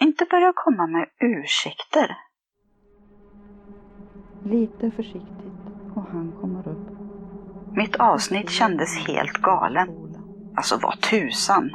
Inte 0.00 0.24
börja 0.24 0.52
komma 0.56 0.86
med 0.86 1.08
ursäkter. 1.20 2.16
Lite 4.44 4.90
försiktigt 4.90 5.62
och 5.94 6.02
han 6.02 6.32
kommer 6.40 6.68
upp. 6.68 6.88
Mitt 7.76 7.96
avsnitt 7.96 8.50
kändes 8.50 9.06
helt 9.06 9.32
galen. 9.32 9.88
Alltså 10.54 10.78
vad 10.82 11.00
tusan. 11.00 11.70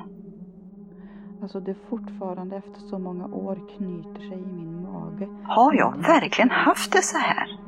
Alltså 1.42 1.60
det 1.60 1.76
fortfarande 1.90 2.56
efter 2.56 2.80
så 2.80 3.00
många 3.00 3.26
år 3.26 3.60
knyter 3.78 4.30
sig 4.30 4.40
i 4.40 4.54
min 4.54 4.82
mage. 4.82 5.28
Har 5.44 5.74
jag 5.74 5.98
verkligen 5.98 6.52
haft 6.52 6.92
det 6.92 7.02
så 7.02 7.18
här? 7.18 7.60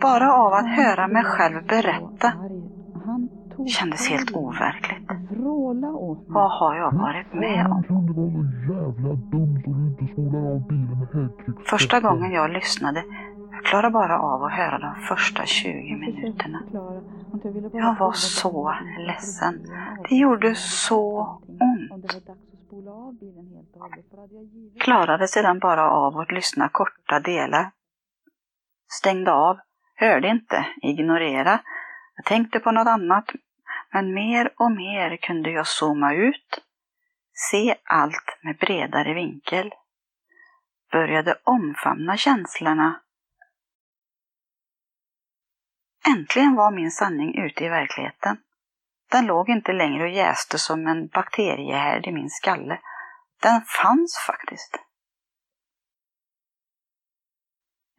Bara 0.00 0.32
av 0.32 0.52
att 0.52 0.76
höra 0.76 1.08
mig 1.08 1.24
själv 1.24 1.66
berätta 1.66 2.32
kändes 3.66 4.08
helt 4.08 4.30
overkligt. 4.30 5.10
Vad 6.26 6.50
har 6.50 6.76
jag 6.76 6.92
varit 6.92 7.32
med 7.32 7.66
om? 7.66 7.84
Första 11.66 12.00
gången 12.00 12.32
jag 12.32 12.50
lyssnade, 12.50 13.04
jag 13.52 13.64
klarade 13.64 13.90
bara 13.90 14.18
av 14.18 14.44
att 14.44 14.52
höra 14.52 14.78
de 14.78 14.94
första 14.94 15.46
20 15.46 15.96
minuterna. 15.96 16.62
Jag 17.72 17.98
var 17.98 18.12
så 18.12 18.74
ledsen. 19.06 19.66
Det 20.08 20.16
gjorde 20.16 20.54
så 20.54 21.20
ont. 21.60 22.22
Klarade 24.80 25.28
sedan 25.28 25.58
bara 25.58 25.90
av 25.90 26.18
att 26.18 26.32
lyssna 26.32 26.68
korta 26.68 27.20
delar. 27.20 27.70
Stängde 28.88 29.32
av 29.32 29.58
Hörde 30.00 30.28
inte, 30.28 30.66
ignorera. 30.82 31.60
Jag 32.16 32.24
tänkte 32.24 32.60
på 32.60 32.70
något 32.70 32.88
annat, 32.88 33.24
men 33.92 34.14
mer 34.14 34.52
och 34.56 34.72
mer 34.72 35.16
kunde 35.16 35.50
jag 35.50 35.66
zooma 35.66 36.14
ut, 36.14 36.64
se 37.32 37.76
allt 37.84 38.38
med 38.42 38.56
bredare 38.56 39.14
vinkel. 39.14 39.70
Började 40.92 41.38
omfamna 41.44 42.16
känslorna. 42.16 43.00
Äntligen 46.08 46.54
var 46.54 46.70
min 46.70 46.90
sanning 46.90 47.38
ute 47.38 47.64
i 47.64 47.68
verkligheten. 47.68 48.36
Den 49.10 49.26
låg 49.26 49.48
inte 49.48 49.72
längre 49.72 50.02
och 50.02 50.08
jäste 50.08 50.58
som 50.58 50.86
en 50.86 51.06
bakteriehärd 51.06 52.06
i 52.06 52.12
min 52.12 52.30
skalle. 52.30 52.80
Den 53.42 53.60
fanns 53.60 54.24
faktiskt. 54.26 54.78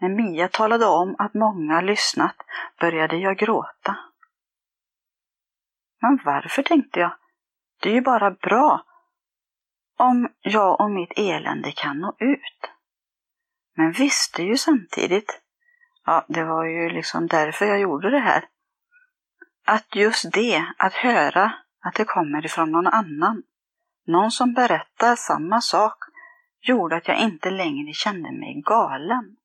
När 0.01 0.09
Mia 0.09 0.47
talade 0.47 0.85
om 0.85 1.15
att 1.19 1.33
många 1.33 1.81
lyssnat 1.81 2.35
började 2.79 3.17
jag 3.17 3.37
gråta. 3.37 4.08
Men 6.01 6.19
varför, 6.25 6.63
tänkte 6.63 6.99
jag. 6.99 7.11
Det 7.81 7.89
är 7.89 7.93
ju 7.93 8.01
bara 8.01 8.31
bra 8.31 8.85
om 9.97 10.29
jag 10.41 10.81
och 10.81 10.91
mitt 10.91 11.13
elände 11.15 11.71
kan 11.71 11.99
nå 11.99 12.15
ut. 12.19 12.71
Men 13.75 13.91
visste 13.91 14.43
ju 14.43 14.57
samtidigt, 14.57 15.41
ja, 16.05 16.25
det 16.27 16.43
var 16.43 16.65
ju 16.65 16.89
liksom 16.89 17.27
därför 17.27 17.65
jag 17.65 17.79
gjorde 17.79 18.09
det 18.09 18.19
här, 18.19 18.45
att 19.65 19.95
just 19.95 20.33
det, 20.33 20.65
att 20.77 20.93
höra 20.93 21.53
att 21.81 21.95
det 21.95 22.05
kommer 22.05 22.45
ifrån 22.45 22.71
någon 22.71 22.87
annan, 22.87 23.43
någon 24.07 24.31
som 24.31 24.53
berättar 24.53 25.15
samma 25.15 25.61
sak, 25.61 25.97
gjorde 26.61 26.95
att 26.95 27.07
jag 27.07 27.19
inte 27.19 27.49
längre 27.49 27.93
kände 27.93 28.31
mig 28.31 28.61
galen. 28.65 29.35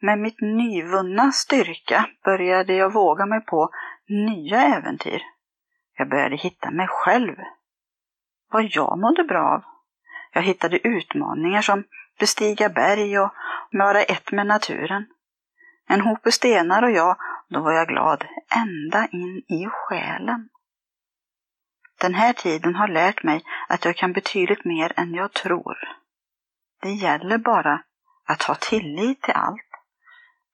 Med 0.00 0.18
mitt 0.18 0.40
nyvunna 0.40 1.32
styrka 1.32 2.06
började 2.24 2.74
jag 2.74 2.92
våga 2.92 3.26
mig 3.26 3.40
på 3.40 3.70
nya 4.08 4.62
äventyr. 4.62 5.22
Jag 5.96 6.08
började 6.08 6.36
hitta 6.36 6.70
mig 6.70 6.86
själv. 6.88 7.36
Vad 8.52 8.64
jag 8.64 8.98
mådde 8.98 9.24
bra 9.24 9.54
av. 9.54 9.62
Jag 10.32 10.42
hittade 10.42 10.88
utmaningar 10.88 11.62
som 11.62 11.84
bestiga 12.18 12.68
berg 12.68 13.18
och 13.18 13.34
vara 13.72 14.02
ett 14.02 14.32
med 14.32 14.46
naturen. 14.46 15.06
En 15.88 16.00
hop 16.00 16.32
stenar 16.32 16.82
och 16.82 16.90
jag, 16.90 17.16
då 17.48 17.60
var 17.60 17.72
jag 17.72 17.88
glad 17.88 18.24
ända 18.56 19.06
in 19.06 19.36
i 19.38 19.66
själen. 19.70 20.48
Den 22.00 22.14
här 22.14 22.32
tiden 22.32 22.74
har 22.74 22.88
lärt 22.88 23.22
mig 23.22 23.42
att 23.68 23.84
jag 23.84 23.96
kan 23.96 24.12
betydligt 24.12 24.64
mer 24.64 24.92
än 24.96 25.14
jag 25.14 25.32
tror. 25.32 25.76
Det 26.82 26.90
gäller 26.92 27.38
bara 27.38 27.82
att 28.24 28.42
ha 28.42 28.54
tillit 28.54 29.22
till 29.22 29.34
allt. 29.34 29.70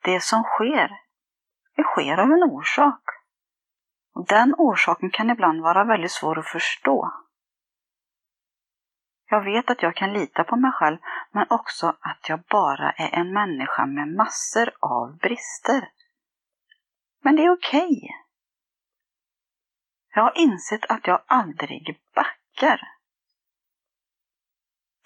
Det 0.03 0.23
som 0.23 0.43
sker, 0.43 0.91
det 1.77 1.83
sker 1.83 2.19
av 2.19 2.31
en 2.31 2.43
orsak. 2.43 3.20
Och 4.15 4.27
den 4.27 4.55
orsaken 4.59 5.11
kan 5.11 5.31
ibland 5.31 5.61
vara 5.61 5.85
väldigt 5.85 6.13
svår 6.13 6.39
att 6.39 6.49
förstå. 6.49 7.13
Jag 9.31 9.45
vet 9.45 9.71
att 9.71 9.83
jag 9.83 9.97
kan 9.97 10.13
lita 10.13 10.45
på 10.45 10.57
mig 10.57 10.73
själv, 10.73 10.99
men 11.31 11.47
också 11.51 11.97
att 12.01 12.29
jag 12.29 12.41
bara 12.41 12.93
är 12.93 13.15
en 13.21 13.33
människa 13.33 13.87
med 13.87 14.09
massor 14.09 14.71
av 14.81 15.17
brister. 15.17 15.89
Men 17.23 17.37
det 17.37 17.45
är 17.45 17.53
okej. 17.53 17.83
Okay. 17.83 18.09
Jag 20.15 20.23
har 20.23 20.39
insett 20.39 20.91
att 20.91 21.07
jag 21.07 21.23
aldrig 21.27 22.01
backar. 22.15 22.81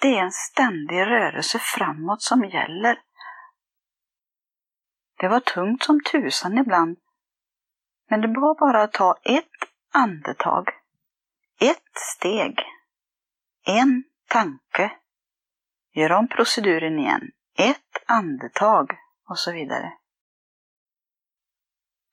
Det 0.01 0.19
är 0.19 0.23
en 0.23 0.33
ständig 0.33 1.01
rörelse 1.01 1.59
framåt 1.59 2.23
som 2.23 2.45
gäller. 2.45 3.01
Det 5.19 5.29
var 5.29 5.41
tungt 5.41 5.83
som 5.83 6.01
tusan 6.01 6.59
ibland. 6.59 6.99
Men 8.11 8.21
det 8.21 8.41
var 8.41 8.59
bara 8.59 8.83
att 8.83 8.93
ta 8.93 9.17
ett 9.23 9.49
andetag. 9.93 10.69
Ett 11.61 11.95
steg. 11.95 12.59
En 13.67 14.05
tanke, 14.29 14.93
gör 15.93 16.13
om 16.13 16.29
proceduren 16.29 16.99
igen, 16.99 17.31
ett 17.59 18.05
andetag 18.07 18.97
och 19.29 19.39
så 19.39 19.53
vidare. 19.53 19.93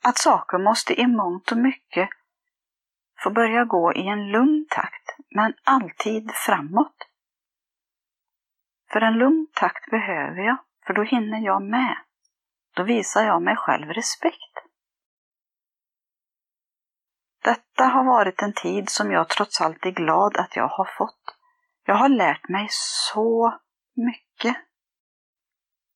Att 0.03 0.17
saker 0.17 0.57
måste 0.57 1.01
i 1.01 1.07
mångt 1.07 1.51
och 1.51 1.57
mycket 1.57 2.09
få 3.23 3.29
börja 3.29 3.65
gå 3.65 3.93
i 3.93 4.07
en 4.07 4.31
lugn 4.31 4.65
takt, 4.69 5.15
men 5.29 5.53
alltid 5.63 6.31
framåt. 6.31 7.07
För 8.91 9.01
en 9.01 9.13
lugn 9.13 9.47
takt 9.53 9.89
behöver 9.89 10.41
jag, 10.41 10.57
för 10.85 10.93
då 10.93 11.03
hinner 11.03 11.39
jag 11.39 11.61
med. 11.61 11.97
Då 12.75 12.83
visar 12.83 13.23
jag 13.23 13.41
mig 13.41 13.55
själv 13.55 13.89
respekt. 13.89 14.60
Detta 17.43 17.83
har 17.83 18.03
varit 18.03 18.41
en 18.41 18.53
tid 18.53 18.89
som 18.89 19.11
jag 19.11 19.29
trots 19.29 19.61
allt 19.61 19.85
är 19.85 19.91
glad 19.91 20.37
att 20.37 20.55
jag 20.55 20.67
har 20.67 20.85
fått. 20.97 21.37
Jag 21.85 21.95
har 21.95 22.09
lärt 22.09 22.49
mig 22.49 22.67
så 22.71 23.59
mycket. 23.95 24.57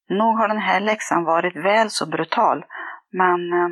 Nog 0.10 0.38
har 0.38 0.48
den 0.48 0.58
här 0.58 0.80
läxan 0.80 1.24
varit 1.24 1.56
väl 1.56 1.90
så 1.90 2.06
brutal, 2.06 2.66
men 3.10 3.54
eh, 3.54 3.70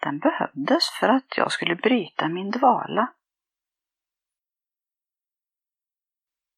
den 0.00 0.18
behövdes 0.18 0.90
för 1.00 1.08
att 1.08 1.36
jag 1.36 1.52
skulle 1.52 1.76
bryta 1.76 2.28
min 2.28 2.50
dvala. 2.50 3.12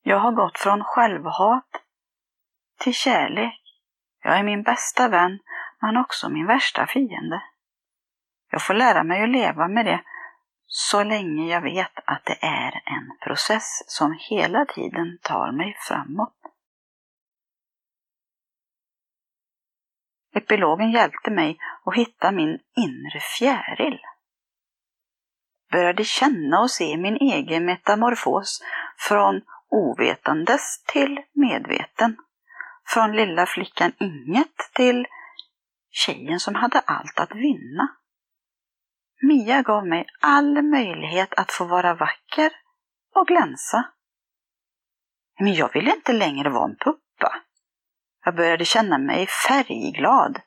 Jag 0.03 0.19
har 0.19 0.33
gått 0.33 0.59
från 0.59 0.85
självhat 0.85 1.69
till 2.81 2.95
kärlek. 2.95 3.61
Jag 4.23 4.39
är 4.39 4.43
min 4.43 4.63
bästa 4.63 5.09
vän, 5.09 5.39
men 5.81 5.97
också 5.97 6.29
min 6.29 6.47
värsta 6.47 6.87
fiende. 6.87 7.43
Jag 8.51 8.63
får 8.63 8.75
lära 8.75 9.05
mig 9.05 9.23
att 9.23 9.29
leva 9.29 9.69
med 9.69 9.87
det 9.87 10.01
så 10.77 11.05
länge 11.05 11.53
jag 11.53 11.63
vet 11.63 11.99
att 12.05 12.25
det 12.25 12.39
är 12.41 12.73
en 12.73 13.19
process 13.23 13.83
som 13.87 14.19
hela 14.31 14.65
tiden 14.65 15.19
tar 15.23 15.53
mig 15.53 15.77
framåt. 15.89 16.35
Epilogen 20.35 20.91
hjälpte 20.91 21.31
mig 21.31 21.59
att 21.85 21.97
hitta 21.97 22.33
min 22.33 22.59
inre 22.77 23.21
fjäril. 23.39 23.99
Började 25.73 26.05
känna 26.05 26.61
och 26.61 26.71
se 26.71 26.97
min 26.97 27.17
egen 27.17 27.65
metamorfos 27.65 28.63
från 29.09 29.43
ovetandes 29.69 30.85
till 30.87 31.21
medveten. 31.33 32.17
Från 32.87 33.17
lilla 33.17 33.47
flickan 33.47 33.93
inget 33.99 34.71
till 34.75 35.07
tjejen 35.91 36.41
som 36.41 36.55
hade 36.55 36.79
allt 36.79 37.19
att 37.19 37.35
vinna. 37.35 37.97
Mia 39.27 39.63
gav 39.63 39.87
mig 39.87 40.07
all 40.21 40.63
möjlighet 40.63 41.35
att 41.35 41.53
få 41.53 41.65
vara 41.65 41.95
vacker 41.95 42.53
och 43.15 43.27
glänsa. 43.27 43.85
Men 45.41 45.55
jag 45.55 45.73
ville 45.73 45.95
inte 45.95 46.13
längre 46.13 46.51
vara 46.51 46.65
en 46.65 46.77
puppa. 46.77 47.43
Jag 48.25 48.37
började 48.37 48.65
känna 48.65 48.99
mig 48.99 49.27
färgglad. 49.27 50.41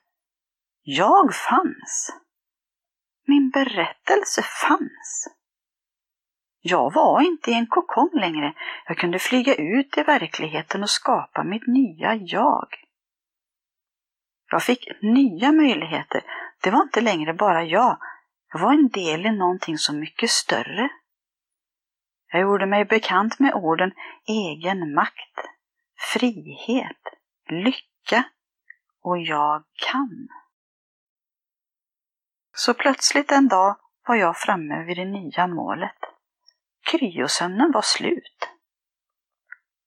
Jag 0.82 1.34
fanns. 1.34 2.10
Min 3.26 3.50
berättelse 3.50 4.42
fanns. 4.42 5.28
Jag 6.60 6.92
var 6.92 7.20
inte 7.20 7.50
i 7.50 7.54
en 7.54 7.66
kokong 7.66 8.10
längre. 8.20 8.54
Jag 8.86 8.96
kunde 8.96 9.18
flyga 9.18 9.54
ut 9.54 9.98
i 9.98 10.02
verkligheten 10.02 10.82
och 10.82 10.90
skapa 10.90 11.44
mitt 11.44 11.66
nya 11.66 12.14
jag. 12.14 12.68
Jag 14.50 14.62
fick 14.62 14.88
nya 15.02 15.52
möjligheter. 15.52 16.22
Det 16.62 16.70
var 16.70 16.82
inte 16.82 17.00
längre 17.00 17.34
bara 17.34 17.64
jag. 17.64 17.98
Jag 18.52 18.60
var 18.60 18.72
en 18.72 18.88
del 18.88 19.26
i 19.26 19.30
någonting 19.30 19.78
så 19.78 19.94
mycket 19.94 20.30
större. 20.30 20.88
Jag 22.32 22.42
gjorde 22.42 22.66
mig 22.66 22.84
bekant 22.84 23.38
med 23.38 23.54
orden 23.54 23.92
egen 24.26 24.94
makt, 24.94 25.38
frihet, 26.12 27.02
lycka 27.50 28.24
och 29.02 29.18
jag 29.18 29.64
kan. 29.90 30.28
Så 32.56 32.74
plötsligt 32.74 33.32
en 33.32 33.48
dag 33.48 33.76
var 34.06 34.14
jag 34.14 34.36
framme 34.36 34.84
vid 34.84 34.96
det 34.96 35.04
nya 35.04 35.46
målet. 35.46 35.98
Kryosömnen 36.90 37.72
var 37.72 37.82
slut. 37.82 38.48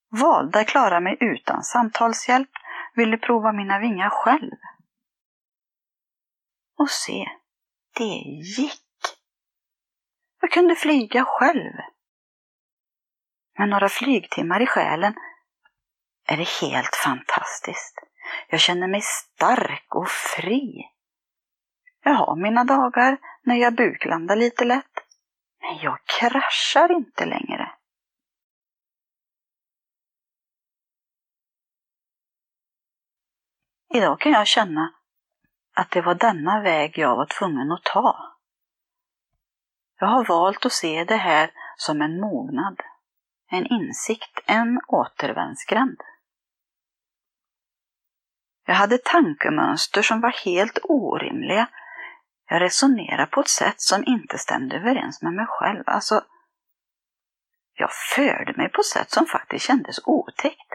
Valde 0.09 0.59
att 0.59 0.67
klara 0.67 0.99
mig 0.99 1.17
utan 1.19 1.63
samtalshjälp, 1.63 2.49
ville 2.95 3.17
prova 3.17 3.51
mina 3.51 3.79
vingar 3.79 4.09
själv. 4.09 4.57
Och 6.77 6.89
se, 6.89 7.27
det 7.93 8.21
gick. 8.57 8.81
Jag 10.41 10.51
kunde 10.51 10.75
flyga 10.75 11.25
själv. 11.25 11.73
Med 13.57 13.69
några 13.69 13.89
flygtimmar 13.89 14.61
i 14.61 14.65
själen 14.65 15.13
är 16.27 16.37
det 16.37 16.49
helt 16.61 16.95
fantastiskt. 16.95 17.95
Jag 18.49 18.59
känner 18.59 18.87
mig 18.87 19.01
stark 19.01 19.95
och 19.95 20.09
fri. 20.09 20.89
Jag 22.03 22.13
har 22.13 22.35
mina 22.35 22.63
dagar 22.63 23.17
när 23.43 23.55
jag 23.55 23.75
buklandar 23.75 24.35
lite 24.35 24.65
lätt, 24.65 24.93
men 25.61 25.77
jag 25.77 25.99
kraschar 26.05 26.91
inte 26.91 27.25
längre. 27.25 27.71
Idag 33.93 34.19
kan 34.19 34.31
jag 34.31 34.47
känna 34.47 35.00
att 35.73 35.91
det 35.91 36.01
var 36.01 36.15
denna 36.15 36.61
väg 36.61 36.97
jag 36.97 37.15
var 37.15 37.25
tvungen 37.25 37.71
att 37.71 37.83
ta. 37.83 38.37
Jag 39.99 40.07
har 40.07 40.25
valt 40.25 40.65
att 40.65 40.71
se 40.71 41.03
det 41.03 41.15
här 41.15 41.51
som 41.75 42.01
en 42.01 42.19
mognad, 42.19 42.79
en 43.51 43.65
insikt, 43.65 44.39
en 44.45 44.81
återvändsgränd. 44.87 45.97
Jag 48.65 48.75
hade 48.75 48.97
tankemönster 48.97 50.01
som 50.01 50.21
var 50.21 50.45
helt 50.45 50.79
orimliga. 50.83 51.67
Jag 52.49 52.61
resonerade 52.61 53.25
på 53.25 53.41
ett 53.41 53.47
sätt 53.47 53.81
som 53.81 54.03
inte 54.05 54.37
stämde 54.37 54.75
överens 54.75 55.21
med 55.21 55.33
mig 55.33 55.45
själv. 55.49 55.83
Alltså, 55.85 56.23
jag 57.73 57.89
förde 58.15 58.53
mig 58.57 58.69
på 58.69 58.81
ett 58.81 58.85
sätt 58.85 59.11
som 59.11 59.25
faktiskt 59.25 59.65
kändes 59.65 59.99
otäckt. 60.05 60.70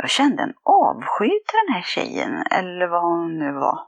Jag 0.00 0.10
kände 0.10 0.42
en 0.42 0.54
avsky 0.62 1.28
till 1.28 1.58
den 1.66 1.74
här 1.74 1.82
tjejen, 1.82 2.46
eller 2.50 2.86
vad 2.86 3.02
hon 3.02 3.38
nu 3.38 3.52
var. 3.52 3.86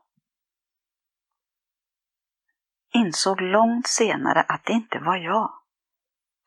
Insåg 2.95 3.41
långt 3.41 3.87
senare 3.87 4.41
att 4.41 4.65
det 4.65 4.73
inte 4.73 4.99
var 4.99 5.17
jag. 5.17 5.53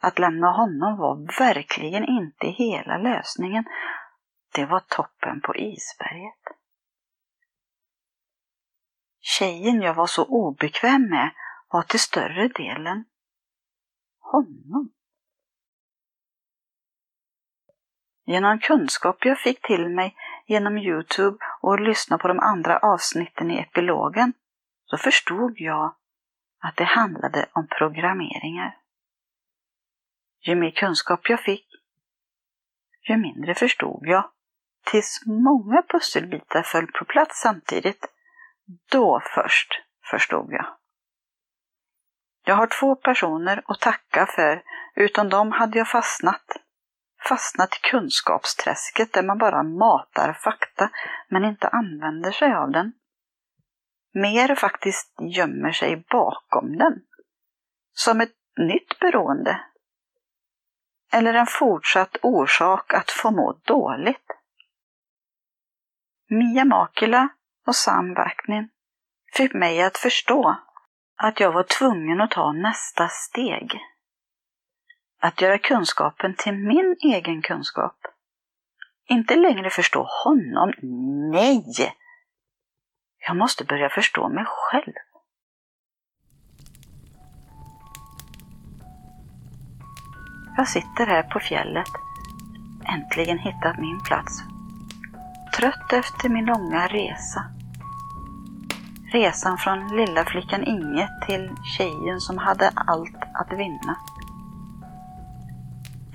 Att 0.02 0.20
lämna 0.20 0.52
honom 0.52 0.98
var 0.98 1.40
verkligen 1.40 2.04
inte 2.04 2.48
hela 2.48 2.98
lösningen. 2.98 3.66
Det 4.54 4.66
var 4.66 4.80
toppen 4.80 5.42
på 5.42 5.56
isberget. 5.56 6.44
Tjejen 9.20 9.82
jag 9.82 9.94
var 9.94 10.08
så 10.08 10.26
obekväm 10.26 11.10
med 11.10 11.32
var 11.68 11.82
till 11.82 12.00
större 12.00 12.48
delen 12.48 13.06
honom. 14.20 14.95
Genom 18.26 18.60
kunskap 18.60 19.26
jag 19.26 19.40
fick 19.40 19.62
till 19.62 19.90
mig 19.90 20.16
genom 20.46 20.78
Youtube 20.78 21.38
och 21.62 21.80
lyssna 21.80 22.18
på 22.18 22.28
de 22.28 22.40
andra 22.40 22.78
avsnitten 22.80 23.52
i 23.52 23.60
epilogen 23.60 24.34
så 24.86 24.98
förstod 24.98 25.54
jag 25.56 25.96
att 26.60 26.76
det 26.76 26.84
handlade 26.84 27.46
om 27.54 27.68
programmeringar. 27.68 28.78
Ju 30.42 30.56
mer 30.56 30.72
kunskap 30.72 31.30
jag 31.30 31.40
fick, 31.40 31.66
ju 33.10 33.18
mindre 33.18 33.56
förstod 33.56 34.08
jag, 34.08 34.30
tills 34.84 35.24
många 35.26 35.84
pusselbitar 35.90 36.64
föll 36.64 36.88
på 36.88 37.06
plats 37.06 37.42
samtidigt. 37.42 38.06
Då 38.92 39.22
först 39.36 39.70
förstod 40.10 40.52
jag. 40.52 40.66
Jag 42.46 42.56
har 42.56 42.68
två 42.68 42.96
personer 42.96 43.64
att 43.66 43.80
tacka 43.80 44.26
för, 44.26 44.64
utan 44.96 45.30
dem 45.30 45.52
hade 45.52 45.78
jag 45.78 45.88
fastnat 45.88 46.65
fastnat 47.30 47.76
i 47.76 47.80
kunskapsträsket 47.80 49.14
där 49.14 49.24
man 49.24 49.38
bara 49.38 49.64
matar 49.64 50.34
fakta 50.34 50.90
men 51.30 51.46
inte 51.46 51.68
använder 51.68 52.32
sig 52.32 52.54
av 52.54 52.72
den. 52.72 52.94
Mer 54.14 54.56
faktiskt 54.56 55.14
gömmer 55.20 55.72
sig 55.72 56.06
bakom 56.10 56.78
den. 56.78 56.94
Som 57.94 58.22
ett 58.22 58.36
nytt 58.58 59.00
beroende. 59.00 59.62
Eller 61.14 61.34
en 61.34 61.48
fortsatt 61.48 62.18
orsak 62.22 62.94
att 62.94 63.12
få 63.12 63.32
må 63.32 63.60
dåligt. 63.66 64.28
Mia 66.30 66.66
Makila 66.66 67.30
och 67.68 67.76
Sam 67.76 68.14
Vaknin 68.14 68.70
fick 69.34 69.54
mig 69.54 69.84
att 69.84 69.98
förstå 69.98 70.56
att 71.16 71.40
jag 71.40 71.52
var 71.52 71.64
tvungen 71.64 72.22
att 72.22 72.32
ta 72.32 72.52
nästa 72.52 73.08
steg. 73.08 73.80
Att 75.20 75.42
göra 75.42 75.58
kunskapen 75.58 76.36
till 76.38 76.54
min 76.54 76.96
egen 77.04 77.42
kunskap. 77.42 77.96
Inte 79.08 79.36
längre 79.36 79.70
förstå 79.70 80.08
honom. 80.24 80.74
Nej! 81.32 81.96
Jag 83.28 83.38
måste 83.38 83.64
börja 83.64 83.90
förstå 83.90 84.30
mig 84.30 84.46
själv. 84.48 84.94
Jag 90.58 90.68
sitter 90.68 91.06
här 91.06 91.24
på 91.24 91.40
fjället, 91.40 91.88
äntligen 92.86 93.40
hittat 93.40 93.80
min 93.80 94.00
plats. 94.04 94.44
Trött 95.58 95.94
efter 95.94 96.30
min 96.30 96.46
långa 96.46 96.88
resa. 96.88 97.44
Resan 99.12 99.58
från 99.58 99.98
lilla 99.98 100.26
flickan 100.26 100.64
Inge 100.64 101.10
till 101.28 101.50
tjejen 101.78 102.20
som 102.20 102.38
hade 102.38 102.70
allt 102.76 103.24
att 103.34 103.54
vinna. 103.60 103.96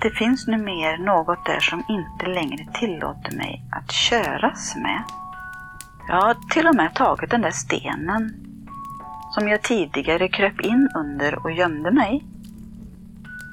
Det 0.01 0.09
finns 0.09 0.47
numera 0.47 0.97
något 0.97 1.45
där 1.45 1.59
som 1.59 1.83
inte 1.89 2.25
längre 2.25 2.67
tillåter 2.73 3.37
mig 3.37 3.65
att 3.71 3.91
köras 3.91 4.75
med. 4.75 5.03
Jag 6.07 6.21
har 6.21 6.35
till 6.49 6.67
och 6.67 6.75
med 6.75 6.95
tagit 6.95 7.29
den 7.29 7.41
där 7.41 7.51
stenen 7.51 8.33
som 9.31 9.47
jag 9.47 9.61
tidigare 9.61 10.27
kröp 10.27 10.61
in 10.61 10.89
under 10.95 11.45
och 11.45 11.51
gömde 11.51 11.91
mig. 11.91 12.25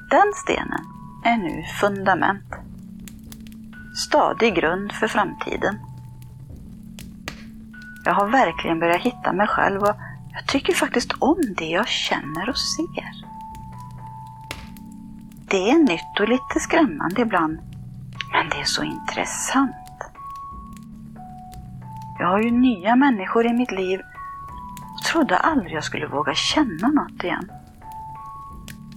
Den 0.09 0.33
stenen 0.35 0.85
är 1.25 1.37
nu 1.37 1.63
fundament. 1.81 2.53
Stadig 4.07 4.55
grund 4.55 4.91
för 4.91 5.07
framtiden. 5.07 5.79
Jag 8.05 8.13
har 8.13 8.27
verkligen 8.27 8.79
börjat 8.79 9.01
hitta 9.01 9.33
mig 9.33 9.47
själv 9.47 9.81
och 9.81 9.95
jag 10.33 10.47
tycker 10.47 10.73
faktiskt 10.73 11.13
om 11.19 11.37
det 11.57 11.69
jag 11.69 11.87
känner 11.87 12.49
och 12.49 12.57
ser. 12.57 13.28
Det 15.49 15.69
är 15.69 15.79
nytt 15.79 16.19
och 16.19 16.29
lite 16.29 16.59
skrämmande 16.59 17.21
ibland, 17.21 17.59
men 18.31 18.49
det 18.49 18.59
är 18.59 18.63
så 18.63 18.83
intressant. 18.83 19.75
Jag 22.19 22.27
har 22.27 22.41
ju 22.41 22.51
nya 22.51 22.95
människor 22.95 23.45
i 23.45 23.53
mitt 23.53 23.71
liv 23.71 23.99
och 24.95 25.03
trodde 25.03 25.37
aldrig 25.37 25.73
jag 25.73 25.83
skulle 25.83 26.07
våga 26.07 26.33
känna 26.33 26.87
något 26.87 27.23
igen. 27.23 27.51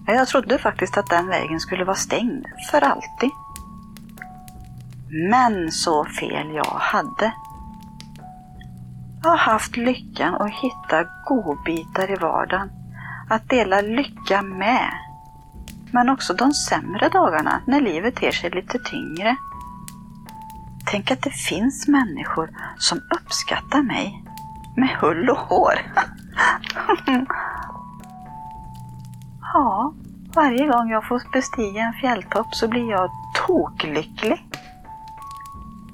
Jag 0.07 0.29
trodde 0.29 0.59
faktiskt 0.59 0.99
att 0.99 1.11
den 1.11 1.27
vägen 1.27 1.61
skulle 1.61 1.85
vara 1.85 1.97
stängd 1.97 2.47
för 2.71 2.81
alltid. 2.81 3.31
Men 5.31 5.73
så 5.73 6.05
fel 6.05 6.51
jag 6.55 6.65
hade. 6.65 7.33
Jag 9.23 9.31
har 9.31 9.37
haft 9.37 9.77
lyckan 9.77 10.35
att 10.35 10.51
hitta 10.51 11.05
godbitar 11.25 12.11
i 12.11 12.15
vardagen. 12.15 12.71
Att 13.31 13.49
dela 13.49 13.81
lycka 13.81 14.43
med. 14.43 15.12
Men 15.93 16.09
också 16.09 16.35
de 16.35 16.53
sämre 16.53 17.09
dagarna 17.09 17.63
när 17.67 17.81
livet 17.81 18.17
ter 18.17 18.31
sig 18.31 18.51
lite 18.51 18.79
tyngre. 18.79 19.37
Tänk 20.87 21.11
att 21.11 21.23
det 21.23 21.31
finns 21.31 21.89
människor 21.89 22.51
som 22.79 22.99
uppskattar 22.99 23.83
mig 23.83 24.25
med 24.77 24.89
hull 24.89 25.31
och 25.31 25.39
hår. 25.39 25.75
ja, 29.55 29.93
varje 30.35 30.67
gång 30.67 30.91
jag 30.91 31.09
får 31.09 31.33
bestiga 31.33 31.83
en 31.83 31.93
fjälltopp 31.93 32.55
så 32.55 32.69
blir 32.69 32.91
jag 32.91 33.11
toklycklig. 33.47 34.47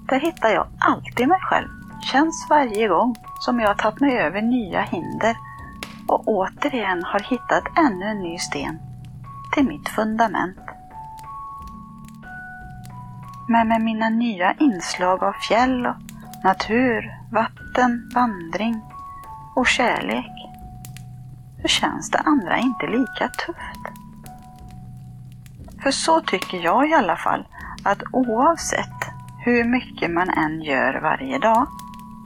Där 0.09 0.21
hittar 0.21 0.49
jag 0.49 0.67
alltid 0.79 1.29
mig 1.29 1.41
själv. 1.41 1.69
Känns 2.13 2.47
varje 2.51 2.89
gång 2.89 3.15
som 3.41 3.61
jag 3.61 3.69
har 3.69 3.75
tagit 3.75 4.01
mig 4.01 4.19
över 4.19 4.43
nya 4.43 4.83
hinder 4.83 5.37
och 6.09 6.29
återigen 6.29 7.05
har 7.05 7.21
hittat 7.21 7.65
ännu 7.79 8.05
en 8.05 8.19
ny 8.19 8.39
sten 8.39 8.88
till 9.53 9.65
mitt 9.65 9.89
fundament. 9.89 10.59
Men 13.49 13.69
med 13.69 13.81
mina 13.81 14.09
nya 14.09 14.53
inslag 14.53 15.25
av 15.25 15.33
fjäll 15.33 15.87
och 15.87 15.97
natur, 16.45 17.19
vatten, 17.33 18.11
vandring 18.15 18.83
och 19.55 19.67
kärlek 19.67 20.33
så 21.63 21.69
känns 21.69 22.11
det 22.11 22.19
andra 22.19 22.59
inte 22.59 22.87
lika 22.87 23.29
tufft. 23.29 23.99
För 25.83 25.91
så 25.91 26.21
tycker 26.21 26.59
jag 26.59 26.89
i 26.89 26.95
alla 26.95 27.17
fall 27.17 27.47
att 27.85 28.03
oavsett 28.13 29.09
hur 29.45 29.65
mycket 29.65 30.11
man 30.11 30.31
än 30.31 30.63
gör 30.63 31.01
varje 31.03 31.39
dag 31.39 31.67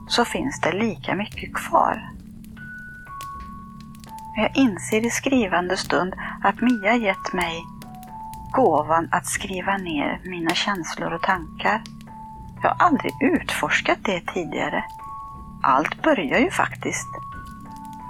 så 0.07 0.25
finns 0.25 0.61
det 0.61 0.71
lika 0.71 1.15
mycket 1.15 1.53
kvar. 1.53 2.12
Jag 4.35 4.57
inser 4.57 5.05
i 5.05 5.09
skrivande 5.09 5.77
stund 5.77 6.13
att 6.43 6.61
Mia 6.61 6.95
gett 6.95 7.33
mig 7.33 7.65
gåvan 8.51 9.07
att 9.11 9.25
skriva 9.25 9.77
ner 9.77 10.21
mina 10.23 10.49
känslor 10.49 11.13
och 11.13 11.21
tankar. 11.21 11.81
Jag 12.61 12.69
har 12.69 12.85
aldrig 12.85 13.13
utforskat 13.21 13.97
det 14.01 14.21
tidigare. 14.33 14.83
Allt 15.63 16.03
börjar 16.03 16.39
ju 16.39 16.51
faktiskt 16.51 17.07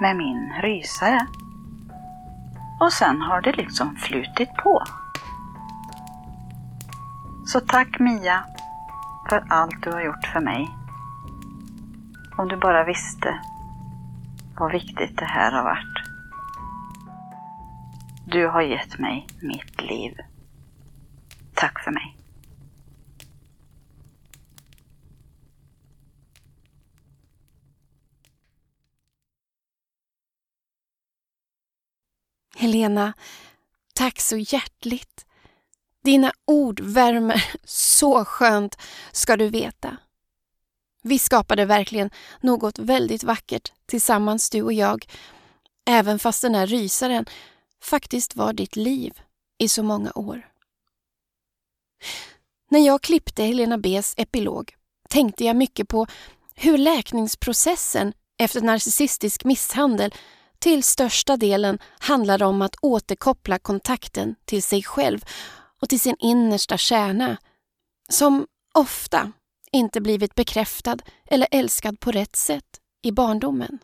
med 0.02 0.16
min 0.18 0.54
rysare. 0.62 1.28
Och 2.80 2.94
sen 2.94 3.22
har 3.22 3.42
det 3.42 3.52
liksom 3.52 3.96
flutit 3.96 4.56
på. 4.64 4.84
Så 7.46 7.60
tack 7.60 8.00
Mia 8.00 8.44
för 9.30 9.44
allt 9.50 9.84
du 9.84 9.92
har 9.92 10.02
gjort 10.02 10.26
för 10.34 10.40
mig. 10.40 10.70
Om 12.38 12.48
du 12.48 12.58
bara 12.58 12.84
visste 12.84 13.40
vad 14.60 14.72
viktigt 14.72 15.18
det 15.18 15.26
här 15.26 15.52
har 15.52 15.64
varit. 15.64 16.03
Du 18.26 18.48
har 18.48 18.62
gett 18.62 19.00
mig 19.00 19.28
mitt 19.40 19.82
liv. 19.82 20.18
Tack 21.54 21.84
för 21.84 21.92
mig. 21.92 22.18
Helena, 32.56 33.14
tack 33.94 34.20
så 34.20 34.38
hjärtligt. 34.38 35.26
Dina 36.04 36.32
ord 36.46 36.80
värmer 36.80 37.46
så 37.64 38.26
skönt, 38.26 38.78
ska 39.12 39.38
du 39.38 39.50
veta. 39.50 39.98
Vi 41.02 41.20
skapade 41.20 41.66
verkligen 41.66 42.10
något 42.42 42.80
väldigt 42.80 43.24
vackert 43.24 43.72
tillsammans, 43.86 44.50
du 44.50 44.62
och 44.62 44.74
jag, 44.74 45.06
även 45.86 46.20
fast 46.20 46.42
den 46.42 46.56
här 46.56 46.68
rysaren 46.68 47.26
faktiskt 47.84 48.36
var 48.36 48.54
ditt 48.54 48.76
liv 48.76 49.22
i 49.58 49.70
så 49.70 49.84
många 49.84 50.12
år. 50.16 50.50
När 52.70 52.80
jag 52.80 53.02
klippte 53.02 53.44
Helena 53.44 53.78
B's 53.78 54.14
epilog 54.18 54.76
tänkte 55.10 55.46
jag 55.46 55.56
mycket 55.56 55.88
på 55.88 56.08
hur 56.56 56.78
läkningsprocessen 56.78 58.14
efter 58.38 58.62
narcissistisk 58.62 59.44
misshandel 59.44 60.14
till 60.60 60.84
största 60.84 61.38
delen 61.38 61.80
handlar 62.00 62.44
om 62.44 62.62
att 62.62 62.76
återkoppla 62.82 63.60
kontakten 63.60 64.36
till 64.46 64.64
sig 64.64 64.84
själv 64.84 65.26
och 65.82 65.90
till 65.90 66.00
sin 66.00 66.16
innersta 66.20 66.78
kärna, 66.78 67.38
som 68.10 68.48
ofta 68.74 69.32
inte 69.72 70.02
blivit 70.02 70.36
bekräftad 70.36 70.98
eller 71.26 71.48
älskad 71.52 72.00
på 72.00 72.12
rätt 72.12 72.36
sätt 72.36 72.80
i 73.02 73.12
barndomen. 73.12 73.80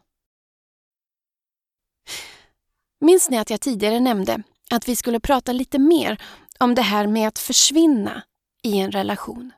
Minns 3.01 3.29
ni 3.29 3.37
att 3.37 3.49
jag 3.49 3.61
tidigare 3.61 3.99
nämnde 3.99 4.43
att 4.71 4.87
vi 4.87 4.95
skulle 4.95 5.19
prata 5.19 5.51
lite 5.51 5.79
mer 5.79 6.21
om 6.59 6.75
det 6.75 6.81
här 6.81 7.07
med 7.07 7.27
att 7.27 7.39
försvinna 7.39 8.23
i 8.63 8.79
en 8.79 8.91
relation? 8.91 9.51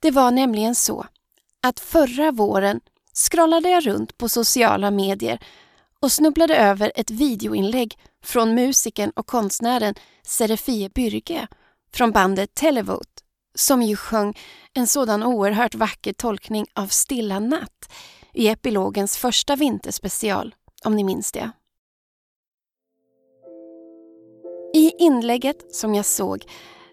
Det 0.00 0.10
var 0.10 0.30
nämligen 0.30 0.74
så 0.74 1.06
att 1.62 1.80
förra 1.80 2.30
våren 2.30 2.80
scrollade 3.14 3.68
jag 3.68 3.86
runt 3.86 4.18
på 4.18 4.28
sociala 4.28 4.90
medier 4.90 5.38
och 6.00 6.12
snubblade 6.12 6.56
över 6.56 6.92
ett 6.94 7.10
videoinlägg 7.10 7.98
från 8.24 8.54
musikern 8.54 9.12
och 9.16 9.26
konstnären 9.26 9.94
Serefie 10.22 10.90
Byrge 10.94 11.46
från 11.92 12.12
bandet 12.12 12.54
Televote 12.54 13.22
som 13.54 13.82
ju 13.82 13.96
sjöng 13.96 14.38
en 14.74 14.86
sådan 14.86 15.22
oerhört 15.22 15.74
vacker 15.74 16.12
tolkning 16.12 16.66
av 16.74 16.86
Stilla 16.86 17.38
natt 17.38 17.92
i 18.32 18.48
epilogens 18.48 19.16
första 19.16 19.56
vinterspecial, 19.56 20.54
om 20.84 20.96
ni 20.96 21.04
minns 21.04 21.32
det. 21.32 21.50
Inlägget 24.98 25.74
som 25.74 25.94
jag 25.94 26.04
såg 26.04 26.44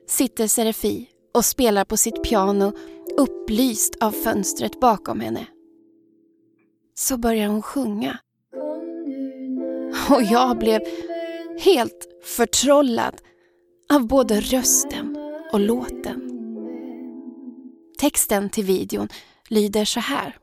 sitter 0.07 0.47
Serafi 0.47 1.09
och 1.34 1.45
spelar 1.45 1.85
på 1.85 1.97
sitt 1.97 2.23
piano 2.23 2.71
upplyst 3.17 3.95
av 4.01 4.11
fönstret 4.11 4.80
bakom 4.80 5.19
henne. 5.19 5.47
Så 6.95 7.17
börjar 7.17 7.47
hon 7.47 7.61
sjunga. 7.61 8.17
Och 10.09 10.23
jag 10.23 10.57
blev 10.57 10.81
helt 11.59 12.07
förtrollad 12.23 13.21
av 13.93 14.07
både 14.07 14.39
rösten 14.39 15.17
och 15.51 15.59
låten. 15.59 16.30
Texten 17.99 18.49
till 18.49 18.63
videon 18.63 19.09
lyder 19.49 19.85
så 19.85 19.99
här. 19.99 20.38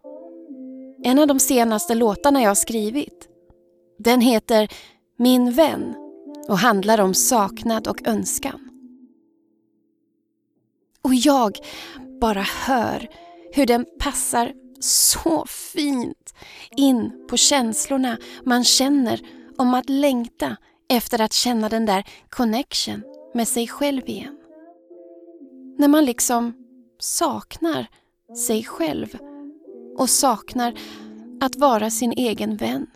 En 1.05 1.19
av 1.19 1.27
de 1.27 1.39
senaste 1.41 1.95
låtarna 1.95 2.43
jag 2.43 2.57
skrivit. 2.57 3.29
Den 3.99 4.21
heter 4.21 4.69
Min 5.19 5.53
vän 5.53 5.95
och 6.49 6.59
handlar 6.59 7.01
om 7.01 7.15
saknad 7.15 7.89
och 7.89 8.07
önskan. 8.09 8.71
Och 11.03 11.15
jag 11.15 11.59
bara 12.21 12.43
hör 12.43 13.09
hur 13.53 13.67
den 13.67 13.87
passar 13.99 14.53
så 14.81 15.47
fint 15.47 16.35
in 16.77 17.27
på 17.29 17.37
känslorna 17.37 18.19
man 18.45 18.65
känner 18.65 19.21
om 19.57 19.75
att 19.75 19.89
längta 19.89 20.57
efter 20.89 21.21
att 21.21 21.33
känna 21.33 21.69
den 21.69 21.87
där 21.87 22.05
connection 22.29 23.03
med 23.35 23.49
sig 23.49 23.69
själv 23.69 24.09
igen. 24.09 24.39
När 25.79 25.89
man 25.89 26.05
liksom 26.05 26.53
saknar 26.99 27.87
sig 28.47 28.65
själv 28.65 29.19
och 29.99 30.11
saknar 30.11 30.75
att 31.41 31.57
vara 31.57 31.91
sin 31.91 32.13
egen 32.13 32.57
vän. 32.57 32.87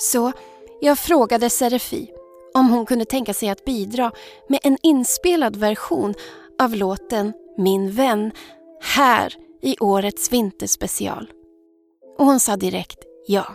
Så 0.00 0.32
jag 0.80 0.98
frågade 0.98 1.50
Serafi 1.50 2.10
om 2.54 2.70
hon 2.70 2.86
kunde 2.86 3.04
tänka 3.04 3.34
sig 3.34 3.48
att 3.48 3.64
bidra 3.64 4.12
med 4.48 4.60
en 4.62 4.78
inspelad 4.82 5.56
version 5.56 6.14
av 6.58 6.74
låten 6.74 7.32
Min 7.56 7.90
vän 7.92 8.32
här 8.80 9.34
i 9.62 9.76
årets 9.80 10.32
vinterspecial. 10.32 11.30
Och 12.18 12.26
hon 12.26 12.40
sa 12.40 12.56
direkt 12.56 12.98
ja. 13.26 13.46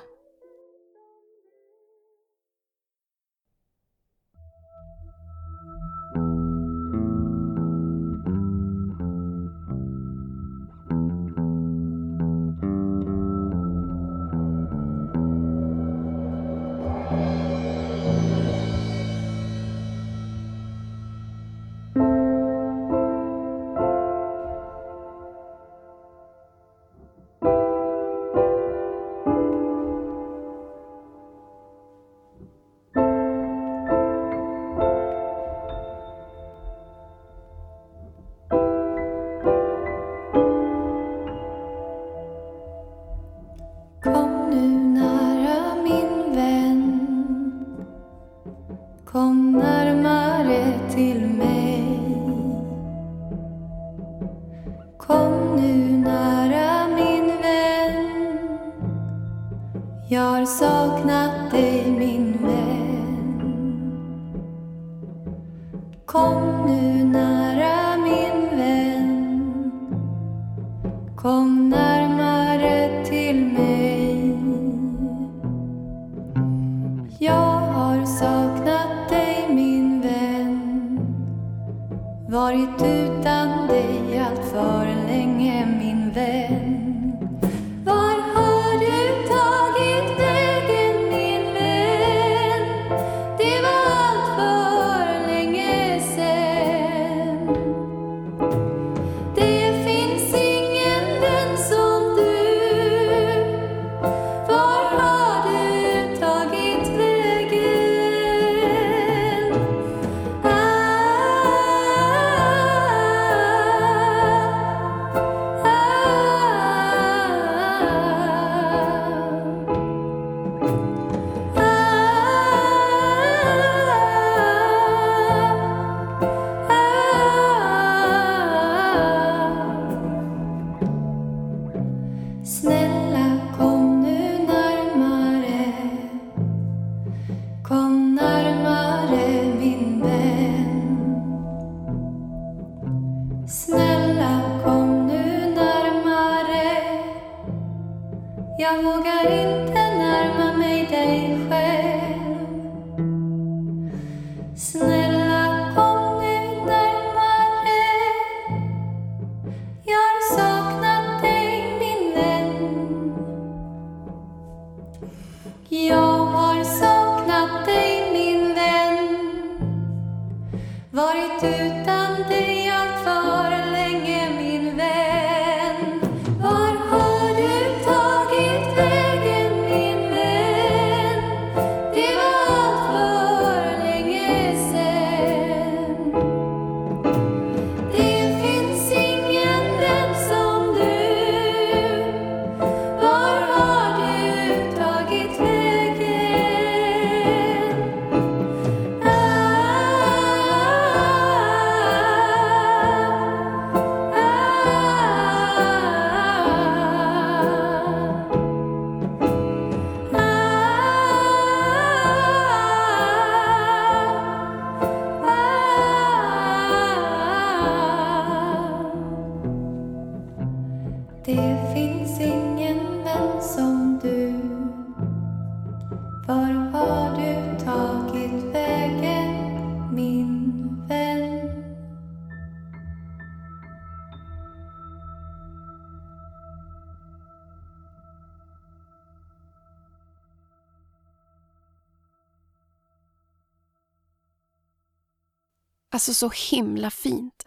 alltså 246.10 246.30
så 246.30 246.56
himla 246.56 246.90
fint. 246.90 247.46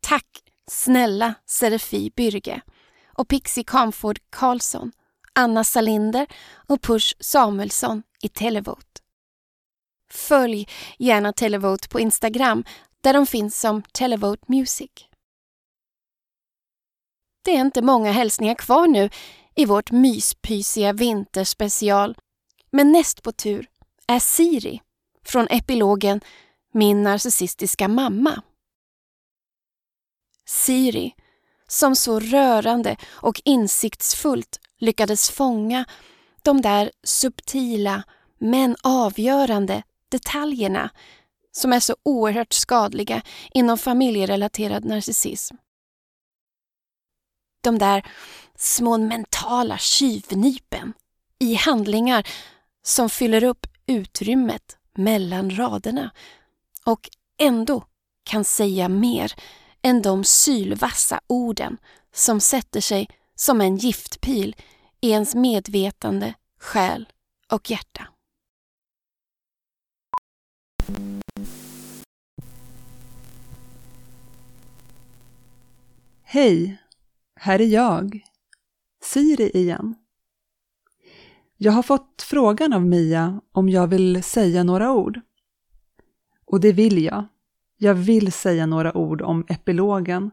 Tack 0.00 0.26
snälla 0.70 1.34
Serafi 1.46 2.10
Byrge 2.16 2.60
och 3.06 3.28
Pixie 3.28 3.64
Kamford 3.64 4.18
Karlsson, 4.30 4.92
Anna 5.34 5.64
Salinder 5.64 6.26
och 6.68 6.82
Push 6.82 7.14
Samuelsson 7.20 8.02
i 8.22 8.28
Televote. 8.28 9.00
Följ 10.10 10.68
gärna 10.98 11.32
Televote 11.32 11.88
på 11.88 12.00
Instagram 12.00 12.64
där 13.00 13.14
de 13.14 13.26
finns 13.26 13.60
som 13.60 13.82
Televote 13.82 14.44
Music. 14.48 14.90
Det 17.44 17.50
är 17.50 17.60
inte 17.60 17.82
många 17.82 18.12
hälsningar 18.12 18.54
kvar 18.54 18.86
nu 18.86 19.10
i 19.54 19.64
vårt 19.64 19.90
myspysiga 19.90 20.92
vinterspecial. 20.92 22.16
Men 22.70 22.92
näst 22.92 23.22
på 23.22 23.32
tur 23.32 23.66
är 24.06 24.18
Siri 24.18 24.80
från 25.24 25.46
epilogen 25.50 26.20
min 26.72 27.02
narcissistiska 27.02 27.88
mamma. 27.88 28.42
Siri, 30.46 31.14
som 31.68 31.96
så 31.96 32.20
rörande 32.20 32.96
och 33.10 33.40
insiktsfullt 33.44 34.60
lyckades 34.78 35.30
fånga 35.30 35.84
de 36.42 36.60
där 36.60 36.92
subtila 37.04 38.02
men 38.38 38.76
avgörande 38.82 39.82
detaljerna 40.08 40.90
som 41.52 41.72
är 41.72 41.80
så 41.80 41.96
oerhört 42.02 42.52
skadliga 42.52 43.22
inom 43.54 43.78
familjerelaterad 43.78 44.84
narcissism. 44.84 45.56
De 47.62 47.78
där 47.78 48.06
små 48.56 48.98
mentala 48.98 49.78
tjuvnypen 49.78 50.92
i 51.38 51.54
handlingar 51.54 52.28
som 52.82 53.10
fyller 53.10 53.44
upp 53.44 53.66
utrymmet 53.86 54.76
mellan 54.94 55.50
raderna 55.50 56.10
och 56.86 57.10
ändå 57.38 57.84
kan 58.24 58.44
säga 58.44 58.88
mer 58.88 59.32
än 59.82 60.02
de 60.02 60.24
sylvassa 60.24 61.20
orden 61.26 61.78
som 62.12 62.40
sätter 62.40 62.80
sig 62.80 63.08
som 63.34 63.60
en 63.60 63.76
giftpil 63.76 64.56
i 65.00 65.10
ens 65.10 65.34
medvetande, 65.34 66.34
själ 66.60 67.08
och 67.52 67.70
hjärta. 67.70 68.08
Hej, 76.22 76.82
här 77.36 77.60
är 77.60 77.66
jag, 77.66 78.20
Siri 79.02 79.50
igen. 79.50 79.94
Jag 81.56 81.72
har 81.72 81.82
fått 81.82 82.22
frågan 82.22 82.72
av 82.72 82.86
Mia 82.86 83.40
om 83.52 83.68
jag 83.68 83.86
vill 83.86 84.22
säga 84.22 84.64
några 84.64 84.92
ord. 84.92 85.20
Och 86.50 86.60
det 86.60 86.72
vill 86.72 87.04
jag. 87.04 87.26
Jag 87.76 87.94
vill 87.94 88.32
säga 88.32 88.66
några 88.66 88.96
ord 88.96 89.22
om 89.22 89.44
epilogen 89.48 90.30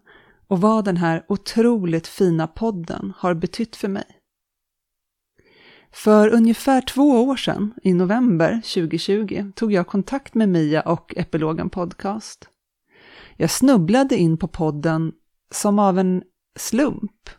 och 0.48 0.62
vad 0.62 0.86
den 0.86 0.98
här 0.98 1.26
otroligt 1.28 2.08
fina 2.08 2.48
podden 2.48 3.14
har 3.18 3.34
betytt 3.34 3.76
för 3.76 3.88
mig. 3.88 4.06
För 5.92 6.30
ungefär 6.30 6.82
två 6.82 7.24
år 7.24 7.36
sedan, 7.36 7.74
i 7.84 7.94
november 7.94 8.62
2020, 8.74 9.52
tog 9.56 9.72
jag 9.72 9.88
kontakt 9.88 10.34
med 10.34 10.50
Mia 10.50 10.82
och 10.82 11.14
Epilogen 11.18 11.70
Podcast. 11.70 12.50
Jag 13.36 13.52
snubblade 13.52 14.18
in 14.18 14.38
på 14.38 14.48
podden 14.48 15.14
som 15.52 15.80
av 15.80 16.00
en 16.00 16.24
slump. 16.56 17.30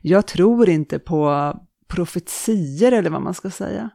Jag 0.00 0.26
tror 0.26 0.68
inte 0.68 0.98
på 0.98 1.52
profetier 1.88 2.92
eller 2.92 3.10
vad 3.10 3.22
man 3.22 3.34
ska 3.34 3.50
säga. 3.50 3.90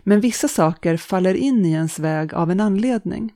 Men 0.00 0.20
vissa 0.20 0.48
saker 0.48 0.96
faller 0.96 1.34
in 1.34 1.66
i 1.66 1.70
ens 1.70 1.98
väg 1.98 2.34
av 2.34 2.50
en 2.50 2.60
anledning. 2.60 3.32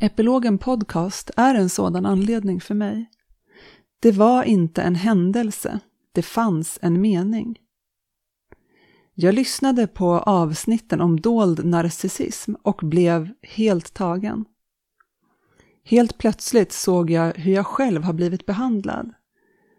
Epilogen 0.00 0.58
Podcast 0.58 1.30
är 1.36 1.54
en 1.54 1.68
sådan 1.68 2.06
anledning 2.06 2.60
för 2.60 2.74
mig. 2.74 3.10
Det 4.00 4.12
var 4.12 4.44
inte 4.44 4.82
en 4.82 4.94
händelse, 4.94 5.80
det 6.12 6.22
fanns 6.22 6.78
en 6.82 7.00
mening. 7.00 7.58
Jag 9.14 9.34
lyssnade 9.34 9.86
på 9.86 10.18
avsnitten 10.18 11.00
om 11.00 11.20
dold 11.20 11.64
narcissism 11.64 12.54
och 12.62 12.80
blev 12.82 13.30
helt 13.42 13.94
tagen. 13.94 14.44
Helt 15.84 16.18
plötsligt 16.18 16.72
såg 16.72 17.10
jag 17.10 17.32
hur 17.34 17.52
jag 17.52 17.66
själv 17.66 18.02
har 18.02 18.12
blivit 18.12 18.46
behandlad. 18.46 19.14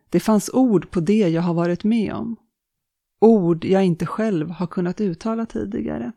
Det 0.09 0.19
fanns 0.19 0.49
ord 0.53 0.91
på 0.91 0.99
det 0.99 1.29
jag 1.29 1.41
har 1.41 1.53
varit 1.53 1.83
med 1.83 2.13
om. 2.13 2.37
Ord 3.23 3.65
jag 3.65 3.85
inte 3.85 4.05
själv 4.05 4.49
har 4.49 4.67
kunnat 4.67 5.01
uttala 5.01 5.45
tidigare. 5.45 6.11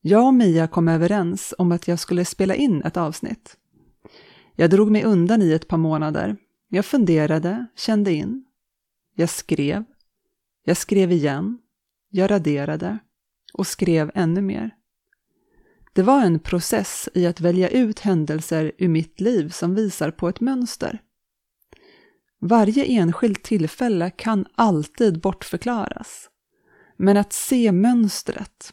Jag 0.00 0.26
och 0.26 0.34
Mia 0.34 0.68
kom 0.68 0.88
överens 0.88 1.54
om 1.58 1.72
att 1.72 1.88
jag 1.88 1.98
skulle 1.98 2.24
spela 2.24 2.54
in 2.54 2.82
ett 2.82 2.96
avsnitt. 2.96 3.56
Jag 4.54 4.70
drog 4.70 4.90
mig 4.90 5.04
undan 5.04 5.42
i 5.42 5.52
ett 5.52 5.68
par 5.68 5.76
månader. 5.76 6.36
Jag 6.68 6.84
funderade, 6.84 7.66
kände 7.76 8.12
in. 8.12 8.44
Jag 9.14 9.28
skrev. 9.28 9.84
Jag 10.64 10.76
skrev 10.76 11.12
igen. 11.12 11.58
Jag 12.10 12.30
raderade. 12.30 12.98
Och 13.52 13.66
skrev 13.66 14.10
ännu 14.14 14.40
mer. 14.40 14.70
Det 15.92 16.02
var 16.02 16.24
en 16.24 16.38
process 16.38 17.08
i 17.14 17.26
att 17.26 17.40
välja 17.40 17.68
ut 17.68 18.00
händelser 18.00 18.72
ur 18.78 18.88
mitt 18.88 19.20
liv 19.20 19.48
som 19.48 19.74
visar 19.74 20.10
på 20.10 20.28
ett 20.28 20.40
mönster. 20.40 21.02
Varje 22.46 22.84
enskilt 22.84 23.42
tillfälle 23.42 24.10
kan 24.10 24.46
alltid 24.54 25.20
bortförklaras. 25.20 26.30
Men 26.96 27.16
att 27.16 27.32
se 27.32 27.72
mönstret, 27.72 28.72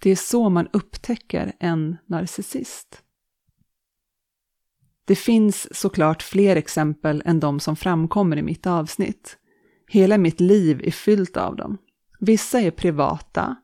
det 0.00 0.10
är 0.10 0.16
så 0.16 0.48
man 0.48 0.68
upptäcker 0.72 1.52
en 1.60 1.96
narcissist. 2.06 3.02
Det 5.04 5.16
finns 5.16 5.78
såklart 5.78 6.22
fler 6.22 6.56
exempel 6.56 7.22
än 7.24 7.40
de 7.40 7.60
som 7.60 7.76
framkommer 7.76 8.36
i 8.36 8.42
mitt 8.42 8.66
avsnitt. 8.66 9.36
Hela 9.88 10.18
mitt 10.18 10.40
liv 10.40 10.80
är 10.84 10.90
fyllt 10.90 11.36
av 11.36 11.56
dem. 11.56 11.78
Vissa 12.20 12.60
är 12.60 12.70
privata, 12.70 13.56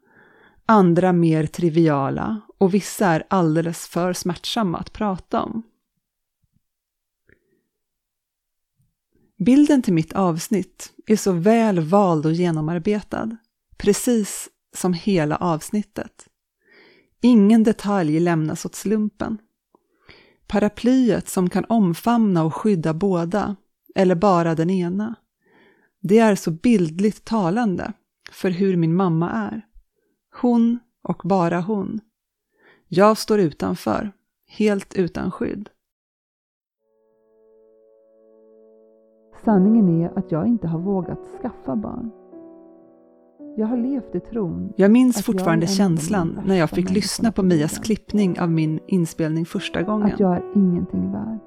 andra 0.66 1.12
mer 1.12 1.47
triviala 1.47 2.41
och 2.59 2.75
vissa 2.75 3.07
är 3.07 3.27
alldeles 3.31 3.87
för 3.87 4.12
smärtsamma 4.12 4.79
att 4.79 4.93
prata 4.93 5.43
om. 5.43 5.62
Bilden 9.39 9.82
till 9.82 9.94
mitt 9.94 10.12
avsnitt 10.12 10.93
är 11.06 11.16
så 11.16 11.32
väl 11.32 11.81
vald 11.81 12.27
och 12.27 12.32
genomarbetad, 12.32 13.36
precis 13.77 14.48
som 14.77 14.93
hela 14.93 15.36
avsnittet. 15.36 16.28
Ingen 17.20 17.62
detalj 17.62 18.20
lämnas 18.20 18.65
åt 18.65 18.74
slumpen. 18.74 19.39
Paraplyet 20.47 21.28
som 21.28 21.51
kan 21.51 21.65
omfamna 21.65 22.44
och 22.44 22.55
skydda 22.55 22.94
båda, 22.94 23.56
eller 23.94 24.15
bara 24.15 24.55
den 24.55 24.70
ena. 24.70 25.15
Det 26.01 26.19
är 26.19 26.35
så 26.35 26.51
bildligt 26.51 27.24
talande 27.24 27.93
för 28.31 28.51
hur 28.51 28.77
min 28.77 28.97
mamma 28.97 29.31
är. 29.31 29.62
Hon 30.40 30.78
och 31.02 31.20
bara 31.24 31.61
hon. 31.61 32.01
Jag 32.89 33.19
står 33.19 33.40
utanför, 33.40 34.12
helt 34.47 34.94
utan 34.94 35.31
skydd. 35.31 35.70
Sanningen 39.45 39.89
är 39.89 40.19
att 40.19 40.33
jag 40.33 40.47
inte 40.47 40.69
har 40.69 40.79
vågat 40.79 41.19
skaffa 41.43 41.77
barn. 41.77 42.11
Jag 43.57 43.66
har 43.66 43.77
levt 43.77 44.15
i 44.15 44.21
tron. 44.21 44.73
Jag 44.77 44.91
minns 44.91 45.23
fortfarande 45.23 45.66
jag 45.66 45.75
känslan 45.75 46.41
när 46.47 46.55
jag 46.55 46.71
fick 46.71 46.91
lyssna 46.91 47.33
på 47.33 47.43
Mias 47.43 47.79
klippning 47.79 48.41
av 48.41 48.51
min 48.51 48.81
inspelning 48.87 49.45
första 49.45 49.83
gången. 49.83 50.12
Att 50.12 50.21
jag 50.21 50.37
är 50.37 50.43
ingenting 50.55 51.12
värd. 51.12 51.39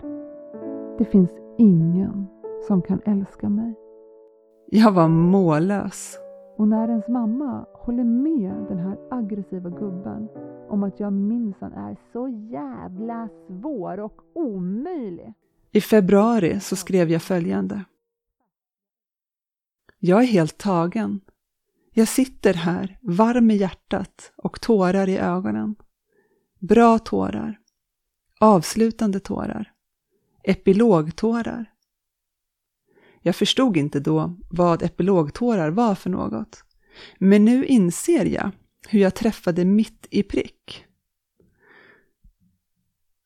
Det 0.97 1.05
finns 1.05 1.29
ingen 1.57 2.27
som 2.67 2.81
kan 2.81 3.01
älska 3.05 3.49
mig. 3.49 3.73
Jag 4.71 4.91
var 4.91 5.07
mållös. 5.07 6.17
Och 6.57 6.67
när 6.67 6.89
ens 6.89 7.07
mamma 7.07 7.65
håller 7.73 8.03
med 8.03 8.65
den 8.69 8.77
här 8.77 8.97
aggressiva 9.11 9.69
gubben 9.69 10.27
om 10.69 10.83
att 10.83 10.99
jag 10.99 11.13
minsann 11.13 11.73
är 11.73 11.97
så 12.13 12.27
jävla 12.27 13.29
svår 13.47 13.99
och 13.99 14.21
omöjlig. 14.33 15.33
I 15.77 15.81
februari 15.81 16.59
så 16.59 16.75
skrev 16.75 17.11
jag 17.11 17.21
följande. 17.21 17.83
Jag 19.99 20.23
är 20.23 20.27
helt 20.27 20.57
tagen. 20.57 21.21
Jag 21.93 22.07
sitter 22.07 22.53
här, 22.53 22.99
varm 23.01 23.51
i 23.51 23.55
hjärtat 23.55 24.31
och 24.37 24.61
tårar 24.61 25.09
i 25.09 25.17
ögonen. 25.17 25.75
Bra 26.59 26.99
tårar. 26.99 27.59
Avslutande 28.39 29.19
tårar. 29.19 29.73
Epilogtårar. 30.43 31.71
Jag 33.21 33.35
förstod 33.35 33.77
inte 33.77 33.99
då 33.99 34.37
vad 34.49 34.83
epilogtårar 34.83 35.69
var 35.69 35.95
för 35.95 36.09
något. 36.09 36.63
Men 37.19 37.45
nu 37.45 37.65
inser 37.65 38.25
jag 38.25 38.51
hur 38.87 38.99
jag 38.99 39.15
träffade 39.15 39.65
mitt 39.65 40.07
i 40.09 40.23
prick. 40.23 40.86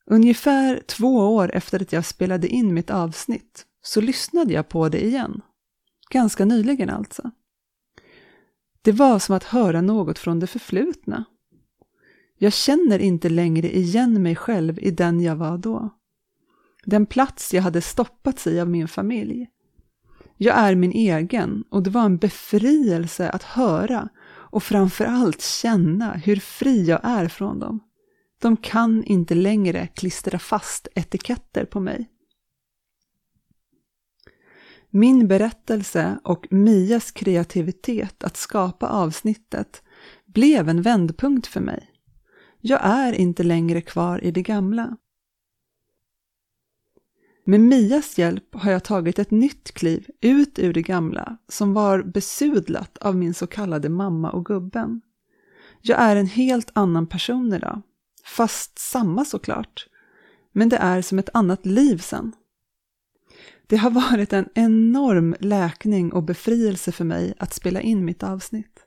Ungefär 0.06 0.84
två 0.88 1.36
år 1.36 1.52
efter 1.54 1.82
att 1.82 1.94
jag 1.94 2.06
spelade 2.06 2.48
in 2.48 2.74
mitt 2.74 2.90
avsnitt 2.90 3.66
så 3.82 4.02
lyssnade 4.02 4.54
jag 4.54 4.70
på 4.70 4.90
det 4.90 5.06
igen. 5.06 5.42
Ganska 6.10 6.46
nyligen 6.46 6.90
alltså. 6.90 7.32
Det 8.82 8.92
var 8.92 9.20
som 9.20 9.36
att 9.36 9.44
höra 9.44 9.82
något 9.82 10.20
från 10.20 10.40
det 10.40 10.48
förflutna. 10.48 11.26
Jag 12.38 12.54
känner 12.54 13.00
inte 13.00 13.30
längre 13.30 13.76
igen 13.78 14.24
mig 14.24 14.36
själv 14.36 14.80
i 14.80 14.92
den 14.92 15.22
jag 15.22 15.36
var 15.36 15.58
då. 15.58 15.90
Den 16.86 17.06
plats 17.06 17.54
jag 17.54 17.62
hade 17.62 17.82
stoppats 17.82 18.48
i 18.48 18.60
av 18.60 18.70
min 18.70 18.88
familj. 18.88 19.48
Jag 20.38 20.58
är 20.58 20.76
min 20.76 20.92
egen 20.92 21.64
och 21.70 21.84
det 21.84 21.90
var 21.90 22.06
en 22.06 22.18
befrielse 22.18 23.30
att 23.30 23.44
höra 23.44 24.10
och 24.26 24.64
framförallt 24.64 25.42
känna 25.42 26.14
hur 26.14 26.36
fri 26.36 26.86
jag 26.86 27.00
är 27.04 27.28
från 27.28 27.60
dem. 27.60 27.80
De 28.42 28.58
kan 28.58 29.04
inte 29.04 29.36
längre 29.36 29.88
klistra 29.88 30.40
fast 30.40 30.88
etiketter 30.96 31.66
på 31.66 31.80
mig. 31.80 32.10
Min 34.90 35.28
berättelse 35.28 36.20
och 36.24 36.48
Mias 36.52 37.12
kreativitet 37.12 38.24
att 38.24 38.38
skapa 38.38 38.88
avsnittet 38.88 39.84
blev 40.26 40.70
en 40.70 40.82
vändpunkt 40.82 41.48
för 41.48 41.60
mig. 41.60 41.90
Jag 42.62 42.80
är 42.84 43.14
inte 43.14 43.44
längre 43.44 43.82
kvar 43.82 44.24
i 44.24 44.32
det 44.32 44.42
gamla. 44.42 44.98
Med 47.46 47.60
Mias 47.60 48.18
hjälp 48.18 48.56
har 48.56 48.72
jag 48.72 48.84
tagit 48.84 49.20
ett 49.20 49.32
nytt 49.32 49.72
kliv 49.72 50.08
ut 50.22 50.60
ur 50.60 50.74
det 50.74 50.82
gamla 50.82 51.38
som 51.48 51.74
var 51.74 52.04
besudlat 52.04 52.98
av 52.98 53.16
min 53.16 53.34
så 53.34 53.48
kallade 53.48 53.90
mamma 53.90 54.32
och 54.32 54.46
gubben. 54.46 55.02
Jag 55.82 56.00
är 56.00 56.16
en 56.16 56.28
helt 56.28 56.72
annan 56.74 57.08
person 57.08 57.54
idag, 57.54 57.82
fast 58.24 58.80
samma 58.80 59.26
såklart. 59.26 59.88
Men 60.52 60.70
det 60.70 60.78
är 60.78 61.02
som 61.02 61.20
ett 61.20 61.30
annat 61.34 61.66
liv 61.66 61.98
sen. 61.98 62.34
Det 63.68 63.78
har 63.78 63.92
varit 63.92 64.34
en 64.34 64.50
enorm 64.56 65.36
läkning 65.40 66.14
och 66.14 66.24
befrielse 66.24 66.92
för 66.92 67.06
mig 67.06 67.34
att 67.38 67.54
spela 67.54 67.82
in 67.82 68.06
mitt 68.06 68.24
avsnitt. 68.24 68.86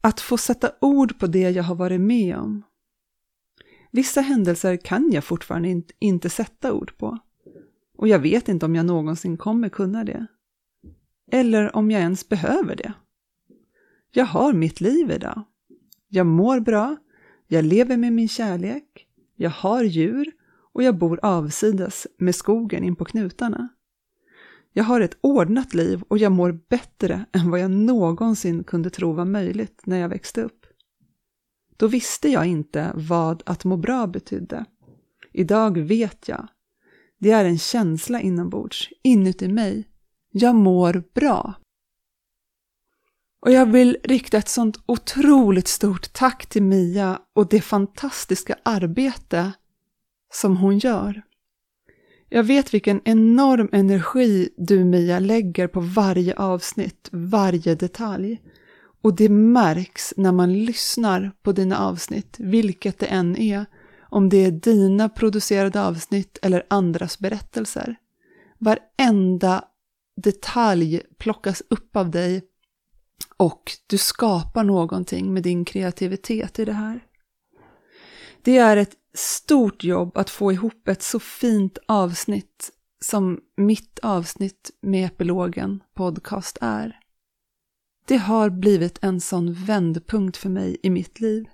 Att 0.00 0.20
få 0.20 0.38
sätta 0.38 0.72
ord 0.80 1.18
på 1.18 1.26
det 1.26 1.50
jag 1.50 1.62
har 1.62 1.74
varit 1.74 2.00
med 2.00 2.36
om. 2.36 2.62
Vissa 3.90 4.20
händelser 4.20 4.76
kan 4.76 5.10
jag 5.12 5.24
fortfarande 5.24 5.82
inte 5.98 6.30
sätta 6.30 6.72
ord 6.72 6.98
på. 6.98 7.18
Och 7.96 8.08
jag 8.08 8.18
vet 8.18 8.48
inte 8.48 8.66
om 8.66 8.74
jag 8.74 8.86
någonsin 8.86 9.36
kommer 9.36 9.68
kunna 9.68 10.04
det. 10.04 10.26
Eller 11.32 11.76
om 11.76 11.90
jag 11.90 12.00
ens 12.00 12.28
behöver 12.28 12.76
det. 12.76 12.92
Jag 14.10 14.24
har 14.24 14.52
mitt 14.52 14.80
liv 14.80 15.10
idag. 15.10 15.42
Jag 16.08 16.26
mår 16.26 16.60
bra, 16.60 16.96
jag 17.52 17.64
lever 17.64 17.96
med 17.96 18.12
min 18.12 18.28
kärlek, 18.28 19.06
jag 19.36 19.50
har 19.50 19.82
djur 19.84 20.32
och 20.72 20.82
jag 20.82 20.98
bor 20.98 21.20
avsides 21.22 22.06
med 22.18 22.34
skogen 22.34 22.84
in 22.84 22.96
på 22.96 23.04
knutarna. 23.04 23.68
Jag 24.72 24.84
har 24.84 25.00
ett 25.00 25.18
ordnat 25.20 25.74
liv 25.74 26.02
och 26.08 26.18
jag 26.18 26.32
mår 26.32 26.52
bättre 26.68 27.26
än 27.32 27.50
vad 27.50 27.60
jag 27.60 27.70
någonsin 27.70 28.64
kunde 28.64 28.90
tro 28.90 29.12
var 29.12 29.24
möjligt 29.24 29.82
när 29.84 29.96
jag 29.96 30.08
växte 30.08 30.42
upp. 30.42 30.66
Då 31.76 31.86
visste 31.86 32.28
jag 32.28 32.46
inte 32.46 32.92
vad 32.94 33.42
att 33.46 33.64
må 33.64 33.76
bra 33.76 34.06
betydde. 34.06 34.64
Idag 35.32 35.78
vet 35.78 36.28
jag. 36.28 36.48
Det 37.18 37.30
är 37.30 37.44
en 37.44 37.58
känsla 37.58 38.20
inombords, 38.20 38.88
inuti 39.02 39.48
mig. 39.48 39.88
Jag 40.30 40.54
mår 40.54 41.02
bra. 41.14 41.54
Och 43.42 43.52
jag 43.52 43.66
vill 43.66 43.96
rikta 44.04 44.38
ett 44.38 44.48
sånt 44.48 44.78
otroligt 44.86 45.68
stort 45.68 46.12
tack 46.12 46.46
till 46.46 46.62
Mia 46.62 47.18
och 47.32 47.48
det 47.48 47.60
fantastiska 47.60 48.56
arbete 48.62 49.52
som 50.32 50.56
hon 50.56 50.78
gör. 50.78 51.22
Jag 52.28 52.42
vet 52.42 52.74
vilken 52.74 53.00
enorm 53.04 53.68
energi 53.72 54.48
du 54.56 54.84
Mia 54.84 55.18
lägger 55.18 55.66
på 55.68 55.80
varje 55.80 56.34
avsnitt, 56.36 57.08
varje 57.12 57.74
detalj. 57.74 58.42
Och 59.02 59.16
det 59.16 59.28
märks 59.28 60.14
när 60.16 60.32
man 60.32 60.64
lyssnar 60.64 61.32
på 61.42 61.52
dina 61.52 61.78
avsnitt, 61.78 62.36
vilket 62.38 62.98
det 62.98 63.06
än 63.06 63.36
är. 63.36 63.66
Om 64.00 64.28
det 64.28 64.44
är 64.44 64.50
dina 64.50 65.08
producerade 65.08 65.82
avsnitt 65.82 66.38
eller 66.42 66.66
andras 66.70 67.18
berättelser. 67.18 67.96
Varenda 68.58 69.64
detalj 70.16 71.02
plockas 71.18 71.62
upp 71.68 71.96
av 71.96 72.10
dig 72.10 72.42
och 73.36 73.72
du 73.86 73.98
skapar 73.98 74.64
någonting 74.64 75.34
med 75.34 75.42
din 75.42 75.64
kreativitet 75.64 76.58
i 76.58 76.64
det 76.64 76.72
här. 76.72 77.06
Det 78.42 78.58
är 78.58 78.76
ett 78.76 78.96
stort 79.14 79.84
jobb 79.84 80.16
att 80.16 80.30
få 80.30 80.52
ihop 80.52 80.88
ett 80.88 81.02
så 81.02 81.20
fint 81.20 81.78
avsnitt 81.86 82.70
som 83.00 83.40
mitt 83.56 83.98
avsnitt 83.98 84.70
med 84.80 85.06
epilogen 85.06 85.82
podcast 85.94 86.58
är. 86.60 86.98
Det 88.06 88.16
har 88.16 88.50
blivit 88.50 88.98
en 89.02 89.20
sån 89.20 89.54
vändpunkt 89.54 90.36
för 90.36 90.48
mig 90.48 90.76
i 90.82 90.90
mitt 90.90 91.20
liv. 91.20 91.44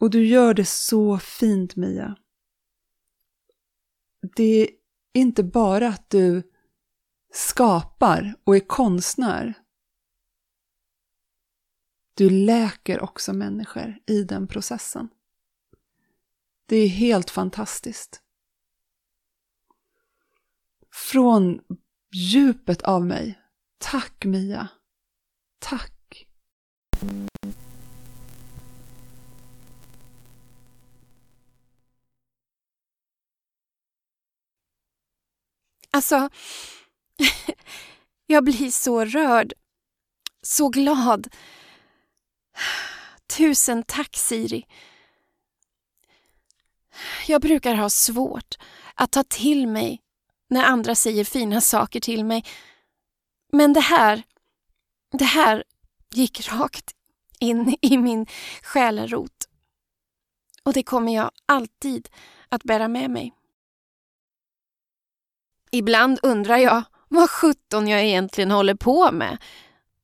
Och 0.00 0.10
du 0.10 0.26
gör 0.26 0.54
det 0.54 0.64
så 0.64 1.18
fint 1.18 1.76
Mia. 1.76 2.16
Det 4.36 4.62
är 4.62 4.68
inte 5.14 5.42
bara 5.42 5.88
att 5.88 6.10
du 6.10 6.42
skapar 7.32 8.34
och 8.44 8.56
är 8.56 8.60
konstnär. 8.60 9.54
Du 12.14 12.30
läker 12.30 13.00
också 13.00 13.32
människor 13.32 13.98
i 14.06 14.22
den 14.22 14.46
processen. 14.46 15.08
Det 16.66 16.76
är 16.76 16.88
helt 16.88 17.30
fantastiskt. 17.30 18.20
Från 20.92 21.60
djupet 22.14 22.82
av 22.82 23.06
mig, 23.06 23.40
tack 23.78 24.24
Mia. 24.24 24.68
Tack. 25.58 26.26
Alltså, 35.90 36.28
jag 38.26 38.44
blir 38.44 38.70
så 38.70 39.04
rörd. 39.04 39.52
Så 40.42 40.68
glad. 40.68 41.28
Tusen 43.26 43.82
tack 43.82 44.16
Siri. 44.16 44.66
Jag 47.26 47.40
brukar 47.40 47.74
ha 47.74 47.90
svårt 47.90 48.54
att 48.94 49.12
ta 49.12 49.22
till 49.22 49.66
mig 49.66 50.00
när 50.50 50.64
andra 50.64 50.94
säger 50.94 51.24
fina 51.24 51.60
saker 51.60 52.00
till 52.00 52.24
mig. 52.24 52.44
Men 53.52 53.72
det 53.72 53.80
här, 53.80 54.22
det 55.12 55.24
här 55.24 55.64
gick 56.10 56.48
rakt 56.52 56.94
in 57.40 57.76
i 57.80 57.98
min 57.98 58.26
själarot. 58.62 59.48
Och 60.62 60.72
det 60.72 60.82
kommer 60.82 61.14
jag 61.14 61.30
alltid 61.46 62.08
att 62.48 62.62
bära 62.62 62.88
med 62.88 63.10
mig. 63.10 63.32
Ibland 65.70 66.18
undrar 66.22 66.56
jag 66.56 66.82
vad 67.08 67.30
sjutton 67.30 67.88
jag 67.88 68.04
egentligen 68.04 68.50
håller 68.50 68.74
på 68.74 69.12
med 69.12 69.38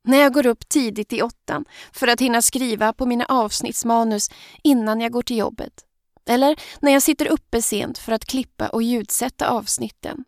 när 0.05 0.18
jag 0.18 0.32
går 0.32 0.47
upp 0.47 0.68
tidigt 0.68 1.12
i 1.12 1.22
åttan 1.22 1.64
för 1.93 2.09
att 2.09 2.20
hinna 2.20 2.43
skriva 2.43 2.93
på 2.93 3.06
mina 3.06 3.24
avsnittsmanus 3.24 4.31
innan 4.62 5.01
jag 5.01 5.12
går 5.12 5.22
till 5.22 5.36
jobbet. 5.39 5.85
Eller 6.27 6.60
när 6.81 6.93
jag 6.93 7.02
sitter 7.02 7.27
uppe 7.27 7.62
sent 7.62 7.98
för 7.98 8.12
att 8.12 8.24
klippa 8.24 8.68
och 8.68 8.82
ljudsätta 8.82 9.48
avsnitten. 9.48 10.24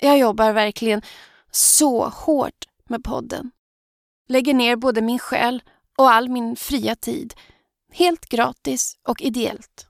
Jag 0.00 0.18
jobbar 0.18 0.52
verkligen 0.52 1.02
så 1.50 2.08
hårt 2.08 2.68
med 2.88 3.04
podden. 3.04 3.50
Lägger 4.28 4.54
ner 4.54 4.76
både 4.76 5.02
min 5.02 5.18
själ 5.18 5.62
och 5.98 6.10
all 6.10 6.28
min 6.28 6.56
fria 6.56 6.96
tid. 6.96 7.34
Helt 7.92 8.26
gratis 8.28 8.98
och 9.08 9.22
ideellt. 9.22 9.86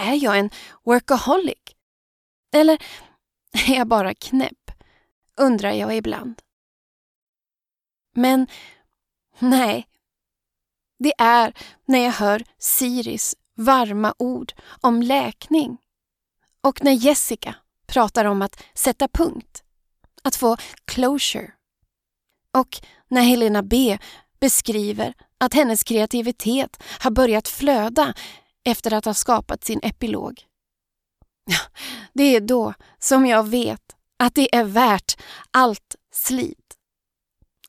Är 0.00 0.14
jag 0.14 0.38
en 0.38 0.50
workaholic? 0.84 1.58
Eller 2.54 2.82
är 3.68 3.74
jag 3.74 3.86
bara 3.86 4.14
knäpp? 4.14 4.70
Undrar 5.36 5.72
jag 5.72 5.96
ibland. 5.96 6.42
Men 8.14 8.46
nej, 9.38 9.88
det 10.98 11.12
är 11.18 11.54
när 11.84 11.98
jag 11.98 12.12
hör 12.12 12.44
Siris 12.58 13.36
varma 13.56 14.14
ord 14.18 14.52
om 14.80 15.02
läkning 15.02 15.78
och 16.60 16.84
när 16.84 16.92
Jessica 16.92 17.54
pratar 17.86 18.24
om 18.24 18.42
att 18.42 18.62
sätta 18.74 19.08
punkt, 19.08 19.62
att 20.22 20.36
få 20.36 20.56
closure. 20.84 21.52
Och 22.56 22.80
när 23.08 23.22
Helena 23.22 23.62
B 23.62 23.98
beskriver 24.40 25.14
att 25.38 25.54
hennes 25.54 25.84
kreativitet 25.84 26.82
har 27.00 27.10
börjat 27.10 27.48
flöda 27.48 28.14
efter 28.64 28.92
att 28.92 29.04
ha 29.04 29.14
skapat 29.14 29.64
sin 29.64 29.80
epilog. 29.82 30.42
Det 32.12 32.36
är 32.36 32.40
då 32.40 32.74
som 32.98 33.26
jag 33.26 33.48
vet 33.48 33.96
att 34.16 34.34
det 34.34 34.54
är 34.56 34.64
värt 34.64 35.20
allt 35.50 35.96
slit. 36.12 36.77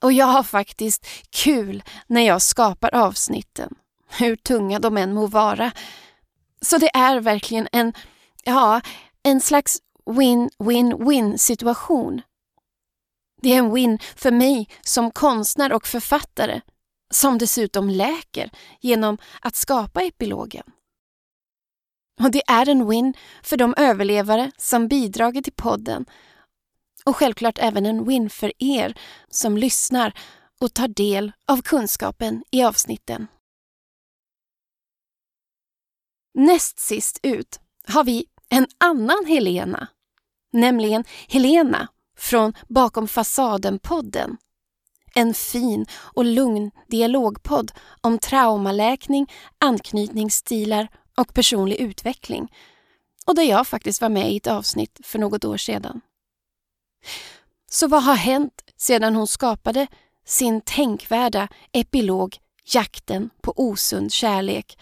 Och 0.01 0.13
jag 0.13 0.25
har 0.25 0.43
faktiskt 0.43 1.05
kul 1.29 1.83
när 2.07 2.21
jag 2.21 2.41
skapar 2.41 2.95
avsnitten, 2.95 3.75
hur 4.07 4.35
tunga 4.35 4.79
de 4.79 4.97
än 4.97 5.13
må 5.13 5.27
vara. 5.27 5.71
Så 6.61 6.77
det 6.77 6.89
är 6.95 7.19
verkligen 7.19 7.67
en, 7.71 7.93
ja, 8.43 8.81
en 9.23 9.41
slags 9.41 9.77
win-win-win 10.05 11.37
situation. 11.37 12.21
Det 13.41 13.53
är 13.53 13.57
en 13.57 13.73
win 13.73 13.99
för 14.15 14.31
mig 14.31 14.69
som 14.81 15.11
konstnär 15.11 15.73
och 15.73 15.87
författare 15.87 16.61
som 17.11 17.37
dessutom 17.37 17.89
läker 17.89 18.51
genom 18.81 19.17
att 19.41 19.55
skapa 19.55 20.01
epilogen. 20.01 20.63
Och 22.21 22.31
det 22.31 22.41
är 22.47 22.69
en 22.69 22.89
win 22.89 23.13
för 23.43 23.57
de 23.57 23.73
överlevare 23.77 24.51
som 24.57 24.87
bidragit 24.87 25.43
till 25.43 25.53
podden 25.53 26.05
och 27.09 27.15
självklart 27.15 27.57
även 27.59 27.85
en 27.85 28.05
win 28.05 28.29
för 28.29 28.51
er 28.59 28.93
som 29.29 29.57
lyssnar 29.57 30.13
och 30.61 30.73
tar 30.73 30.87
del 30.87 31.31
av 31.47 31.61
kunskapen 31.61 32.43
i 32.51 32.63
avsnitten. 32.63 33.27
Näst 36.33 36.79
sist 36.79 37.19
ut 37.23 37.59
har 37.87 38.03
vi 38.03 38.25
en 38.49 38.67
annan 38.77 39.25
Helena, 39.27 39.87
nämligen 40.53 41.03
Helena 41.27 41.87
från 42.17 42.53
Bakom 42.67 43.07
fasaden-podden. 43.07 44.37
En 45.15 45.33
fin 45.33 45.85
och 45.93 46.25
lugn 46.25 46.71
dialogpodd 46.87 47.71
om 48.01 48.19
traumaläkning, 48.19 49.31
anknytningsstilar 49.57 50.87
och 51.17 51.33
personlig 51.33 51.75
utveckling. 51.75 52.53
Och 53.25 53.35
där 53.35 53.43
jag 53.43 53.67
faktiskt 53.67 54.01
var 54.01 54.09
med 54.09 54.31
i 54.31 54.37
ett 54.37 54.47
avsnitt 54.47 54.99
för 55.03 55.19
något 55.19 55.45
år 55.45 55.57
sedan. 55.57 56.01
Så 57.71 57.87
vad 57.87 58.03
har 58.03 58.15
hänt 58.15 58.61
sedan 58.77 59.15
hon 59.15 59.27
skapade 59.27 59.87
sin 60.25 60.61
tänkvärda 60.61 61.47
epilog 61.71 62.37
Jakten 62.73 63.29
på 63.41 63.53
osund 63.55 64.11
kärlek 64.11 64.77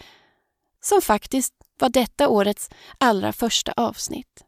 som 0.80 1.02
faktiskt 1.02 1.54
var 1.78 1.88
detta 1.88 2.28
årets 2.28 2.70
allra 2.98 3.32
första 3.32 3.72
avsnitt. 3.76 4.44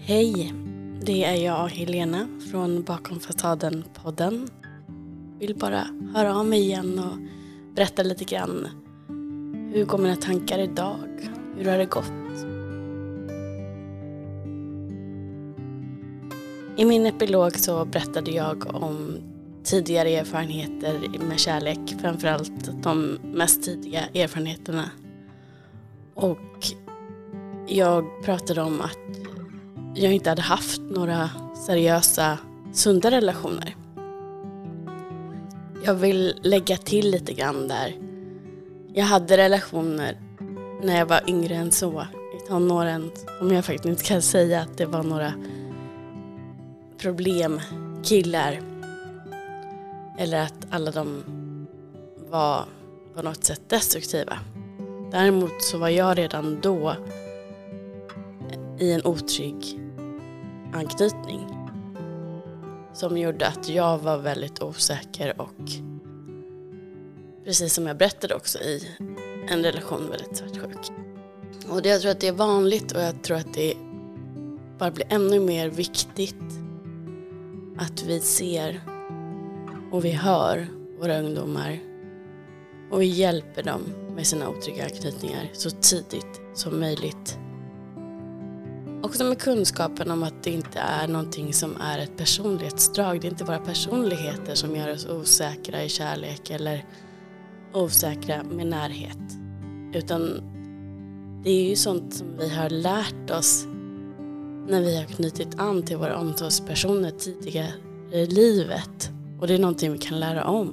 Hej! 0.00 0.54
Det 1.02 1.24
är 1.24 1.34
jag, 1.34 1.68
Helena, 1.68 2.28
från 2.50 2.82
Bakom 2.82 3.20
fasaden-podden. 3.20 4.48
Vill 5.38 5.56
bara 5.56 5.86
höra 6.14 6.36
av 6.36 6.46
mig 6.46 6.60
igen 6.60 6.98
och 6.98 7.18
berätta 7.74 8.02
lite 8.02 8.24
grann. 8.24 8.68
Hur 9.74 9.84
går 9.84 9.98
mina 9.98 10.16
tankar 10.16 10.58
idag? 10.58 10.98
Hur 11.56 11.70
har 11.70 11.78
det 11.78 11.84
gått? 11.84 12.57
I 16.78 16.84
min 16.84 17.06
epilog 17.06 17.58
så 17.58 17.84
berättade 17.84 18.30
jag 18.30 18.74
om 18.74 19.18
tidigare 19.64 20.08
erfarenheter 20.08 21.00
med 21.28 21.38
kärlek, 21.40 21.78
framförallt 22.00 22.82
de 22.82 23.18
mest 23.22 23.62
tidiga 23.62 24.00
erfarenheterna. 24.14 24.90
Och 26.14 26.66
jag 27.66 28.22
pratade 28.24 28.62
om 28.62 28.80
att 28.80 28.98
jag 29.94 30.12
inte 30.12 30.30
hade 30.30 30.42
haft 30.42 30.80
några 30.80 31.30
seriösa, 31.66 32.38
sunda 32.72 33.10
relationer. 33.10 33.76
Jag 35.84 35.94
vill 35.94 36.40
lägga 36.42 36.76
till 36.76 37.10
lite 37.10 37.32
grann 37.32 37.68
där. 37.68 37.96
Jag 38.94 39.04
hade 39.04 39.36
relationer 39.36 40.20
när 40.82 40.98
jag 40.98 41.06
var 41.06 41.20
yngre 41.26 41.54
än 41.54 41.70
så, 41.70 42.06
i 42.36 42.48
tonåren, 42.48 43.10
om 43.40 43.52
jag 43.52 43.64
faktiskt 43.64 43.86
inte 43.86 44.04
kan 44.04 44.22
säga 44.22 44.60
att 44.60 44.78
det 44.78 44.86
var 44.86 45.02
några 45.02 45.32
problemkillar. 46.98 48.60
Eller 50.18 50.42
att 50.42 50.66
alla 50.70 50.90
de 50.90 51.22
var 52.30 52.64
på 53.14 53.22
något 53.22 53.44
sätt 53.44 53.60
destruktiva. 53.68 54.38
Däremot 55.10 55.62
så 55.62 55.78
var 55.78 55.88
jag 55.88 56.18
redan 56.18 56.60
då 56.60 56.94
i 58.78 58.92
en 58.92 59.04
otrygg 59.04 59.80
anknytning 60.74 61.46
som 62.94 63.18
gjorde 63.18 63.46
att 63.46 63.68
jag 63.68 63.98
var 63.98 64.18
väldigt 64.18 64.62
osäker 64.62 65.40
och 65.40 65.70
precis 67.44 67.74
som 67.74 67.86
jag 67.86 67.96
berättade 67.96 68.34
också 68.34 68.58
i 68.58 68.88
en 69.48 69.62
relation 69.62 70.10
väldigt 70.10 70.36
svartsjuk. 70.36 70.92
Och 71.70 71.86
jag 71.86 72.00
tror 72.00 72.10
att 72.10 72.20
det 72.20 72.28
är 72.28 72.32
vanligt 72.32 72.92
och 72.92 73.00
jag 73.00 73.22
tror 73.22 73.36
att 73.36 73.54
det 73.54 73.74
bara 74.78 74.90
blir 74.90 75.06
ännu 75.08 75.40
mer 75.40 75.68
viktigt 75.68 76.34
att 77.78 78.02
vi 78.02 78.20
ser 78.20 78.80
och 79.92 80.04
vi 80.04 80.10
hör 80.10 80.68
våra 81.00 81.18
ungdomar 81.18 81.78
och 82.90 83.00
vi 83.00 83.06
hjälper 83.06 83.62
dem 83.62 83.82
med 84.14 84.26
sina 84.26 84.48
otrygga 84.48 84.84
anknytningar 84.84 85.50
så 85.52 85.70
tidigt 85.70 86.40
som 86.54 86.80
möjligt. 86.80 87.38
Också 89.02 89.24
med 89.24 89.38
kunskapen 89.38 90.10
om 90.10 90.22
att 90.22 90.42
det 90.42 90.50
inte 90.50 90.78
är 90.78 91.08
någonting 91.08 91.52
som 91.52 91.76
är 91.80 91.98
ett 91.98 92.16
personlighetsdrag. 92.16 93.20
Det 93.20 93.26
är 93.26 93.30
inte 93.30 93.44
våra 93.44 93.58
personligheter 93.58 94.54
som 94.54 94.76
gör 94.76 94.92
oss 94.92 95.06
osäkra 95.06 95.82
i 95.82 95.88
kärlek 95.88 96.50
eller 96.50 96.84
osäkra 97.72 98.42
med 98.42 98.66
närhet. 98.66 99.18
Utan 99.94 100.42
det 101.44 101.50
är 101.50 101.68
ju 101.68 101.76
sånt 101.76 102.14
som 102.14 102.36
vi 102.36 102.48
har 102.48 102.70
lärt 102.70 103.30
oss 103.30 103.66
när 104.68 104.80
vi 104.80 104.96
har 104.96 105.04
knutit 105.04 105.58
an 105.58 105.82
till 105.82 105.96
våra 105.96 106.18
omsorgspersoner 106.18 107.10
tidigare 107.10 107.72
i 108.12 108.26
livet. 108.26 109.10
Och 109.40 109.46
det 109.46 109.54
är 109.54 109.58
någonting 109.58 109.92
vi 109.92 109.98
kan 109.98 110.20
lära 110.20 110.44
om. 110.44 110.72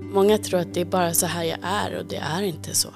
Många 0.00 0.38
tror 0.38 0.60
att 0.60 0.74
det 0.74 0.80
är 0.80 0.84
bara 0.84 1.14
så 1.14 1.26
här 1.26 1.44
jag 1.44 1.58
är 1.62 1.98
och 1.98 2.06
det 2.06 2.16
är 2.16 2.42
inte 2.42 2.74
så. 2.74 2.88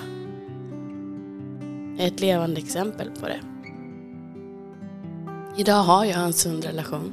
Jag 1.96 2.04
är 2.04 2.06
ett 2.06 2.20
levande 2.20 2.60
exempel 2.60 3.10
på 3.10 3.26
det. 3.26 3.40
Idag 5.56 5.82
har 5.82 6.04
jag 6.04 6.24
en 6.24 6.32
sund 6.32 6.64
relation 6.64 7.12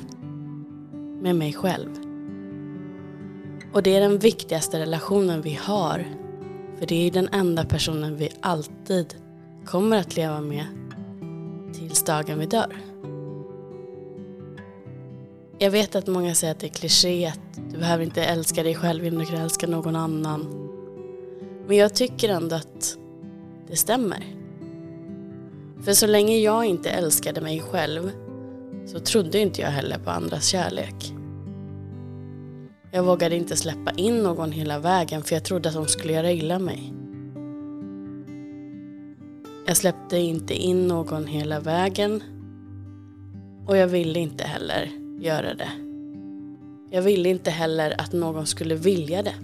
med 1.21 1.35
mig 1.35 1.53
själv. 1.53 1.89
Och 3.73 3.83
det 3.83 3.95
är 3.95 4.01
den 4.01 4.19
viktigaste 4.19 4.79
relationen 4.79 5.41
vi 5.41 5.53
har. 5.53 6.05
För 6.79 6.85
det 6.85 7.07
är 7.07 7.11
den 7.11 7.29
enda 7.31 7.65
personen 7.65 8.15
vi 8.15 8.29
alltid 8.41 9.15
kommer 9.65 9.97
att 9.97 10.15
leva 10.15 10.41
med 10.41 10.65
tills 11.77 12.03
dagen 12.03 12.39
vi 12.39 12.45
dör. 12.45 12.77
Jag 15.57 15.71
vet 15.71 15.95
att 15.95 16.07
många 16.07 16.35
säger 16.35 16.53
att 16.53 16.59
det 16.59 16.67
är 16.67 16.69
kliché 16.69 17.25
att 17.25 17.39
du 17.71 17.77
behöver 17.77 18.03
inte 18.03 18.23
älska 18.23 18.63
dig 18.63 18.75
själv 18.75 19.05
innan 19.05 19.19
du 19.19 19.25
kan 19.25 19.41
älska 19.41 19.67
någon 19.67 19.95
annan. 19.95 20.69
Men 21.67 21.77
jag 21.77 21.93
tycker 21.93 22.29
ändå 22.29 22.55
att 22.55 22.97
det 23.67 23.75
stämmer. 23.75 24.25
För 25.81 25.93
så 25.93 26.07
länge 26.07 26.37
jag 26.37 26.65
inte 26.65 26.89
älskade 26.89 27.41
mig 27.41 27.59
själv 27.59 28.11
så 28.85 28.99
trodde 28.99 29.39
inte 29.39 29.61
jag 29.61 29.69
heller 29.69 29.97
på 29.97 30.09
andras 30.09 30.45
kärlek. 30.45 31.13
Jag 32.91 33.03
vågade 33.03 33.35
inte 33.35 33.55
släppa 33.55 33.91
in 33.91 34.23
någon 34.23 34.51
hela 34.51 34.79
vägen 34.79 35.23
för 35.23 35.35
jag 35.35 35.43
trodde 35.43 35.69
att 35.69 35.75
de 35.75 35.87
skulle 35.87 36.13
göra 36.13 36.31
illa 36.31 36.59
mig. 36.59 36.93
Jag 39.67 39.77
släppte 39.77 40.17
inte 40.17 40.53
in 40.53 40.87
någon 40.87 41.27
hela 41.27 41.59
vägen 41.59 42.23
och 43.67 43.77
jag 43.77 43.87
ville 43.87 44.19
inte 44.19 44.43
heller 44.43 44.91
göra 45.19 45.53
det. 45.53 45.71
Jag 46.91 47.01
ville 47.01 47.29
inte 47.29 47.51
heller 47.51 48.01
att 48.01 48.13
någon 48.13 48.47
skulle 48.47 48.75
vilja 48.75 49.23
det. 49.23 49.35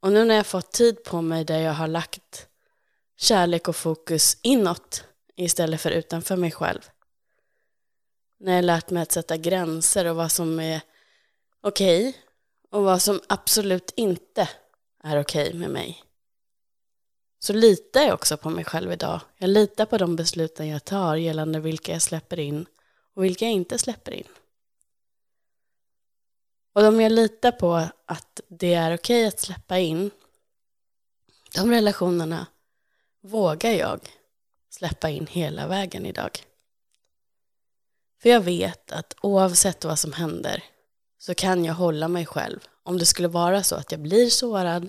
Och 0.00 0.12
nu 0.12 0.24
när 0.24 0.34
jag 0.34 0.46
fått 0.46 0.72
tid 0.72 1.04
på 1.04 1.22
mig 1.22 1.44
där 1.44 1.58
jag 1.58 1.72
har 1.72 1.88
lagt 1.88 2.48
kärlek 3.16 3.68
och 3.68 3.76
fokus 3.76 4.38
inåt 4.42 5.04
istället 5.36 5.80
för 5.80 5.90
utanför 5.90 6.36
mig 6.36 6.50
själv. 6.50 6.80
När 8.40 8.56
jag 8.56 8.64
lärt 8.64 8.90
mig 8.90 9.02
att 9.02 9.12
sätta 9.12 9.36
gränser 9.36 10.04
och 10.04 10.16
vad 10.16 10.32
som 10.32 10.60
är 10.60 10.80
okej 11.60 12.08
okay, 12.08 12.20
och 12.70 12.82
vad 12.82 13.02
som 13.02 13.20
absolut 13.26 13.92
inte 13.96 14.48
är 15.02 15.20
okej 15.20 15.48
okay 15.48 15.58
med 15.58 15.70
mig. 15.70 16.04
Så 17.38 17.52
litar 17.52 18.00
jag 18.00 18.14
också 18.14 18.36
på 18.36 18.50
mig 18.50 18.64
själv 18.64 18.92
idag. 18.92 19.20
Jag 19.36 19.50
litar 19.50 19.86
på 19.86 19.98
de 19.98 20.16
besluten 20.16 20.68
jag 20.68 20.84
tar 20.84 21.16
gällande 21.16 21.60
vilka 21.60 21.92
jag 21.92 22.02
släpper 22.02 22.38
in 22.38 22.66
och 23.14 23.24
vilka 23.24 23.44
jag 23.44 23.54
inte 23.54 23.78
släpper 23.78 24.12
in. 24.12 24.28
Och 26.72 26.82
de 26.82 27.00
jag 27.00 27.12
litar 27.12 27.52
på 27.52 27.88
att 28.06 28.40
det 28.48 28.74
är 28.74 28.94
okej 28.94 29.26
att 29.26 29.40
släppa 29.40 29.78
in, 29.78 30.10
de 31.54 31.70
relationerna 31.70 32.46
vågar 33.20 33.70
jag 33.70 34.00
släppa 34.70 35.10
in 35.10 35.26
hela 35.26 35.66
vägen 35.66 36.06
idag. 36.06 36.44
För 38.22 38.28
jag 38.28 38.40
vet 38.40 38.92
att 38.92 39.14
oavsett 39.22 39.84
vad 39.84 39.98
som 39.98 40.12
händer 40.12 40.64
så 41.20 41.34
kan 41.34 41.64
jag 41.64 41.74
hålla 41.74 42.08
mig 42.08 42.26
själv 42.26 42.68
om 42.82 42.98
det 42.98 43.06
skulle 43.06 43.28
vara 43.28 43.62
så 43.62 43.76
att 43.76 43.92
jag 43.92 44.00
blir 44.00 44.30
sårad 44.30 44.88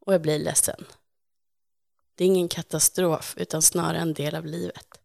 och 0.00 0.14
jag 0.14 0.20
blir 0.20 0.38
ledsen. 0.38 0.84
Det 2.14 2.24
är 2.24 2.28
ingen 2.28 2.48
katastrof 2.48 3.34
utan 3.36 3.62
snarare 3.62 3.98
en 3.98 4.14
del 4.14 4.34
av 4.34 4.46
livet. 4.46 5.00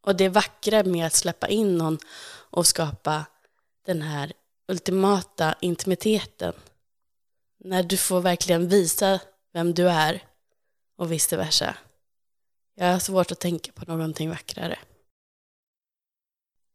Och 0.00 0.16
det 0.16 0.28
vackra 0.28 0.84
med 0.84 1.06
att 1.06 1.14
släppa 1.14 1.48
in 1.48 1.78
någon 1.78 1.98
och 2.50 2.66
skapa 2.66 3.26
den 3.86 4.02
här 4.02 4.32
ultimata 4.68 5.54
intimiteten. 5.60 6.52
När 7.58 7.82
du 7.82 7.96
får 7.96 8.20
verkligen 8.20 8.68
visa 8.68 9.20
vem 9.52 9.74
du 9.74 9.88
är 9.88 10.24
och 10.96 11.12
vice 11.12 11.36
versa. 11.36 11.76
Jag 12.74 12.92
har 12.92 12.98
svårt 12.98 13.32
att 13.32 13.40
tänka 13.40 13.72
på 13.72 13.84
någonting 13.84 14.30
vackrare. 14.30 14.78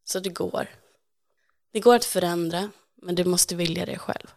Så 0.04 0.20
det 0.20 0.30
går. 0.30 0.68
Det 1.70 1.80
går 1.80 1.96
att 1.96 2.04
förändra, 2.04 2.70
men 2.94 3.14
du 3.14 3.24
måste 3.24 3.56
vilja 3.56 3.86
det 3.86 3.98
själv. 3.98 4.34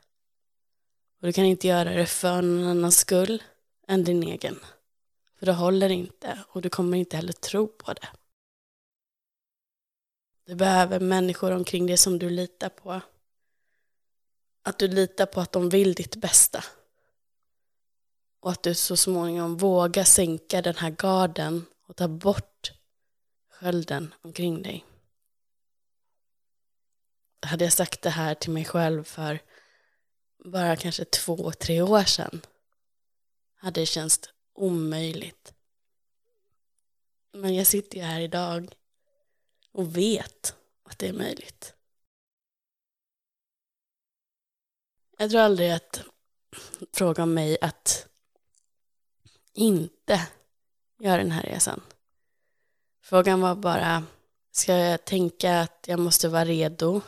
Och 1.22 1.28
du 1.28 1.34
kan 1.34 1.46
inte 1.46 1.68
göra 1.68 1.94
det 1.94 2.06
för 2.06 2.42
någon 2.42 2.68
annans 2.68 2.98
skull 2.98 3.44
än 3.88 4.04
din 4.04 4.24
egen. 4.24 4.60
För 5.36 5.46
det 5.46 5.54
håller 5.54 5.90
inte 5.90 6.44
och 6.48 6.62
du 6.62 6.70
kommer 6.70 6.98
inte 6.98 7.16
heller 7.16 7.34
tro 7.34 7.68
på 7.68 7.94
det. 7.94 8.08
Du 10.46 10.56
behöver 10.56 11.00
människor 11.00 11.52
omkring 11.52 11.88
dig 11.88 11.98
som 11.98 12.20
du 12.20 12.30
litar 12.30 12.70
på 12.70 13.02
att 14.64 14.80
du 14.80 14.88
litar 14.88 15.26
på 15.26 15.42
att 15.42 15.52
de 15.52 15.70
vill 15.70 15.94
ditt 15.94 16.16
bästa. 16.16 16.64
Och 18.40 18.52
att 18.52 18.64
du 18.64 18.76
så 18.76 18.98
småningom 18.98 19.58
vågar 19.58 20.04
sänka 20.04 20.62
den 20.62 20.76
här 20.76 20.90
garden 20.90 21.66
och 21.88 21.96
ta 21.96 22.08
bort 22.08 22.72
skölden 23.52 24.14
omkring 24.22 24.62
dig. 24.62 24.86
Hade 27.42 27.64
jag 27.64 27.74
sagt 27.74 28.02
det 28.02 28.10
här 28.10 28.36
till 28.36 28.52
mig 28.52 28.66
själv 28.66 29.04
för 29.04 29.40
bara 30.46 30.76
kanske 30.76 31.06
två, 31.06 31.52
tre 31.52 31.82
år 31.82 32.04
sedan 32.04 32.42
hade 33.56 33.82
det 33.82 33.86
känts 33.86 34.20
omöjligt. 34.54 35.54
Men 37.32 37.56
jag 37.56 37.68
sitter 37.68 37.98
ju 37.98 38.04
här 38.04 38.22
idag 38.22 38.76
och 39.72 39.98
vet 39.98 40.56
att 40.84 41.00
det 41.00 41.08
är 41.08 41.14
möjligt. 41.14 41.74
Jag 45.18 45.30
tror 45.30 45.42
aldrig 45.42 45.72
att 45.72 46.02
fråga 46.94 47.24
om 47.24 47.34
mig 47.34 47.58
att 47.62 48.08
inte 49.54 50.28
göra 51.00 51.18
den 51.18 51.32
här 51.32 51.44
resan. 51.44 51.82
Frågan 53.02 53.42
var 53.42 53.56
bara, 53.56 54.04
ska 54.52 54.74
jag 54.74 55.06
tänka 55.06 55.60
att 55.60 55.86
jag 55.88 56.00
måste 56.00 56.30
vara 56.30 56.46
redo? 56.46 57.02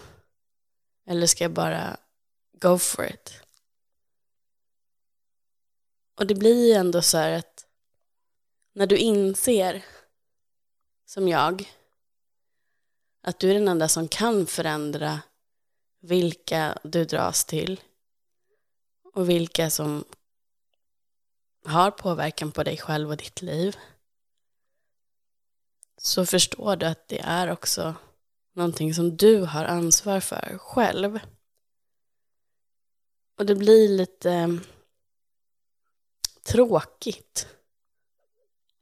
Eller 1.05 1.27
ska 1.27 1.43
jag 1.43 1.53
bara 1.53 1.97
go 2.51 2.77
for 2.77 3.05
it? 3.05 3.33
Och 6.15 6.27
det 6.27 6.35
blir 6.35 6.67
ju 6.67 6.73
ändå 6.73 7.01
så 7.01 7.17
här 7.17 7.31
att 7.31 7.65
när 8.73 8.87
du 8.87 8.97
inser, 8.97 9.85
som 11.05 11.27
jag, 11.27 11.73
att 13.21 13.39
du 13.39 13.49
är 13.49 13.53
den 13.53 13.67
enda 13.67 13.87
som 13.87 14.07
kan 14.07 14.47
förändra 14.47 15.21
vilka 15.99 16.77
du 16.83 17.05
dras 17.05 17.45
till 17.45 17.81
och 19.13 19.29
vilka 19.29 19.69
som 19.69 20.05
har 21.65 21.91
påverkan 21.91 22.51
på 22.51 22.63
dig 22.63 22.77
själv 22.77 23.09
och 23.09 23.17
ditt 23.17 23.41
liv 23.41 23.77
så 25.97 26.25
förstår 26.25 26.75
du 26.75 26.85
att 26.85 27.07
det 27.07 27.19
är 27.19 27.51
också 27.51 27.95
någonting 28.53 28.93
som 28.93 29.17
du 29.17 29.41
har 29.41 29.65
ansvar 29.65 30.19
för 30.19 30.57
själv. 30.57 31.19
Och 33.37 33.45
det 33.45 33.55
blir 33.55 33.89
lite 33.89 34.31
eh, 34.31 34.47
tråkigt 36.43 37.47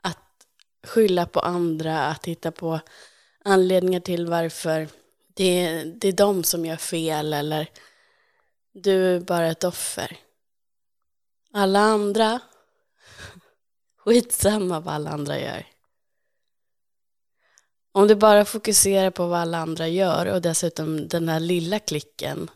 att 0.04 0.48
skylla 0.84 1.26
på 1.26 1.40
andra, 1.40 2.06
att 2.06 2.26
hitta 2.26 2.52
på 2.52 2.80
anledningar 3.44 4.00
till 4.00 4.28
varför 4.28 4.88
det, 5.34 5.84
det 5.84 6.08
är 6.08 6.14
de 6.14 6.44
som 6.44 6.66
gör 6.66 6.78
fel 6.78 7.34
eller 7.34 7.70
du 8.74 9.16
är 9.16 9.20
bara 9.20 9.48
ett 9.48 9.64
offer. 9.64 10.18
Alla 11.54 11.80
andra, 11.80 12.40
skitsamma 13.98 14.80
vad 14.80 14.94
alla 14.94 15.10
andra 15.10 15.40
gör. 15.40 15.66
Om 17.92 18.08
du 18.08 18.16
bara 18.16 18.46
fokuserar 18.46 19.12
på 19.12 19.28
vad 19.28 19.40
alla 19.40 19.58
andra 19.58 19.88
gör 19.88 20.26
och 20.26 20.42
dessutom 20.42 21.08
den 21.08 21.30
här 21.30 21.40
lilla 21.40 21.80
klicken, 21.80 22.50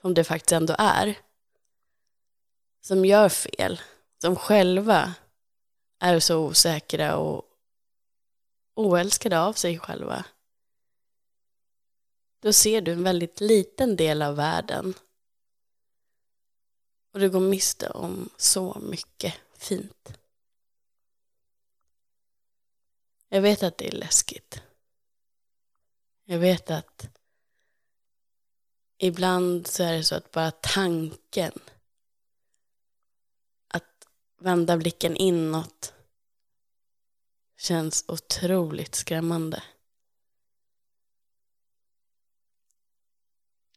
som 0.00 0.14
det 0.14 0.24
faktiskt 0.24 0.52
ändå 0.52 0.74
är, 0.78 1.18
som 2.80 3.04
gör 3.04 3.28
fel, 3.28 3.80
som 4.22 4.36
själva 4.36 5.14
är 6.00 6.20
så 6.20 6.38
osäkra 6.38 7.16
och 7.16 7.44
oälskade 8.74 9.40
av 9.40 9.52
sig 9.52 9.78
själva, 9.78 10.24
då 12.42 12.52
ser 12.52 12.80
du 12.80 12.92
en 12.92 13.02
väldigt 13.02 13.40
liten 13.40 13.96
del 13.96 14.22
av 14.22 14.36
världen. 14.36 14.94
Och 17.12 17.20
du 17.20 17.30
går 17.30 17.40
miste 17.40 17.90
om 17.90 18.28
så 18.36 18.78
mycket 18.80 19.34
fint. 19.58 20.17
Jag 23.28 23.40
vet 23.40 23.62
att 23.62 23.78
det 23.78 23.88
är 23.88 23.92
läskigt. 23.92 24.62
Jag 26.24 26.38
vet 26.38 26.70
att 26.70 27.08
ibland 28.98 29.66
så 29.66 29.82
är 29.82 29.92
det 29.92 30.04
så 30.04 30.14
att 30.14 30.30
bara 30.30 30.50
tanken 30.50 31.52
att 33.68 34.08
vända 34.38 34.76
blicken 34.76 35.16
inåt 35.16 35.94
känns 37.56 38.04
otroligt 38.08 38.94
skrämmande. 38.94 39.62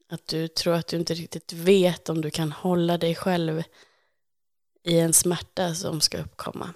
Att 0.08 0.28
du 0.28 0.48
tror 0.48 0.74
att 0.74 0.88
du 0.88 0.98
inte 0.98 1.14
riktigt 1.14 1.54
vet 1.54 2.10
om 2.10 2.22
du 2.22 2.32
kan 2.32 2.52
hålla 2.52 2.98
dig 2.98 3.16
själv 3.16 3.64
i 4.84 5.00
en 5.00 5.14
smärta 5.14 5.76
som 5.76 6.02
ska 6.02 6.18
uppkomma. 6.18 6.74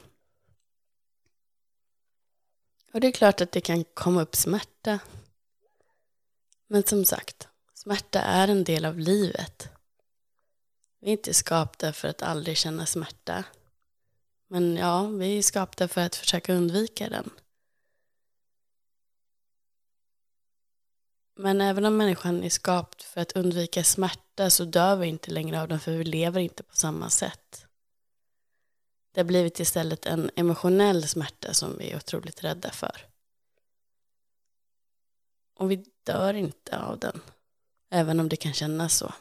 Och 2.95 3.01
det 3.01 3.07
är 3.07 3.11
klart 3.11 3.41
att 3.41 3.51
det 3.51 3.61
kan 3.61 3.83
komma 3.83 4.21
upp 4.21 4.35
smärta. 4.35 4.99
Men 6.67 6.83
som 6.83 7.05
sagt, 7.05 7.47
smärta 7.73 8.21
är 8.21 8.47
en 8.47 8.63
del 8.63 8.85
av 8.85 8.99
livet. 8.99 9.69
Vi 11.01 11.07
är 11.07 11.11
inte 11.11 11.33
skapta 11.33 11.93
för 11.93 12.07
att 12.07 12.21
aldrig 12.21 12.57
känna 12.57 12.85
smärta. 12.85 13.43
Men 14.47 14.77
ja, 14.77 15.03
vi 15.03 15.37
är 15.37 15.41
skapta 15.41 15.87
för 15.87 16.01
att 16.01 16.15
försöka 16.15 16.53
undvika 16.53 17.09
den. 17.09 17.29
Men 21.35 21.61
även 21.61 21.85
om 21.85 21.97
människan 21.97 22.43
är 22.43 22.49
skapt 22.49 23.03
för 23.03 23.21
att 23.21 23.31
undvika 23.31 23.83
smärta 23.83 24.49
så 24.49 24.65
dör 24.65 24.95
vi 24.95 25.07
inte 25.07 25.31
längre 25.31 25.61
av 25.61 25.67
den 25.67 25.79
för 25.79 25.91
vi 25.91 26.03
lever 26.03 26.39
inte 26.39 26.63
på 26.63 26.75
samma 26.75 27.09
sätt. 27.09 27.64
Det 29.15 29.21
har 29.21 29.25
blivit 29.25 29.59
istället 29.59 30.05
en 30.05 30.31
emotionell 30.35 31.07
smärta 31.07 31.53
som 31.53 31.77
vi 31.77 31.91
är 31.91 31.97
otroligt 31.97 32.43
rädda 32.43 32.71
för. 32.71 33.05
Och 35.53 35.71
vi 35.71 35.85
dör 36.03 36.33
inte 36.33 36.79
av 36.79 36.99
den, 36.99 37.21
även 37.89 38.19
om 38.19 38.29
det 38.29 38.35
kan 38.35 38.53
kännas 38.53 38.97
så. 38.97 39.13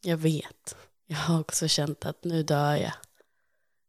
Jag 0.00 0.16
vet, 0.16 0.76
jag 1.06 1.16
har 1.16 1.40
också 1.40 1.68
känt 1.68 2.04
att 2.04 2.24
nu 2.24 2.42
dör 2.42 2.76
jag 2.76 2.92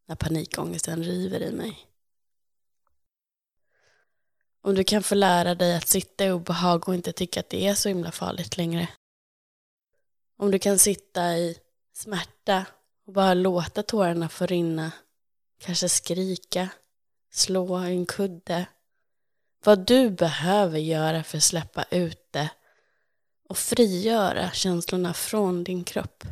när 0.05 0.15
panikångesten 0.15 1.03
river 1.03 1.41
i 1.41 1.51
mig. 1.51 1.87
Om 4.61 4.75
du 4.75 4.83
kan 4.83 5.03
få 5.03 5.15
lära 5.15 5.55
dig 5.55 5.75
att 5.75 5.87
sitta 5.87 6.25
i 6.25 6.31
obehag 6.31 6.87
och 6.87 6.95
inte 6.95 7.11
tycka 7.11 7.39
att 7.39 7.49
det 7.49 7.67
är 7.67 7.75
så 7.75 7.89
himla 7.89 8.11
farligt 8.11 8.57
längre. 8.57 8.89
Om 10.37 10.51
du 10.51 10.59
kan 10.59 10.79
sitta 10.79 11.37
i 11.37 11.59
smärta 11.93 12.65
och 13.05 13.13
bara 13.13 13.33
låta 13.33 13.83
tårarna 13.83 14.29
få 14.29 14.45
rinna. 14.45 14.91
Kanske 15.59 15.89
skrika, 15.89 16.69
slå 17.31 17.75
en 17.75 18.05
kudde. 18.05 18.65
Vad 19.63 19.85
du 19.85 20.09
behöver 20.09 20.79
göra 20.79 21.23
för 21.23 21.37
att 21.37 21.43
släppa 21.43 21.85
ut 21.91 22.27
det 22.31 22.49
och 23.49 23.57
frigöra 23.57 24.51
känslorna 24.51 25.13
från 25.13 25.63
din 25.63 25.83
kropp. 25.83 26.23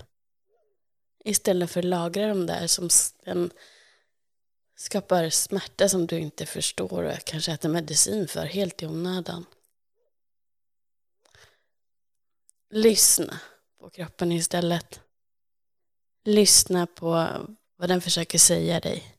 Istället 1.25 1.71
för 1.71 1.79
att 1.79 1.85
lagra 1.85 2.27
dem 2.27 2.45
där 2.45 2.67
som 2.67 2.89
en 3.23 3.51
skapar 4.75 5.29
smärta 5.29 5.89
som 5.89 6.07
du 6.07 6.19
inte 6.19 6.45
förstår 6.45 7.03
och 7.03 7.25
kanske 7.25 7.51
äter 7.51 7.69
medicin 7.69 8.27
för 8.27 8.45
helt 8.45 8.83
i 8.83 8.85
onödan. 8.85 9.45
Lyssna 12.69 13.39
på 13.79 13.89
kroppen 13.89 14.31
istället. 14.31 15.01
Lyssna 16.23 16.87
på 16.87 17.07
vad 17.75 17.89
den 17.89 18.01
försöker 18.01 18.39
säga 18.39 18.79
dig. 18.79 19.15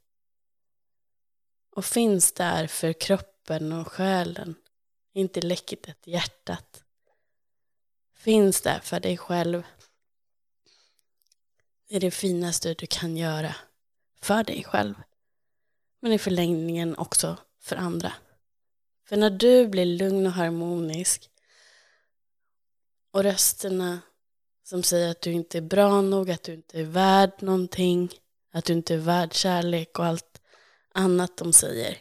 Och 1.71 1.85
finns 1.85 2.33
där 2.33 2.67
för 2.67 2.93
kroppen 2.93 3.73
och 3.73 3.89
själen, 3.89 4.55
inte 5.13 5.41
hjärtat. 6.05 6.85
Finns 8.15 8.61
där 8.61 8.81
för 8.81 9.01
dig 9.01 9.17
själv. 9.17 9.63
Det 11.89 11.97
är 11.97 12.01
det 12.01 12.11
finaste 12.11 12.75
du 12.75 12.87
kan 12.87 13.17
göra 13.17 13.55
för 14.21 14.45
dig 14.45 14.65
själv. 14.65 14.95
Men 16.01 16.13
i 16.13 16.19
förlängningen 16.19 16.97
också 16.97 17.37
för 17.59 17.77
andra. 17.77 18.13
För 19.05 19.17
när 19.17 19.31
du 19.31 19.69
blir 19.69 19.85
lugn 19.85 20.27
och 20.27 20.33
harmonisk 20.33 21.31
och 23.11 23.23
rösterna 23.23 24.01
som 24.71 24.83
säger 24.83 25.11
att 25.11 25.21
du 25.21 25.33
inte 25.33 25.59
är 25.59 25.63
bra 25.63 26.01
nog, 26.01 26.31
att 26.31 26.43
du 26.43 26.55
inte 26.55 26.81
är 26.81 26.85
värd 26.85 27.33
någonting, 27.43 28.13
att 28.51 28.65
du 28.65 28.73
inte 28.73 28.95
är 28.95 28.99
värd 28.99 29.35
kärlek 29.35 29.99
och 29.99 30.05
allt 30.05 30.41
annat 30.95 31.37
de 31.37 31.53
säger. 31.53 31.99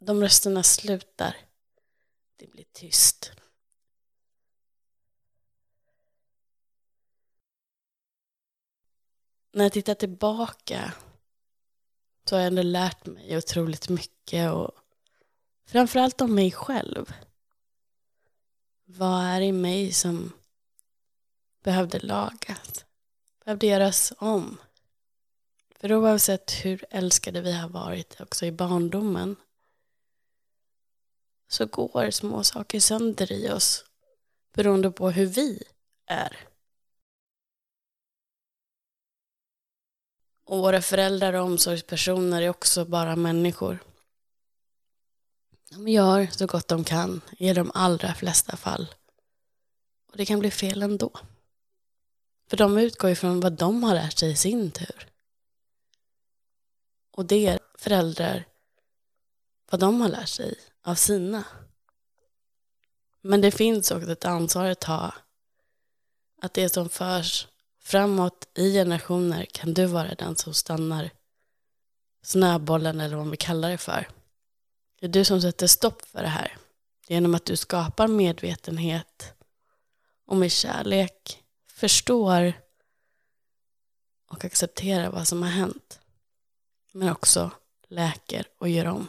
De 0.00 0.20
rösterna 0.20 0.62
slutar. 0.62 1.36
Det 2.36 2.46
blir 2.46 2.64
tyst. 2.72 3.32
När 9.52 9.64
jag 9.64 9.72
tittar 9.72 9.94
tillbaka 9.94 10.94
så 12.24 12.34
har 12.34 12.40
jag 12.40 12.46
ändå 12.46 12.62
lärt 12.62 13.06
mig 13.06 13.36
otroligt 13.36 13.88
mycket 13.88 14.52
och 14.52 14.70
framförallt 15.66 16.20
om 16.20 16.34
mig 16.34 16.50
själv. 16.50 17.12
Vad 18.84 19.22
är 19.24 19.40
i 19.40 19.52
mig 19.52 19.92
som 19.92 20.32
behövde 21.62 21.98
lagas, 21.98 22.84
behövde 23.44 23.66
göras 23.66 24.12
om. 24.18 24.58
För 25.80 25.92
oavsett 25.92 26.50
hur 26.50 26.84
älskade 26.90 27.40
vi 27.40 27.52
har 27.52 27.68
varit 27.68 28.20
också 28.20 28.46
i 28.46 28.52
barndomen 28.52 29.36
så 31.48 31.66
går 31.66 32.10
små 32.10 32.44
saker 32.44 32.80
sönder 32.80 33.32
i 33.32 33.50
oss 33.50 33.84
beroende 34.52 34.90
på 34.90 35.10
hur 35.10 35.26
vi 35.26 35.62
är. 36.06 36.48
Och 40.44 40.58
våra 40.58 40.82
föräldrar 40.82 41.32
och 41.32 41.44
omsorgspersoner 41.44 42.42
är 42.42 42.48
också 42.48 42.84
bara 42.84 43.16
människor. 43.16 43.78
De 45.70 45.88
gör 45.88 46.26
så 46.26 46.46
gott 46.46 46.68
de 46.68 46.84
kan 46.84 47.20
i 47.38 47.52
de 47.52 47.70
allra 47.74 48.14
flesta 48.14 48.56
fall. 48.56 48.94
Och 50.10 50.16
det 50.16 50.26
kan 50.26 50.38
bli 50.38 50.50
fel 50.50 50.82
ändå. 50.82 51.10
För 52.52 52.56
de 52.56 52.78
utgår 52.78 53.10
ju 53.10 53.16
från 53.16 53.40
vad 53.40 53.52
de 53.52 53.82
har 53.82 53.94
lärt 53.94 54.18
sig 54.18 54.30
i 54.30 54.36
sin 54.36 54.70
tur. 54.70 55.08
Och 57.10 57.26
det 57.26 57.46
är 57.46 57.58
föräldrar 57.78 58.44
vad 59.70 59.80
de 59.80 60.00
har 60.00 60.08
lärt 60.08 60.28
sig 60.28 60.54
av 60.82 60.94
sina. 60.94 61.44
Men 63.20 63.40
det 63.40 63.50
finns 63.50 63.90
också 63.90 64.12
ett 64.12 64.24
ansvar 64.24 64.64
att 64.64 64.80
ta. 64.80 65.14
Att 66.42 66.54
det 66.54 66.68
som 66.68 66.88
förs 66.88 67.48
framåt 67.80 68.48
i 68.54 68.72
generationer 68.72 69.44
kan 69.44 69.74
du 69.74 69.86
vara 69.86 70.14
den 70.14 70.36
som 70.36 70.54
stannar 70.54 71.10
snöbollen 72.22 73.00
eller 73.00 73.16
vad 73.16 73.30
vi 73.30 73.36
kallar 73.36 73.70
det 73.70 73.78
för. 73.78 74.08
Det 75.00 75.06
är 75.06 75.10
du 75.10 75.24
som 75.24 75.42
sätter 75.42 75.66
stopp 75.66 76.02
för 76.02 76.22
det 76.22 76.28
här. 76.28 76.58
Genom 77.06 77.34
att 77.34 77.44
du 77.44 77.56
skapar 77.56 78.08
medvetenhet 78.08 79.34
och 80.26 80.36
med 80.36 80.52
kärlek 80.52 81.41
förstår 81.82 82.52
och 84.26 84.44
accepterar 84.44 85.10
vad 85.10 85.28
som 85.28 85.42
har 85.42 85.50
hänt. 85.50 86.00
Men 86.92 87.08
också 87.08 87.50
läker 87.88 88.48
och 88.58 88.68
gör 88.68 88.86
om. 88.86 89.08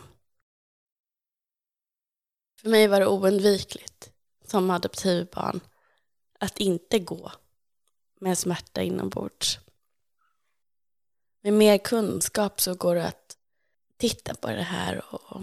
För 2.62 2.70
mig 2.70 2.88
var 2.88 3.00
det 3.00 3.08
oundvikligt 3.08 4.12
som 4.46 4.70
adoptivbarn 4.70 5.60
att 6.40 6.58
inte 6.60 7.00
gå 7.00 7.32
med 8.20 8.38
smärta 8.38 8.82
inombords. 8.82 9.60
Med 11.42 11.54
mer 11.54 11.78
kunskap 11.78 12.62
så 12.62 12.76
går 12.76 12.96
det 12.96 13.08
att 13.08 13.38
titta 13.98 14.36
på 14.36 14.48
det 14.48 14.64
här 14.64 15.04
och 15.16 15.42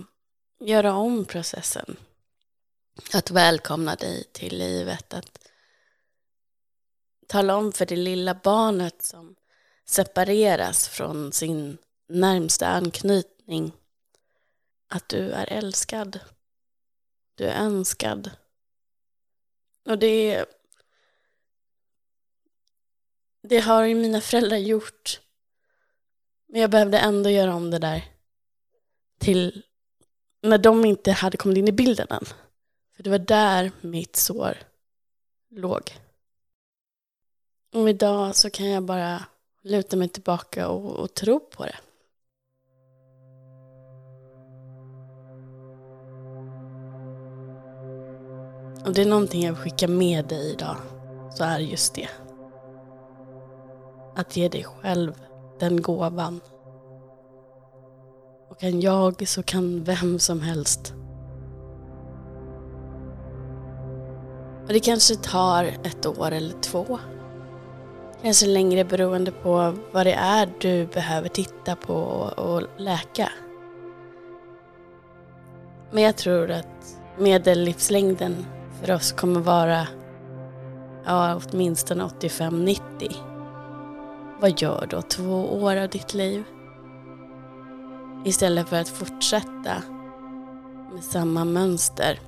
göra 0.58 0.94
om 0.94 1.24
processen. 1.24 1.96
Att 3.12 3.30
välkomna 3.30 3.94
dig 3.94 4.24
till 4.32 4.58
livet, 4.58 5.14
att 5.14 5.49
tala 7.30 7.56
om 7.56 7.72
för 7.72 7.86
det 7.86 7.96
lilla 7.96 8.34
barnet 8.34 9.02
som 9.02 9.36
separeras 9.84 10.88
från 10.88 11.32
sin 11.32 11.78
närmsta 12.08 12.66
anknytning 12.66 13.72
att 14.88 15.08
du 15.08 15.30
är 15.30 15.52
älskad. 15.52 16.20
Du 17.34 17.44
är 17.44 17.64
önskad. 17.64 18.30
Och 19.84 19.98
det 19.98 20.44
det 23.42 23.60
har 23.60 23.84
ju 23.84 23.94
mina 23.94 24.20
föräldrar 24.20 24.56
gjort. 24.56 25.20
Men 26.48 26.60
jag 26.60 26.70
behövde 26.70 26.98
ändå 26.98 27.30
göra 27.30 27.54
om 27.54 27.70
det 27.70 27.78
där 27.78 28.04
till 29.18 29.62
när 30.42 30.58
de 30.58 30.84
inte 30.84 31.12
hade 31.12 31.36
kommit 31.36 31.58
in 31.58 31.68
i 31.68 31.72
bilden 31.72 32.06
än. 32.10 32.24
För 32.96 33.02
det 33.02 33.10
var 33.10 33.18
där 33.18 33.72
mitt 33.80 34.16
sår 34.16 34.58
låg. 35.50 35.92
Och 37.74 37.88
idag 37.88 38.36
så 38.36 38.50
kan 38.50 38.70
jag 38.70 38.82
bara 38.82 39.24
luta 39.62 39.96
mig 39.96 40.08
tillbaka 40.08 40.68
och, 40.68 40.90
och 40.90 41.14
tro 41.14 41.40
på 41.40 41.64
det. 41.64 41.76
Om 48.86 48.92
det 48.92 49.02
är 49.02 49.06
någonting 49.06 49.42
jag 49.42 49.52
vill 49.52 49.62
skicka 49.62 49.88
med 49.88 50.28
dig 50.28 50.52
idag 50.52 50.76
så 51.30 51.44
är 51.44 51.58
det 51.58 51.64
just 51.64 51.94
det. 51.94 52.08
Att 54.16 54.36
ge 54.36 54.48
dig 54.48 54.64
själv 54.64 55.14
den 55.58 55.82
gåvan. 55.82 56.40
Och 58.48 58.60
kan 58.60 58.80
jag 58.80 59.28
så 59.28 59.42
kan 59.42 59.84
vem 59.84 60.18
som 60.18 60.40
helst. 60.40 60.94
Och 64.62 64.72
det 64.72 64.80
kanske 64.80 65.14
tar 65.14 65.64
ett 65.64 66.06
år 66.06 66.32
eller 66.32 66.60
två. 66.60 66.98
Kanske 68.22 68.46
längre 68.46 68.84
beroende 68.84 69.32
på 69.32 69.74
vad 69.92 70.06
det 70.06 70.12
är 70.12 70.48
du 70.60 70.86
behöver 70.86 71.28
titta 71.28 71.76
på 71.76 71.94
och 72.36 72.62
läka. 72.76 73.32
Men 75.90 76.02
jag 76.02 76.16
tror 76.16 76.50
att 76.50 76.96
medellivslängden 77.18 78.46
för 78.80 78.94
oss 78.94 79.12
kommer 79.12 79.40
vara 79.40 79.86
ja, 81.04 81.40
åtminstone 81.52 82.04
85-90. 82.04 82.80
Vad 84.40 84.60
gör 84.60 84.86
då 84.90 85.02
två 85.02 85.62
år 85.62 85.76
av 85.76 85.88
ditt 85.88 86.14
liv? 86.14 86.44
Istället 88.24 88.68
för 88.68 88.80
att 88.80 88.88
fortsätta 88.88 89.82
med 90.92 91.04
samma 91.04 91.44
mönster. 91.44 92.20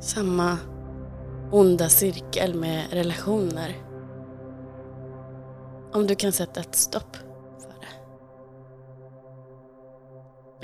Samma 0.00 0.58
onda 1.50 1.88
cirkel 1.88 2.54
med 2.54 2.84
relationer. 2.90 3.83
Om 5.94 6.06
du 6.06 6.14
kan 6.14 6.32
sätta 6.32 6.60
ett 6.60 6.74
stopp 6.74 7.16
för 7.58 7.68
det. 7.80 7.86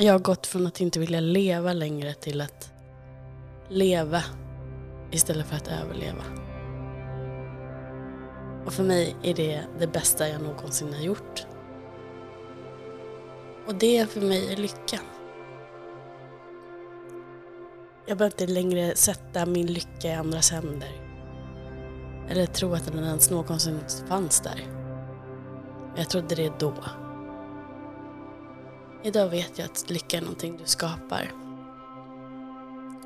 Jag 0.05 0.15
har 0.15 0.19
gått 0.19 0.47
från 0.47 0.67
att 0.67 0.81
inte 0.81 0.99
vilja 0.99 1.21
leva 1.21 1.73
längre 1.73 2.15
till 2.15 2.41
att 2.41 2.73
leva 3.69 4.23
istället 5.11 5.47
för 5.47 5.57
att 5.57 5.69
överleva. 5.69 6.25
Och 8.67 8.73
för 8.73 8.83
mig 8.83 9.17
är 9.23 9.35
det 9.35 9.65
det 9.79 9.87
bästa 9.87 10.29
jag 10.29 10.43
någonsin 10.43 10.95
har 10.95 11.03
gjort. 11.03 11.47
Och 13.67 13.75
det 13.75 14.11
för 14.11 14.21
mig 14.21 14.53
är 14.53 14.57
lyckan. 14.57 15.05
Jag 18.07 18.19
behöver 18.19 18.43
inte 18.43 18.55
längre 18.55 18.97
sätta 18.97 19.47
min 19.47 19.67
lycka 19.67 20.09
i 20.09 20.13
andras 20.15 20.51
händer. 20.51 20.91
Eller 22.29 22.47
tro 22.47 22.75
att 22.75 22.93
den 22.93 23.05
ens 23.05 23.31
någonsin 23.31 23.81
fanns 24.09 24.41
där. 24.41 24.80
Jag 25.97 26.11
trodde 26.11 26.35
det 26.35 26.53
då. 26.59 26.75
Idag 29.03 29.29
vet 29.29 29.59
jag 29.59 29.65
att 29.65 29.91
lycka 29.91 30.17
är 30.17 30.21
någonting 30.21 30.57
du 30.57 30.65
skapar. 30.65 31.33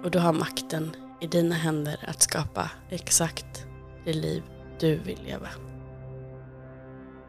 Och 0.04 0.10
du 0.10 0.18
har 0.18 0.32
makten 0.32 0.96
i 1.20 1.26
dina 1.26 1.54
händer 1.54 2.04
att 2.08 2.22
skapa 2.22 2.70
exakt 2.90 3.66
det 4.04 4.12
liv 4.12 4.42
du 4.80 4.98
vill 4.98 5.22
leva. 5.22 5.48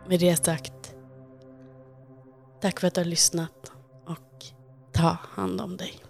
Med 0.08 0.20
det 0.20 0.46
sagt, 0.46 0.96
tack 2.62 2.80
för 2.80 2.88
att 2.88 2.94
du 2.94 3.02
har 3.02 3.06
lyssnat 3.06 3.72
och 4.06 4.46
ta 4.92 5.18
hand 5.22 5.62
om 5.62 5.78
dig. 5.78 6.05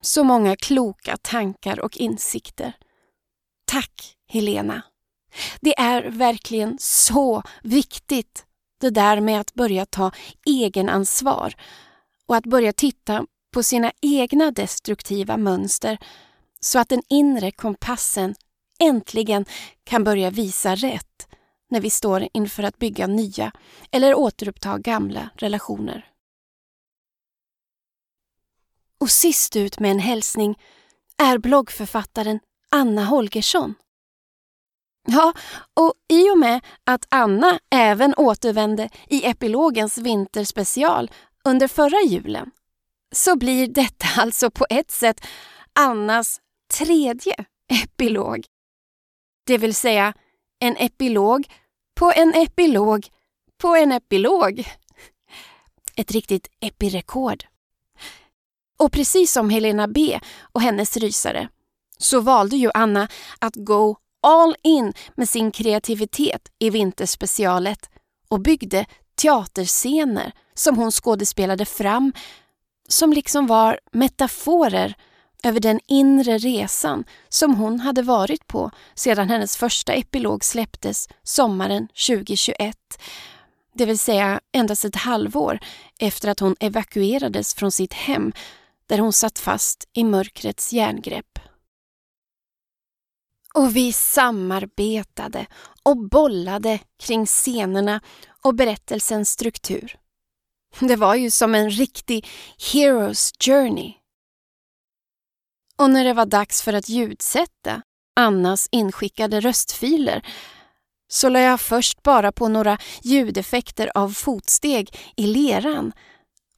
Så 0.00 0.24
många 0.24 0.56
kloka 0.56 1.16
tankar 1.16 1.80
och 1.80 1.96
insikter. 1.96 2.72
Tack, 3.64 4.16
Helena. 4.28 4.82
Det 5.60 5.78
är 5.78 6.02
verkligen 6.10 6.76
så 6.80 7.42
viktigt 7.62 8.44
det 8.80 8.90
där 8.90 9.20
med 9.20 9.40
att 9.40 9.54
börja 9.54 9.86
ta 9.86 10.10
egenansvar 10.46 11.54
och 12.26 12.36
att 12.36 12.46
börja 12.46 12.72
titta 12.72 13.26
på 13.52 13.62
sina 13.62 13.92
egna 14.00 14.50
destruktiva 14.50 15.36
mönster 15.36 15.98
så 16.60 16.78
att 16.78 16.88
den 16.88 17.02
inre 17.08 17.50
kompassen 17.50 18.34
äntligen 18.80 19.44
kan 19.84 20.04
börja 20.04 20.30
visa 20.30 20.74
rätt 20.74 21.28
när 21.70 21.80
vi 21.80 21.90
står 21.90 22.28
inför 22.32 22.62
att 22.62 22.78
bygga 22.78 23.06
nya 23.06 23.52
eller 23.90 24.14
återuppta 24.14 24.78
gamla 24.78 25.30
relationer. 25.36 26.06
Och 29.00 29.10
sist 29.10 29.56
ut 29.56 29.78
med 29.78 29.90
en 29.90 29.98
hälsning 29.98 30.58
är 31.16 31.38
bloggförfattaren 31.38 32.40
Anna 32.70 33.04
Holgersson. 33.04 33.74
Ja, 35.06 35.32
och 35.76 35.94
i 36.08 36.30
och 36.30 36.38
med 36.38 36.60
att 36.84 37.06
Anna 37.08 37.58
även 37.70 38.14
återvände 38.14 38.88
i 39.08 39.26
epilogens 39.26 39.98
vinterspecial 39.98 41.10
under 41.44 41.68
förra 41.68 42.00
julen 42.00 42.50
så 43.12 43.36
blir 43.36 43.68
detta 43.68 44.06
alltså 44.16 44.50
på 44.50 44.66
ett 44.70 44.90
sätt 44.90 45.26
Annas 45.72 46.40
tredje 46.72 47.34
epilog. 47.82 48.46
Det 49.46 49.58
vill 49.58 49.74
säga 49.74 50.14
en 50.58 50.76
epilog 50.76 51.52
på 51.94 52.12
en 52.16 52.34
epilog 52.34 53.08
på 53.58 53.76
en 53.76 53.92
epilog. 53.92 54.64
Ett 55.96 56.10
riktigt 56.10 56.48
epirekord. 56.60 57.44
Och 58.80 58.92
precis 58.92 59.32
som 59.32 59.50
Helena 59.50 59.88
B 59.88 60.20
och 60.52 60.62
hennes 60.62 60.96
rysare 60.96 61.48
så 61.98 62.20
valde 62.20 62.56
ju 62.56 62.70
Anna 62.74 63.08
att 63.38 63.56
gå 63.56 63.96
all 64.22 64.56
in 64.62 64.92
med 65.14 65.28
sin 65.28 65.50
kreativitet 65.50 66.48
i 66.58 66.70
vinterspecialet 66.70 67.90
och 68.28 68.40
byggde 68.40 68.86
teaterscener 69.14 70.32
som 70.54 70.76
hon 70.76 70.90
skådespelade 70.90 71.64
fram 71.64 72.12
som 72.88 73.12
liksom 73.12 73.46
var 73.46 73.80
metaforer 73.92 74.94
över 75.42 75.60
den 75.60 75.80
inre 75.86 76.38
resan 76.38 77.04
som 77.28 77.54
hon 77.54 77.80
hade 77.80 78.02
varit 78.02 78.46
på 78.46 78.70
sedan 78.94 79.30
hennes 79.30 79.56
första 79.56 79.92
epilog 79.92 80.44
släpptes 80.44 81.08
sommaren 81.22 81.88
2021. 82.08 82.76
Det 83.74 83.86
vill 83.86 83.98
säga 83.98 84.40
endast 84.52 84.84
ett 84.84 84.96
halvår 84.96 85.58
efter 85.98 86.28
att 86.28 86.40
hon 86.40 86.56
evakuerades 86.60 87.54
från 87.54 87.72
sitt 87.72 87.92
hem 87.92 88.32
där 88.90 88.98
hon 88.98 89.12
satt 89.12 89.38
fast 89.38 89.88
i 89.92 90.04
mörkrets 90.04 90.72
järngrepp. 90.72 91.38
Och 93.54 93.76
vi 93.76 93.92
samarbetade 93.92 95.46
och 95.82 95.96
bollade 95.96 96.78
kring 96.98 97.26
scenerna 97.26 98.00
och 98.44 98.54
berättelsens 98.54 99.30
struktur. 99.30 99.98
Det 100.80 100.96
var 100.96 101.14
ju 101.14 101.30
som 101.30 101.54
en 101.54 101.70
riktig 101.70 102.26
Hero's 102.58 103.32
Journey. 103.44 103.94
Och 105.76 105.90
när 105.90 106.04
det 106.04 106.14
var 106.14 106.26
dags 106.26 106.62
för 106.62 106.72
att 106.72 106.88
ljudsätta 106.88 107.82
Annas 108.16 108.68
inskickade 108.72 109.40
röstfiler 109.40 110.26
så 111.08 111.28
la 111.28 111.40
jag 111.40 111.60
först 111.60 112.02
bara 112.02 112.32
på 112.32 112.48
några 112.48 112.78
ljudeffekter 113.02 113.90
av 113.94 114.08
fotsteg 114.08 114.98
i 115.16 115.26
leran 115.26 115.92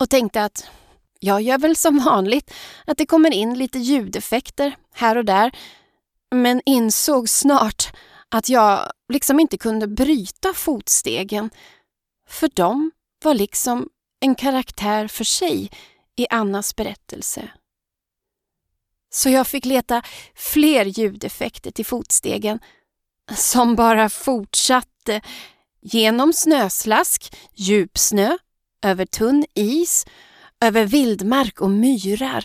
och 0.00 0.10
tänkte 0.10 0.44
att 0.44 0.70
jag 1.24 1.42
gör 1.42 1.58
väl 1.58 1.76
som 1.76 1.98
vanligt 1.98 2.54
att 2.86 2.98
det 2.98 3.06
kommer 3.06 3.32
in 3.32 3.58
lite 3.58 3.78
ljudeffekter 3.78 4.76
här 4.94 5.16
och 5.16 5.24
där 5.24 5.56
men 6.34 6.62
insåg 6.66 7.28
snart 7.28 7.92
att 8.28 8.48
jag 8.48 8.92
liksom 9.12 9.40
inte 9.40 9.58
kunde 9.58 9.88
bryta 9.88 10.52
fotstegen 10.54 11.50
för 12.28 12.50
de 12.54 12.90
var 13.24 13.34
liksom 13.34 13.88
en 14.20 14.34
karaktär 14.34 15.08
för 15.08 15.24
sig 15.24 15.70
i 16.16 16.26
Annas 16.30 16.76
berättelse. 16.76 17.50
Så 19.10 19.28
jag 19.28 19.46
fick 19.46 19.64
leta 19.64 20.02
fler 20.34 20.84
ljudeffekter 20.84 21.70
till 21.70 21.86
fotstegen 21.86 22.58
som 23.36 23.76
bara 23.76 24.08
fortsatte 24.08 25.20
genom 25.80 26.32
snöslask, 26.32 27.36
djupsnö, 27.54 28.36
över 28.82 29.06
tunn 29.06 29.46
is, 29.54 30.06
över 30.62 30.86
vildmark 30.86 31.60
och 31.60 31.70
myrar 31.70 32.44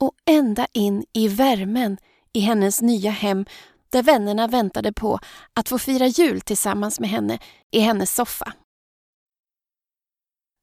och 0.00 0.12
ända 0.24 0.66
in 0.72 1.04
i 1.12 1.28
värmen 1.28 1.96
i 2.32 2.40
hennes 2.40 2.82
nya 2.82 3.10
hem 3.10 3.46
där 3.90 4.02
vännerna 4.02 4.46
väntade 4.46 4.92
på 4.92 5.18
att 5.54 5.68
få 5.68 5.78
fira 5.78 6.06
jul 6.06 6.40
tillsammans 6.40 7.00
med 7.00 7.10
henne 7.10 7.38
i 7.70 7.80
hennes 7.80 8.14
soffa. 8.14 8.52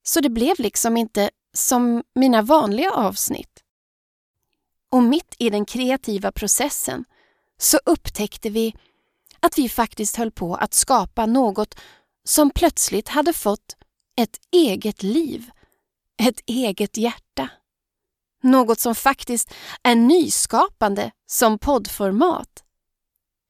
Så 0.04 0.22
det 0.22 0.30
blev 0.30 0.60
liksom 0.60 0.98
inte 0.98 1.30
som 1.54 2.04
mina 2.16 2.42
vanliga 2.42 2.92
avsnitt. 2.92 3.64
Och 4.92 5.04
mitt 5.04 5.36
i 5.40 5.50
den 5.50 5.66
kreativa 5.66 6.32
processen 6.32 7.06
så 7.58 7.80
upptäckte 7.86 8.50
vi 8.50 8.76
att 9.40 9.58
vi 9.58 9.70
faktiskt 9.70 10.16
höll 10.16 10.32
på 10.32 10.56
att 10.56 10.74
skapa 10.74 11.26
något 11.26 11.76
som 12.24 12.50
plötsligt 12.50 13.08
hade 13.08 13.34
fått 13.34 13.78
ett 14.18 14.38
eget 14.52 15.04
liv, 15.04 15.52
ett 16.28 16.42
eget 16.46 16.98
hjärta. 16.98 17.50
Något 18.44 18.80
som 18.80 18.96
faktiskt 18.96 19.54
är 19.84 19.96
nyskapande 19.96 21.12
som 21.28 21.60
poddformat. 21.60 22.64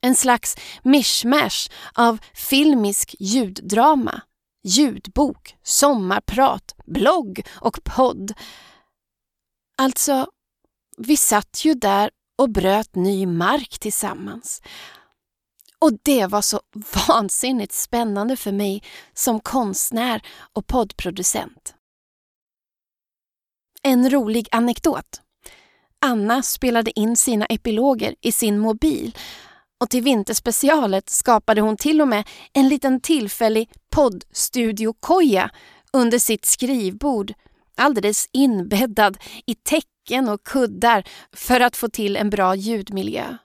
En 0.02 0.16
slags 0.16 0.56
mishmash 0.84 1.70
av 1.94 2.20
filmisk 2.34 3.16
ljuddrama, 3.20 4.22
ljudbok, 4.64 5.56
sommarprat, 5.64 6.76
blogg 6.86 7.48
och 7.50 7.84
podd. 7.84 8.34
Alltså, 9.78 10.28
vi 10.98 11.18
satt 11.18 11.66
ju 11.66 11.74
där 11.74 12.10
och 12.38 12.50
bröt 12.50 12.96
ny 12.96 13.26
mark 13.26 13.80
tillsammans. 13.80 14.62
Och 15.80 15.92
det 16.04 16.28
var 16.28 16.42
så 16.42 16.62
vansinnigt 17.08 17.74
spännande 17.74 18.36
för 18.36 18.52
mig 18.52 18.84
som 19.14 19.40
konstnär 19.40 20.22
och 20.54 20.68
poddproducent. 20.68 21.76
En 23.84 24.10
rolig 24.10 24.48
anekdot. 24.52 25.22
Anna 26.06 26.44
spelade 26.44 27.00
in 27.00 27.16
sina 27.16 27.46
epiloger 27.46 28.16
i 28.22 28.32
sin 28.32 28.60
mobil 28.60 29.18
och 29.80 29.90
till 29.90 30.04
vinterspecialet 30.04 31.10
skapade 31.10 31.62
hon 31.62 31.78
till 31.78 32.02
och 32.02 32.08
med 32.08 32.28
en 32.54 32.70
liten 32.70 33.02
tillfällig 33.02 33.70
poddstudiokoja 33.90 35.50
under 35.94 36.20
sitt 36.20 36.46
skrivbord 36.46 37.34
alldeles 37.78 38.30
inbäddad 38.32 39.18
i 39.46 39.56
täcken 39.56 40.30
och 40.30 40.44
kuddar 40.44 41.04
för 41.34 41.60
att 41.60 41.78
få 41.78 41.90
till 41.90 42.16
en 42.16 42.30
bra 42.30 42.56
ljudmiljö. 42.56 43.38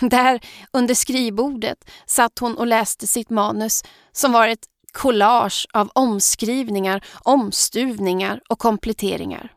Där 0.00 0.40
under 0.72 0.94
skrivbordet 0.94 1.90
satt 2.06 2.38
hon 2.38 2.58
och 2.58 2.66
läste 2.66 3.06
sitt 3.06 3.30
manus 3.30 3.84
som 4.12 4.32
var 4.32 4.48
ett 4.48 4.66
collage 4.96 5.66
av 5.72 5.90
omskrivningar, 5.94 7.04
omstuvningar 7.24 8.40
och 8.48 8.58
kompletteringar. 8.58 9.52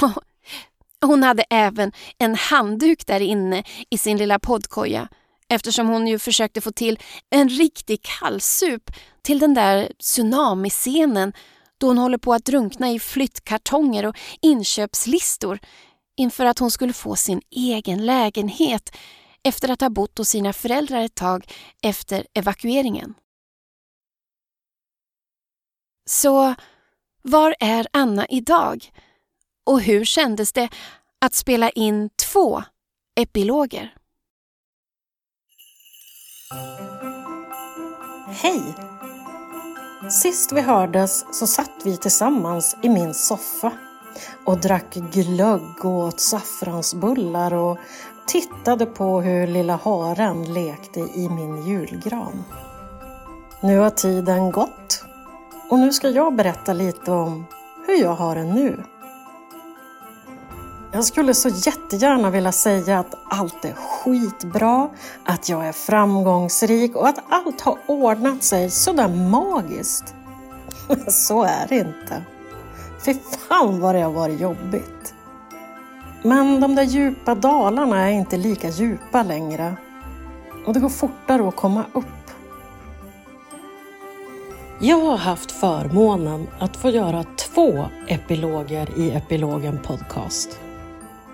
Hon 1.00 1.22
hade 1.22 1.44
även 1.50 1.92
en 2.18 2.34
handduk 2.34 3.06
där 3.06 3.20
inne 3.20 3.64
i 3.90 3.98
sin 3.98 4.16
lilla 4.16 4.38
poddkoja 4.38 5.08
eftersom 5.48 5.88
hon 5.88 6.06
ju 6.06 6.18
försökte 6.18 6.60
få 6.60 6.72
till 6.72 6.98
en 7.30 7.48
riktig 7.48 8.02
kallsup 8.02 8.90
till 9.22 9.38
den 9.38 9.54
där 9.54 9.92
tsunamiscenen 9.98 11.32
då 11.78 11.86
hon 11.86 11.98
håller 11.98 12.18
på 12.18 12.34
att 12.34 12.44
drunkna 12.44 12.90
i 12.90 12.98
flyttkartonger 12.98 14.06
och 14.06 14.16
inköpslistor 14.40 15.58
inför 16.16 16.44
att 16.44 16.58
hon 16.58 16.70
skulle 16.70 16.92
få 16.92 17.16
sin 17.16 17.40
egen 17.50 18.06
lägenhet 18.06 18.96
efter 19.42 19.68
att 19.68 19.80
ha 19.80 19.90
bott 19.90 20.18
hos 20.18 20.28
sina 20.28 20.52
föräldrar 20.52 21.02
ett 21.02 21.14
tag 21.14 21.52
efter 21.82 22.26
evakueringen. 22.34 23.14
Så 26.08 26.54
var 27.22 27.54
är 27.60 27.86
Anna 27.92 28.26
idag? 28.26 28.92
Och 29.66 29.80
hur 29.80 30.04
kändes 30.04 30.52
det 30.52 30.68
att 31.20 31.34
spela 31.34 31.70
in 31.70 32.10
två 32.32 32.62
epiloger? 33.20 33.94
Hej! 38.26 38.74
Sist 40.10 40.52
vi 40.52 40.60
hördes 40.60 41.24
så 41.38 41.46
satt 41.46 41.82
vi 41.84 41.96
tillsammans 41.96 42.76
i 42.82 42.88
min 42.88 43.14
soffa 43.14 43.72
och 44.44 44.60
drack 44.60 44.94
glögg 44.94 45.84
och 45.84 45.90
åt 45.90 46.20
saffransbullar 46.20 47.54
och 47.54 47.78
tittade 48.26 48.86
på 48.86 49.20
hur 49.20 49.46
lilla 49.46 49.76
haren 49.76 50.52
lekte 50.52 51.00
i 51.00 51.28
min 51.28 51.66
julgran. 51.66 52.44
Nu 53.62 53.78
har 53.78 53.90
tiden 53.90 54.50
gått 54.50 55.07
och 55.70 55.78
nu 55.78 55.92
ska 55.92 56.08
jag 56.08 56.34
berätta 56.34 56.72
lite 56.72 57.10
om 57.10 57.46
hur 57.86 58.02
jag 58.02 58.14
har 58.14 58.34
det 58.34 58.44
nu. 58.44 58.84
Jag 60.92 61.04
skulle 61.04 61.34
så 61.34 61.48
jättegärna 61.48 62.30
vilja 62.30 62.52
säga 62.52 62.98
att 62.98 63.14
allt 63.24 63.64
är 63.64 63.72
skitbra, 63.72 64.88
att 65.24 65.48
jag 65.48 65.68
är 65.68 65.72
framgångsrik 65.72 66.96
och 66.96 67.08
att 67.08 67.18
allt 67.28 67.60
har 67.60 67.78
ordnat 67.86 68.42
sig 68.42 68.70
sådär 68.70 69.08
magiskt. 69.08 70.14
Så 71.08 71.42
är 71.42 71.66
det 71.68 71.76
inte. 71.76 72.22
Fy 73.04 73.14
fan 73.48 73.80
vad 73.80 73.94
det 73.94 74.00
har 74.00 74.12
varit 74.12 74.40
jobbigt. 74.40 75.14
Men 76.22 76.60
de 76.60 76.74
där 76.74 76.82
djupa 76.82 77.34
dalarna 77.34 78.08
är 78.08 78.12
inte 78.12 78.36
lika 78.36 78.68
djupa 78.68 79.22
längre. 79.22 79.76
Och 80.66 80.74
det 80.74 80.80
går 80.80 80.88
fortare 80.88 81.48
att 81.48 81.56
komma 81.56 81.84
upp. 81.92 82.17
Jag 84.80 85.00
har 85.00 85.16
haft 85.16 85.52
förmånen 85.52 86.46
att 86.58 86.76
få 86.76 86.90
göra 86.90 87.24
två 87.24 87.88
epiloger 88.08 88.88
i 88.96 89.10
Epilogen 89.10 89.78
Podcast. 89.78 90.58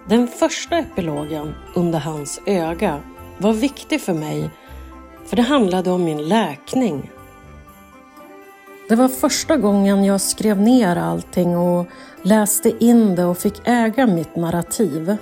Den 0.09 0.29
första 0.29 0.79
epilogen, 0.79 1.55
Under 1.75 1.99
hans 1.99 2.41
öga, 2.47 3.01
var 3.39 3.53
viktig 3.53 4.01
för 4.01 4.15
mig 4.15 4.51
för 5.27 5.37
det 5.37 5.43
handlade 5.43 5.91
om 5.91 6.05
min 6.05 6.29
läkning. 6.29 7.11
Det 8.89 8.95
var 8.95 9.09
första 9.09 9.57
gången 9.57 10.05
jag 10.05 10.21
skrev 10.21 10.61
ner 10.61 10.97
allting 10.97 11.57
och 11.57 11.87
läste 12.23 12.85
in 12.85 13.15
det 13.15 13.25
och 13.25 13.39
fick 13.39 13.63
äga 13.65 14.07
mitt 14.07 14.37
narrativ. 14.37 15.17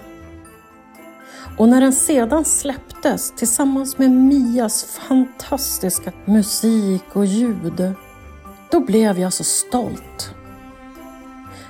Och 1.59 1.69
när 1.69 1.81
den 1.81 1.93
sedan 1.93 2.45
släpptes 2.45 3.31
tillsammans 3.31 3.99
med 3.99 4.11
Mias 4.11 4.85
fantastiska 4.85 6.13
musik 6.25 7.17
och 7.17 7.27
ljud, 7.27 7.95
då 8.73 8.81
blev 8.81 9.19
jag 9.19 9.33
så 9.33 9.45
stolt. 9.45 10.35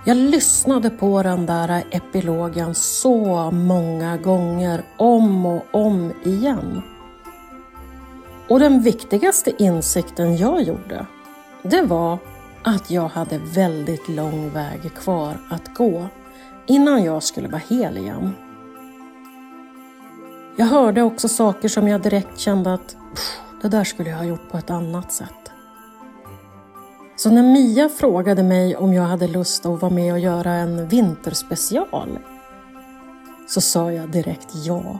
Jag 0.05 0.17
lyssnade 0.17 0.91
på 0.91 1.23
den 1.23 1.47
där 1.47 1.85
epilogen 1.91 2.75
så 2.75 3.51
många 3.51 4.17
gånger, 4.17 4.85
om 4.97 5.47
och 5.47 5.67
om 5.71 6.13
igen. 6.25 6.83
Och 8.49 8.61
den 8.61 8.83
viktigaste 8.83 9.63
insikten 9.63 10.37
jag 10.37 10.63
gjorde, 10.63 11.07
det 11.63 11.83
var 11.83 12.19
att 12.63 12.91
jag 12.91 13.09
hade 13.09 13.39
väldigt 13.39 14.09
lång 14.09 14.51
väg 14.51 14.95
kvar 14.95 15.37
att 15.51 15.75
gå 15.75 16.07
innan 16.67 17.05
jag 17.05 17.23
skulle 17.23 17.49
vara 17.49 17.63
hel 17.69 17.99
igen. 17.99 18.35
Jag 20.57 20.67
hörde 20.67 21.03
också 21.03 21.29
saker 21.29 21.69
som 21.69 21.89
jag 21.89 22.03
direkt 22.03 22.39
kände 22.39 22.75
att 22.75 22.97
det 23.63 23.69
där 23.69 23.85
skulle 23.85 24.11
jag 24.11 24.17
ha 24.17 24.25
gjort 24.25 24.51
på 24.51 24.59
ett 24.59 24.71
annat 24.71 25.13
sätt. 25.13 25.52
Så 27.23 27.31
när 27.31 27.43
Mia 27.43 27.89
frågade 27.89 28.43
mig 28.43 28.77
om 28.77 28.95
jag 28.95 29.03
hade 29.03 29.29
lust 29.29 29.67
att 29.67 29.83
vara 29.83 29.93
med 29.93 30.13
och 30.13 30.19
göra 30.19 30.53
en 30.53 30.89
vinterspecial 30.89 32.19
så 33.49 33.61
sa 33.61 33.93
jag 33.93 34.11
direkt 34.11 34.49
ja. 34.55 34.99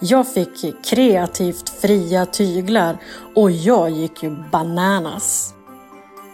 Jag 0.00 0.32
fick 0.32 0.84
kreativt 0.84 1.68
fria 1.68 2.26
tyglar 2.26 2.98
och 3.34 3.50
jag 3.50 3.90
gick 3.90 4.22
ju 4.22 4.30
bananas. 4.52 5.54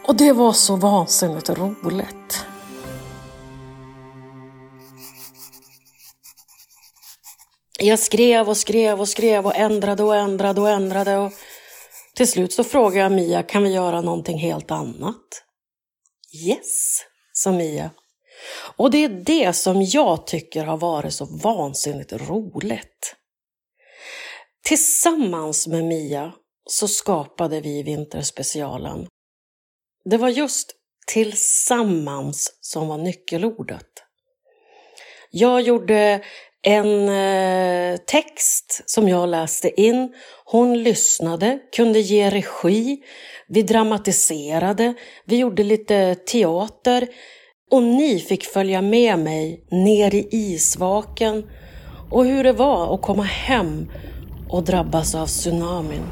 Och 0.07 0.15
det 0.15 0.33
var 0.33 0.53
så 0.53 0.75
vansinnigt 0.75 1.49
roligt. 1.49 2.45
Jag 7.79 7.99
skrev 7.99 8.49
och 8.49 8.57
skrev 8.57 8.99
och 8.99 9.09
skrev 9.09 9.45
och 9.45 9.55
ändrade 9.55 10.03
och 10.03 10.15
ändrade 10.15 10.61
och 10.61 10.69
ändrade 10.69 11.17
och 11.17 11.31
till 12.15 12.27
slut 12.27 12.53
så 12.53 12.63
frågade 12.63 12.99
jag 12.99 13.11
Mia, 13.11 13.43
kan 13.43 13.63
vi 13.63 13.69
göra 13.69 14.01
någonting 14.01 14.37
helt 14.37 14.71
annat? 14.71 15.43
Yes, 16.47 17.01
sa 17.33 17.51
Mia. 17.51 17.91
Och 18.75 18.91
det 18.91 19.03
är 19.03 19.09
det 19.09 19.53
som 19.53 19.81
jag 19.81 20.27
tycker 20.27 20.65
har 20.65 20.77
varit 20.77 21.13
så 21.13 21.25
vansinnigt 21.25 22.13
roligt. 22.13 23.15
Tillsammans 24.63 25.67
med 25.67 25.85
Mia 25.85 26.33
så 26.69 26.87
skapade 26.87 27.61
vi 27.61 27.83
Vinterspecialen. 27.83 29.07
Det 30.05 30.17
var 30.17 30.29
just 30.29 30.75
tillsammans 31.07 32.57
som 32.61 32.87
var 32.87 32.97
nyckelordet. 32.97 33.87
Jag 35.31 35.61
gjorde 35.61 36.23
en 36.63 37.09
eh, 37.09 37.97
text 37.97 38.83
som 38.85 39.09
jag 39.09 39.29
läste 39.29 39.81
in. 39.81 40.13
Hon 40.45 40.83
lyssnade, 40.83 41.59
kunde 41.75 41.99
ge 41.99 42.29
regi. 42.29 42.97
Vi 43.47 43.61
dramatiserade, 43.61 44.93
vi 45.25 45.37
gjorde 45.37 45.63
lite 45.63 46.15
teater 46.15 47.07
och 47.71 47.83
ni 47.83 48.19
fick 48.19 48.43
följa 48.43 48.81
med 48.81 49.19
mig 49.19 49.65
ner 49.71 50.15
i 50.15 50.27
isvaken 50.31 51.49
och 52.11 52.25
hur 52.25 52.43
det 52.43 52.53
var 52.53 52.95
att 52.95 53.01
komma 53.01 53.23
hem 53.23 53.91
och 54.49 54.63
drabbas 54.63 55.15
av 55.15 55.27
tsunamin. 55.27 56.03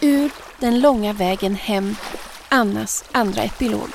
Ur 0.00 0.30
den 0.62 0.80
långa 0.80 1.12
vägen 1.12 1.54
hem, 1.54 1.96
Annas 2.48 3.04
andra 3.12 3.42
epilog. 3.42 3.88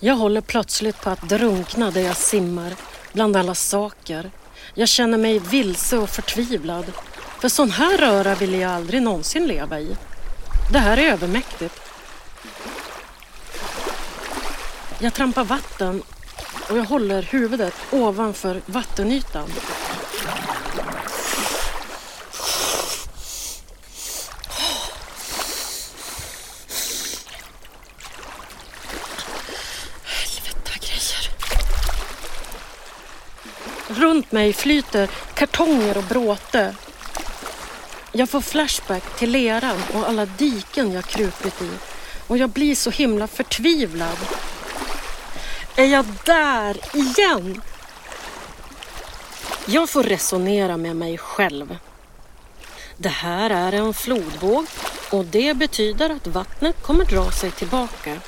Jag 0.00 0.14
håller 0.14 0.40
plötsligt 0.40 1.00
på 1.00 1.10
att 1.10 1.28
drunkna 1.28 1.90
där 1.90 2.00
jag 2.00 2.16
simmar, 2.16 2.74
bland 3.12 3.36
alla 3.36 3.54
saker. 3.54 4.30
Jag 4.74 4.88
känner 4.88 5.18
mig 5.18 5.38
vilse 5.38 5.98
och 5.98 6.10
förtvivlad. 6.10 6.92
För 7.40 7.48
sån 7.48 7.70
här 7.70 7.98
röra 7.98 8.34
ville 8.34 8.56
jag 8.56 8.72
aldrig 8.72 9.02
någonsin 9.02 9.46
leva 9.46 9.80
i. 9.80 9.96
Det 10.72 10.78
här 10.78 10.96
är 10.96 11.12
övermäktigt. 11.12 11.80
Jag 14.98 15.14
trampar 15.14 15.44
vatten 15.44 16.02
och 16.70 16.78
jag 16.78 16.84
håller 16.84 17.22
huvudet 17.22 17.74
ovanför 17.90 18.62
vattenytan. 18.66 19.48
Helvete 30.04 30.72
grejer. 30.80 31.30
Runt 34.00 34.32
mig 34.32 34.52
flyter 34.52 35.10
kartonger 35.34 35.96
och 35.96 36.04
bråte. 36.04 36.74
Jag 38.12 38.30
får 38.30 38.40
flashback 38.40 39.18
till 39.18 39.30
leran 39.30 39.80
och 39.94 40.08
alla 40.08 40.26
diken 40.26 40.92
jag 40.92 41.04
krupit 41.04 41.62
i 41.62 41.70
och 42.26 42.38
jag 42.38 42.50
blir 42.50 42.74
så 42.74 42.90
himla 42.90 43.26
förtvivlad. 43.26 44.18
Är 45.76 45.84
jag 45.84 46.04
där 46.24 46.96
igen? 46.96 47.62
Jag 49.66 49.90
får 49.90 50.02
resonera 50.02 50.76
med 50.76 50.96
mig 50.96 51.18
själv. 51.18 51.78
Det 52.96 53.08
här 53.08 53.50
är 53.50 53.72
en 53.72 53.94
flodvåg 53.94 54.66
och 55.12 55.24
det 55.24 55.56
betyder 55.56 56.10
att 56.10 56.26
vattnet 56.26 56.82
kommer 56.82 57.04
dra 57.04 57.30
sig 57.30 57.50
tillbaka. 57.50 58.18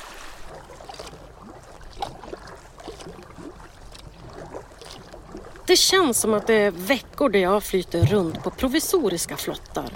Det 5.65 5.75
känns 5.75 6.19
som 6.19 6.33
att 6.33 6.47
det 6.47 6.53
är 6.53 6.71
veckor 6.71 7.29
där 7.29 7.39
jag 7.39 7.63
flyter 7.63 8.05
runt 8.05 8.43
på 8.43 8.49
provisoriska 8.51 9.37
flottar. 9.37 9.89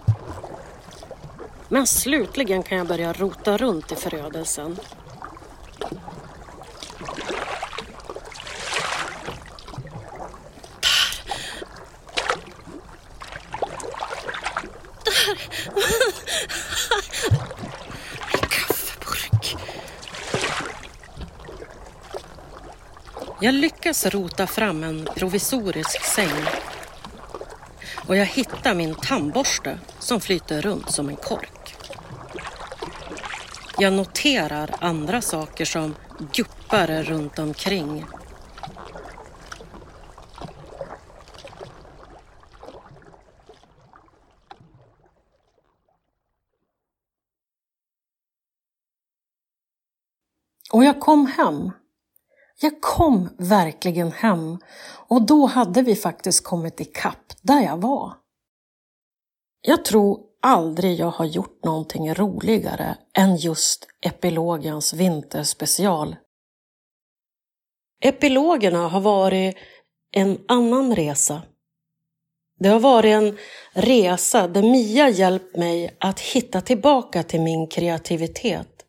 Men 1.68 1.88
slutligen 1.88 2.64
kan 2.64 2.78
jag 2.78 2.88
börja 2.88 3.14
rota 3.14 3.58
runt 3.58 3.92
i 3.92 3.96
förödelsen. 3.96 4.80
Jag 23.42 23.54
lyckas 23.54 24.06
rota 24.06 24.48
fram 24.48 24.84
en 24.84 25.10
provisorisk 25.16 26.04
säng. 26.04 26.46
Och 28.08 28.16
jag 28.18 28.26
hittar 28.26 28.76
min 28.76 28.96
tandborste 28.96 29.80
som 30.00 30.22
flyter 30.22 30.62
runt 30.62 30.92
som 30.92 31.10
en 31.10 31.16
kork. 31.16 31.76
Jag 33.78 33.94
noterar 33.94 34.76
andra 34.80 35.22
saker 35.22 35.66
som 35.66 35.96
guppar 36.34 37.04
runt 37.04 37.40
omkring. 37.40 38.06
Och 50.74 50.84
jag 50.84 51.00
kom 51.00 51.26
hem. 51.26 51.72
Jag 52.62 52.82
kom 52.82 53.30
verkligen 53.38 54.12
hem 54.12 54.58
och 55.08 55.22
då 55.22 55.46
hade 55.46 55.82
vi 55.82 55.96
faktiskt 55.96 56.44
kommit 56.44 56.80
ikapp 56.80 57.34
där 57.42 57.62
jag 57.62 57.78
var. 57.78 58.14
Jag 59.62 59.86
tror 59.86 60.20
aldrig 60.42 61.00
jag 61.00 61.12
har 61.12 61.26
gjort 61.26 61.64
någonting 61.64 62.14
roligare 62.14 62.98
än 63.14 63.36
just 63.36 63.88
epilogens 64.02 64.94
vinterspecial. 64.94 66.16
Epilogerna 68.02 68.88
har 68.88 69.02
varit 69.02 69.56
en 70.12 70.38
annan 70.48 70.96
resa. 70.96 71.42
Det 72.60 72.70
har 72.70 72.80
varit 72.80 73.14
en 73.14 73.38
resa 73.74 74.48
där 74.48 74.62
Mia 74.62 75.10
hjälpt 75.10 75.56
mig 75.56 75.98
att 76.00 76.20
hitta 76.20 76.62
tillbaka 76.62 77.24
till 77.24 77.42
min 77.42 77.68
kreativitet. 77.68 78.86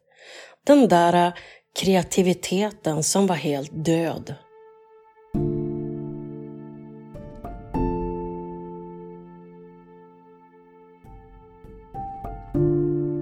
Den 0.67 0.89
där 0.89 1.39
kreativiteten 1.81 3.03
som 3.03 3.27
var 3.27 3.37
helt 3.37 3.71
död. 3.73 4.35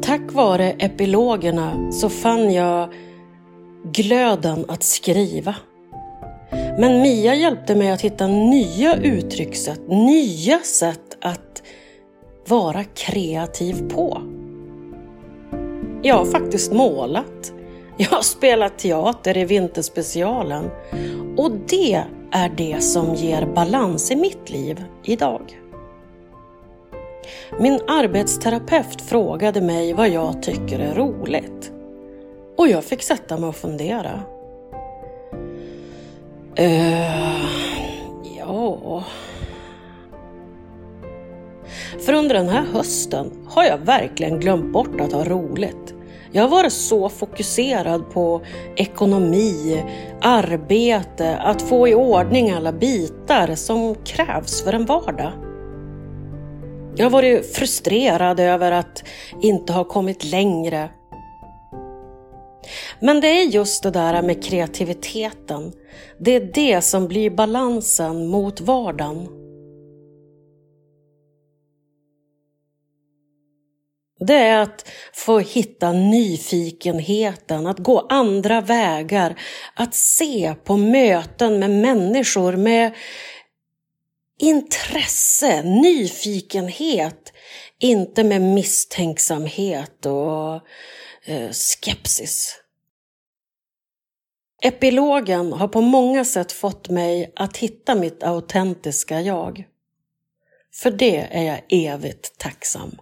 Tack 0.02 0.32
vare 0.32 0.70
epilogerna 0.70 1.92
så 1.92 2.08
fann 2.08 2.52
jag 2.52 2.92
glöden 3.84 4.64
att 4.68 4.82
skriva. 4.82 5.54
Men 6.78 7.02
Mia 7.02 7.34
hjälpte 7.34 7.74
mig 7.74 7.90
att 7.90 8.00
hitta 8.00 8.26
nya 8.26 8.96
uttryckssätt, 8.96 9.88
nya 9.88 10.58
sätt 10.58 11.18
att 11.20 11.62
vara 12.48 12.84
kreativ 12.84 13.88
på. 13.88 14.22
Jag 16.02 16.14
har 16.14 16.26
faktiskt 16.26 16.72
målat 16.72 17.52
jag 18.00 18.08
har 18.08 18.22
spelat 18.22 18.78
teater 18.78 19.36
i 19.36 19.44
Vinterspecialen 19.44 20.70
och 21.36 21.50
det 21.50 22.04
är 22.30 22.48
det 22.48 22.82
som 22.82 23.14
ger 23.14 23.46
balans 23.46 24.10
i 24.10 24.16
mitt 24.16 24.50
liv 24.50 24.84
idag. 25.04 25.60
Min 27.60 27.80
arbetsterapeut 27.86 29.02
frågade 29.02 29.60
mig 29.60 29.92
vad 29.92 30.08
jag 30.08 30.42
tycker 30.42 30.78
är 30.78 30.94
roligt 30.94 31.72
och 32.56 32.68
jag 32.68 32.84
fick 32.84 33.02
sätta 33.02 33.38
mig 33.38 33.48
och 33.48 33.56
fundera. 33.56 34.20
Uh, 36.60 37.46
ja... 38.38 39.04
För 42.00 42.12
under 42.12 42.34
den 42.34 42.48
här 42.48 42.64
hösten 42.72 43.30
har 43.48 43.64
jag 43.64 43.78
verkligen 43.78 44.40
glömt 44.40 44.72
bort 44.72 45.00
att 45.00 45.12
ha 45.12 45.24
roligt. 45.24 45.94
Jag 46.32 46.42
har 46.42 46.48
varit 46.48 46.72
så 46.72 47.08
fokuserad 47.08 48.10
på 48.10 48.42
ekonomi, 48.76 49.84
arbete, 50.20 51.36
att 51.36 51.62
få 51.62 51.88
i 51.88 51.94
ordning 51.94 52.50
alla 52.50 52.72
bitar 52.72 53.54
som 53.54 53.94
krävs 53.94 54.62
för 54.62 54.72
en 54.72 54.86
vardag. 54.86 55.32
Jag 56.96 57.04
har 57.04 57.10
varit 57.10 57.56
frustrerad 57.56 58.40
över 58.40 58.72
att 58.72 59.04
inte 59.40 59.72
ha 59.72 59.84
kommit 59.84 60.24
längre. 60.24 60.88
Men 63.00 63.20
det 63.20 63.28
är 63.28 63.44
just 63.44 63.82
det 63.82 63.90
där 63.90 64.22
med 64.22 64.44
kreativiteten. 64.44 65.72
Det 66.18 66.36
är 66.36 66.50
det 66.54 66.82
som 66.82 67.08
blir 67.08 67.30
balansen 67.30 68.26
mot 68.26 68.60
vardagen. 68.60 69.37
Det 74.20 74.34
är 74.34 74.58
att 74.58 74.88
få 75.12 75.38
hitta 75.38 75.92
nyfikenheten, 75.92 77.66
att 77.66 77.78
gå 77.78 78.06
andra 78.08 78.60
vägar, 78.60 79.40
att 79.74 79.94
se 79.94 80.54
på 80.64 80.76
möten 80.76 81.58
med 81.58 81.70
människor 81.70 82.56
med 82.56 82.94
intresse, 84.38 85.62
nyfikenhet, 85.62 87.32
inte 87.78 88.24
med 88.24 88.40
misstänksamhet 88.42 90.06
och 90.06 90.54
eh, 91.24 91.50
skepsis. 91.50 92.60
Epilogen 94.62 95.52
har 95.52 95.68
på 95.68 95.80
många 95.80 96.24
sätt 96.24 96.52
fått 96.52 96.88
mig 96.88 97.32
att 97.36 97.56
hitta 97.56 97.94
mitt 97.94 98.22
autentiska 98.22 99.20
jag. 99.20 99.64
För 100.74 100.90
det 100.90 101.16
är 101.30 101.42
jag 101.42 101.60
evigt 101.68 102.38
tacksam. 102.38 102.98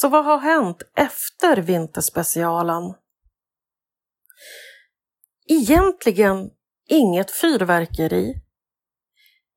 Så 0.00 0.08
vad 0.08 0.24
har 0.24 0.38
hänt 0.38 0.82
efter 0.94 1.56
vinterspecialen? 1.56 2.94
Egentligen 5.46 6.50
inget 6.88 7.30
fyrverkeri, 7.30 8.34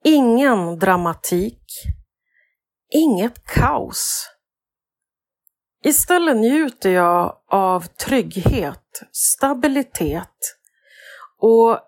ingen 0.04 0.80
dramatik, 0.80 1.64
inget 2.90 3.44
kaos. 3.46 4.30
Istället 5.84 6.38
njuter 6.38 6.90
jag 6.90 7.38
av 7.48 7.82
trygghet, 7.82 9.02
stabilitet 9.12 10.58
och 11.38 11.80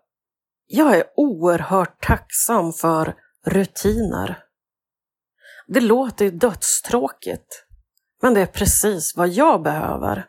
jag 0.68 0.98
är 0.98 1.04
oerhört 1.16 2.04
tacksam 2.04 2.74
för 2.74 3.16
rutiner. 3.46 4.44
Det 5.68 5.82
låter 5.82 6.32
dödstråkigt. 6.32 7.65
Men 8.26 8.34
det 8.34 8.42
är 8.42 8.46
precis 8.46 9.18
vad 9.18 9.30
jag 9.30 9.62
behöver. 9.62 10.28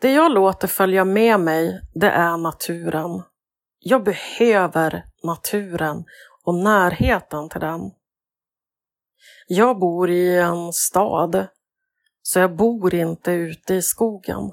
Det 0.00 0.12
jag 0.12 0.32
låter 0.32 0.68
följa 0.68 1.04
med 1.04 1.40
mig, 1.40 1.80
det 1.94 2.10
är 2.10 2.36
naturen. 2.36 3.22
Jag 3.78 4.04
behöver 4.04 5.04
naturen 5.22 6.04
och 6.44 6.54
närheten 6.54 7.48
till 7.48 7.60
den. 7.60 7.80
Jag 9.46 9.78
bor 9.78 10.10
i 10.10 10.38
en 10.38 10.72
stad, 10.72 11.46
så 12.22 12.38
jag 12.38 12.56
bor 12.56 12.94
inte 12.94 13.32
ute 13.32 13.74
i 13.74 13.82
skogen. 13.82 14.52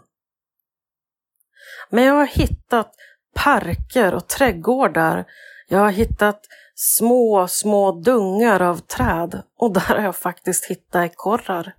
Men 1.90 2.04
jag 2.04 2.14
har 2.14 2.28
hittat 2.28 2.96
parker 3.36 4.14
och 4.14 4.28
trädgårdar. 4.28 5.26
Jag 5.68 5.80
har 5.80 5.92
hittat 5.92 6.42
små, 6.82 7.48
små 7.48 7.92
dungar 7.92 8.62
av 8.62 8.78
träd 8.78 9.44
och 9.58 9.74
där 9.74 9.96
har 9.96 10.02
jag 10.02 10.16
faktiskt 10.16 10.66
hittat 10.66 11.12
ekorrar. 11.12 11.76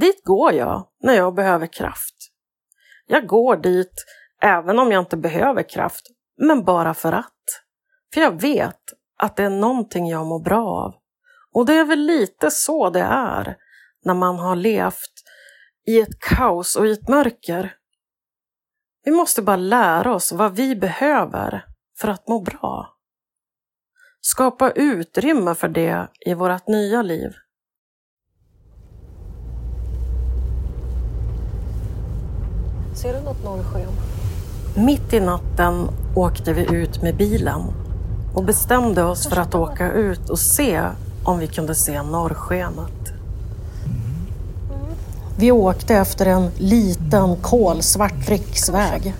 Dit 0.00 0.24
går 0.24 0.52
jag 0.52 0.88
när 1.02 1.14
jag 1.14 1.34
behöver 1.34 1.66
kraft. 1.66 2.14
Jag 3.06 3.26
går 3.26 3.56
dit 3.56 4.04
även 4.40 4.78
om 4.78 4.92
jag 4.92 5.02
inte 5.02 5.16
behöver 5.16 5.62
kraft, 5.68 6.06
men 6.36 6.64
bara 6.64 6.94
för 6.94 7.12
att. 7.12 7.42
För 8.14 8.20
jag 8.20 8.40
vet 8.40 8.80
att 9.18 9.36
det 9.36 9.42
är 9.42 9.50
någonting 9.50 10.08
jag 10.08 10.26
mår 10.26 10.40
bra 10.40 10.66
av. 10.66 10.94
Och 11.52 11.66
det 11.66 11.74
är 11.74 11.84
väl 11.84 12.00
lite 12.00 12.50
så 12.50 12.90
det 12.90 13.02
är 13.02 13.56
när 14.04 14.14
man 14.14 14.38
har 14.38 14.56
levt 14.56 15.12
i 15.86 16.00
ett 16.00 16.18
kaos 16.20 16.76
och 16.76 16.86
i 16.86 16.92
ett 16.92 17.08
mörker. 17.08 17.76
Vi 19.04 19.10
måste 19.10 19.42
bara 19.42 19.56
lära 19.56 20.14
oss 20.14 20.32
vad 20.32 20.56
vi 20.56 20.76
behöver 20.76 21.64
för 21.98 22.08
att 22.08 22.28
må 22.28 22.40
bra. 22.40 22.91
Skapa 24.24 24.70
utrymme 24.70 25.54
för 25.54 25.68
det 25.68 26.08
i 26.20 26.34
vårt 26.34 26.68
nya 26.68 27.02
liv. 27.02 27.32
Ser 32.94 33.12
du 33.12 33.20
något 33.20 33.44
norrsken? 33.44 33.90
Mitt 34.76 35.12
i 35.12 35.20
natten 35.20 35.88
åkte 36.16 36.52
vi 36.52 36.76
ut 36.76 37.02
med 37.02 37.16
bilen 37.16 37.60
och 38.34 38.44
bestämde 38.44 39.04
oss 39.04 39.28
för 39.28 39.36
att 39.36 39.54
åka 39.54 39.92
ut 39.92 40.30
och 40.30 40.38
se 40.38 40.82
om 41.24 41.38
vi 41.38 41.46
kunde 41.46 41.74
se 41.74 42.02
norrskenet. 42.02 43.12
Vi 45.38 45.52
åkte 45.52 45.94
efter 45.94 46.26
en 46.26 46.50
liten 46.58 47.36
kolsvart 47.36 48.28
riksväg 48.28 49.14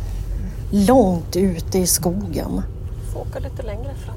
långt 0.71 1.37
ute 1.37 1.79
i 1.79 1.87
skogen. 1.87 2.63
Får 3.13 3.21
åka 3.21 3.39
lite 3.39 3.63
längre 3.63 3.95
fram. 3.95 4.12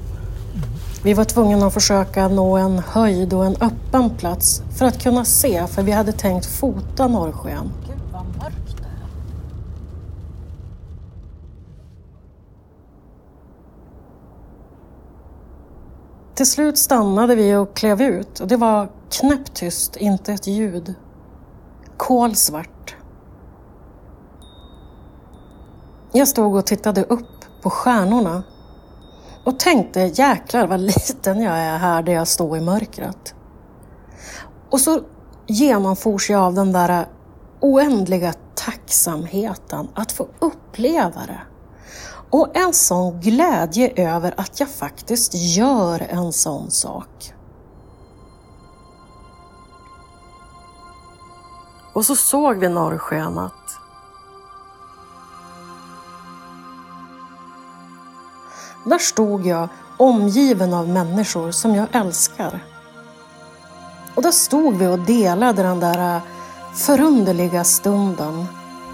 Vi 1.06 1.14
var 1.14 1.24
tvungna 1.24 1.66
att 1.66 1.74
försöka 1.74 2.28
nå 2.28 2.56
en 2.56 2.78
höjd 2.78 3.32
och 3.32 3.46
en 3.46 3.56
öppen 3.60 4.10
plats 4.10 4.62
för 4.78 4.86
att 4.86 5.02
kunna 5.02 5.24
se, 5.24 5.66
för 5.66 5.82
vi 5.82 5.92
hade 5.92 6.12
tänkt 6.12 6.46
fota 6.46 7.08
norrsken. 7.08 7.72
Gud 7.86 8.00
vad 8.12 8.24
mörkt 8.24 8.76
det 8.76 8.82
är. 8.82 9.08
Till 16.34 16.46
slut 16.46 16.78
stannade 16.78 17.34
vi 17.34 17.54
och 17.54 17.76
klev 17.76 18.02
ut 18.02 18.40
och 18.40 18.48
det 18.48 18.56
var 18.56 18.88
knäpptyst, 19.10 19.96
inte 19.96 20.32
ett 20.32 20.46
ljud. 20.46 20.94
Kolsvart. 21.96 22.96
Jag 26.12 26.28
stod 26.28 26.56
och 26.56 26.66
tittade 26.66 27.04
upp 27.04 27.62
på 27.62 27.70
stjärnorna 27.70 28.42
och 29.46 29.58
tänkte 29.58 30.00
jäklar 30.00 30.66
vad 30.66 30.80
liten 30.80 31.40
jag 31.40 31.58
är 31.58 31.78
här 31.78 32.02
där 32.02 32.12
jag 32.12 32.28
står 32.28 32.56
i 32.56 32.60
mörkret. 32.60 33.34
Och 34.70 34.80
så 34.80 35.00
genomfors 35.46 36.30
jag 36.30 36.40
av 36.40 36.54
den 36.54 36.72
där 36.72 37.06
oändliga 37.60 38.34
tacksamheten 38.54 39.88
att 39.94 40.12
få 40.12 40.28
uppleva 40.38 41.20
det. 41.26 41.40
Och 42.30 42.56
en 42.56 42.72
sån 42.72 43.20
glädje 43.20 43.92
över 43.96 44.34
att 44.36 44.60
jag 44.60 44.68
faktiskt 44.68 45.34
gör 45.34 46.06
en 46.08 46.32
sån 46.32 46.70
sak. 46.70 47.34
Och 51.92 52.04
så 52.04 52.16
såg 52.16 52.56
vi 52.56 52.68
norrskenet. 52.68 53.52
Där 58.86 58.98
stod 58.98 59.46
jag 59.46 59.68
omgiven 59.96 60.74
av 60.74 60.88
människor 60.88 61.50
som 61.50 61.74
jag 61.74 61.86
älskar. 61.92 62.60
Och 64.14 64.22
där 64.22 64.30
stod 64.30 64.76
vi 64.76 64.86
och 64.86 64.98
delade 64.98 65.62
den 65.62 65.80
där 65.80 66.16
äh, 66.16 66.22
förunderliga 66.74 67.64
stunden 67.64 68.46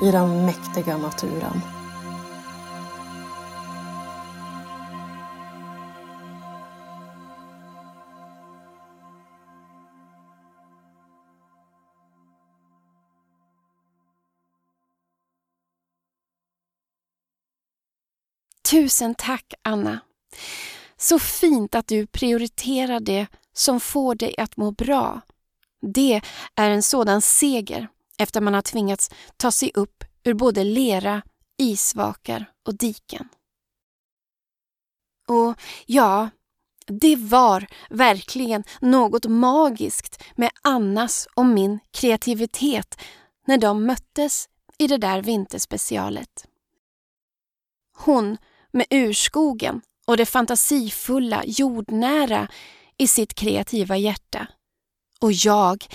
i 0.02 0.10
den 0.10 0.46
mäktiga 0.46 0.96
naturen. 0.96 1.62
Tusen 18.82 19.14
tack 19.14 19.54
Anna. 19.62 20.00
Så 20.96 21.18
fint 21.18 21.74
att 21.74 21.86
du 21.86 22.06
prioriterar 22.06 23.00
det 23.00 23.26
som 23.52 23.80
får 23.80 24.14
dig 24.14 24.34
att 24.38 24.56
må 24.56 24.70
bra 24.70 25.20
Det 25.80 26.20
är 26.54 26.70
en 26.70 26.82
sådan 26.82 27.22
seger 27.22 27.88
efter 28.18 28.40
man 28.40 28.54
har 28.54 28.62
tvingats 28.62 29.10
ta 29.36 29.50
sig 29.50 29.70
upp 29.74 30.04
ur 30.24 30.34
både 30.34 30.64
lera, 30.64 31.22
isvakar 31.58 32.50
och 32.66 32.74
diken. 32.74 33.28
Och 35.28 35.60
ja, 35.86 36.30
det 36.86 37.16
var 37.16 37.66
verkligen 37.90 38.64
något 38.80 39.26
magiskt 39.26 40.22
med 40.34 40.50
Annas 40.62 41.28
och 41.34 41.46
min 41.46 41.78
kreativitet 41.90 43.00
när 43.46 43.58
de 43.58 43.86
möttes 43.86 44.48
i 44.78 44.86
det 44.86 44.98
där 44.98 45.22
vinterspecialet. 45.22 46.46
Hon 47.96 48.36
med 48.72 48.86
urskogen 48.90 49.80
och 50.06 50.16
det 50.16 50.26
fantasifulla, 50.26 51.44
jordnära 51.46 52.48
i 52.98 53.06
sitt 53.06 53.34
kreativa 53.34 53.96
hjärta. 53.96 54.46
Och 55.20 55.32
jag 55.32 55.86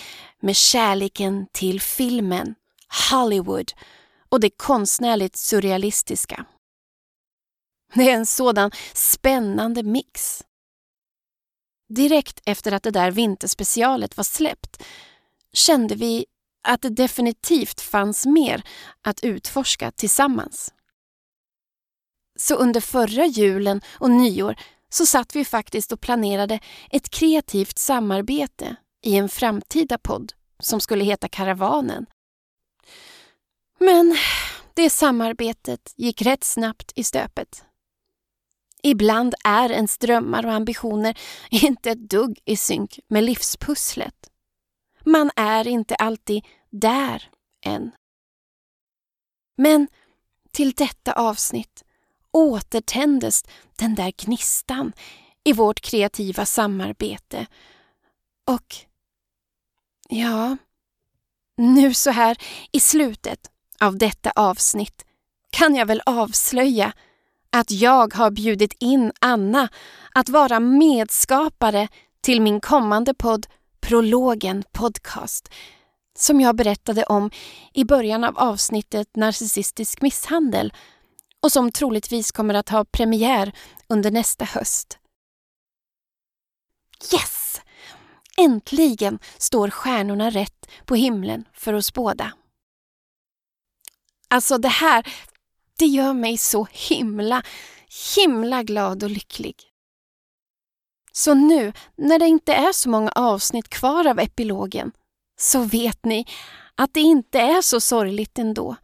med 0.41 0.56
kärleken 0.56 1.47
till 1.51 1.81
filmen, 1.81 2.56
Hollywood 3.11 3.72
och 4.30 4.39
det 4.39 4.49
konstnärligt 4.49 5.35
surrealistiska. 5.35 6.45
Det 7.93 8.11
är 8.11 8.15
en 8.15 8.25
sådan 8.25 8.72
spännande 8.93 9.83
mix. 9.83 10.43
Direkt 11.89 12.41
efter 12.45 12.72
att 12.72 12.83
det 12.83 12.91
där 12.91 13.11
vinterspecialet 13.11 14.17
var 14.17 14.23
släppt 14.23 14.83
kände 15.53 15.95
vi 15.95 16.25
att 16.64 16.81
det 16.81 16.89
definitivt 16.89 17.81
fanns 17.81 18.25
mer 18.25 18.64
att 19.01 19.23
utforska 19.23 19.91
tillsammans. 19.91 20.73
Så 22.38 22.56
under 22.56 22.82
förra 22.82 23.25
julen 23.25 23.82
och 23.99 24.11
nyår 24.11 24.56
så 24.90 25.06
satt 25.06 25.35
vi 25.35 25.45
faktiskt 25.45 25.91
och 25.91 26.01
planerade 26.01 26.59
ett 26.91 27.09
kreativt 27.09 27.77
samarbete 27.77 28.75
i 29.01 29.16
en 29.16 29.30
framtida 29.30 29.98
podd 29.98 30.33
som 30.59 30.82
skulle 30.82 31.03
heta 31.03 31.27
Karavanen. 31.27 32.06
Men 33.80 34.17
det 34.74 34.90
samarbetet 34.90 35.93
gick 35.95 36.22
rätt 36.22 36.43
snabbt 36.43 36.91
i 36.95 37.03
stöpet. 37.03 37.64
Ibland 38.83 39.35
är 39.43 39.72
ens 39.72 39.98
drömmar 39.98 40.45
och 40.45 40.53
ambitioner 40.53 41.19
inte 41.49 41.91
ett 41.91 42.09
dugg 42.09 42.40
i 42.45 42.57
synk 42.57 42.99
med 43.07 43.24
livspusslet. 43.24 44.30
Man 45.03 45.32
är 45.35 45.67
inte 45.67 45.95
alltid 45.95 46.45
där 46.69 47.30
än. 47.66 47.91
Men 49.57 49.88
till 50.51 50.72
detta 50.72 51.14
avsnitt 51.14 51.83
återtändes 52.38 53.43
den 53.75 53.95
där 53.95 54.14
gnistan 54.17 54.93
i 55.43 55.53
vårt 55.53 55.82
kreativa 55.82 56.45
samarbete. 56.45 57.45
Och 58.45 58.75
ja, 60.09 60.57
nu 61.57 61.93
så 61.93 62.11
här 62.11 62.38
i 62.72 62.80
slutet 62.80 63.51
av 63.80 63.98
detta 63.98 64.32
avsnitt 64.35 65.06
kan 65.49 65.75
jag 65.75 65.85
väl 65.85 66.01
avslöja 66.06 66.93
att 67.49 67.72
jag 67.72 68.14
har 68.14 68.32
bjudit 68.32 68.74
in 68.80 69.11
Anna 69.22 69.69
att 70.14 70.30
vara 70.30 70.59
medskapare 70.59 71.88
till 72.22 72.41
min 72.41 72.61
kommande 72.61 73.14
podd 73.14 73.48
Prologen 73.80 74.64
Podcast 74.72 75.49
som 76.17 76.41
jag 76.41 76.56
berättade 76.56 77.03
om 77.03 77.32
i 77.74 77.85
början 77.85 78.24
av 78.24 78.38
avsnittet 78.38 79.16
Narcissistisk 79.16 80.01
misshandel 80.01 80.74
och 81.43 81.51
som 81.51 81.72
troligtvis 81.72 82.32
kommer 82.32 82.53
att 82.53 82.69
ha 82.69 82.85
premiär 82.85 83.53
under 83.88 84.11
nästa 84.11 84.45
höst. 84.45 84.99
Yes! 87.14 87.61
Äntligen 88.38 89.19
står 89.38 89.69
stjärnorna 89.69 90.30
rätt 90.30 90.69
på 90.85 90.95
himlen 90.95 91.45
för 91.53 91.74
oss 91.74 91.93
båda. 91.93 92.33
Alltså 94.30 94.57
det 94.57 94.67
här, 94.67 95.07
det 95.77 95.85
gör 95.85 96.14
mig 96.14 96.38
så 96.38 96.67
himla, 96.72 97.43
himla 98.16 98.64
glad 98.64 99.03
och 99.03 99.09
lycklig. 99.09 99.56
Så 101.11 101.33
nu, 101.33 101.74
när 101.95 102.19
det 102.19 102.27
inte 102.27 102.53
är 102.53 102.72
så 102.72 102.90
många 102.90 103.11
avsnitt 103.16 103.69
kvar 103.69 104.07
av 104.07 104.19
epilogen, 104.19 104.91
så 105.40 105.61
vet 105.61 106.06
ni 106.06 106.25
att 106.75 106.93
det 106.93 106.99
inte 106.99 107.40
är 107.40 107.61
så 107.61 107.80
sorgligt 107.80 108.40
ändå, 108.40 108.75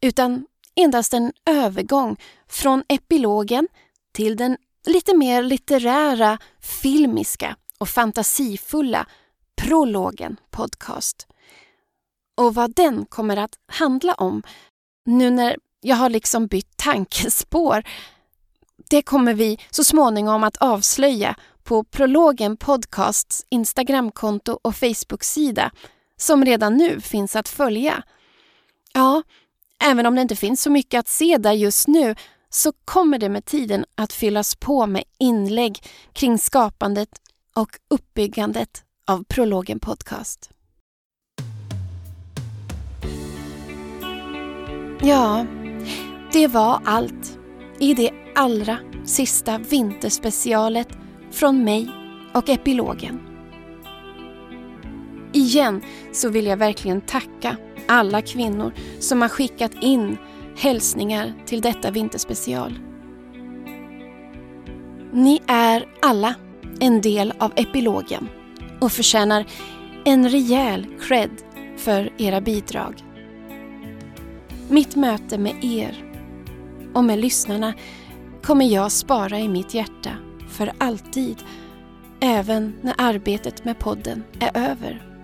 utan 0.00 0.46
endast 0.76 1.14
en 1.14 1.32
övergång 1.46 2.16
från 2.48 2.82
epilogen 2.88 3.68
till 4.12 4.36
den 4.36 4.56
lite 4.86 5.16
mer 5.16 5.42
litterära, 5.42 6.38
filmiska 6.60 7.56
och 7.78 7.88
fantasifulla 7.88 9.06
prologen 9.56 10.36
podcast. 10.50 11.26
Och 12.36 12.54
vad 12.54 12.74
den 12.74 13.06
kommer 13.06 13.36
att 13.36 13.58
handla 13.66 14.14
om 14.14 14.42
nu 15.04 15.30
när 15.30 15.56
jag 15.80 15.96
har 15.96 16.10
liksom 16.10 16.46
bytt 16.46 16.76
tankespår, 16.76 17.82
det 18.90 19.02
kommer 19.02 19.34
vi 19.34 19.58
så 19.70 19.84
småningom 19.84 20.44
att 20.44 20.56
avslöja 20.56 21.36
på 21.62 21.84
Prologen 21.84 22.56
Podcasts 22.56 23.46
Instagramkonto 23.48 24.58
och 24.62 24.76
Facebook-sida 24.76 25.70
som 26.16 26.44
redan 26.44 26.76
nu 26.76 27.00
finns 27.00 27.36
att 27.36 27.48
följa. 27.48 28.02
Ja, 28.92 29.22
även 29.84 30.06
om 30.06 30.14
det 30.14 30.22
inte 30.22 30.36
finns 30.36 30.62
så 30.62 30.70
mycket 30.70 30.98
att 30.98 31.08
se 31.08 31.38
där 31.38 31.52
just 31.52 31.88
nu 31.88 32.14
så 32.50 32.72
kommer 32.84 33.18
det 33.18 33.28
med 33.28 33.44
tiden 33.44 33.84
att 33.94 34.12
fyllas 34.12 34.56
på 34.56 34.86
med 34.86 35.04
inlägg 35.18 35.78
kring 36.12 36.38
skapandet 36.38 37.08
och 37.54 37.70
uppbyggandet 37.90 38.84
av 39.06 39.24
Prologen 39.24 39.80
Podcast. 39.80 40.50
Ja, 45.00 45.46
det 46.32 46.46
var 46.46 46.82
allt 46.84 47.38
i 47.78 47.94
det 47.94 48.10
allra 48.34 48.78
sista 49.04 49.58
vinterspecialet 49.58 50.88
från 51.32 51.64
mig 51.64 51.88
och 52.34 52.48
epilogen. 52.48 53.20
Igen 55.32 55.82
så 56.12 56.28
vill 56.28 56.46
jag 56.46 56.56
verkligen 56.56 57.00
tacka 57.00 57.56
alla 57.88 58.22
kvinnor 58.22 58.72
som 59.00 59.22
har 59.22 59.28
skickat 59.28 59.72
in 59.80 60.16
hälsningar 60.56 61.32
till 61.46 61.60
detta 61.60 61.90
vinterspecial. 61.90 62.78
Ni 65.12 65.42
är 65.46 65.86
alla 66.02 66.34
en 66.80 67.00
del 67.00 67.32
av 67.38 67.52
epilogen 67.56 68.28
och 68.80 68.92
förtjänar 68.92 69.46
en 70.04 70.28
rejäl 70.28 70.86
cred 71.00 71.30
för 71.76 72.12
era 72.18 72.40
bidrag. 72.40 73.04
Mitt 74.68 74.96
möte 74.96 75.38
med 75.38 75.64
er 75.64 76.04
och 76.94 77.04
med 77.04 77.18
lyssnarna 77.18 77.74
kommer 78.42 78.64
jag 78.64 78.92
spara 78.92 79.38
i 79.38 79.48
mitt 79.48 79.74
hjärta 79.74 80.10
för 80.48 80.72
alltid, 80.78 81.36
även 82.20 82.72
när 82.80 82.94
arbetet 82.98 83.64
med 83.64 83.78
podden 83.78 84.24
är 84.40 84.70
över. 84.70 85.15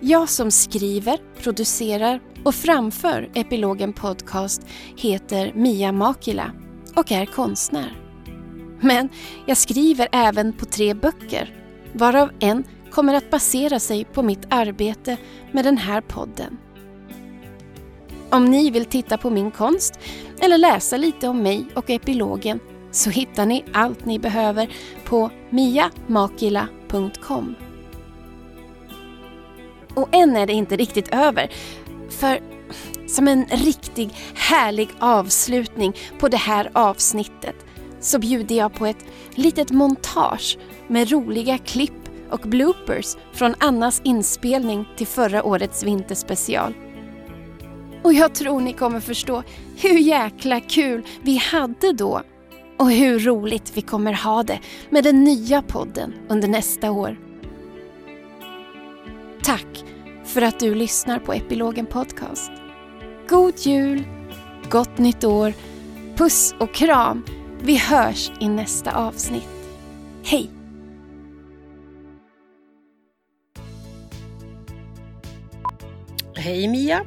Jag 0.00 0.28
som 0.28 0.50
skriver, 0.50 1.18
producerar 1.42 2.20
och 2.44 2.54
framför 2.54 3.30
Epilogen 3.34 3.92
Podcast 3.92 4.62
heter 4.96 5.52
Mia 5.54 5.92
Makila 5.92 6.52
och 6.94 7.12
är 7.12 7.26
konstnär. 7.26 8.02
Men 8.80 9.08
jag 9.46 9.56
skriver 9.56 10.08
även 10.12 10.52
på 10.52 10.64
tre 10.64 10.94
böcker, 10.94 11.54
varav 11.92 12.30
en 12.40 12.64
kommer 12.90 13.14
att 13.14 13.30
basera 13.30 13.80
sig 13.80 14.04
på 14.04 14.22
mitt 14.22 14.46
arbete 14.50 15.16
med 15.52 15.64
den 15.64 15.78
här 15.78 16.00
podden. 16.00 16.58
Om 18.30 18.44
ni 18.44 18.70
vill 18.70 18.84
titta 18.84 19.18
på 19.18 19.30
min 19.30 19.50
konst 19.50 19.98
eller 20.40 20.58
läsa 20.58 20.96
lite 20.96 21.28
om 21.28 21.42
mig 21.42 21.66
och 21.74 21.90
epilogen 21.90 22.60
så 22.90 23.10
hittar 23.10 23.46
ni 23.46 23.64
allt 23.72 24.04
ni 24.04 24.18
behöver 24.18 24.72
på 25.04 25.30
miamakila.com. 25.50 27.54
Och 29.98 30.08
än 30.12 30.36
är 30.36 30.46
det 30.46 30.52
inte 30.52 30.76
riktigt 30.76 31.14
över. 31.14 31.50
För 32.08 32.40
som 33.06 33.28
en 33.28 33.44
riktig 33.44 34.10
härlig 34.34 34.88
avslutning 34.98 35.96
på 36.18 36.28
det 36.28 36.36
här 36.36 36.70
avsnittet 36.72 37.56
så 38.00 38.18
bjuder 38.18 38.54
jag 38.54 38.74
på 38.74 38.86
ett 38.86 39.04
litet 39.30 39.70
montage 39.70 40.58
med 40.88 41.10
roliga 41.10 41.58
klipp 41.58 41.92
och 42.30 42.40
bloopers 42.40 43.16
från 43.32 43.54
Annas 43.58 44.00
inspelning 44.04 44.88
till 44.96 45.06
förra 45.06 45.42
årets 45.42 45.82
vinterspecial. 45.82 46.74
Och 48.02 48.12
jag 48.12 48.34
tror 48.34 48.60
ni 48.60 48.72
kommer 48.72 49.00
förstå 49.00 49.42
hur 49.76 49.98
jäkla 49.98 50.60
kul 50.60 51.02
vi 51.22 51.36
hade 51.36 51.92
då 51.92 52.22
och 52.76 52.90
hur 52.90 53.18
roligt 53.18 53.72
vi 53.74 53.82
kommer 53.82 54.12
ha 54.12 54.42
det 54.42 54.60
med 54.90 55.04
den 55.04 55.24
nya 55.24 55.62
podden 55.62 56.14
under 56.28 56.48
nästa 56.48 56.90
år. 56.90 57.16
Tack 59.42 59.67
för 60.28 60.42
att 60.42 60.60
du 60.60 60.74
lyssnar 60.74 61.18
på 61.18 61.32
Epilogen 61.32 61.86
Podcast. 61.86 62.50
God 63.28 63.58
jul, 63.58 64.04
gott 64.70 64.98
nytt 64.98 65.24
år, 65.24 65.52
puss 66.16 66.54
och 66.60 66.74
kram. 66.74 67.24
Vi 67.62 67.76
hörs 67.76 68.30
i 68.40 68.48
nästa 68.48 68.92
avsnitt. 68.92 69.48
Hej! 70.24 70.50
Hej 76.36 76.68
Mia! 76.68 77.04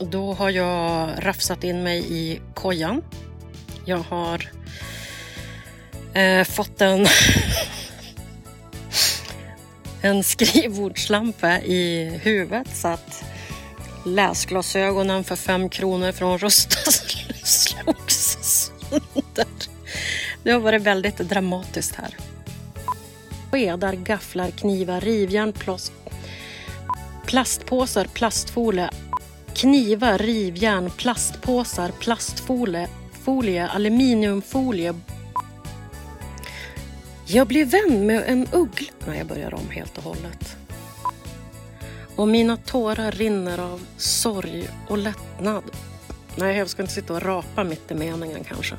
Då 0.00 0.32
har 0.32 0.50
jag 0.50 1.10
rafsat 1.18 1.64
in 1.64 1.82
mig 1.82 2.04
i 2.08 2.40
kojan. 2.54 3.02
Jag 3.84 3.98
har 3.98 4.50
eh, 6.14 6.44
fått 6.44 6.80
en 6.80 7.06
en 10.06 10.24
skrivbordslampa 10.24 11.60
i 11.60 12.10
huvudet 12.22 12.76
så 12.76 12.88
att 12.88 13.24
läsglasögonen 14.04 15.24
för 15.24 15.36
fem 15.36 15.68
kronor 15.68 16.12
från 16.12 16.38
Rusta 16.38 16.90
slogs 17.44 18.38
sönder. 18.40 19.46
Det 20.42 20.50
har 20.50 20.60
varit 20.60 20.82
väldigt 20.82 21.18
dramatiskt 21.18 21.94
här. 21.94 22.16
Skedar, 23.50 23.92
gafflar, 23.92 24.50
knivar, 24.50 25.00
rivjärn, 25.00 25.52
plås, 25.52 25.92
plastpåsar, 27.26 28.04
plastfolie, 28.04 28.90
knivar, 29.54 30.18
rivjärn, 30.18 30.90
plastpåsar, 30.90 31.92
plastfolie, 32.00 32.88
folie, 33.24 33.66
aluminiumfolie. 33.66 34.94
Jag 37.28 37.46
blev 37.46 37.70
vän 37.70 38.06
med 38.06 38.24
en 38.26 38.46
uggla. 38.52 38.88
Nej, 39.06 39.18
jag 39.18 39.26
börjar 39.26 39.54
om 39.54 39.70
helt 39.70 39.98
och 39.98 40.04
hållet. 40.04 40.56
Och 42.16 42.28
mina 42.28 42.56
tårar 42.56 43.12
rinner 43.12 43.58
av 43.58 43.86
sorg 43.96 44.68
och 44.88 44.98
lättnad. 44.98 45.64
Nej, 46.36 46.56
jag 46.56 46.70
ska 46.70 46.82
inte 46.82 46.94
sitta 46.94 47.14
och 47.14 47.22
rapa 47.22 47.64
mitt 47.64 47.90
i 47.90 47.94
meningen 47.94 48.44
kanske. 48.44 48.76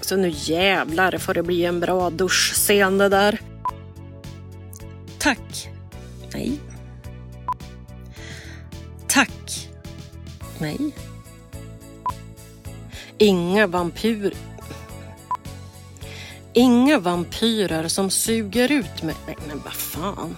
Så 0.00 0.16
nu 0.16 0.32
jävlar 0.34 1.18
får 1.18 1.34
det 1.34 1.42
bli 1.42 1.64
en 1.64 1.80
bra 1.80 2.10
duschscen 2.10 2.98
det 2.98 3.08
där. 3.08 3.40
Tack. 5.18 5.70
Nej. 6.32 6.60
Nej. 10.60 10.94
Inga 13.18 13.66
vampyr... 13.66 14.34
Inga 16.52 16.98
vampyrer 16.98 17.88
som 17.88 18.10
suger 18.10 18.72
ut 18.72 19.02
mig. 19.02 19.14
Nej, 19.26 19.36
men 19.48 19.60
vad 19.64 19.72
fan. 19.72 20.36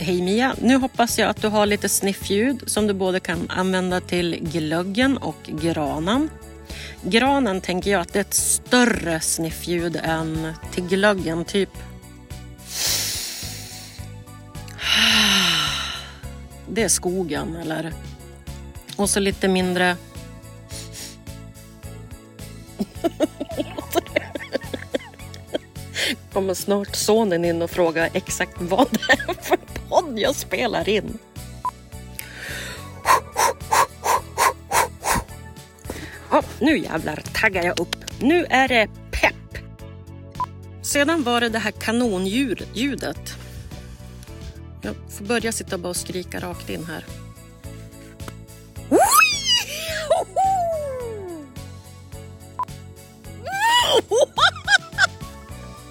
Hej 0.00 0.22
Mia! 0.22 0.54
Nu 0.60 0.76
hoppas 0.76 1.18
jag 1.18 1.28
att 1.28 1.42
du 1.42 1.48
har 1.48 1.66
lite 1.66 1.88
sniffljud 1.88 2.62
som 2.66 2.86
du 2.86 2.94
både 2.94 3.20
kan 3.20 3.50
använda 3.50 4.00
till 4.00 4.38
glöggen 4.40 5.16
och 5.16 5.36
granen. 5.46 6.30
Granen 7.02 7.60
tänker 7.60 7.90
jag 7.90 8.00
att 8.00 8.12
det 8.12 8.18
är 8.18 8.20
ett 8.20 8.34
större 8.34 9.20
sniffljud 9.20 10.00
än 10.02 10.52
till 10.72 10.84
glöggen, 10.84 11.44
typ. 11.44 11.70
Det 16.68 16.82
är 16.82 16.88
skogen, 16.88 17.56
eller? 17.56 17.92
Och 18.96 19.10
så 19.10 19.20
lite 19.20 19.48
mindre... 19.48 19.96
kommer 26.32 26.54
snart 26.54 26.96
sonen 26.96 27.44
in 27.44 27.62
och 27.62 27.70
frågar 27.70 28.10
exakt 28.12 28.54
vad 28.58 28.88
det 28.90 29.12
är 29.12 29.42
för 29.42 29.58
podd 29.88 30.18
jag 30.18 30.34
spelar 30.34 30.88
in. 30.88 31.18
Ja, 36.30 36.42
nu 36.60 36.78
jävlar 36.78 37.22
taggar 37.34 37.64
jag 37.64 37.80
upp. 37.80 37.96
Nu 38.20 38.46
är 38.50 38.68
det 38.68 38.88
pepp. 39.10 39.62
Sedan 40.82 41.22
var 41.22 41.40
det 41.40 41.48
det 41.48 41.58
här 41.58 41.70
kanonljudet. 41.70 43.36
Jag 44.82 44.94
får 45.08 45.24
börja 45.24 45.52
sitta 45.52 45.78
bara 45.78 45.88
och 45.88 45.96
skrika 45.96 46.40
rakt 46.40 46.70
in 46.70 46.84
här. 46.84 47.04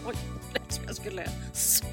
Oj, 0.05 0.15
jag 0.87 0.95
skulle 0.95 1.29
spy. 1.53 1.87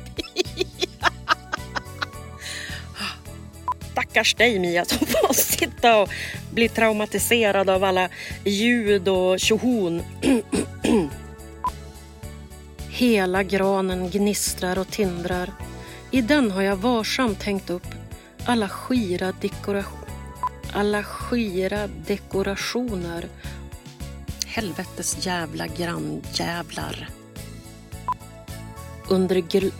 Stackars 3.92 4.34
dig 4.34 4.58
Mia 4.58 4.84
som 4.84 5.06
får 5.06 5.32
sitta 5.32 6.00
och 6.00 6.08
bli 6.50 6.68
traumatiserad 6.68 7.70
av 7.70 7.84
alla 7.84 8.08
ljud 8.44 9.08
och 9.08 9.40
tjohon. 9.40 10.02
Hela 12.88 13.42
granen 13.42 14.10
gnistrar 14.10 14.78
och 14.78 14.90
tindrar. 14.90 15.52
I 16.14 16.20
den 16.20 16.50
har 16.50 16.62
jag 16.62 16.76
varsamt 16.76 17.42
hängt 17.42 17.70
upp 17.70 17.86
alla 18.44 18.68
skira 18.68 19.32
dekorationer. 19.40 20.08
Alla 20.72 21.02
skira 21.02 21.86
dekorationer. 22.06 23.28
Helvetes 24.46 25.26
jävla 25.26 25.66
grannjävlar. 25.66 27.08
Under 29.08 29.36
gr... 29.36 29.70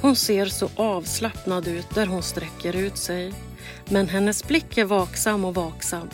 Hon 0.00 0.16
ser 0.16 0.46
så 0.46 0.70
avslappnad 0.76 1.68
ut 1.68 1.94
där 1.94 2.06
hon 2.06 2.22
sträcker 2.22 2.76
ut 2.76 2.96
sig. 2.96 3.32
Men 3.88 4.08
hennes 4.08 4.48
blick 4.48 4.78
är 4.78 4.84
vaksam 4.84 5.44
och 5.44 5.54
vaksam. 5.54 6.10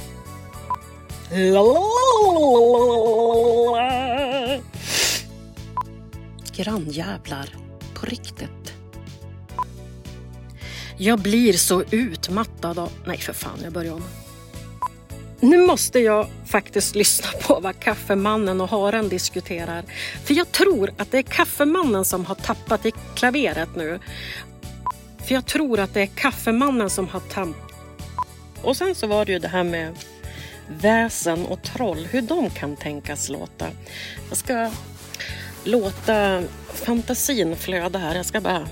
Grannjävlar. 6.56 7.65
På 8.00 8.06
riktigt. 8.06 8.72
Jag 10.96 11.18
blir 11.18 11.52
så 11.52 11.82
utmattad 11.90 12.78
av... 12.78 12.92
Nej, 13.04 13.18
för 13.18 13.32
fan, 13.32 13.58
jag 13.62 13.72
börjar 13.72 13.92
om. 13.92 14.04
Nu 15.40 15.66
måste 15.66 15.98
jag 15.98 16.28
faktiskt 16.46 16.94
lyssna 16.94 17.28
på 17.42 17.60
vad 17.60 17.80
kaffemannen 17.80 18.60
och 18.60 18.68
haren 18.68 19.08
diskuterar. 19.08 19.84
För 20.24 20.34
jag 20.34 20.52
tror 20.52 20.90
att 20.96 21.10
det 21.10 21.18
är 21.18 21.22
kaffemannen 21.22 22.04
som 22.04 22.24
har 22.24 22.34
tappat 22.34 22.86
i 22.86 22.92
klaveret 23.14 23.76
nu. 23.76 23.98
För 25.26 25.34
jag 25.34 25.46
tror 25.46 25.80
att 25.80 25.94
det 25.94 26.00
är 26.00 26.06
kaffemannen 26.06 26.90
som 26.90 27.08
har 27.08 27.20
tappat... 27.20 27.56
Och 28.62 28.76
sen 28.76 28.94
så 28.94 29.06
var 29.06 29.24
det 29.24 29.32
ju 29.32 29.38
det 29.38 29.48
här 29.48 29.64
med 29.64 29.94
väsen 30.68 31.46
och 31.46 31.62
troll, 31.62 32.08
hur 32.10 32.22
de 32.22 32.50
kan 32.50 32.76
tänkas 32.76 33.28
låta. 33.28 33.66
Jag 34.28 34.38
ska 34.38 34.70
låta 35.64 36.42
fantasin 36.76 37.56
flöda 37.56 37.98
här. 37.98 38.14
Jag 38.14 38.26
ska 38.26 38.40
bara... 38.40 38.68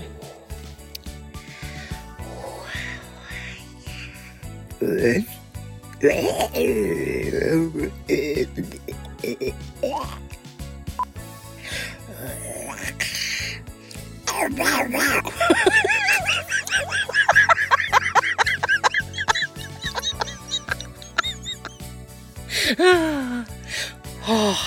Åh, 24.27 24.57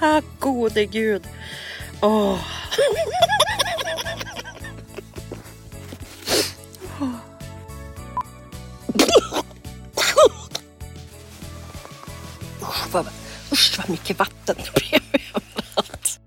ah, 0.00 0.20
gode 0.38 0.86
gud. 0.86 1.22
Åh. 2.06 2.38
Usch 12.62 12.92
vad, 12.92 13.06
usch 13.52 13.78
vad 13.78 13.90
mycket 13.90 14.18
vatten 14.18 14.56
det 14.56 14.72
blev 14.74 15.02
överallt. 15.12 16.20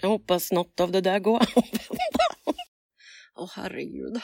Jag 0.00 0.08
hoppas 0.08 0.52
något 0.52 0.80
av 0.80 0.92
det 0.92 1.00
där 1.00 1.18
går 1.18 1.42
att 1.42 1.56
använda. 1.56 2.24
Åh 3.36 3.50
herregud. 3.56 4.20